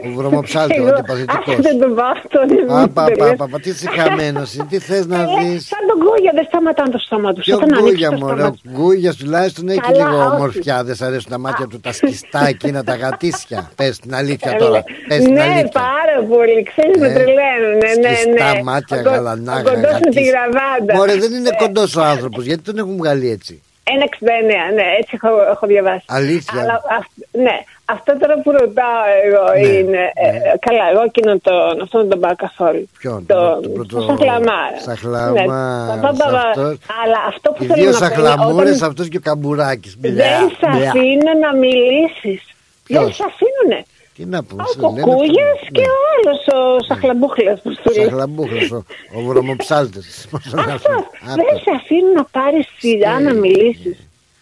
Ε, 0.03 0.07
ο 0.07 0.11
Βρωμοψάλτα, 0.18 0.76
ο 0.76 0.85
εγώ- 0.85 0.93
αντιπαθητικός. 0.93 1.53
άσε 1.53 1.61
δεν 1.61 1.80
τον 1.80 1.95
πάω 1.95 2.11
αυτόν. 2.18 2.76
Α, 2.77 2.88
πα, 2.89 3.03
πα, 3.18 3.35
πα, 3.38 3.47
πα, 3.51 3.59
τι 3.59 3.69
είσαι 3.69 3.89
χαμένος, 3.97 4.53
είναι, 4.53 4.65
τι 4.69 4.80
θες 4.80 5.05
να 5.05 5.18
δεις; 5.18 5.68
Σαν 5.68 5.80
τον 5.89 5.97
Γκούγια 6.01 6.31
δεν 6.35 6.45
σταματάνε 6.49 6.89
το 6.89 6.97
στόμα 6.97 7.34
τους. 7.34 7.43
Ποιο 7.45 7.55
Όταν 7.55 7.69
ανοίξει 7.73 7.89
γκούγια 7.91 8.09
το 8.09 8.14
μου, 8.15 8.26
στόμα 8.27 8.35
ρε, 8.43 8.49
τους. 8.51 8.61
ο 8.68 8.69
γκούγιας 8.76 9.15
τουλάχιστον 9.15 9.69
έχει 9.69 9.80
Καλά, 9.80 9.97
λίγο 10.09 10.18
όχι. 10.23 10.35
ομορφιά, 10.35 10.84
δεν 10.84 10.95
σ' 10.95 11.01
αρέσουν 11.01 11.31
τα 11.31 11.38
μάτια 11.38 11.68
του, 11.68 11.80
τα 11.80 11.91
σκιστά 11.93 12.47
εκείνα, 12.47 12.84
τα 12.84 12.95
γατίσια. 12.95 13.72
Πες 13.76 13.99
την 13.99 14.15
αλήθεια 14.15 14.51
Ε, 14.51 14.55
τώρα, 14.57 14.84
πες 15.07 15.18
την 15.23 15.34
Ναι, 15.34 15.41
αλήθεια. 15.41 15.69
πάρα 15.72 16.18
πολύ. 16.30 16.64
Ξέρεις, 16.72 16.97
με 17.01 17.07
Ε, 17.07 17.14
τρελαίνουν. 17.14 17.73
Ναι, 17.84 18.07
ναι, 18.09 18.15
Σκιστά 18.15 18.53
ναι. 18.53 18.64
μάτια, 18.64 18.97
Ο 18.99 19.03
κο- 19.03 19.09
γαλανά, 19.09 19.53
Ο 19.53 19.61
κοντός 19.64 19.76
με 19.76 19.88
τη 19.88 19.91
γατίσια. 19.93 20.31
γραβάντα. 20.31 20.93
Μωρέ, 20.95 21.15
δεν 21.15 21.31
είναι 21.34 21.49
Ε, 21.49 21.64
κοντός 21.64 21.95
ο 21.95 22.01
άνθρωπος, 22.03 22.45
γιατί 22.45 22.61
τον 22.61 22.77
έχουν 22.77 22.97
βγάλει 22.97 23.30
έτσι; 23.31 23.61
1,69, 23.93 24.73
ναι, 24.77 24.85
έτσι 24.99 25.11
έχω, 25.22 25.41
έχω 25.53 25.65
διαβάσει. 25.68 26.05
Αλήθεια. 26.07 26.61
Αλλά, 26.61 26.76
αυ- 26.99 27.41
ναι, 27.45 27.57
αυτό 27.85 28.18
τώρα 28.22 28.35
που 28.43 28.51
ρωτάω 28.51 29.01
εγώ 29.26 29.43
Ναι, 29.61 29.68
είναι. 29.77 30.03
ε, 30.26 30.30
καλά, 30.68 30.84
εγώ 30.93 31.01
εκείνο 31.11 31.31
τον, 31.47 31.81
αυτό 31.81 31.97
δεν 31.99 32.09
τον 32.09 32.19
πάω 32.19 32.35
καθόλου. 32.35 32.89
Ποιον, 32.99 33.26
Το, 33.26 33.34
τον- 33.35 33.61
τον 33.61 33.73
πρώτο- 33.73 33.95
το 33.95 34.01
Σαχλαμάρα. 34.01 34.77
Σαχλαμάρας, 34.88 35.95
Ναι, 35.95 36.01
θα 36.07 36.14
πάω- 36.19 36.35
αυτός. 36.47 36.77
αλλά 37.03 37.19
αυτό 37.31 37.47
που 37.51 37.64
Οι 37.64 37.65
θέλω 37.68 37.81
δύο 37.81 37.91
να 37.91 37.97
πω 37.99 38.05
είναι 38.05 38.15
σαχλαμούρες, 38.15 38.76
όταν 38.76 38.89
αυτός 38.89 39.07
και 39.07 39.18
ο 39.18 39.23
Καμπουράκης. 39.30 39.95
δεν 39.99 40.11
Μπλα, 40.14 40.26
σε 40.59 40.68
μπλα. 40.77 40.89
αφήνουν 40.89 41.38
να 41.45 41.51
μιλήσεις. 41.64 42.41
Δεν 42.88 42.97
Ποιος; 43.01 43.15
σε 43.15 43.23
αφήνουνε. 43.31 43.80
Τι 44.18 44.26
να 44.26 44.44
πούμε, 44.44 44.64
Ο 44.64 44.65
σου 44.72 44.80
λένε 44.80 45.02
Κούγιας 45.02 45.52
αυτό. 45.53 45.72
και 45.72 45.81
Ναι. 45.81 45.88
ο 45.88 45.99
άλλος, 46.14 46.41
ο 46.48 46.84
Σαχλαμπούχλας 46.88 47.61
που 47.61 47.72
σου 47.73 47.95
λέει. 47.95 48.06
Σαχλαμπούχλος, 48.06 48.72
ο, 48.72 48.84
ο 49.18 49.22
βρωμοψάλτης. 49.22 50.27
Πώς 50.31 50.41
τον 50.49 50.60
Αυτό. 50.60 50.91
αφήνει. 50.91 51.06
Δεν 51.35 51.57
σε 51.64 51.72
αφήνουν 51.76 52.11
να 52.11 52.23
πάρεις 52.23 52.68
σειρά 52.77 53.19
να 53.19 53.34
μιλήσεις. 53.34 53.98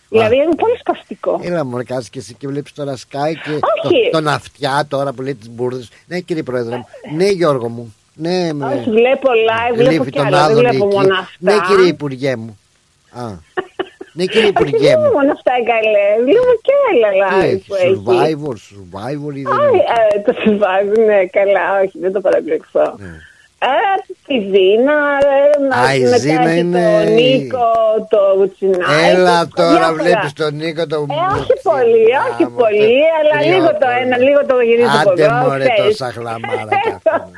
Δηλαδή 0.09 0.35
είναι 0.35 0.55
πολύ 0.55 0.77
σπαστικό. 0.79 1.39
Έλα 1.43 1.65
μου, 1.65 1.83
κάτσε 1.85 2.09
και 2.11 2.19
εσύ 2.19 2.33
και 2.33 2.47
βλέπεις 2.47 2.73
τώρα 2.73 2.95
Sky 2.95 3.31
και 3.43 3.49
Όχι. 3.51 4.09
το, 4.11 4.17
τον 4.17 4.27
αυτιά 4.27 4.85
τώρα 4.87 5.13
που 5.13 5.21
λέει 5.21 5.35
τις 5.35 5.49
μπουρδες. 5.49 5.89
Ναι 6.07 6.19
κύριε 6.19 6.43
Πρόεδρε 6.43 6.75
μου, 6.75 6.85
ναι 7.15 7.27
Γιώργο 7.29 7.69
μου, 7.69 7.95
ναι 8.13 8.53
με... 8.53 8.65
Όχι, 8.65 8.89
βλέπω 8.89 9.29
live, 9.29 9.75
βλέπω 9.75 9.91
Λίφη 9.91 10.11
κι 10.11 10.17
τον 10.17 10.25
άλλα, 10.25 10.47
δεν 10.47 10.51
Άδωνη 10.57 10.67
βλέπω 10.69 10.85
εκεί. 10.85 10.95
μόνο 10.95 11.13
αυτά. 11.13 11.31
Ναι 11.39 11.53
κύριε 11.67 11.87
Υπουργέ 11.87 12.35
μου. 12.35 12.59
Α. 13.11 13.25
ναι 14.17 14.25
κύριε 14.25 14.47
Υπουργέ 14.47 14.77
Δεν 14.77 14.95
μου. 14.99 15.01
βλέπω 15.01 15.17
μόνο 15.17 15.31
αυτά 15.37 15.51
καλέ, 15.71 16.07
βλέπω 16.27 16.53
κι 16.65 16.73
άλλα 16.89 17.09
Τι 17.11 17.35
live 17.35 17.43
έχει, 17.53 17.65
που 17.67 17.75
έχει. 17.75 17.93
Survivor, 17.93 18.55
Survivor 18.67 19.33
ή 19.41 19.43
δεν 19.49 19.57
Όχι, 19.59 19.75
είναι. 19.75 19.83
ε, 20.13 20.19
το 20.25 20.31
Survivor, 20.43 20.97
ναι, 21.09 21.19
καλά, 21.37 21.65
όχι, 21.83 21.95
δεν 22.03 22.11
το 22.15 22.19
παρακολουθώ. 22.25 22.87
Ε, 23.59 23.67
τη 24.27 24.33
Ζήνα, 24.51 24.97
ε, 25.73 25.77
Α, 25.87 25.95
η 25.95 25.99
μετά 26.01 26.17
Ζήνα 26.17 26.49
έχει 26.49 26.59
είναι- 26.59 27.03
Το 27.05 27.11
Νίκο, 27.11 27.67
το 28.09 28.19
Βουτσινάκι. 28.37 28.91
Έλα 29.09 29.47
τώρα 29.55 29.69
διάφορα. 29.71 29.93
βλέπεις 29.93 30.33
τον 30.33 30.55
Νίκο 30.55 30.87
τον 30.87 31.07
Ε, 31.09 31.13
όχι 31.39 31.53
πολύ, 31.63 32.05
όχι 32.31 32.45
πολύ, 32.61 32.99
αλλά 33.19 33.37
λίγο 33.55 33.67
το 33.81 33.87
ένα, 34.01 34.17
λίγο 34.17 34.45
το 34.45 34.59
γυρίζω 34.59 34.87
από 35.01 35.09
Άντε 35.11 35.23
εδώ, 35.23 35.33
μωρέ 35.35 35.63
το 35.65 35.71
ξέρεις. 35.73 35.95
σαχλαμάρα 35.95 36.73
κι 36.83 36.89
αυτό. 36.95 37.29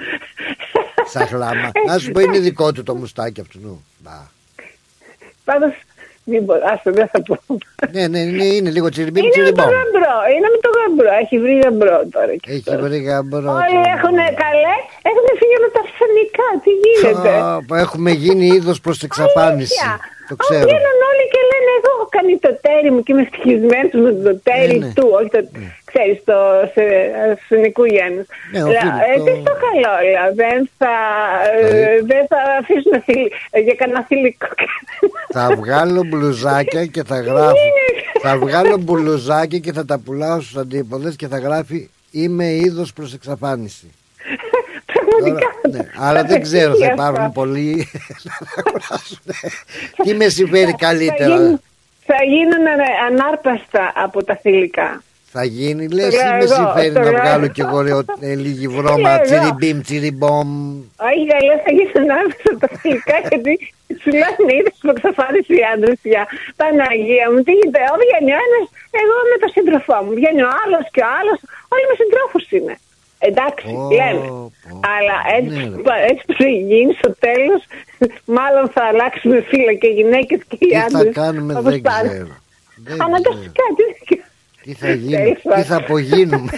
Σαχλαμά. 1.13 1.71
Να 1.87 1.97
σου 1.97 2.11
πω 2.11 2.19
είναι 2.19 2.39
δικό 2.39 2.71
του 2.71 2.83
το 2.83 2.95
μουστάκι 2.95 3.41
αυτού. 3.41 3.59
νου. 3.61 3.85
Μπα. 3.97 4.17
Πάντως, 5.45 5.73
μην 6.29 6.41
μπορώ, 6.45 6.61
άστο, 6.73 6.89
δεν 6.99 7.07
θα 7.13 7.19
πω. 7.27 7.33
Ναι, 7.95 8.03
ναι, 8.11 8.19
είναι, 8.29 8.45
είναι 8.57 8.69
λίγο 8.75 8.87
τσιριμπίμ 8.93 9.23
Είναι 9.23 9.31
με 9.31 9.35
το 9.35 9.41
τσιριμπόμ. 9.43 9.69
γαμπρό, 9.77 10.15
είναι 10.33 10.47
με 10.53 10.59
το 10.65 10.69
γαμπρό, 10.77 11.09
έχει 11.21 11.35
βρει 11.43 11.55
γαμπρό 11.63 11.97
τώρα. 12.15 12.33
και 12.41 12.49
Έχει 12.55 12.67
αυτό. 12.71 12.83
βρει 12.85 12.97
γαμπρό. 13.09 13.49
Όλοι 13.63 13.79
έχουν 13.95 14.17
καλέ, 14.43 14.75
έχουν 15.09 15.25
φύγει 15.39 15.57
με 15.63 15.69
τα 15.75 15.79
αρσενικά, 15.85 16.47
τι 16.63 16.71
γίνεται; 16.83 17.31
Α, 17.75 17.81
Έχουμε 17.85 18.11
γίνει 18.23 18.45
είδος 18.55 18.77
προς 18.85 18.97
εξαφάνιση. 19.07 19.81
Το 20.29 20.35
Α, 20.39 20.41
ξέρω. 20.43 20.65
Βγαίνουν 20.67 20.99
όλοι 21.11 21.25
και 21.33 21.41
λένε 21.51 21.69
εγώ 21.79 21.89
έχω 21.95 22.07
κάνει 22.17 22.33
το 22.45 22.51
τέρι 22.65 22.89
μου 22.93 23.01
και 23.03 23.11
είμαι 23.13 23.23
ευτυχισμένος 23.27 23.97
με 24.05 24.11
το 24.25 24.33
τέρι 24.47 24.77
Ναι, 24.79 24.85
ναι. 24.85 24.93
του, 24.97 25.05
όχι 25.17 25.29
το, 25.35 25.39
ξέρεις, 25.91 26.23
το 26.23 26.33
σε, 26.73 26.83
αρσενικού 27.29 27.85
γένους. 27.85 28.25
Ναι, 28.51 28.63
ο 28.63 28.67
Λέω, 28.67 28.79
Φίλιπ, 28.79 28.93
ε, 29.13 29.17
το- 29.17 29.23
τι 29.23 29.31
στο 29.31 29.53
καλό, 29.65 29.93
λέω, 30.11 30.27
δεν 30.35 30.69
θα, 30.77 30.93
ε, 31.61 32.01
δεν 32.11 32.27
θα 32.27 32.37
αφήσουν 32.59 33.01
θηλ- 33.05 33.31
ε, 33.49 33.59
για 33.59 33.73
κανένα 33.75 34.03
θηλυκό. 34.07 34.47
Θα 35.33 35.49
βγάλω 35.55 36.03
μπλουζάκια 36.03 36.85
και 36.85 37.03
θα 37.03 37.19
γράφω. 37.19 37.53
θα 38.21 38.37
βγάλω 38.37 38.77
μπλουζάκια 38.77 39.59
και 39.59 39.71
θα 39.71 39.85
τα 39.85 39.99
πουλάω 39.99 40.39
στους 40.41 40.57
αντίποδες 40.57 41.15
και 41.15 41.27
θα 41.27 41.37
γράφει 41.37 41.89
Είμαι 42.11 42.45
είδος 42.45 42.93
προς 42.93 43.13
εξαφάνιση. 43.13 43.91
Πραγματικά. 44.85 45.47
Ναι, 45.71 45.89
αλλά 45.97 46.23
δεν 46.23 46.41
ξέρω, 46.41 46.75
θα 46.75 46.85
υπάρχουν 46.85 47.31
πολλοί. 47.31 47.87
να 48.23 48.31
αγοράσουν. 48.57 49.19
Τι 50.03 50.13
με 50.13 50.27
συμφέρει 50.29 50.71
Θα 50.71 50.77
καλύτερα; 50.79 51.35
γίνουν, 51.35 51.61
θα 52.05 52.15
γίνουν 52.23 52.65
ε, 52.65 52.71
ανάρπαστα 53.09 53.91
από 53.95 54.23
τα 54.23 54.35
θηλυκά. 54.35 55.03
Θα 55.37 55.43
γίνει, 55.57 55.83
λες, 55.97 56.11
Το 56.13 56.19
ή 56.19 56.23
λέω 56.23 56.37
με 56.39 56.43
εγώ, 56.47 56.55
συμφέρει 56.59 56.93
το 56.97 56.99
να 56.99 57.05
λέω 57.09 57.19
βγάλω 57.21 57.43
εγώ. 57.47 57.53
κι 57.55 57.61
εγώ 57.65 57.77
ρε, 57.85 57.93
ε, 58.29 58.35
λίγη 58.43 58.67
Το 58.67 58.73
βρώμα, 58.77 58.97
λέω 59.09 59.13
εγώ. 59.15 59.25
τσιριμπίμ, 59.27 59.77
τσιριμπόμ. 59.85 60.49
Όχι, 61.09 61.23
καλέ, 61.31 61.53
θα 61.65 61.71
γίνουν 61.77 61.97
ανάρπαστα 62.03 62.51
τα 62.63 62.67
θηλυκά 62.81 63.17
γιατί 63.29 63.53
σου 64.01 64.09
λένε 64.21 64.49
είδες 64.57 64.75
που 64.81 64.89
εξαφάνισε 64.95 65.51
οι 65.59 65.63
άντρε 65.73 65.93
πια. 66.03 66.21
Παναγία 66.59 67.25
μου, 67.31 67.39
τι 67.45 67.51
γίνεται, 67.57 67.81
ό, 67.93 67.95
βγαίνει 68.03 68.31
ο 68.37 68.39
ένας, 68.47 68.65
εγώ 69.01 69.15
με 69.31 69.35
τον 69.41 69.49
σύντροφό 69.55 69.95
μου. 70.03 70.11
Βγαίνει 70.19 70.41
ο 70.47 70.51
άλλος 70.61 70.83
και 70.93 71.01
ο 71.07 71.09
άλλος, 71.19 71.37
όλοι 71.73 71.85
με 71.89 71.95
συντρόφους 72.01 72.45
είναι. 72.57 72.75
Εντάξει, 73.29 73.67
λέμε. 73.99 74.25
Αλλά 74.95 75.17
έτσι, 75.39 75.59
Ναι, 75.69 75.77
που- 75.83 75.97
έτσι 76.11 76.23
που 76.27 76.33
θα 76.41 76.47
γίνει 76.71 76.93
στο 77.01 77.09
τέλος, 77.27 77.61
μάλλον 78.37 78.63
θα 78.75 78.83
αλλάξουμε 78.91 79.37
φύλλα 79.49 79.73
και 79.81 79.89
γυναίκες 79.97 80.39
και 80.49 80.57
οι 80.63 80.67
Τι 80.71 80.77
άντρες. 80.85 81.01
θα 81.13 81.21
κάνουμε 81.21 81.51
δεν 81.67 81.81
ξέρω. 81.89 82.27
Δεν 82.87 82.95
Αναγκαστικά, 83.05 83.63
τι 83.77 83.85
Τι 84.67 84.73
θα 84.73 84.91
γίνει, 84.91 85.15
Τέλος 85.17 85.35
τι 85.41 85.47
πάντων. 85.49 85.63
θα 85.63 85.75
απογίνουμε. 85.75 86.51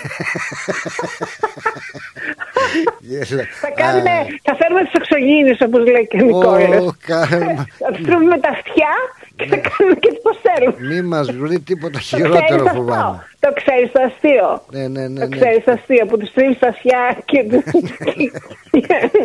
Γέλα. 2.99 3.43
Θα, 3.63 3.69
κάνουμε, 3.81 4.11
θα 4.43 4.53
φέρουμε 4.59 4.81
τους 4.83 4.93
εξωγήινους 5.01 5.57
όπως 5.67 5.81
λέει 5.93 6.07
και 6.09 6.17
ο 6.21 6.25
Νικόλας. 6.25 6.81
Ω, 6.85 6.93
κάρμα. 7.05 7.65
Θα 7.81 7.91
τους 7.93 8.05
τρώμε 8.05 8.25
με 8.33 8.39
τα 8.39 8.49
αυτιά 8.49 8.93
και 9.39 9.45
θα 9.53 9.57
κάνουμε 9.67 9.95
και 10.03 10.11
πώ 10.23 10.31
θέλουμε. 10.45 10.77
Μη 10.89 11.01
μας 11.13 11.27
βρει 11.43 11.59
τίποτα 11.69 11.91
Το 11.97 12.03
ξέρεις 12.05 12.25
χειρότερο 12.25 12.63
αυτό. 12.65 12.75
φοβάμαι. 12.77 13.27
Το 13.39 13.49
ξέρεις 13.59 13.87
το 13.95 13.99
αστείο. 14.09 14.49
Ναι, 14.75 14.85
ναι, 14.95 15.03
ναι. 15.07 15.19
Το 15.19 15.27
ναι. 15.27 15.35
ξέρεις 15.37 15.61
το 15.67 15.71
αστείο 15.77 16.03
που 16.09 16.17
τους 16.17 16.31
τρίβει 16.35 16.55
τα 16.63 16.67
αυτιά 16.67 17.01
και. 17.29 17.39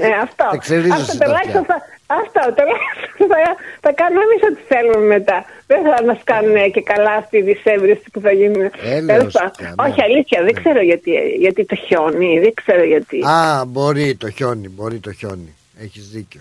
ναι, 0.03 0.13
αυτό. 0.27 0.47
Εξελίσσεσαι 0.59 1.01
Αυτό 1.03 1.19
τα 1.19 1.25
τουλάχιστον 1.25 1.61
αυτιά. 1.61 1.79
θα. 1.81 1.93
Αυτό 2.23 2.41
τουλάχιστον 2.57 3.27
θα, 3.33 3.39
θα 3.85 3.91
κάνουμε 4.01 4.23
εμείς 4.27 4.43
ό,τι 4.51 4.61
θέλουμε 4.73 5.05
μετά. 5.17 5.39
Δεν 5.71 5.81
θα 5.89 5.97
μας 6.09 6.21
κάνουν 6.25 6.57
και 6.75 6.83
καλά 6.93 7.13
αυτή 7.23 7.37
η 7.37 7.43
δυσέβριση 7.43 8.07
που 8.13 8.21
θα 8.21 8.33
γίνει. 8.33 8.57
Έλεος 8.97 9.07
Τέλος 9.19 9.33
πάντων. 9.33 9.51
πια, 9.57 9.69
ναι. 9.77 9.89
Όχι, 9.89 10.01
αλήθεια, 10.09 10.39
δεν 10.47 10.55
ξέρω 10.61 10.81
γιατί, 10.91 11.11
γιατί 11.45 11.61
το 11.65 11.77
χιόνι, 11.87 12.39
δεν 12.45 12.53
ξέρω 12.61 12.83
γιατί. 12.85 13.17
Α, 13.37 13.65
μπορεί 13.67 14.07
το 14.17 14.29
χιόνι, 14.31 14.69
μπορεί 14.69 14.99
το 14.99 15.13
χιόνι. 15.13 15.53
Έχεις 15.85 16.09
δίκιο. 16.15 16.41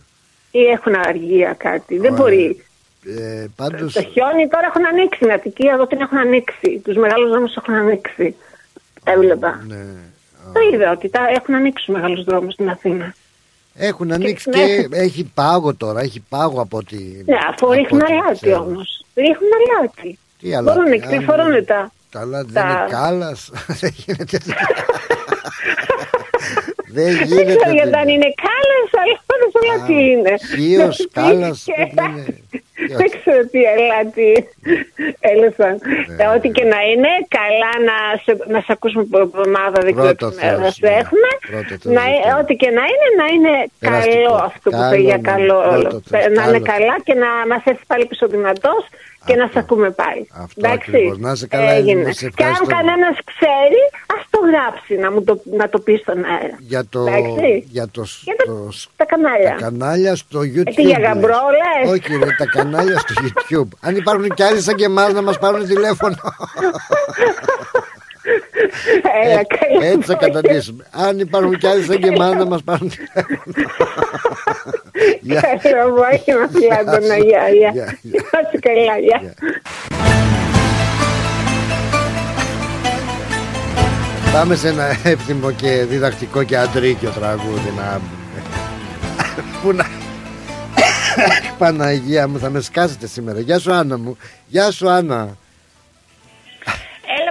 Ή 0.52 0.62
έχουν 0.76 0.94
αργία 1.08 1.56
κάτι. 1.58 1.98
Δεν 1.98 2.12
Ωραία. 2.12 2.24
μπορεί. 2.24 2.64
Ε, 3.06 3.46
πάντως, 3.56 3.94
Το 3.94 4.02
χιόνι 4.02 4.48
τώρα 4.48 4.66
έχουν 4.68 4.86
ανοίξει 4.86 5.16
στην 5.20 5.32
Αττική, 5.32 5.68
εδώ 5.68 5.88
την 5.88 6.02
έχουν 6.02 6.18
ανοίξει. 6.18 6.82
Τους 6.84 6.96
μεγάλους 6.96 7.30
δρόμους 7.30 7.56
έχουν 7.56 7.74
ανοίξει. 7.74 8.36
Έβλεπα. 9.04 9.64
ναι. 9.68 9.84
Το 10.54 10.60
είδα 10.74 10.92
ότι 10.92 11.10
τα 11.10 11.20
έχουν 11.36 11.56
ανοίξει 11.56 11.86
τους 11.86 11.96
μεγάλους 11.96 12.24
δρόμους 12.24 12.54
στην 12.54 12.70
Αθήνα. 12.70 13.14
Έχουν 13.76 14.12
ανοίξει 14.12 14.50
ναι. 14.50 14.56
και 14.66 14.88
έχει 14.92 15.32
πάγο 15.34 15.76
τώρα, 15.76 16.02
έχει 16.02 16.24
πάγο 16.30 16.62
από 16.62 16.78
ό,τι... 16.78 16.96
Ναι, 17.26 17.36
αφού 17.50 17.66
από 17.66 17.72
ρίχνουν 17.74 18.02
ό,τι 18.02 18.14
αλάτι 18.14 18.34
ξέρω. 18.42 18.60
όμως. 18.64 19.06
Ρίχνουν 19.16 19.50
αλάτι. 19.80 20.20
Τι 20.40 20.56
αλάτι, 20.56 20.78
Μπορούν 20.80 20.94
αν- 20.94 21.10
και 21.10 21.20
φορούν 21.26 21.66
τα. 21.66 21.92
Τα 22.12 22.20
αλάτι 22.20 22.54
τα- 22.54 22.62
δεν 22.66 22.72
είναι 22.78 22.88
κάλας, 22.90 23.52
δεν 23.82 23.94
γίνεται... 23.96 24.38
δεν 26.96 27.06
Δεν 27.06 27.24
γίνεται... 27.28 27.56
ξέρω 27.56 27.72
γιατί 27.74 27.96
αν 28.02 28.08
είναι 28.08 28.30
κάλε, 28.46 28.78
αλλά 29.02 29.16
πάντως 29.30 29.52
αλάτι 29.62 29.96
είναι. 30.12 30.34
Χίος, 30.56 31.08
κάλας, 31.14 31.64
Και- 31.66 31.74
πρέπει 31.76 31.96
να 31.96 32.04
είναι. 32.04 32.38
Δεν 33.00 33.10
ξέρω 33.18 33.42
τι 33.52 33.60
ελάτι. 33.76 34.30
Έλεσαν. 35.32 35.74
Ναι. 36.18 36.24
Ό,τι 36.36 36.48
και 36.58 36.64
να 36.74 36.80
είναι, 36.92 37.12
καλά 37.40 37.72
να 37.90 37.96
σε, 38.26 38.32
να 38.54 38.60
σε 38.66 38.72
ακούσουμε 38.76 39.04
από 39.08 39.20
εβδομάδα. 39.28 39.78
Δεν 39.86 39.94
ξέρω 39.96 40.14
Πρώτο 40.16 40.26
τι 40.30 40.36
μέρα 40.36 40.58
Θεός, 40.58 40.64
να 40.66 40.72
σε 40.72 40.86
ναι. 40.88 40.94
έχουμε. 41.02 41.30
Πρώτο 41.52 41.74
Θεός, 41.82 41.96
Να, 41.98 42.04
ε- 42.16 42.34
ό,τι 42.42 42.54
και 42.62 42.70
να 42.80 42.84
είναι, 42.92 43.08
να 43.22 43.26
είναι 43.34 43.54
Περαστικό. 43.80 44.16
καλό 44.16 44.34
αυτό 44.50 44.68
που 44.70 44.78
Καλό, 44.78 44.94
είπε 44.94 44.98
για 45.10 45.18
ναι. 45.22 45.28
καλό. 45.32 45.58
Πρώτο 45.70 45.98
Θεός, 46.10 46.24
να 46.38 46.42
είναι 46.48 46.60
καλός. 46.60 46.72
καλά 46.74 46.96
και 47.08 47.14
να 47.24 47.30
μας 47.52 47.62
έρθει 47.72 47.86
πάλι 47.92 48.04
πίσω 48.12 48.26
δυνατός 48.36 48.82
και 49.26 49.36
να 49.36 49.48
σε 49.48 49.60
ακούμε 49.60 49.90
πάλι. 49.92 50.28
Αυτό 50.44 50.62
Εντάξει. 50.64 50.90
ακριβώς. 50.90 51.18
Να 51.20 51.32
είσαι 51.32 51.48
καλά, 51.48 51.72
Έγινε. 51.72 51.92
Έλληνες, 51.92 52.16
σε 52.18 52.30
Και 52.30 52.44
αν 52.44 52.50
ευχαριστώ. 52.50 52.76
κανένας 52.76 53.18
ξέρει, 53.32 53.82
ας 54.16 54.22
το 54.30 54.40
γράψει 54.50 54.94
να, 54.96 55.12
μου 55.12 55.24
το, 55.24 55.42
να 55.58 55.70
το 55.70 55.80
πει 55.80 55.96
στον 56.02 56.18
αέρα. 56.26 56.56
Για 56.60 56.86
το, 56.90 57.00
Εντάξει. 57.02 57.66
για 57.70 57.88
το, 57.92 58.04
Για 58.24 58.36
το- 58.38 58.46
το- 58.46 58.74
Τα 58.96 59.06
κανάλια. 59.06 59.50
τα 59.50 59.56
κανάλια 59.66 60.16
στο 60.16 60.40
YouTube. 60.40 60.68
Ε, 60.68 60.72
τι 60.72 60.82
για 60.82 61.00
λες. 61.00 61.08
γαμπρό, 61.08 61.40
λες; 61.62 61.92
Όχι, 61.92 62.18
ρε, 62.18 62.30
τα 62.38 62.46
κανάλια 62.46 62.98
στο 63.00 63.14
YouTube. 63.26 63.70
Αν 63.82 63.96
υπάρχουν 63.96 64.28
κι 64.30 64.44
άλλοι 64.44 64.60
σαν 64.62 64.76
και 64.76 64.86
εμάς 64.86 65.14
να 65.14 65.22
μας 65.22 65.38
πάρουν 65.40 65.66
τηλέφωνο. 65.68 66.16
Έλα, 69.24 69.40
Ε, 69.40 69.44
καλά. 69.58 69.86
Έτσι 69.92 70.08
θα 70.12 70.16
καταντήσουμε. 70.16 70.86
Αν 70.92 71.20
υπάρχουν 71.20 71.58
κι 71.58 71.68
άλλοι 71.68 71.84
σαν 71.84 71.98
και 71.98 72.08
εμά 72.08 72.36
να 72.36 72.46
μας 72.46 72.64
πάρουν 72.64 72.90
τηλέφωνο. 72.90 73.54
Γεια. 75.22 75.42
Καλό 75.62 75.84
απόγευμα, 75.84 76.48
Πλάτωνα. 76.52 77.18
Γεια, 77.18 77.50
γεια. 77.50 77.72
Γεια, 78.02 78.24
Να 78.32 78.40
είσαι 78.40 78.60
καλά, 78.60 78.98
γεια. 79.00 79.34
Πάμε 84.34 84.56
σε 84.56 84.68
ένα 84.68 84.86
εύθυμο 85.04 85.52
και 85.52 85.86
διδακτικό 85.90 86.44
και 86.44 86.58
αντρίκιο 86.58 87.10
τραγούδι 87.10 87.74
να... 87.78 88.02
Πού 89.64 89.72
να... 89.72 89.86
Παναγία 91.58 92.28
μου 92.28 92.40
θα 92.40 92.50
με 92.50 92.60
σκάσετε 92.62 93.08
σήμερα 93.08 93.40
Γεια 93.40 93.60
σου 93.60 93.74
Άννα 93.74 93.98
μου 93.98 94.18
Γεια 94.48 94.72
σου 94.72 94.90
Άννα 94.90 95.38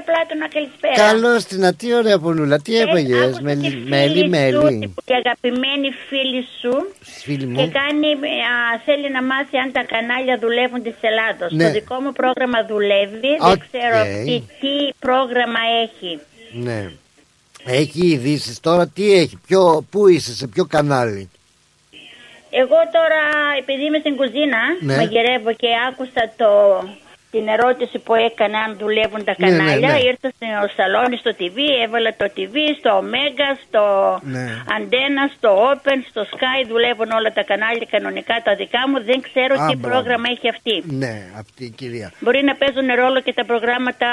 Έλα 0.03 0.19
Πλάτωνα, 0.19 0.49
καλησπέρα. 0.49 0.95
Καλώς 0.95 1.45
την 1.45 1.77
τι 1.77 1.95
ωραία 1.95 2.19
πονούλα 2.19 2.59
Τι 2.61 2.79
έπαγες 2.79 3.39
άκουσα 3.39 3.39
τη 3.39 3.43
Μέλι 3.43 3.71
φίλη 3.71 3.89
Μέλι 3.89 4.53
σου, 4.53 4.63
μέλι 4.63 4.95
Και 5.05 5.15
αγαπημένη 5.15 5.89
φίλη 6.09 6.47
σου 6.61 6.75
Φίλη 7.01 7.37
και 7.39 7.47
μου 7.47 7.71
κάνει, 7.81 8.07
α, 8.53 8.81
θέλει 8.85 9.11
να 9.11 9.23
μάθει 9.23 9.57
αν 9.57 9.73
τα 9.73 9.85
κανάλια 9.85 10.39
δουλεύουν 10.39 10.83
της 10.83 10.95
Ελλάδος. 11.01 11.53
Ναι. 11.53 11.65
Το 11.65 11.71
δικό 11.71 11.95
μου 12.01 12.13
πρόγραμμα 12.13 12.65
δουλεύει, 12.69 13.33
Οκ. 13.41 13.49
δεν 13.49 13.63
ξέρω 13.71 13.97
αυτή 13.97 14.37
τι 14.61 14.75
πρόγραμμα 14.99 15.63
έχει. 15.85 16.13
Ναι 16.67 16.91
Έχει 17.65 18.07
ειδήσεις 18.07 18.61
τώρα 18.61 18.89
τι 18.89 19.13
έχει 19.13 19.39
ποιο, 19.47 19.87
Πού 19.91 20.09
είσαι 20.09 20.35
σε 20.35 20.47
ποιο 20.47 20.65
κανάλι; 20.65 21.31
Εγώ 22.51 22.79
τώρα, 22.97 23.23
επειδή 23.59 23.85
είμαι 23.85 23.99
στην 23.99 24.17
κουζίνα, 24.17 24.61
Ναι. 24.81 24.97
μαγειρεύω 24.97 25.53
και 25.63 25.69
άκουσα 25.89 26.23
το, 26.37 26.51
την 27.35 27.45
ερώτηση 27.57 27.97
που 28.05 28.15
έκανε 28.29 28.57
αν 28.65 28.71
δουλεύουν 28.83 29.23
τα 29.29 29.35
Ναι, 29.39 29.51
ναι, 29.51 29.57
κανάλια. 29.57 29.93
ναι. 29.93 29.99
Ήρθα 30.11 30.29
στο 30.37 30.49
σαλόνι 30.77 31.17
στο 31.23 31.33
TV, 31.41 31.57
έβαλα 31.85 32.11
το 32.21 32.27
TV, 32.37 32.55
στο 32.81 32.91
Omega, 33.03 33.49
στο 33.67 33.83
Ναι. 34.35 34.45
Αντένα, 34.77 35.23
στο 35.37 35.51
Open, 35.71 35.99
στο 36.11 36.23
Sky. 36.35 36.59
Δουλεύουν 36.73 37.11
όλα 37.19 37.31
τα 37.39 37.43
κανάλια 37.51 37.87
κανονικά 37.95 38.35
τα 38.47 38.53
δικά 38.61 38.81
μου. 38.89 38.97
Δεν 39.11 39.19
ξέρω 39.29 39.55
Α, 39.63 39.67
τι 39.69 39.75
μπράβο. 39.77 39.89
πρόγραμμα 39.91 40.27
έχει 40.35 40.49
αυτή. 40.55 40.75
Ναι 41.03 41.15
αυτή 41.43 41.63
η 41.71 41.73
κυρία 41.81 42.09
Μπορεί 42.25 42.41
να 42.51 42.55
παίζουν 42.61 42.89
ρόλο 43.03 43.19
και 43.27 43.33
τα 43.39 43.45
προγράμματα 43.51 44.09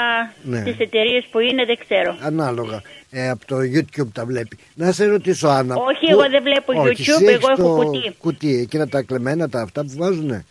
Ναι. 0.52 0.60
της 0.66 0.76
εταιρείας 0.86 1.24
που 1.30 1.38
είναι, 1.48 1.62
δεν 1.70 1.78
ξέρω. 1.84 2.10
Ανάλογα 2.30 2.78
ε, 3.10 3.28
Από 3.34 3.44
το 3.46 3.56
YouTube 3.74 4.10
τα 4.18 4.24
βλέπει 4.30 4.58
Να 4.74 4.92
σε 4.92 5.04
ρωτήσω 5.14 5.48
Άννα 5.48 5.74
Όχι, 5.90 6.04
πού- 6.06 6.10
εγώ 6.10 6.24
δεν 6.34 6.42
βλέπω 6.42 6.70
Όχι, 6.80 6.88
YouTube, 6.88 7.00
εσύ 7.14 7.24
έχεις 7.24 7.34
εγώ 7.42 7.48
έχω 7.58 7.62
το 7.78 7.84
κουτί. 7.84 8.14
κουτί 8.18 8.52
Εκείνα 8.64 8.88
τα 8.88 9.02
κλεμμένα 9.02 9.48
τα 9.48 9.60
αυτά 9.60 9.80
που 9.84 9.92
βάζουνε; 9.96 10.44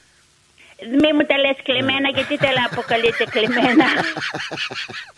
Μη 1.02 1.14
μου 1.14 1.24
τα 1.28 1.38
λες 1.38 1.58
κλεμμένα, 1.64 2.10
γιατί 2.14 2.38
τα 2.38 2.48
αποκαλείτε 2.72 3.24
κλεμμένα. 3.34 3.86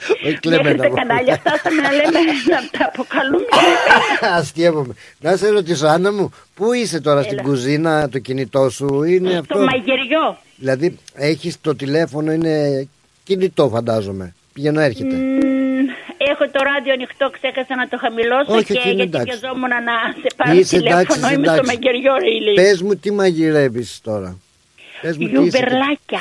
Όχι 0.10 0.22
Μέχρι 0.24 0.40
κλεμμένα 0.40 0.78
τα 0.84 0.88
κανάλια 1.00 1.36
φτάσαμε 1.36 1.82
να 1.82 1.92
λέμε 1.92 2.20
να 2.52 2.60
τα 2.78 2.86
αποκαλούμε. 2.94 3.46
Αστείευομαι. 4.38 4.94
Να 5.20 5.36
σε 5.36 5.50
ρωτήσω, 5.50 5.88
Άννα 5.88 6.12
μου, 6.12 6.32
πού 6.56 6.74
είσαι 6.74 7.02
τώρα 7.02 7.22
στην 7.22 7.38
Έλα. 7.40 7.48
κουζίνα, 7.48 8.10
το 8.10 8.20
κινητό 8.20 8.70
σου 8.70 9.04
είναι 9.04 9.30
Στο 9.30 9.40
αυτό; 9.40 9.60
μαγειριό. 9.60 10.38
Δηλαδή, 10.56 10.98
έχεις 11.14 11.62
το 11.62 11.76
τηλέφωνο, 11.76 12.32
είναι 12.32 12.88
κινητό, 13.24 13.70
φαντάζομαι. 13.70 14.34
Πηγαίνω, 14.54 14.80
έρχεται. 14.82 15.16
Μμμ, 15.16 15.88
Έχω 16.18 16.44
το 16.52 16.60
ράδιο 16.64 16.94
ανοιχτό, 16.94 17.30
ξέχασα 17.30 17.76
να 17.76 17.88
το 17.88 17.98
χαμηλώσω 17.98 18.54
Όχι, 18.54 18.64
και 18.66 18.74
εκεί 18.74 18.90
είναι 18.90 19.04
γιατί 19.04 19.10
εντάξει. 19.18 19.38
βιαζόμουν 19.40 19.70
να 19.70 19.96
σε 20.22 20.28
πάρω 20.36 20.58
Είσαι 20.58 20.78
τηλέφωνο. 20.78 21.00
εντάξει, 21.00 21.20
είσαι 21.20 21.34
Είμαι 21.34 21.44
στο 21.48 21.54
εντάξει. 21.54 21.72
μαγειριό, 21.76 22.14
ρε 22.18 22.30
ηλί. 22.30 22.54
Πες 22.54 22.82
μου 22.82 22.96
τι 22.96 23.12
μαγειρεύεις 23.12 24.00
τώρα; 24.04 24.38
Γιουμπερλάκια. 25.04 26.20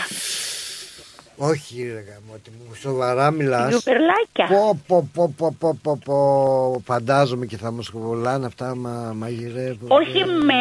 Όχι, 1.42 1.82
ρε 1.82 2.04
γαμώτη 2.12 2.50
μου, 2.50 2.74
σοβαρά 2.74 3.30
μιλάς. 3.30 3.68
Γιουμπερλάκια. 3.68 4.46
Πω, 4.48 4.80
πω, 4.86 5.08
πω, 5.14 5.34
πω, 5.38 5.56
πω, 5.58 5.78
πω, 5.82 5.98
πω. 6.04 6.82
Φαντάζομαι 6.84 7.46
και 7.46 7.56
θα 7.56 7.72
μου 7.72 7.82
σχολάνε 7.82 8.46
αυτά 8.46 8.74
μα 8.76 9.12
μαγειρεύω. 9.16 9.86
Όχι 9.88 10.24
με 10.24 10.54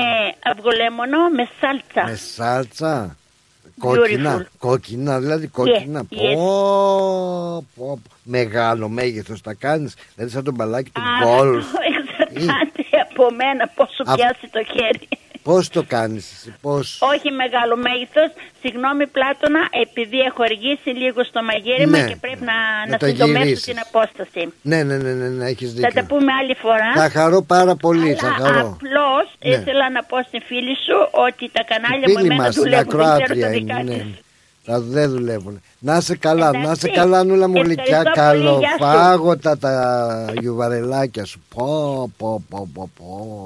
αυγολέμονο, 0.43 1.17
με 1.35 1.47
σάλτσα. 1.61 2.03
Με 2.05 2.15
σάλτσα. 2.15 3.17
Κόκκινα, 3.79 4.37
Beautiful. 4.37 4.45
κόκκινα, 4.57 5.19
δηλαδή 5.19 5.47
κόκκινα. 5.47 6.01
yes. 6.01 6.05
Πω, 6.35 7.65
πω, 7.75 7.99
πω. 8.03 8.11
Μεγάλο 8.23 8.89
μέγεθος 8.89 9.41
τα 9.41 9.53
κάνεις, 9.53 9.93
δηλαδή 10.15 10.33
σαν 10.33 10.43
τον 10.43 10.53
μπαλάκι 10.53 10.89
του 10.89 11.01
Α, 11.01 11.25
γκολφ. 11.25 11.65
αυτό 11.65 11.77
εξαρτάται 12.33 12.83
από 13.11 13.23
μένα 13.35 13.67
πόσο 13.75 14.03
Α- 14.05 14.15
πιάσει 14.15 14.47
το 14.51 14.63
χέρι. 14.63 15.07
Πώς 15.43 15.69
το 15.69 15.83
κάνεις 15.87 16.31
εσύ, 16.31 16.55
πώς. 16.61 16.85
Όχι 17.13 17.31
μεγάλο 17.31 17.75
μέγεθος. 17.85 18.29
Συγγνώμη, 18.61 19.07
Πλάτωνα, 19.07 19.59
επειδή 19.85 20.17
έχω 20.29 20.41
αργήσει 20.49 20.89
λίγο 20.89 21.23
στο 21.23 21.39
μαγείρεμα 21.49 21.97
Ναι, 21.97 22.07
και 22.09 22.15
πρέπει 22.23 22.43
να, 22.51 22.57
να 22.85 22.91
να 22.91 22.97
το 22.97 23.05
συντομεύσω 23.05 23.43
γυρίσεις. 23.43 23.65
την 23.69 23.77
απόσταση. 23.87 24.41
Ναι, 24.61 24.83
ναι, 24.83 24.97
ναι, 24.97 25.11
ναι, 25.19 25.27
ναι 25.37 25.45
έχεις 25.45 25.69
Θα 25.73 25.81
τα 25.81 25.87
δίκιο. 25.87 26.03
πούμε 26.11 26.31
άλλη 26.41 26.55
φορά. 26.63 26.89
Θα 26.95 27.09
χαρώ 27.09 27.41
πάρα 27.41 27.75
πολύ, 27.75 28.13
θα 28.13 28.29
χαρώ. 28.39 28.59
Απλώς 28.75 29.25
Ναι. 29.39 29.49
ήθελα 29.55 29.85
να 29.95 30.01
πω 30.03 30.17
στην 30.27 30.41
φίλη 30.49 30.75
σου 30.85 30.97
ότι 31.27 31.43
τα 31.55 31.63
κανάλια 31.71 32.05
μου 32.09 32.15
Φίλοι 32.15 32.25
εμένα 32.25 32.43
μας, 32.43 32.55
είναι 32.55 32.63
δουλεύουν. 32.63 32.87
Δεν 32.87 32.87
ξέρω 32.87 33.03
ακροάτρια 33.03 33.45
τα 33.45 33.51
είναι, 33.55 33.57
δικά 33.59 33.83
ναι. 33.83 33.97
της. 34.03 34.23
Τα 34.65 34.79
δεν 34.79 35.09
δουλεύουν. 35.09 35.61
Να 35.79 35.97
είσαι 35.97 36.15
καλά, 36.15 36.51
να 36.51 36.59
είσαι 36.59 36.69
Εντάξει. 36.69 36.89
καλά, 36.91 37.23
νουλα 37.23 37.47
μου 37.47 37.61
γλυκιά. 37.61 38.03
Ευχαριστώ 38.07 38.21
πολύ, 38.31 38.59
γεια 38.59 38.69
σου. 38.71 38.77
Καλοφάγωτα 38.79 39.57
τα 39.57 39.73
γιουβαρελάκια 40.39 41.25
σου. 41.25 41.41
Πω, 41.55 41.65
πω, 42.17 42.43
πω, 42.49 42.69
πω, 42.73 42.89
πω. 42.97 43.45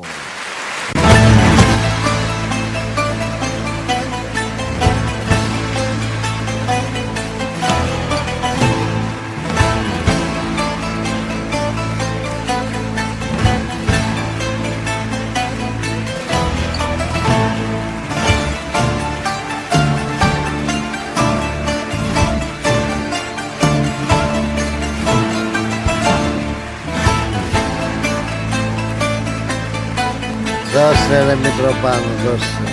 Δώσε 30.83 31.25
ρε 31.27 31.35
Μητροπάνο, 31.35 32.11
δώσε. 32.23 32.63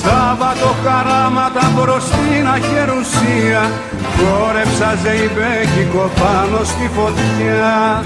Σάββατο 0.00 0.68
χαράματα 0.84 1.72
προς 1.76 2.04
την 2.04 2.46
αχερουσία 2.56 3.62
Χόρεψα 4.16 4.90
ζεϊμπέκικο 5.02 6.10
πάνω 6.20 6.58
στη 6.64 6.90
φωτιά 6.96 8.04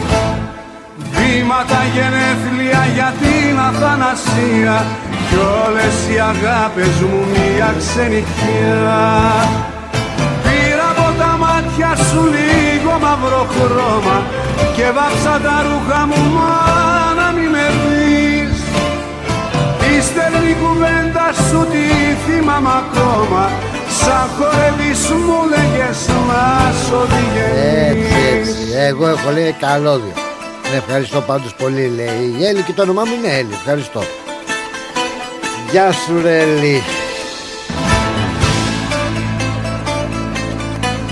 Βήματα 1.15 1.81
γενέθλια 1.95 2.83
για 2.95 3.12
την 3.21 3.59
αθανασία 3.69 4.87
Κι 5.29 5.39
όλες 5.66 5.97
οι 6.11 6.19
αγάπες 6.33 6.95
μου 7.01 7.21
μια 7.33 7.75
ξενυχιά 7.79 9.03
Πήρα 10.45 10.87
από 10.95 11.09
τα 11.21 11.37
μάτια 11.43 11.91
σου 12.09 12.23
λίγο 12.37 12.93
μαύρο 13.05 13.47
χρώμα 13.55 14.16
Και 14.77 14.87
βάψα 14.97 15.35
τα 15.45 15.57
ρούχα 15.66 16.07
μου 16.07 16.23
μα 16.35 16.84
στερνή 20.06 20.55
κουβέντα 20.62 21.26
σου 21.48 21.60
τη 21.72 21.85
θυμάμαι 22.24 22.70
ακόμα 22.82 23.43
Σαν 24.01 24.28
χορεύεις 24.36 25.02
μου 25.24 25.39
λέγες 25.52 26.01
να 26.28 26.72
σ' 26.81 26.90
οδηγείς 27.01 27.55
Έτσι, 27.90 28.14
έτσι. 28.35 28.72
Εγώ 28.89 29.09
έχω 29.09 29.31
λέει 29.31 29.55
καλώδιο. 29.60 30.12
Ναι, 30.70 30.76
ευχαριστώ 30.76 31.20
πάντως 31.20 31.55
πολύ, 31.55 31.93
λέει 31.97 32.35
η 32.39 32.44
Έλλη 32.44 32.62
και 32.62 32.72
το 32.72 32.82
όνομά 32.82 33.02
μου 33.05 33.12
είναι 33.18 33.35
Έλλη. 33.35 33.52
Ευχαριστώ. 33.52 34.02
Γεια 35.70 35.93
σου, 35.93 36.20
ρε 36.22 36.39
Έλλη. 36.39 36.82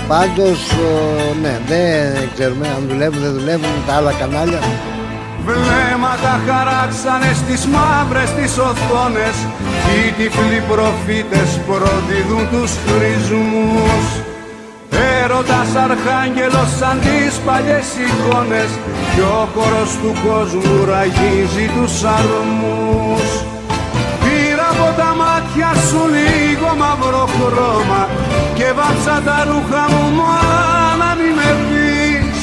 Πάντως, 0.07 0.71
ο, 0.71 1.33
ναι, 1.41 1.59
δεν 1.67 2.29
ξέρουμε 2.33 2.67
αν 2.67 2.85
δουλεύουν, 2.89 3.21
δεν 3.21 3.33
δουλεύουν 3.33 3.69
τα 3.87 3.93
άλλα 3.93 4.11
κανάλια. 4.11 4.59
Βλέμματα 5.45 6.33
χαράξανε 6.45 7.31
στις 7.41 7.61
μαύρες 7.73 8.29
τις 8.37 8.57
οθόνες. 8.57 9.37
Κι 9.83 9.95
οι 10.07 10.11
τυφλοί 10.17 10.61
προφήτες 10.71 11.49
προδίδουν 11.67 12.43
τους 12.51 12.71
χρησμούς 12.85 14.05
Έρωτας 15.23 15.69
αρχάγγελος 15.85 16.69
σαν 16.79 16.99
τις 17.05 17.33
παλιές 17.45 17.87
εικόνες. 18.03 18.69
Κι 19.13 19.23
ο 19.37 19.47
χορός 19.53 19.91
του 20.01 20.11
κόσμου 20.25 20.85
ραγίζει 20.89 21.65
τους 21.75 21.95
αρμούς. 22.17 23.27
Πήρα 24.21 24.67
από 24.73 24.87
τα 24.99 25.09
μάτια 25.21 25.71
σου 25.87 26.01
λίγο 26.15 26.69
μαύρο 26.81 27.25
χρώμα 27.35 28.01
Και 28.57 28.67
βάψα 28.77 29.15
τα 29.25 29.37
ρούχα 29.47 29.83
μου 29.91 30.25
να 31.01 31.09
μην 31.17 31.33
με 31.37 31.49
πεις. 31.67 32.39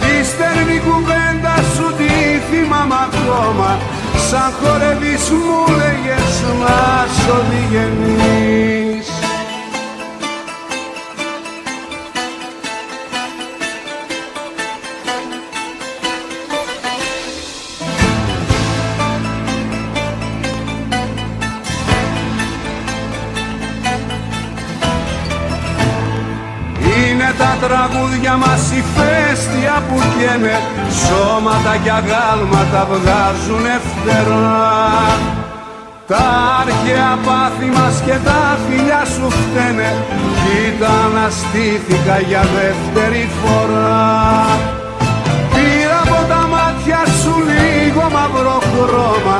Της 0.00 0.26
στέρνη 0.32 0.78
κουβέντας 0.86 1.64
σου 1.74 1.75
τη 2.66 2.72
θυμάμαι 2.72 2.94
ακόμα. 2.94 3.78
Σαν 4.30 4.52
χορεύεις 4.60 5.30
μου 5.30 5.76
λέγες 5.76 6.42
να 6.60 7.06
σ' 7.14 7.28
οδηγενείς 7.38 9.08
Είναι 27.08 27.34
τα 27.38 27.56
τραγούδια 27.60 28.36
μας 28.36 28.70
η 28.70 28.82
φέστια 28.94 29.05
που 29.88 29.96
καίνε 30.18 30.56
Σώματα 31.02 31.74
και 31.82 31.90
αγάλματα 32.00 32.82
βγάζουνε 32.90 33.74
φτερά. 33.88 34.76
Τα 36.10 36.26
αρχαία 36.60 37.18
πάθη 37.26 37.68
μας 37.76 37.96
και 38.06 38.16
τα 38.26 38.40
φιλιά 38.64 39.02
σου 39.14 39.26
φταίνε 39.38 39.90
Κοίτα 40.40 40.90
αναστήθηκα 41.06 42.16
για 42.28 42.44
δεύτερη 42.56 43.28
φορά. 43.40 44.04
Πήρα 45.52 45.98
από 46.06 46.20
τα 46.30 46.42
μάτια 46.52 47.00
σου 47.20 47.34
λίγο 47.50 48.04
μαύρο 48.14 48.58
χρώμα 48.70 49.38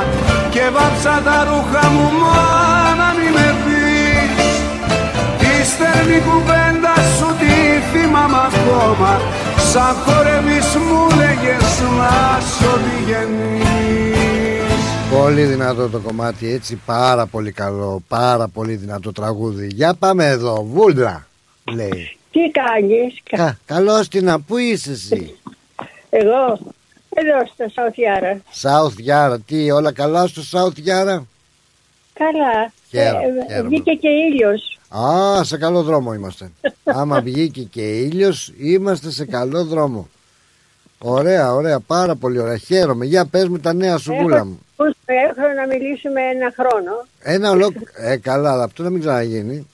Και 0.53 0.63
βάψα 0.75 1.15
τα 1.25 1.37
ρούχα 1.47 1.85
μου 1.93 2.07
μάνα 2.21 3.09
μη 3.17 3.27
με 3.35 3.47
πεις. 3.63 4.49
Τη 5.39 5.51
στέρνη 5.71 6.19
κουβέντα 6.27 6.95
σου 7.15 7.16
τη 7.77 7.83
θυμάμαι 7.83 8.37
ακόμα 8.37 9.19
Σαν 9.71 9.95
χορεύεις 9.95 10.75
μου 10.75 11.17
λέγες 11.17 11.81
να 11.97 12.39
σ' 12.39 12.61
οδηγενείς 12.73 13.65
Πολύ 15.11 15.43
δυνατό 15.43 15.89
το 15.89 15.99
κομμάτι 15.99 16.51
έτσι 16.51 16.81
πάρα 16.85 17.25
πολύ 17.25 17.51
καλό 17.51 18.03
Πάρα 18.07 18.47
πολύ 18.47 18.75
δυνατό 18.75 19.11
τραγούδι. 19.11 19.67
Για 19.73 19.93
πάμε 19.93 20.25
εδώ 20.25 20.63
Βούλα 20.63 21.27
λέει. 21.73 22.17
Τι 22.31 22.51
κάνεις; 22.51 23.19
Κα, 23.23 23.57
Καλώς 23.65 24.07
την 24.07 24.43
πού 24.47 24.57
είσαι 24.57 24.91
εσύ; 24.91 25.37
Εγώ 26.09 26.59
εδώ 27.09 27.45
στα 27.53 27.69
Σαουθιάρα 27.73 28.41
South 28.61 29.09
Yara 29.09 29.37
Τι 29.45 29.71
όλα 29.71 29.91
καλά 29.91 30.27
στο 30.27 30.41
South 30.51 30.77
Yara 30.87 31.21
Καλά 32.13 32.71
Χαίρομαι, 32.89 33.19
Ε, 33.47 33.51
χαίρομαι. 33.53 33.69
Βγήκε 33.69 33.91
και 33.91 34.07
ήλιος 34.09 34.79
Α 34.97 35.43
σε 35.43 35.57
καλό 35.57 35.81
δρόμο 35.83 36.13
είμαστε 36.13 36.51
Άμα 36.83 37.21
βγήκε 37.21 37.61
και 37.61 37.81
ήλιος 37.97 38.53
Είμαστε 38.57 39.11
σε 39.11 39.25
καλό 39.25 39.63
δρόμο 39.65 40.07
Ωραία 40.99 41.53
ωραία 41.53 41.79
πάρα 41.79 42.15
πολύ 42.15 42.39
ωραία 42.39 42.57
Χαίρομαι 42.57 43.05
για 43.05 43.25
πες 43.25 43.47
μου 43.47 43.59
τα 43.59 43.73
νέα 43.73 43.97
σου 43.97 44.13
Βούλα 44.21 44.45
μου 44.45 44.59
Έχω, 44.77 44.89
έχω 45.07 45.53
να 45.55 45.67
μιλήσουμε 45.75 46.21
ένα 46.21 46.53
χρόνο 46.59 46.91
Ένα 47.19 47.51
ολόκληρο. 47.51 47.85
Ε, 47.95 48.17
καλά, 48.17 48.51
αλλά 48.51 48.63
αυτό 48.63 48.83
να 48.83 48.89
μην 48.89 48.99
ξαναγίνει. 48.99 49.67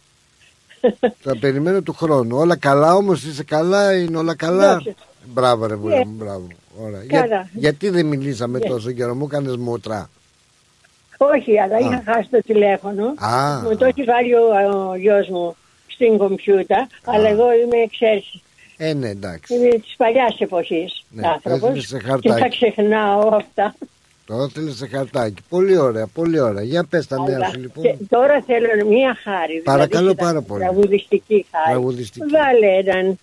Θα 1.23 1.37
περιμένω 1.39 1.81
του 1.81 1.93
χρόνου. 1.93 2.37
Όλα 2.37 2.55
καλά 2.55 2.95
όμως, 2.95 3.23
είσαι 3.23 3.43
καλά, 3.43 3.93
είναι 3.95 4.17
όλα 4.17 4.35
καλά. 4.35 4.73
Δόξα. 4.73 4.93
Μπράβο, 5.33 5.65
ρε 5.65 5.75
Βούλα 5.75 5.97
Ναι. 5.97 6.05
μου, 6.05 6.13
μπράβο. 6.17 6.47
Ωραία. 6.81 7.01
Καλά. 7.07 7.49
γιατί 7.53 7.89
δεν 7.89 8.05
μιλήσαμε 8.05 8.57
Ναι. 8.59 8.65
τόσο 8.67 8.91
καιρό, 8.91 9.15
μου 9.15 9.25
έκανες 9.31 9.55
μούτρα. 9.55 10.09
Όχι, 11.17 11.59
αλλά 11.59 11.79
είχα 11.79 12.03
χάσει 12.05 12.29
το 12.29 12.39
τηλέφωνο. 12.45 13.05
Α. 13.17 13.61
Μου 13.63 13.77
το 13.77 13.85
έχει 13.85 14.03
βάλει 14.03 14.33
ο, 14.35 14.89
ο 14.89 14.95
γιος 14.95 15.27
μου 15.27 15.55
στην 15.87 16.17
κομπιούτα, 16.17 16.87
αλλά 17.05 17.29
εγώ 17.29 17.53
είμαι 17.53 17.77
εξαίρεση. 17.83 18.41
Ε, 18.77 18.93
ναι, 18.93 19.09
εντάξει. 19.09 19.53
Είμαι 19.55 19.69
της 19.69 19.93
παλιάς 19.97 20.39
εποχής 20.39 21.03
Ναι, 21.09 21.27
άνθρωπος. 21.27 21.69
έθνε 21.69 21.81
σε 21.81 21.97
Και 21.97 22.03
χαρτάκι. 22.07 22.41
θα 22.41 22.47
ξεχνάω 22.47 23.27
αυτά. 23.35 23.75
Το 24.25 24.43
ήθελε 24.43 24.71
σε 24.71 24.87
χαρτάκι. 24.87 25.41
Πολύ 25.49 25.77
ωραία, 25.77 26.07
πολύ 26.07 26.39
ωραία. 26.39 26.63
Για 26.63 26.83
πες 26.83 27.07
τα 27.07 27.21
νέα 27.23 27.35
Αλλά 27.35 27.49
σου 27.49 27.59
λοιπόν. 27.59 27.83
και 27.83 27.95
τώρα 28.09 28.41
θέλω 28.45 28.85
μία 28.87 29.17
χάρη. 29.23 29.61
Παρακαλώ 29.63 30.01
δηλαδή, 30.09 30.21
πάρα 30.23 30.41
πολύ. 30.41 30.61
Τραγουδιστική 30.63 31.45
χάρη. 31.51 31.69
Τραγουδιστική. 31.69 32.25
Βάλε 32.29 32.67
έναν 32.91 33.17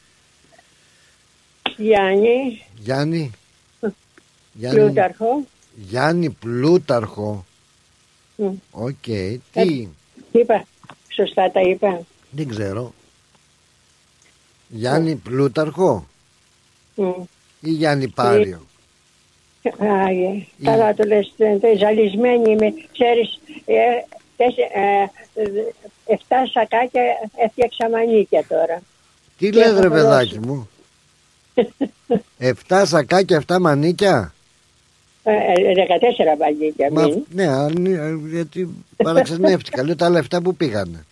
Γιάννη 1.77 2.63
Γιάννη. 2.79 3.31
Γιάννη, 4.53 4.79
Πλούταρχο. 4.81 5.45
Γιάννη 5.75 6.31
Πλούταρχο. 6.31 7.45
Μμ. 8.41 8.55
Οκ. 8.71 9.09
Ε, 9.09 9.39
Τι; 9.53 9.89
Τι 10.33 10.39
είπα, 10.39 10.65
σωστά 11.15 11.51
τα 11.51 11.61
είπα. 11.61 12.01
Δεν 12.31 12.49
ξέρω. 12.49 12.95
Γιάννη 14.69 15.15
Πλούταρχο 15.15 16.07
Μμ. 16.95 17.11
ή 17.61 17.71
Γιάννη 17.71 18.09
Πάριο; 18.09 18.61
Άγιε, 19.79 20.47
καλά 20.63 20.95
το 20.95 21.05
λες, 21.07 21.33
ε, 21.39 21.59
ε, 21.61 21.77
ζαλισμένη 21.79 22.51
είμαι, 22.51 22.73
ξέρεις, 22.93 23.39
ε, 23.65 23.75
τέσσε- 24.37 24.71
ε, 24.75 25.03
ε, 25.43 25.75
εφτά 26.07 26.47
σακάκια 26.47 27.03
έφτιαξα 27.45 27.89
μανίκια 27.91 28.45
τώρα. 28.49 28.83
Τι 29.39 29.51
Και 29.51 29.59
λες 29.59 29.67
έχω 29.71 29.81
ρε 29.81 29.89
δώσει. 29.89 30.01
παιδάκι 30.03 30.39
μου; 30.39 30.69
Εφτά 32.39 32.87
σακάκια, 32.87 33.37
εφτά 33.37 33.61
μανίκια; 33.61 34.17
Ε, 34.17 34.21
ε, 34.21 34.40
14 35.35 36.39
μανίκια, 36.39 36.89
Μα, 36.93 37.03
μην. 37.03 37.25
Ναι, 37.33 37.47
αν- 37.47 37.87
ε, 37.87 38.19
γιατί 38.31 38.69
παραξενεύτηκα 38.97 39.83
Λέω 39.85 39.97
τα 39.97 40.05
άλλα 40.07 40.19
7 40.31 40.41
που 40.43 40.55
πήγανε 40.57 41.05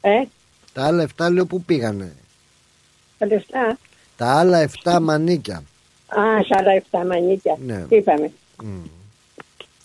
Ε, 0.00 0.10
Τα 0.72 0.84
άλλα 0.86 1.06
7 1.16 1.28
λέω 1.32 1.46
που 1.46 1.62
πήγανε 1.62 2.12
τα 3.18 3.26
λεφτά; 3.26 3.78
Τα 4.16 4.38
άλλα 4.38 4.68
7 4.84 4.98
μανίκια 5.00 5.56
Α, 6.06 6.42
σ' 6.44 6.50
άλλα 6.58 6.72
7 6.90 7.06
μανίκια. 7.06 7.56
Ναι. 7.66 7.84
Τι 7.88 7.96
είπαμε; 7.96 8.30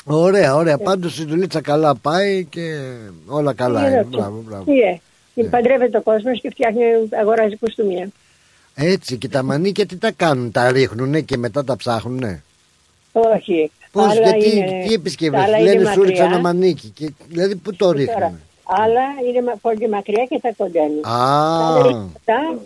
Ωραία, 0.03 0.49
Ε. 0.49 0.53
ωραία. 0.53 0.77
Πάντως 0.77 1.19
η 1.19 1.25
δουλίτσα 1.25 1.61
καλά 1.61 1.95
πάει 1.95 2.45
και 2.45 2.87
όλα 3.25 3.53
καλά 3.53 3.79
Τι 3.79 3.85
είναι. 3.85 3.91
είναι 3.95 3.99
αυτό. 4.05 4.17
Μπράβο, 4.17 4.43
μπράβο. 4.47 4.63
Τι 4.63 4.71
είναι; 5.33 5.49
Παντρεύεται 5.49 5.97
ο 5.97 6.01
κόσμος 6.01 6.41
και 6.41 6.49
φτιάχνει, 6.49 6.81
αγοράζει 7.19 7.57
κουστούμια. 7.57 8.07
Έτσι 8.75 9.17
και 9.17 9.27
τα 9.29 9.43
μανίκια 9.43 9.85
τι 9.85 9.97
τα 9.97 10.11
κάνουν, 10.11 10.51
τα 10.51 10.71
ρίχνουνε 10.71 11.21
και 11.21 11.37
μετά 11.37 11.63
τα 11.63 11.75
ψάχνουνε; 11.75 12.43
Όχι. 13.35 13.71
Πώς, 13.91 14.03
Άλλα 14.05 14.13
γιατί, 14.37 14.57
είναι- 14.57 14.83
τι 14.87 14.93
επισκευές, 14.93 15.43
άλλα 15.43 15.59
λένε 15.59 15.71
είναι 15.81 15.91
σου 15.91 16.01
ρίξα 16.03 16.21
μακριά. 16.23 16.25
ένα 16.25 16.39
μανίκι. 16.39 16.87
Και, 16.87 17.11
δηλαδή 17.27 17.55
που 17.55 17.71
το 17.71 17.85
Τώρα, 17.85 17.97
ρίχνουν; 17.97 18.39
Άλλα 18.63 19.01
είναι 19.29 19.41
μα- 19.41 19.55
πολύ 19.61 19.89
μακριά 19.89 20.25
και 20.29 20.39
τα 20.41 20.53
κοντένουν. 20.57 21.05
Α. 21.05 21.75
Άλλα 21.75 21.89
είναι 21.89 22.09
αυτά 22.15 22.57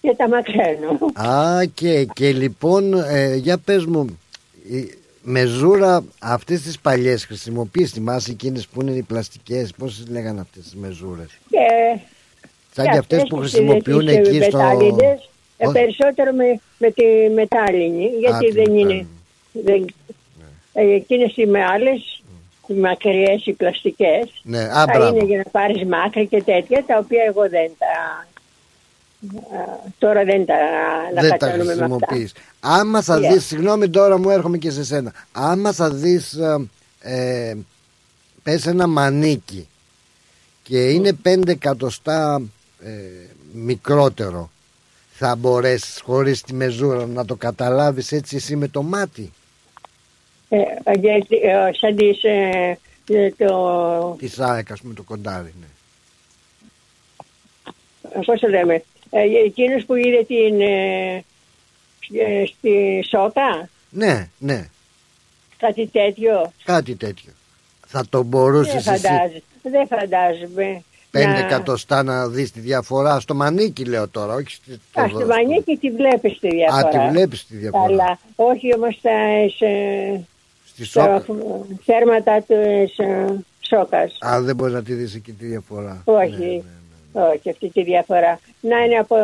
και 0.00 0.14
τα 0.16 0.28
μακραίνω. 0.28 0.98
Α, 1.30 1.64
και, 1.74 2.04
και 2.14 2.32
λοιπόν, 2.32 2.94
ε, 2.94 3.34
για 3.34 3.58
πες 3.58 3.84
μου, 3.84 4.18
η 4.70 4.94
μεζούρα 5.22 6.04
αυτές 6.20 6.60
τις 6.60 6.78
παλιές 6.80 7.24
χρησιμοποιείς, 7.24 7.90
θυμάσαι 7.90 8.30
εκείνες 8.30 8.66
που 8.66 8.80
είναι 8.80 8.90
οι 8.90 9.02
πλαστικές, 9.02 9.72
πώς 9.78 9.96
τις 9.96 10.08
λέγανε 10.10 10.40
αυτές 10.40 10.62
τις 10.62 10.74
μεζούρες; 10.74 11.38
Και, 11.50 11.98
Σαν 12.74 12.84
και 12.90 12.98
αυτές 12.98 13.22
που 13.28 13.40
τις- 13.40 13.50
χρησιμοποιούν 13.52 14.06
τις 14.06 14.16
εκεί 14.16 14.42
στο... 14.42 14.56
μετάλλινες, 14.58 15.30
ε, 15.56 15.64
Πώς; 15.64 15.72
περισσότερο 15.72 16.32
με, 16.32 16.60
με 16.78 16.90
τη 16.90 17.04
μετάλλινη, 17.34 18.06
γιατί 18.20 18.46
τη 18.46 18.52
δεν 18.52 18.76
είναι... 18.76 19.06
Δεν, 19.64 19.80
Ναι. 20.38 20.82
ε, 20.82 20.94
εκείνες 20.94 21.36
οι 21.36 21.42
άλλες, 21.74 22.22
οι 22.66 22.72
μακριές, 22.74 23.46
οι 23.46 23.52
πλαστικές, 23.52 24.30
Ναι, 24.42 24.58
α, 24.58 24.72
θα 24.72 24.84
μπράβο. 24.86 25.16
είναι 25.16 25.24
για 25.24 25.36
να 25.44 25.50
πάρεις 25.50 25.84
μάκρη 25.84 26.26
και 26.26 26.42
τέτοια, 26.42 26.84
τα 26.86 26.98
οποία 26.98 27.22
εγώ 27.28 27.48
δεν 27.48 27.70
τα... 27.78 27.86
α, 27.86 28.24
Τώρα 29.98 30.24
δεν 30.24 30.46
τα 30.46 30.54
δεν 31.14 31.14
τα 31.14 31.20
ανακατεύουμε 31.20 31.64
με 31.64 31.70
αυτά. 31.72 31.86
χρησιμοποιείς. 31.86 32.32
Άμα 32.60 33.02
θα 33.02 33.16
Yeah. 33.18 33.32
δεις, 33.32 33.44
συγγνώμη 33.44 33.88
τώρα 33.88 34.18
μου 34.18 34.30
έρχομαι 34.30 34.58
και 34.58 34.70
σε 34.70 34.84
σένα. 34.84 35.12
Άμα 35.32 35.72
θα 35.72 35.90
δεις, 35.90 36.32
ε, 36.32 36.68
ε, 37.00 37.56
πες 38.42 38.66
ένα 38.66 38.86
μανίκι 38.86 39.68
και 40.62 40.88
είναι 40.90 41.12
πέντε 41.12 41.52
εκατοστά 41.52 42.42
ε, 42.84 42.90
μικρότερο, 43.52 44.50
θα 45.10 45.36
μπορέσεις 45.36 46.00
χωρίς 46.00 46.42
τη 46.42 46.54
μεζούρα 46.54 47.06
να 47.06 47.24
το 47.24 47.34
καταλάβεις 47.34 48.12
έτσι 48.12 48.36
εσύ 48.36 48.56
με 48.56 48.68
το 48.68 48.82
μάτι; 48.82 49.32
Ε, 50.48 50.58
γιατί, 51.00 51.36
ε, 51.36 51.70
σαν 51.80 51.96
τις, 51.96 52.24
ε, 52.24 52.78
ε, 53.10 53.30
το, 53.30 54.16
Τη 54.18 54.30
ΑΕΚ 54.38 54.70
ας 54.70 54.80
πούμε 54.80 54.94
το 54.94 55.02
κοντάρι. 55.02 55.54
Ναι. 55.60 55.66
πώς 58.24 58.40
το 58.40 58.48
λέμε, 58.48 58.74
ε, 59.10 59.20
εκείνος 59.46 59.84
που 59.84 59.94
είδε 59.94 60.24
την, 60.24 60.60
ε, 60.60 61.14
ε, 62.26 62.46
στη 62.46 63.04
Σόκα, 63.10 63.68
ναι, 63.90 64.28
ναι, 64.38 64.68
κάτι 65.56 65.86
τέτοιο. 65.86 66.52
κάτι 66.64 66.94
τέτοιο. 66.94 67.32
Θα 67.86 68.00
το 68.08 68.18
Δεν, 68.18 68.26
μπορούσε 68.26 68.76
εσύ 68.76 68.82
φαντάζομαι, 68.88 69.42
δεν 69.62 69.86
φαντάζομαι. 69.86 70.82
5 71.10 71.24
να- 71.26 71.38
εκατοστά 71.38 72.02
να 72.02 72.28
δεις 72.28 72.52
τη 72.52 72.60
διαφορά. 72.60 73.20
Στο 73.20 73.34
μανίκι 73.34 73.84
λέω 73.84 74.08
τώρα, 74.08 74.34
όχι 74.34 74.50
στη- 74.50 74.80
στο 74.90 75.00
Α, 75.00 75.08
στο 75.08 75.26
μανίκι 75.26 75.76
τη 75.76 75.90
βλέπεις 75.90 76.38
τη 76.38 76.48
διαφορά. 76.48 76.86
Α, 76.86 76.88
τη 76.88 77.10
βλέπεις 77.12 77.46
τη 77.46 77.56
διαφορά. 77.56 77.84
Αλλά 77.84 78.18
όχι 78.36 78.74
όμως 78.74 78.94
στα, 78.94 79.10
σε, 79.56 79.66
Στη 80.76 80.84
στα 80.84 81.22
σόκα. 81.26 81.34
θέρματα 81.84 82.44
της 82.46 82.98
ε, 82.98 83.44
σόκας. 83.60 84.16
Α, 84.26 84.40
δεν 84.42 84.56
μπορείς 84.56 84.74
να 84.74 84.82
τη 84.82 84.92
δεις 84.94 85.14
εκεί 85.14 85.32
τη 85.32 85.46
διαφορά. 85.46 86.02
Όχι, 86.04 86.64
όχι 87.12 87.50
αυτή 87.50 87.68
τη 87.70 87.82
διαφορά. 87.82 88.38
Να 88.60 88.78
είναι 88.84 88.94
από 88.96 89.16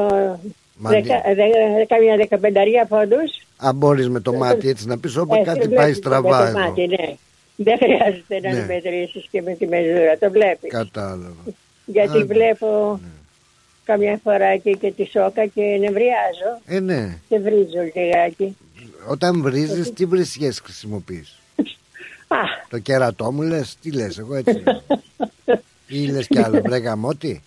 Μανί. 0.76 1.00
δεκα, 1.00 1.22
δε, 1.34 1.84
καμιά 1.86 2.16
δεκαπενταρία 2.16 2.86
πόντους. 2.86 3.30
Αν 3.56 3.74
μπορείς 3.76 4.08
με 4.08 4.20
το 4.20 4.32
μάτι 4.32 4.68
έτσι 4.68 4.86
να 4.86 4.98
πεις, 4.98 5.16
όπα 5.16 5.36
Ε, 5.38 5.42
κάτι 5.42 5.58
το 5.60 5.68
πάει 5.68 5.76
βλέπεις 5.76 5.96
στραβά 5.96 6.38
με 6.38 6.44
το 6.44 6.58
εδώ. 6.58 6.58
μάτι, 6.58 6.86
ναι. 6.86 7.14
Δεν 7.56 7.78
χρειάζεται 7.78 8.40
να 8.48 8.52
Ναι. 8.54 8.66
μετρήσεις 8.66 9.26
και 9.30 9.42
με 9.42 9.52
τη 9.54 9.66
μεζούρα, 9.66 10.18
το 10.18 10.30
βλέπεις. 10.30 10.70
Κατάλαβα. 10.70 11.34
Γιατί 11.84 12.16
Άντε. 12.16 12.24
βλέπω 12.24 13.00
καμιά 13.84 14.20
φορά 14.22 14.46
εκεί 14.46 14.76
και 14.76 14.92
τη 14.92 15.04
σόκα 15.04 15.46
και 15.46 15.62
νευριάζω 15.80 16.60
Ε, 16.66 16.80
ναι. 16.80 17.18
και 17.28 17.38
βρίζω 17.38 17.80
λιγάκι. 17.94 18.56
Όταν 19.08 19.42
βρίζεις, 19.42 19.92
τι 19.92 20.04
βρισιές 20.04 20.60
χρησιμοποιείς; 20.64 21.38
Α, 22.34 22.66
Το 22.68 22.78
κέρατό 22.78 23.32
μου 23.32 23.42
λες, 23.42 23.76
τι 23.82 23.90
λες, 23.92 24.18
εγώ 24.18 24.34
έτσι. 24.34 24.62
λέω. 24.64 24.82
Ή 25.86 26.06
λες 26.06 26.26
κι 26.26 26.38
άλλο, 26.38 26.60
βρε 26.60 26.76
γαμώτη; 26.78 27.42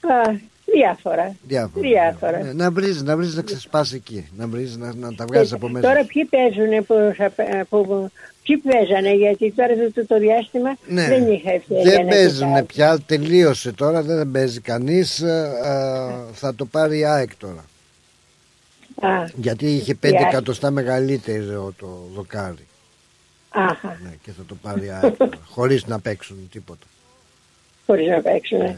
α, 0.00 0.34
διάφορα. 0.64 1.34
Διάφορα. 1.46 1.88
Διάφορα. 1.88 2.42
Ναι, 2.42 2.52
να 2.52 2.70
βρίζει, 2.70 3.02
να 3.02 3.16
βρίζει 3.16 3.36
να 3.36 3.42
ξεσπάσει 3.42 3.94
εκεί. 3.96 4.28
Να 4.36 4.46
βρίζει 4.46 4.78
να, 4.78 4.94
να 4.94 5.14
τα 5.14 5.24
βγάζεις 5.24 5.52
από 5.52 5.68
μέσα. 5.68 5.88
Τώρα 5.88 6.04
ποιοι 6.04 6.24
παίζουν 6.24 6.86
που, 6.86 6.94
θα- 7.16 7.64
που, 7.68 8.10
ποιοι 8.42 8.56
παίζανε 8.56 9.12
γιατί 9.14 9.52
τώρα 9.52 9.74
το, 9.94 10.06
το 10.06 10.18
διάστημα 10.18 10.76
Ναι. 10.88 11.06
δεν 11.08 11.32
είχα 11.32 11.50
ευκαιρία 11.50 11.82
Δεν 11.82 12.02
να 12.04 12.08
παίζουν 12.10 12.46
κοιτάξω. 12.46 12.64
πια, 12.64 12.98
τελείωσε 13.06 13.72
τώρα, 13.72 14.02
δεν 14.02 14.30
παίζει 14.30 14.60
κανείς. 14.60 15.24
θα 16.32 16.54
το 16.56 16.64
πάρει 16.64 16.98
η 16.98 17.04
ΑΕΚ 17.04 17.36
τώρα. 17.36 17.64
Α, 19.00 19.24
Γιατί 19.34 19.66
είχε 19.66 19.92
Η 19.92 19.98
5 20.02 20.06
ΑΕΚ. 20.16 20.26
εκατοστά 20.32 20.70
μεγαλύτερο 20.70 21.72
το 21.78 22.08
δοκάρι. 22.14 22.65
Αχα, 23.48 23.98
Ναι, 24.02 24.14
και 24.22 24.30
θα 24.30 24.42
το 24.46 24.54
πάρει 24.62 24.84
η 24.86 24.90
ΑΕΚ 24.90 25.16
τώρα, 25.16 25.38
χωρίς 25.50 25.86
να 25.86 26.00
παίξουν 26.00 26.48
τίποτα. 26.52 26.86
χωρίς 27.86 28.08
να 28.08 28.20
παίξουν. 28.20 28.58
Ναι, 28.58 28.76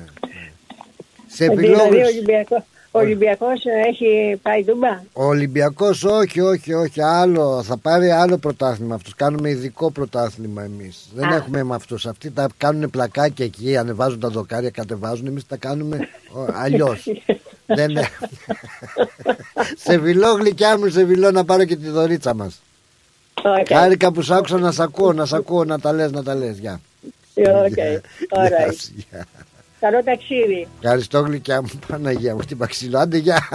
Σε 1.28 1.47
δηλαδή 1.47 1.66
ο 1.66 1.70
επιλόγους, 1.73 2.09
Ολυμπιακός, 2.09 2.62
ο 2.90 2.99
Ολυμπιακός 2.99 3.62
έχει 3.89 4.39
πάει 4.43 4.65
ντουμπά. 4.65 5.03
ο 5.12 5.24
Ολυμπιακός 5.24 6.05
όχι, 6.05 6.40
όχι, 6.40 6.73
όχι, 6.74 7.03
άλλο, 7.03 7.62
θα 7.62 7.77
πάρει 7.77 8.11
άλλο 8.11 8.39
πρωτάθλημα 8.39 8.95
αυτός. 8.95 9.15
Κάνουμε 9.15 9.51
ειδικό 9.51 9.90
πρωτάθλημα 9.90 10.62
εμείς. 10.62 11.09
Δεν 11.15 11.32
Α. 11.32 11.35
έχουμε 11.35 11.62
με 11.62 11.74
αυτούς. 11.74 12.07
Αυτοί 12.07 12.31
τα 12.31 12.49
κάνουν 12.57 12.90
πλακάκια 12.90 13.45
εκεί, 13.45 13.77
ανεβάζουν 13.77 14.20
τα 14.20 14.28
δοκάρια, 14.28 14.70
κατεβάζουν. 14.70 15.27
Εμείς 15.27 15.47
τα 15.47 15.57
κάνουμε 15.57 16.09
αλλιώς. 16.55 17.05
Δεν... 17.66 17.90
σε 19.85 19.99
βιλό 19.99 20.32
γλυκιά 20.32 20.78
μου, 20.78 20.89
σε 20.89 21.05
βιλό 21.05 21.31
να 21.31 21.45
πάρω 21.45 21.65
και 21.65 21.77
τη 21.77 21.89
δωρίτσα 21.89 22.35
μας. 22.35 22.62
Okay. 23.43 23.65
Χάρηκα 23.69 24.12
που 24.12 24.23
σ' 24.23 24.31
άκουσα 24.31 24.59
να 24.59 24.73
σ' 24.73 24.81
ακούω, 24.81 25.12
να 25.12 25.27
σ' 25.27 25.32
ακούω, 25.32 25.65
να 25.65 25.78
τα 25.78 25.93
λες, 25.93 26.12
να 26.12 26.23
τα 26.23 26.35
λες. 26.35 26.59
Γεια. 26.59 26.81
Okay. 27.35 27.43
Γεια 27.74 28.01
Alright. 28.31 28.74
σου, 28.81 28.93
γεια. 28.94 29.27
Καλό 29.81 30.02
ταξίδι. 30.05 30.69
Ευχαριστώ 30.82 31.20
γλυκιά 31.20 31.62
μου, 31.62 31.69
Παναγία 31.86 32.35
μου, 32.35 32.40
χτύπα 32.40 32.66
ξύλο. 32.66 32.98
Άντε, 32.98 33.16
γεια. 33.16 33.48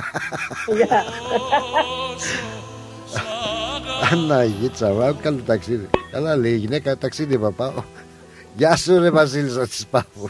Γεια. 0.76 1.04
Παναγίτσα 4.10 4.90
μου, 4.90 5.18
καλό 5.22 5.40
ταξίδι. 5.46 5.90
Καλά 6.12 6.36
λέει 6.36 6.52
η 6.52 6.58
γυναίκα, 6.58 6.98
ταξίδι 6.98 7.38
θα 7.38 7.52
πάω. 7.52 7.84
Γεια 8.56 8.76
σου 8.76 9.00
ρε 9.00 9.10
Βασίλισσα 9.10 9.68
της 9.68 9.86
Πάπου. 9.92 10.30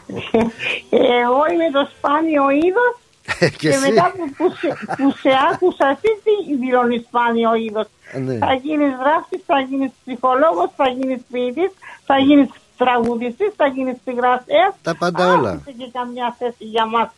Εγώ 0.89 1.41
είμαι 1.53 1.69
το 1.73 1.89
σπάνιο 1.97 2.49
είδος 2.49 2.95
Και 3.39 3.49
και, 3.49 3.69
εσύ; 3.69 3.79
μετά 3.89 4.13
που, 4.17 4.29
που, 4.37 4.49
σε, 4.59 4.67
που 4.97 5.11
σε 5.11 5.29
άκουσα 5.51 5.87
εσύ 5.87 6.09
τι 6.23 6.55
δηλώνεις 6.55 7.01
σπάνιο 7.07 7.55
είδος; 7.55 7.87
Ναι. 8.25 8.37
Θα 8.37 8.53
γίνεις 8.53 8.91
δράστη, 9.01 9.43
θα 9.45 9.59
γίνεις 9.59 9.91
ψυχολόγος, 10.05 10.69
θα 10.75 10.87
γίνεις 10.87 11.21
ποιητής, 11.31 11.71
θα 12.05 12.17
γίνεις 12.17 12.49
τραγουδιστής, 12.77 13.51
θα 13.55 13.67
γίνεις 13.67 13.95
συγγραφέας. 14.03 14.73
Τα 14.81 14.95
πάντα 14.95 15.33
όλα. 15.33 15.61
και 15.77 15.89
καμιά 15.93 16.35
θέση 16.39 16.63
για 16.65 16.85
μας. 16.85 17.09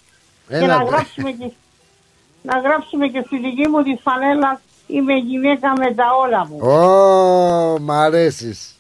Και 0.47 0.55
Έλα, 0.55 0.77
να 0.77 0.83
τε. 0.83 0.89
γράψουμε 0.89 1.31
και, 1.31 1.51
να 2.41 2.59
γράψουμε 2.59 3.07
και 3.07 3.21
στη 3.25 3.37
δική 3.39 3.67
μου 3.67 3.83
τη 3.83 3.95
φανέλα 4.01 4.61
Είμαι 4.87 5.13
γυναίκα 5.13 5.73
με 5.77 5.93
τα 5.93 6.05
όλα 6.15 6.47
μου. 6.47 6.57
Ω, 6.59 7.79
μ' 7.79 7.91
αρέσεις. 7.91 8.75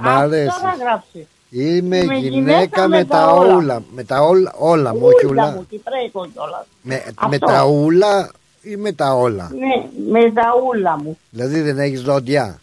Μ' 0.00 0.06
Αυτό 0.06 0.18
αρέσεις. 0.18 0.54
θα 0.54 0.76
γράψεις. 0.80 1.26
Είμαι 1.50 1.96
Είμαι 1.96 2.14
γυναίκα 2.16 2.88
με 2.88 3.04
τα 3.04 3.30
όλα. 3.32 3.82
Με 3.94 4.04
τα 4.04 4.20
όλα, 4.22 4.52
όλα 4.58 4.94
μου, 4.94 5.00
όχι 5.06 5.26
Ούλα 5.26 5.42
ουλά. 5.44 5.52
μου, 5.54 5.66
κυπρέικο 5.70 6.26
κιόλας. 6.32 6.66
Με, 6.82 7.02
Αυτό. 7.14 7.28
με 7.28 7.38
τα 7.38 7.64
ούλα 7.66 8.30
ή 8.62 8.76
με 8.76 8.92
τα 8.92 9.14
όλα. 9.14 9.50
Ναι, 9.54 10.10
με 10.12 10.32
τα 10.32 10.42
ούλα 10.66 10.98
μου. 11.02 11.18
Δηλαδή 11.30 11.60
δεν 11.60 11.78
έχεις 11.78 12.02
δόντια. 12.02 12.60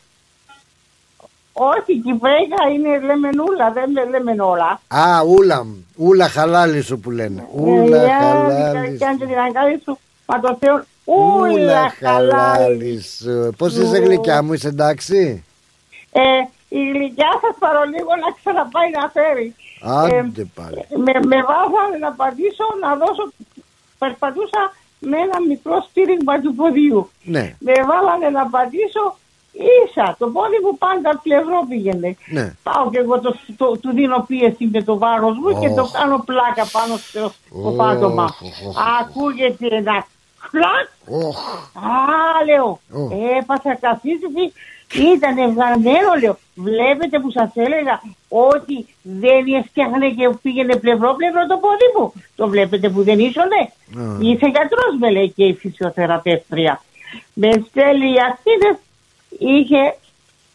Όχι, 1.53 2.01
κυπρέικα 2.01 2.55
είναι 2.75 2.99
λεμενούλα, 3.05 3.71
δεν 3.73 3.91
με 3.91 4.05
λέμε 4.05 4.43
όλα. 4.43 4.81
Α, 4.87 5.21
ούλα 5.27 5.63
μου. 5.65 5.85
Ούλα 5.95 6.27
χαλάλι 6.29 6.81
σου 6.81 6.99
που 6.99 7.11
λένε. 7.11 7.47
Ούλα 7.51 8.01
Ε, 8.03 8.07
χαλάλι. 8.09 8.97
Και 8.97 9.05
αν 9.05 9.17
και 9.17 9.25
την 9.25 9.37
αγκάλη 9.37 9.81
σου, 9.83 9.97
μα 10.25 10.39
το 10.39 10.57
Θεό, 10.59 10.83
Ούλα 11.05 11.51
ούλα 11.51 11.89
χαλάλι. 11.99 12.31
χαλάλι 12.31 13.01
σου. 13.01 13.53
Πώς 13.57 13.73
είσαι 13.75 13.97
Ου. 13.97 14.03
γλυκιά 14.03 14.43
μου, 14.43 14.53
είσαι 14.53 14.67
εντάξει; 14.67 15.43
Ε, 16.11 16.21
η 16.69 16.79
γλυκιά 16.91 17.31
σας 17.41 17.55
παρολίγο 17.59 18.13
να 18.23 18.29
ξαναπάει 18.37 18.89
να 18.97 19.09
φέρει. 19.15 19.55
Άντε 19.81 20.43
πάλι. 20.57 20.81
με, 21.05 21.13
με 21.31 21.37
βάζανε 21.49 21.97
να 22.05 22.11
πατήσω, 22.11 22.65
να 22.81 22.95
δώσω, 22.95 23.23
περπατούσα 23.99 24.61
με 24.99 25.17
ένα 25.17 25.37
μικρό 25.47 25.85
στήριγμα 25.89 26.39
του 26.41 26.55
ποδιού. 26.55 27.09
Ναι, 27.23 27.55
Με 27.59 27.73
βάλανε 27.89 28.29
να 28.29 28.45
πατήσω 28.49 29.03
ίσα, 29.83 30.15
το 30.19 30.27
πόδι 30.27 30.59
μου 30.63 30.77
πάντα 30.77 31.19
πλευρό 31.23 31.65
πήγαινε. 31.69 32.17
ναι. 32.25 32.53
Πάω 32.63 32.89
και 32.89 32.97
εγώ 32.99 33.19
το, 33.19 33.35
το- 33.57 33.77
του 33.77 33.91
δίνω 33.93 34.23
πίεση 34.27 34.65
με 34.73 34.81
το 34.83 34.97
βάρος 34.97 35.37
μου 35.37 35.59
και 35.59 35.67
Οχ. 35.67 35.75
το 35.75 35.89
κάνω 35.97 36.17
πλάκα 36.25 36.65
πάνω 36.71 36.97
στο, 36.97 37.31
στο 37.49 37.67
Οχ, 37.69 37.75
πάτωμα. 37.75 38.23
οχ, 38.23 38.67
οχ. 38.67 38.75
Ακούγεται 39.01 39.67
ένα 39.75 40.07
χλακ. 40.39 40.87
Οχ. 41.25 41.37
Α, 41.75 42.45
λέω, 42.45 42.79
Οχ. 42.93 43.11
έπαθα 43.39 43.75
καθίστη, 43.75 44.53
ήταν 44.97 45.37
ευγαρμένο, 45.37 46.09
λέω. 46.21 46.37
Βλέπετε 46.55 47.19
που 47.19 47.31
σας 47.31 47.49
έλεγα 47.55 48.01
ότι 48.29 48.85
δεν 49.01 49.53
έφτιαχνε 49.59 50.09
και 50.09 50.29
πήγαινε 50.41 50.75
πλευρό-πλευρό 50.75 51.45
το 51.47 51.57
πόδι 51.57 51.87
μου. 51.97 52.13
Το 52.35 52.47
βλέπετε 52.47 52.89
που 52.89 53.03
δεν 53.03 53.19
ήσωνε. 53.19 53.61
Α. 53.97 54.17
Είσαι 54.19 54.45
γιατρός, 54.47 54.95
με 54.99 55.11
λέει 55.11 55.29
και 55.35 55.45
η 55.45 55.53
φυσιοθεραπεύτρια. 55.53 56.81
Με 57.33 57.49
στέλνει 57.69 58.07
οι 58.11 58.15
ακτίδες, 58.29 58.75
είχε, 59.39 59.97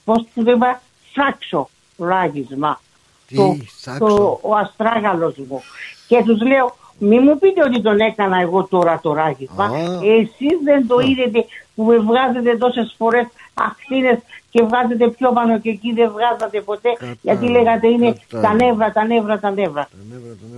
πώς 0.04 0.24
το 0.34 0.50
είπα, 0.50 0.80
σάξο 1.14 1.68
ράγισμα. 1.98 2.80
Τι, 3.26 3.36
το, 3.36 3.56
σάξο; 3.80 4.06
το- 4.06 4.38
ο 4.42 4.54
αστράγαλος 4.56 5.34
μου. 5.36 5.62
Και 6.08 6.22
τους 6.26 6.40
λέω, 6.42 6.76
μη 6.98 7.18
μου 7.20 7.38
πείτε 7.38 7.62
ότι 7.64 7.80
τον 7.82 7.98
έκανα 8.00 8.40
εγώ 8.40 8.64
τώρα 8.64 9.00
το 9.02 9.12
ράγισμα. 9.12 9.64
Α. 9.64 9.70
Εσείς 10.04 10.58
δεν 10.64 10.86
το 10.86 10.98
είδατε 10.98 11.44
που 11.74 11.82
με 11.84 11.96
βγάζετε 11.98 12.56
τόσες 12.56 12.94
φορές 12.98 13.26
ακτίνες 13.54 14.18
και 14.50 14.62
βγάζετε 14.62 15.08
πιο 15.08 15.32
πάνω 15.32 15.58
και 15.60 15.70
εκεί 15.70 15.92
δεν 15.92 16.10
βγάζατε 16.10 16.60
ποτέ. 16.60 16.90
γιατί 17.22 17.48
λέγατε 17.48 17.88
είναι 17.88 18.12
κατάλαβα. 18.28 18.48
τα 18.48 18.64
νεύρα, 18.64 18.92
τα 18.92 19.04
νεύρα, 19.04 19.38
τα 19.40 19.50
νεύρα. 19.50 19.88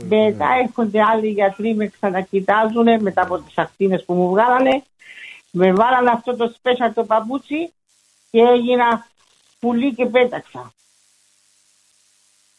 Μετά 0.08 0.46
έρχονται 0.62 1.02
άλλοι 1.02 1.28
γιατροί 1.28 1.74
με 1.74 1.86
ξανακοιτάζουν 1.86 3.02
μετά 3.02 3.22
από 3.22 3.38
τις 3.38 3.58
ακτίνες 3.58 4.04
που 4.04 4.14
μου 4.14 4.28
βγάλανε. 4.30 4.82
Με 5.50 5.72
βάλανε 5.72 6.10
αυτό 6.10 6.36
το 6.36 6.52
σπέσα 6.56 6.92
το 6.92 7.04
παπούτσι 7.04 7.72
και 8.30 8.40
έγινα 8.40 9.06
πουλί 9.60 9.94
και 9.94 10.06
πέταξα. 10.06 10.72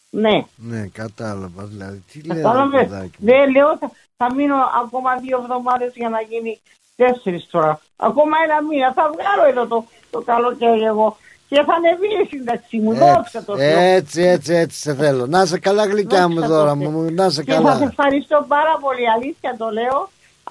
Ναι. 0.10 0.46
Ναι, 0.56 0.88
κατάλαβα. 0.88 1.64
Δηλαδή, 1.64 2.04
τι 2.12 2.22
λέει 2.22 2.38
Κατάλαβες; 2.42 2.88
παιδάκι. 2.88 3.18
μου; 3.20 3.26
Δεν 3.26 3.52
λέω 3.52 3.78
θα, 3.78 3.92
θα 4.18 4.34
μείνω 4.34 4.56
ακόμα 4.84 5.16
δύο 5.16 5.38
εβδομάδες 5.42 5.92
για 5.96 6.10
να 6.10 6.22
γίνει 6.22 6.60
τέσσερις 6.96 7.48
τώρα. 7.52 7.82
Ακόμα 7.96 8.38
ένα 8.44 8.62
μήνα. 8.64 8.94
Θα 8.94 9.12
βγάλω 9.14 9.50
εδώ 9.50 9.68
το, 9.68 9.86
το 10.14 10.20
καλοκαίρι 10.30 10.82
εγώ. 10.94 11.18
Και 11.50 11.64
θα 11.68 11.74
ανεβεί 11.80 12.08
η 12.24 12.28
σύνταξή 12.34 12.78
μου. 12.84 12.94
Δόξα 12.94 13.40
τω 13.46 13.58
Θεώ. 13.58 13.80
Έτσι, 13.98 14.22
έτσι, 14.36 14.54
έτσι 14.64 14.78
σε 14.80 14.94
θέλω. 14.96 15.26
Να 15.26 15.46
σε 15.46 15.58
καλά 15.60 15.86
γλυκιά 15.86 16.28
μου 16.28 16.34
Δόξα 16.36 16.48
τω 16.50 16.54
δώρα 16.56 16.76
Θεώ. 16.80 16.90
μου, 16.90 17.00
να 17.20 17.30
σε 17.30 17.44
Και 17.44 17.52
σας 17.52 17.64
καλά. 17.64 17.84
ευχαριστώ 17.90 18.46
πάρα 18.48 18.74
πολύ. 18.86 19.04
Αλήθεια 19.16 19.52
το 19.58 19.68
λέω. 19.80 20.00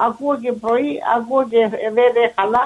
Ακούω 0.06 0.34
και 0.42 0.52
πρωί, 0.52 0.90
ακούω 1.16 1.42
και 1.50 1.56
ε, 1.56 1.90
δεν 1.96 2.08
δεν 2.16 2.28
χαλά. 2.36 2.64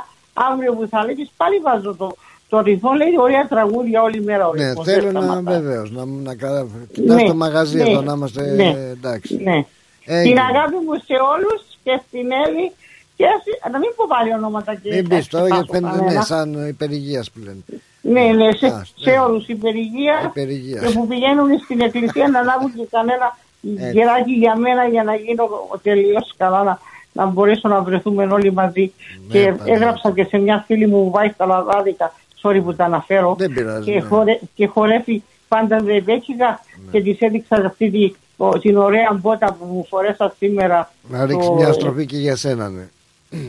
Αύριο 0.51 0.73
που 0.77 0.87
θα 0.93 1.05
λέγεις 1.05 1.29
πάλι 1.37 1.57
βάζω 1.67 1.95
το, 1.95 2.09
το 2.49 2.61
ρυθμό. 2.61 2.93
Λέει 2.93 3.15
ωραία 3.27 3.45
τραγούδια 3.49 4.03
όλη 4.03 4.21
μέρα. 4.29 4.45
ο 4.49 4.55
Ναι, 4.55 4.67
ρυθμός, 4.69 4.85
θέλω 4.87 5.03
δεν 5.03 5.13
να 5.13 5.21
σταματάει. 5.23 5.61
βεβαίως 5.61 5.91
να, 5.97 6.05
να 6.29 6.35
καλά. 6.35 6.67
Κοιτάς 6.93 7.17
Ναι, 7.17 7.27
το 7.29 7.35
μαγαζί 7.35 7.77
ναι, 7.83 7.91
εδώ 7.91 8.01
να 8.01 8.13
είμαστε 8.13 8.43
ναι, 8.55 8.65
ε, 8.69 8.91
εντάξει. 8.97 9.37
Ναι. 9.49 9.59
Έγινε. 10.05 10.29
Την 10.35 10.39
αγάπη 10.49 10.77
μου 10.87 10.95
σε 11.09 11.17
όλους 11.35 11.61
και 11.85 12.01
στην 12.09 12.27
Έλλη 12.47 12.73
Και 13.17 13.25
ας- 13.25 13.71
να 13.73 13.79
μην 13.79 13.91
πω 13.97 14.05
πάλι 14.09 14.33
ονόματα 14.35 14.75
και 14.75 14.95
Μην 14.95 15.07
να 15.09 15.17
πεις 15.17 15.27
τώρα 15.29 15.47
γιατί 15.47 15.67
ξεχάσω 15.69 15.73
φαίνεται 15.73 15.97
ναι, 15.97 16.07
κανένα. 16.07 16.23
σαν 16.25 16.69
υπερηγείας 16.69 17.31
που 17.31 17.39
λένε. 17.45 17.63
Ναι, 18.01 18.21
ναι, 18.45 18.53
σε, 18.53 18.67
Α, 18.67 18.83
σε 18.97 19.11
ναι. 19.11 19.19
όλους 19.19 19.47
υπερηγεία 19.49 20.21
Υπερηγεία. 20.25 20.81
και 20.81 20.93
που 20.95 21.07
πηγαίνουν 21.07 21.49
στην 21.65 21.81
εκκλησία 21.81 22.29
να 22.29 22.43
λάβουν 22.43 22.75
και 22.77 22.87
κανένα 22.91 23.37
Έτσι. 23.79 23.91
γεράκι 23.99 24.33
για 24.33 24.57
μένα 24.57 24.85
για 24.85 25.03
να 25.03 25.15
γίνω 25.15 25.45
τελείως 25.83 26.35
καλά 26.37 26.63
να, 26.63 26.79
να 27.13 27.27
μπορέσω 27.27 27.69
να 27.69 27.81
βρεθούμε 27.83 28.25
όλοι 28.25 28.53
μαζί. 28.53 28.93
Ναι, 29.29 29.39
και 29.41 29.53
πάντα. 29.59 29.73
έγραψα 29.73 30.11
και 30.11 30.25
σε 30.25 30.39
μια 30.39 30.63
φίλη 30.67 30.87
μου 30.87 31.11
βάει 31.11 31.29
στα 31.29 31.47
λαδάδικα, 31.47 32.13
sorry 32.43 32.61
που 32.65 32.75
τα 32.75 32.85
αναφέρω, 32.85 33.35
Δεν 33.39 33.53
πειράζει, 33.53 33.85
και, 33.91 33.95
ναι. 33.95 34.01
χορε, 34.01 34.39
και 34.55 34.67
χορεύει 34.67 35.23
πάντα 35.49 35.83
ρεμπέτσικα 35.87 36.61
και 36.91 37.01
της 37.03 37.21
έδειξα 37.21 37.57
αυτή 37.67 37.91
τη, 37.91 38.13
ο- 38.37 38.59
την 38.59 38.77
ωραία 38.77 39.19
μπότα 39.21 39.53
που 39.53 39.65
μου 39.65 39.87
φορέσα 39.89 40.35
σήμερα. 40.39 40.91
Να 41.09 41.27
ρίξει 41.27 41.47
το- 41.49 41.55
μια 41.55 41.73
στροφή 41.73 42.07
και 42.07 42.17
για 42.17 42.37
σένα, 42.37 42.69
ναι. 42.69 42.83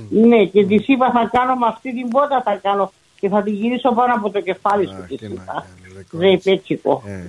Ναι, 0.09 0.45
και 0.45 0.65
τη 0.65 0.75
είπα 0.87 1.11
θα 1.11 1.29
κάνω 1.31 1.55
με 1.55 1.65
αυτή 1.67 1.93
την 1.93 2.07
πότα 2.09 2.41
θα 2.45 2.59
κάνω 2.61 2.91
και 3.19 3.29
θα 3.29 3.41
την 3.43 3.53
γυρίσω 3.53 3.93
πάνω 3.93 4.13
από 4.13 4.29
το 4.29 4.41
κεφάλι 4.41 4.85
σου. 4.87 5.05
της 5.07 5.21
είπα. 5.29 5.65
Ρε 6.19 6.37
πέτσικο. 6.43 7.03
Ε, 7.05 7.23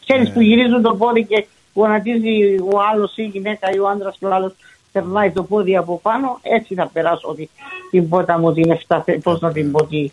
Ξέρεις 0.00 0.30
που 0.32 0.40
γυρίζουν 0.40 0.82
το 0.82 0.94
πόδι 0.94 1.24
και 1.24 1.46
γονατίζει 1.74 2.56
ο 2.72 2.80
άλλος 2.92 3.16
ή 3.16 3.22
η 3.26 3.30
γυναίκα 3.32 3.70
ή 3.74 3.78
ο 3.78 3.88
άντρας 3.88 4.16
και 4.18 4.26
ο 4.26 4.34
άλλος 4.34 4.52
περνάει 4.92 5.30
το 5.30 5.42
πόδι 5.42 5.76
από 5.76 5.98
πάνω, 6.02 6.38
έτσι 6.42 6.74
θα 6.74 6.90
περάσω 6.92 7.28
ότι 7.28 7.50
την 7.90 8.08
πότα 8.08 8.38
μου 8.38 8.52
την 8.52 8.70
εφτάθε, 8.70 9.12
πώς 9.22 9.40
να 9.40 9.52
την 9.52 9.70
πω 9.70 9.84
τι, 9.86 10.10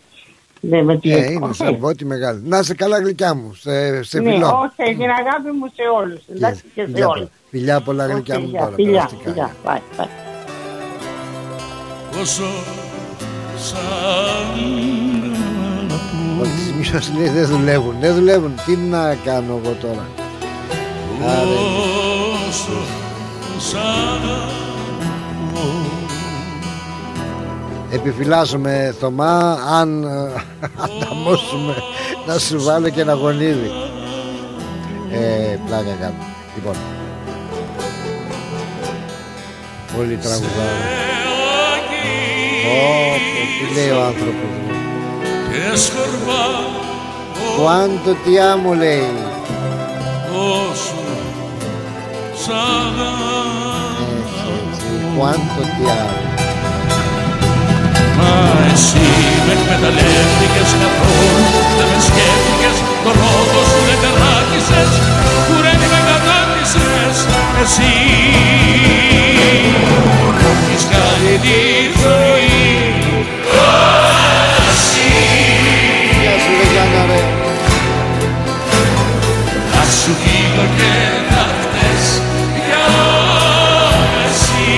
ναι, 0.60 0.84
με 0.84 0.98
τι 0.98 1.12
Ε, 1.14 1.32
είναι 1.32 1.54
σαν 1.54 1.78
βότη 1.78 2.06
μεγάλη. 2.06 2.42
Να 2.46 2.64
σε 2.64 2.76
καλά 2.76 3.00
γλυκιά 3.00 3.34
μου, 3.36 3.54
σε, 3.54 4.04
σε 4.04 4.20
ναι, 4.20 4.32
φιλό. 4.32 4.48
όχι, 4.48 4.96
την 4.96 5.02
αγάπη 5.10 5.52
μου 5.60 5.68
σε 5.76 5.82
όλους, 6.02 6.22
εντάξει 6.36 6.64
και 6.76 6.82
σε 6.82 6.88
Φιλιά, 6.88 7.08
όλους. 7.08 7.28
φιλιά 7.50 7.82
πολλά 7.82 8.06
Οκ, 8.06 8.12
γλυκιά 8.12 8.40
μου 8.40 8.48
γεια, 8.48 8.60
τώρα. 8.60 8.72
Φιλιά, 8.76 8.92
περαστικά. 8.92 9.24
φιλιά, 9.30 9.52
bye, 9.66 10.02
bye. 10.02 10.27
Όσο 12.22 12.44
Ότι 16.40 16.50
τις 16.50 16.74
μισός 16.78 17.12
λέει 17.18 17.30
δεν 17.30 17.48
δουλεύουν. 17.48 17.96
Δεν 18.00 18.16
δουλεύουν. 18.16 18.54
Τι 18.66 18.76
να 18.76 19.16
κάνω 19.16 19.62
εγώ 19.64 19.76
τώρα; 19.82 20.08
Άρα, 21.26 21.44
όσο 22.48 22.82
σαν 23.58 24.18
επιφυλάσσομαι 27.92 28.96
Θωμά 29.00 29.60
αν 29.80 30.04
ε, 30.04 30.32
ανταμώσουμε 30.76 31.76
να 32.28 32.38
σου 32.38 32.64
βάλω 32.64 32.90
και 32.90 33.02
ένα 33.02 33.14
γονίδι. 33.14 33.72
Ε, 35.12 35.58
πλάκα 35.66 35.98
κάνω. 36.00 36.24
Λοιπόν. 36.56 36.76
Πολύ 39.96 40.16
τραγουδάω. 40.16 41.07
Ω, 42.68 43.16
πω, 43.34 43.42
τι 43.58 43.66
λέει 43.76 43.92
ο 43.98 44.02
άνθρωπος 44.10 44.50
μου. 44.64 44.72
και 45.52 45.78
σκορπά 45.86 46.44
Quanto 47.60 48.12
ti 48.24 48.34
amo 48.52 48.72
λέει. 48.84 49.12
όσο 50.54 51.02
σαν 52.44 52.96
Quanto 55.18 55.62
ti 55.76 55.86
amo. 56.02 56.16
Μα 58.18 58.34
εσύ 58.74 59.08
με 59.46 59.54
εκμεταλλεύτηκες 59.58 60.70
καθόλου 60.82 61.44
Δεν 61.78 61.88
με 61.92 62.00
σκέφτηκες, 62.08 62.78
το 63.04 63.12
λόγο 63.22 63.60
σου 63.70 63.80
δεν 63.88 63.98
καράκισες 64.04 64.92
Κουρέμι 65.48 65.88
με 65.94 66.00
κατάκισες 66.10 67.18
Εσύ 67.62 67.96
Έχεις 70.50 70.84
κάνει 70.94 71.34
τη 71.46 71.60
ζωή 72.02 72.47
σου 80.08 80.14
φύγω 80.14 80.66
και 80.78 80.94
να 81.30 81.44
χτες 81.60 82.22
Για 82.68 82.86
εσύ 84.28 84.78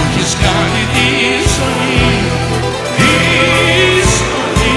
Έχεις 0.00 0.36
κάνει 0.42 0.82
τη 0.94 1.08
ζωή 1.56 2.16
Τη 2.96 3.12
ζωή 4.18 4.76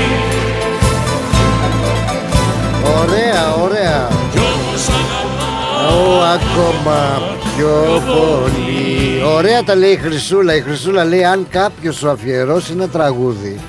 Ωραία, 3.01 3.55
ωραία. 3.63 4.07
Κι 4.31 4.37
όμως 4.37 4.87
αγαπάω 4.89 6.17
Ω, 6.17 6.21
ακόμα 6.21 7.21
πιο 7.55 8.01
πολύ. 8.07 9.23
Ωραία 9.35 9.63
τα 9.63 9.75
λέει 9.75 9.91
η 9.91 9.97
Χρυσούλα. 9.97 10.55
Η 10.55 10.61
Χρυσούλα 10.61 11.03
λέει: 11.05 11.23
Αν 11.23 11.47
κάποιος 11.49 11.95
σου 11.95 12.09
αφιερώσει 12.09 12.71
ένα 12.71 12.89
τραγούδι, 12.89 13.59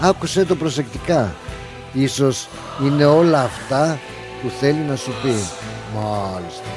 άκουσε 0.00 0.44
το 0.44 0.54
προσεκτικά. 0.54 1.34
Ίσως 1.94 2.48
είναι 2.84 3.04
όλα 3.04 3.40
αυτά 3.42 3.98
που 4.42 4.50
θέλει 4.60 4.84
να 4.88 4.96
σου 4.96 5.12
πει. 5.22 5.34
Μάλιστα. 5.94 6.68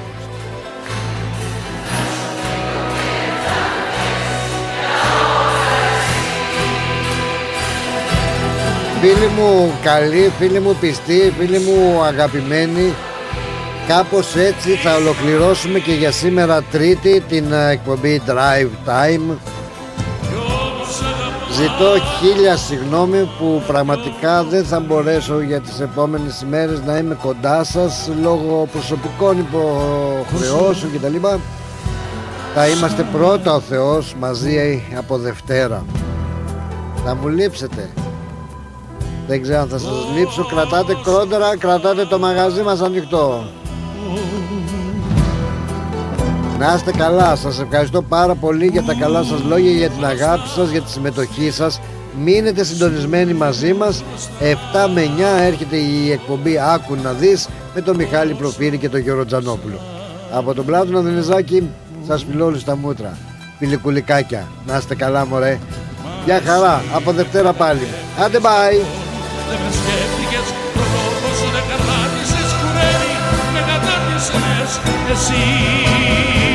Φίλοι 9.01 9.27
μου 9.27 9.71
καλοί, 9.83 10.31
φίλοι 10.39 10.59
μου 10.59 10.75
πιστοί, 10.79 11.33
φίλοι 11.37 11.59
μου 11.59 12.01
αγαπημένοι 12.03 12.93
Κάπως 13.87 14.35
έτσι 14.35 14.69
θα 14.69 14.95
ολοκληρώσουμε 14.95 15.79
και 15.79 15.91
για 15.91 16.11
σήμερα 16.11 16.61
τρίτη 16.61 17.23
την 17.27 17.51
ε, 17.51 17.69
εκπομπή 17.69 18.21
Drive 18.27 18.89
Time 18.89 19.35
Ζητώ 21.57 21.93
χίλια 22.19 22.57
συγγνώμη 22.57 23.29
που 23.39 23.63
πραγματικά 23.67 24.43
δεν 24.43 24.65
θα 24.65 24.79
μπορέσω 24.79 25.41
για 25.41 25.59
τις 25.59 25.79
επόμενες 25.79 26.41
ημέρες 26.41 26.81
να 26.85 26.97
είμαι 26.97 27.17
κοντά 27.21 27.63
σας 27.63 28.09
λόγω 28.21 28.67
προσωπικών 28.71 29.37
υποχρεώσεων 29.39 30.91
κτλ. 30.91 31.27
Θα 32.53 32.67
είμαστε 32.67 33.05
πρώτα 33.11 33.53
ο 33.53 33.59
Θεός 33.59 34.15
μαζί 34.19 34.83
από 34.97 35.17
Δευτέρα. 35.17 35.85
Θα 37.05 37.15
μου 37.15 37.27
λείψετε. 37.27 37.89
Δεν 39.27 39.41
ξέρω 39.41 39.59
αν 39.59 39.67
θα 39.67 39.77
σας 39.77 39.93
λείψω. 40.17 40.45
Κρατάτε 40.45 40.97
κρόντερα, 41.03 41.57
κρατάτε 41.57 42.05
το 42.05 42.19
μαγαζί 42.19 42.61
μας 42.61 42.81
ανοιχτό. 42.81 43.43
Να 46.59 46.73
είστε 46.75 46.91
καλά. 46.91 47.35
Σας 47.35 47.59
ευχαριστώ 47.59 48.01
πάρα 48.01 48.35
πολύ 48.35 48.65
για 48.65 48.83
τα 48.83 48.93
καλά 48.93 49.23
σας 49.23 49.43
λόγια, 49.43 49.71
για 49.71 49.89
την 49.89 50.05
αγάπη 50.05 50.47
σας, 50.55 50.69
για 50.69 50.81
τη 50.81 50.91
συμμετοχή 50.91 51.51
σας. 51.51 51.79
Μείνετε 52.23 52.63
συντονισμένοι 52.63 53.33
μαζί 53.33 53.73
μας. 53.73 54.03
7 54.39 54.87
με 54.93 55.01
9 55.01 55.41
έρχεται 55.41 55.75
η 55.75 56.11
εκπομπή 56.11 56.59
Άκου 56.59 56.95
να 57.03 57.11
δεις 57.11 57.47
με 57.75 57.81
τον 57.81 57.95
Μιχάλη 57.95 58.33
Προφύρη 58.33 58.77
και 58.77 58.89
τον 58.89 58.99
Γιώργο 58.99 59.25
Τζανόπουλο. 59.25 59.79
Από 60.31 60.53
τον 60.53 60.65
Πλάτωνα 60.65 61.01
Δενεζάκη 61.01 61.69
σας 62.07 62.25
φιλώ 62.29 62.45
όλους 62.45 62.63
τα 62.63 62.75
μούτρα. 62.75 63.17
Φιλικουλικάκια. 63.59 64.47
Να 64.67 64.77
είστε 64.77 64.95
καλά 64.95 65.25
μωρέ. 65.25 65.59
Γεια 66.25 66.41
χαρά. 66.45 66.83
Από 66.93 67.11
Δευτέρα 67.11 67.53
πάλι. 67.53 67.87
Άντε 68.23 68.39
bye. 68.41 68.81
Δεν 69.49 69.59
με 69.63 69.71
σκέφτηκες, 69.71 70.47
το 70.73 70.83
λόγο 70.93 71.29
σου 71.37 71.47
δεν 71.53 71.63
καράκισες 71.69 72.51
Κουρέμι 72.59 73.13
με 73.53 73.59
κατάκισες 73.69 74.79
Εσύ 75.11 76.46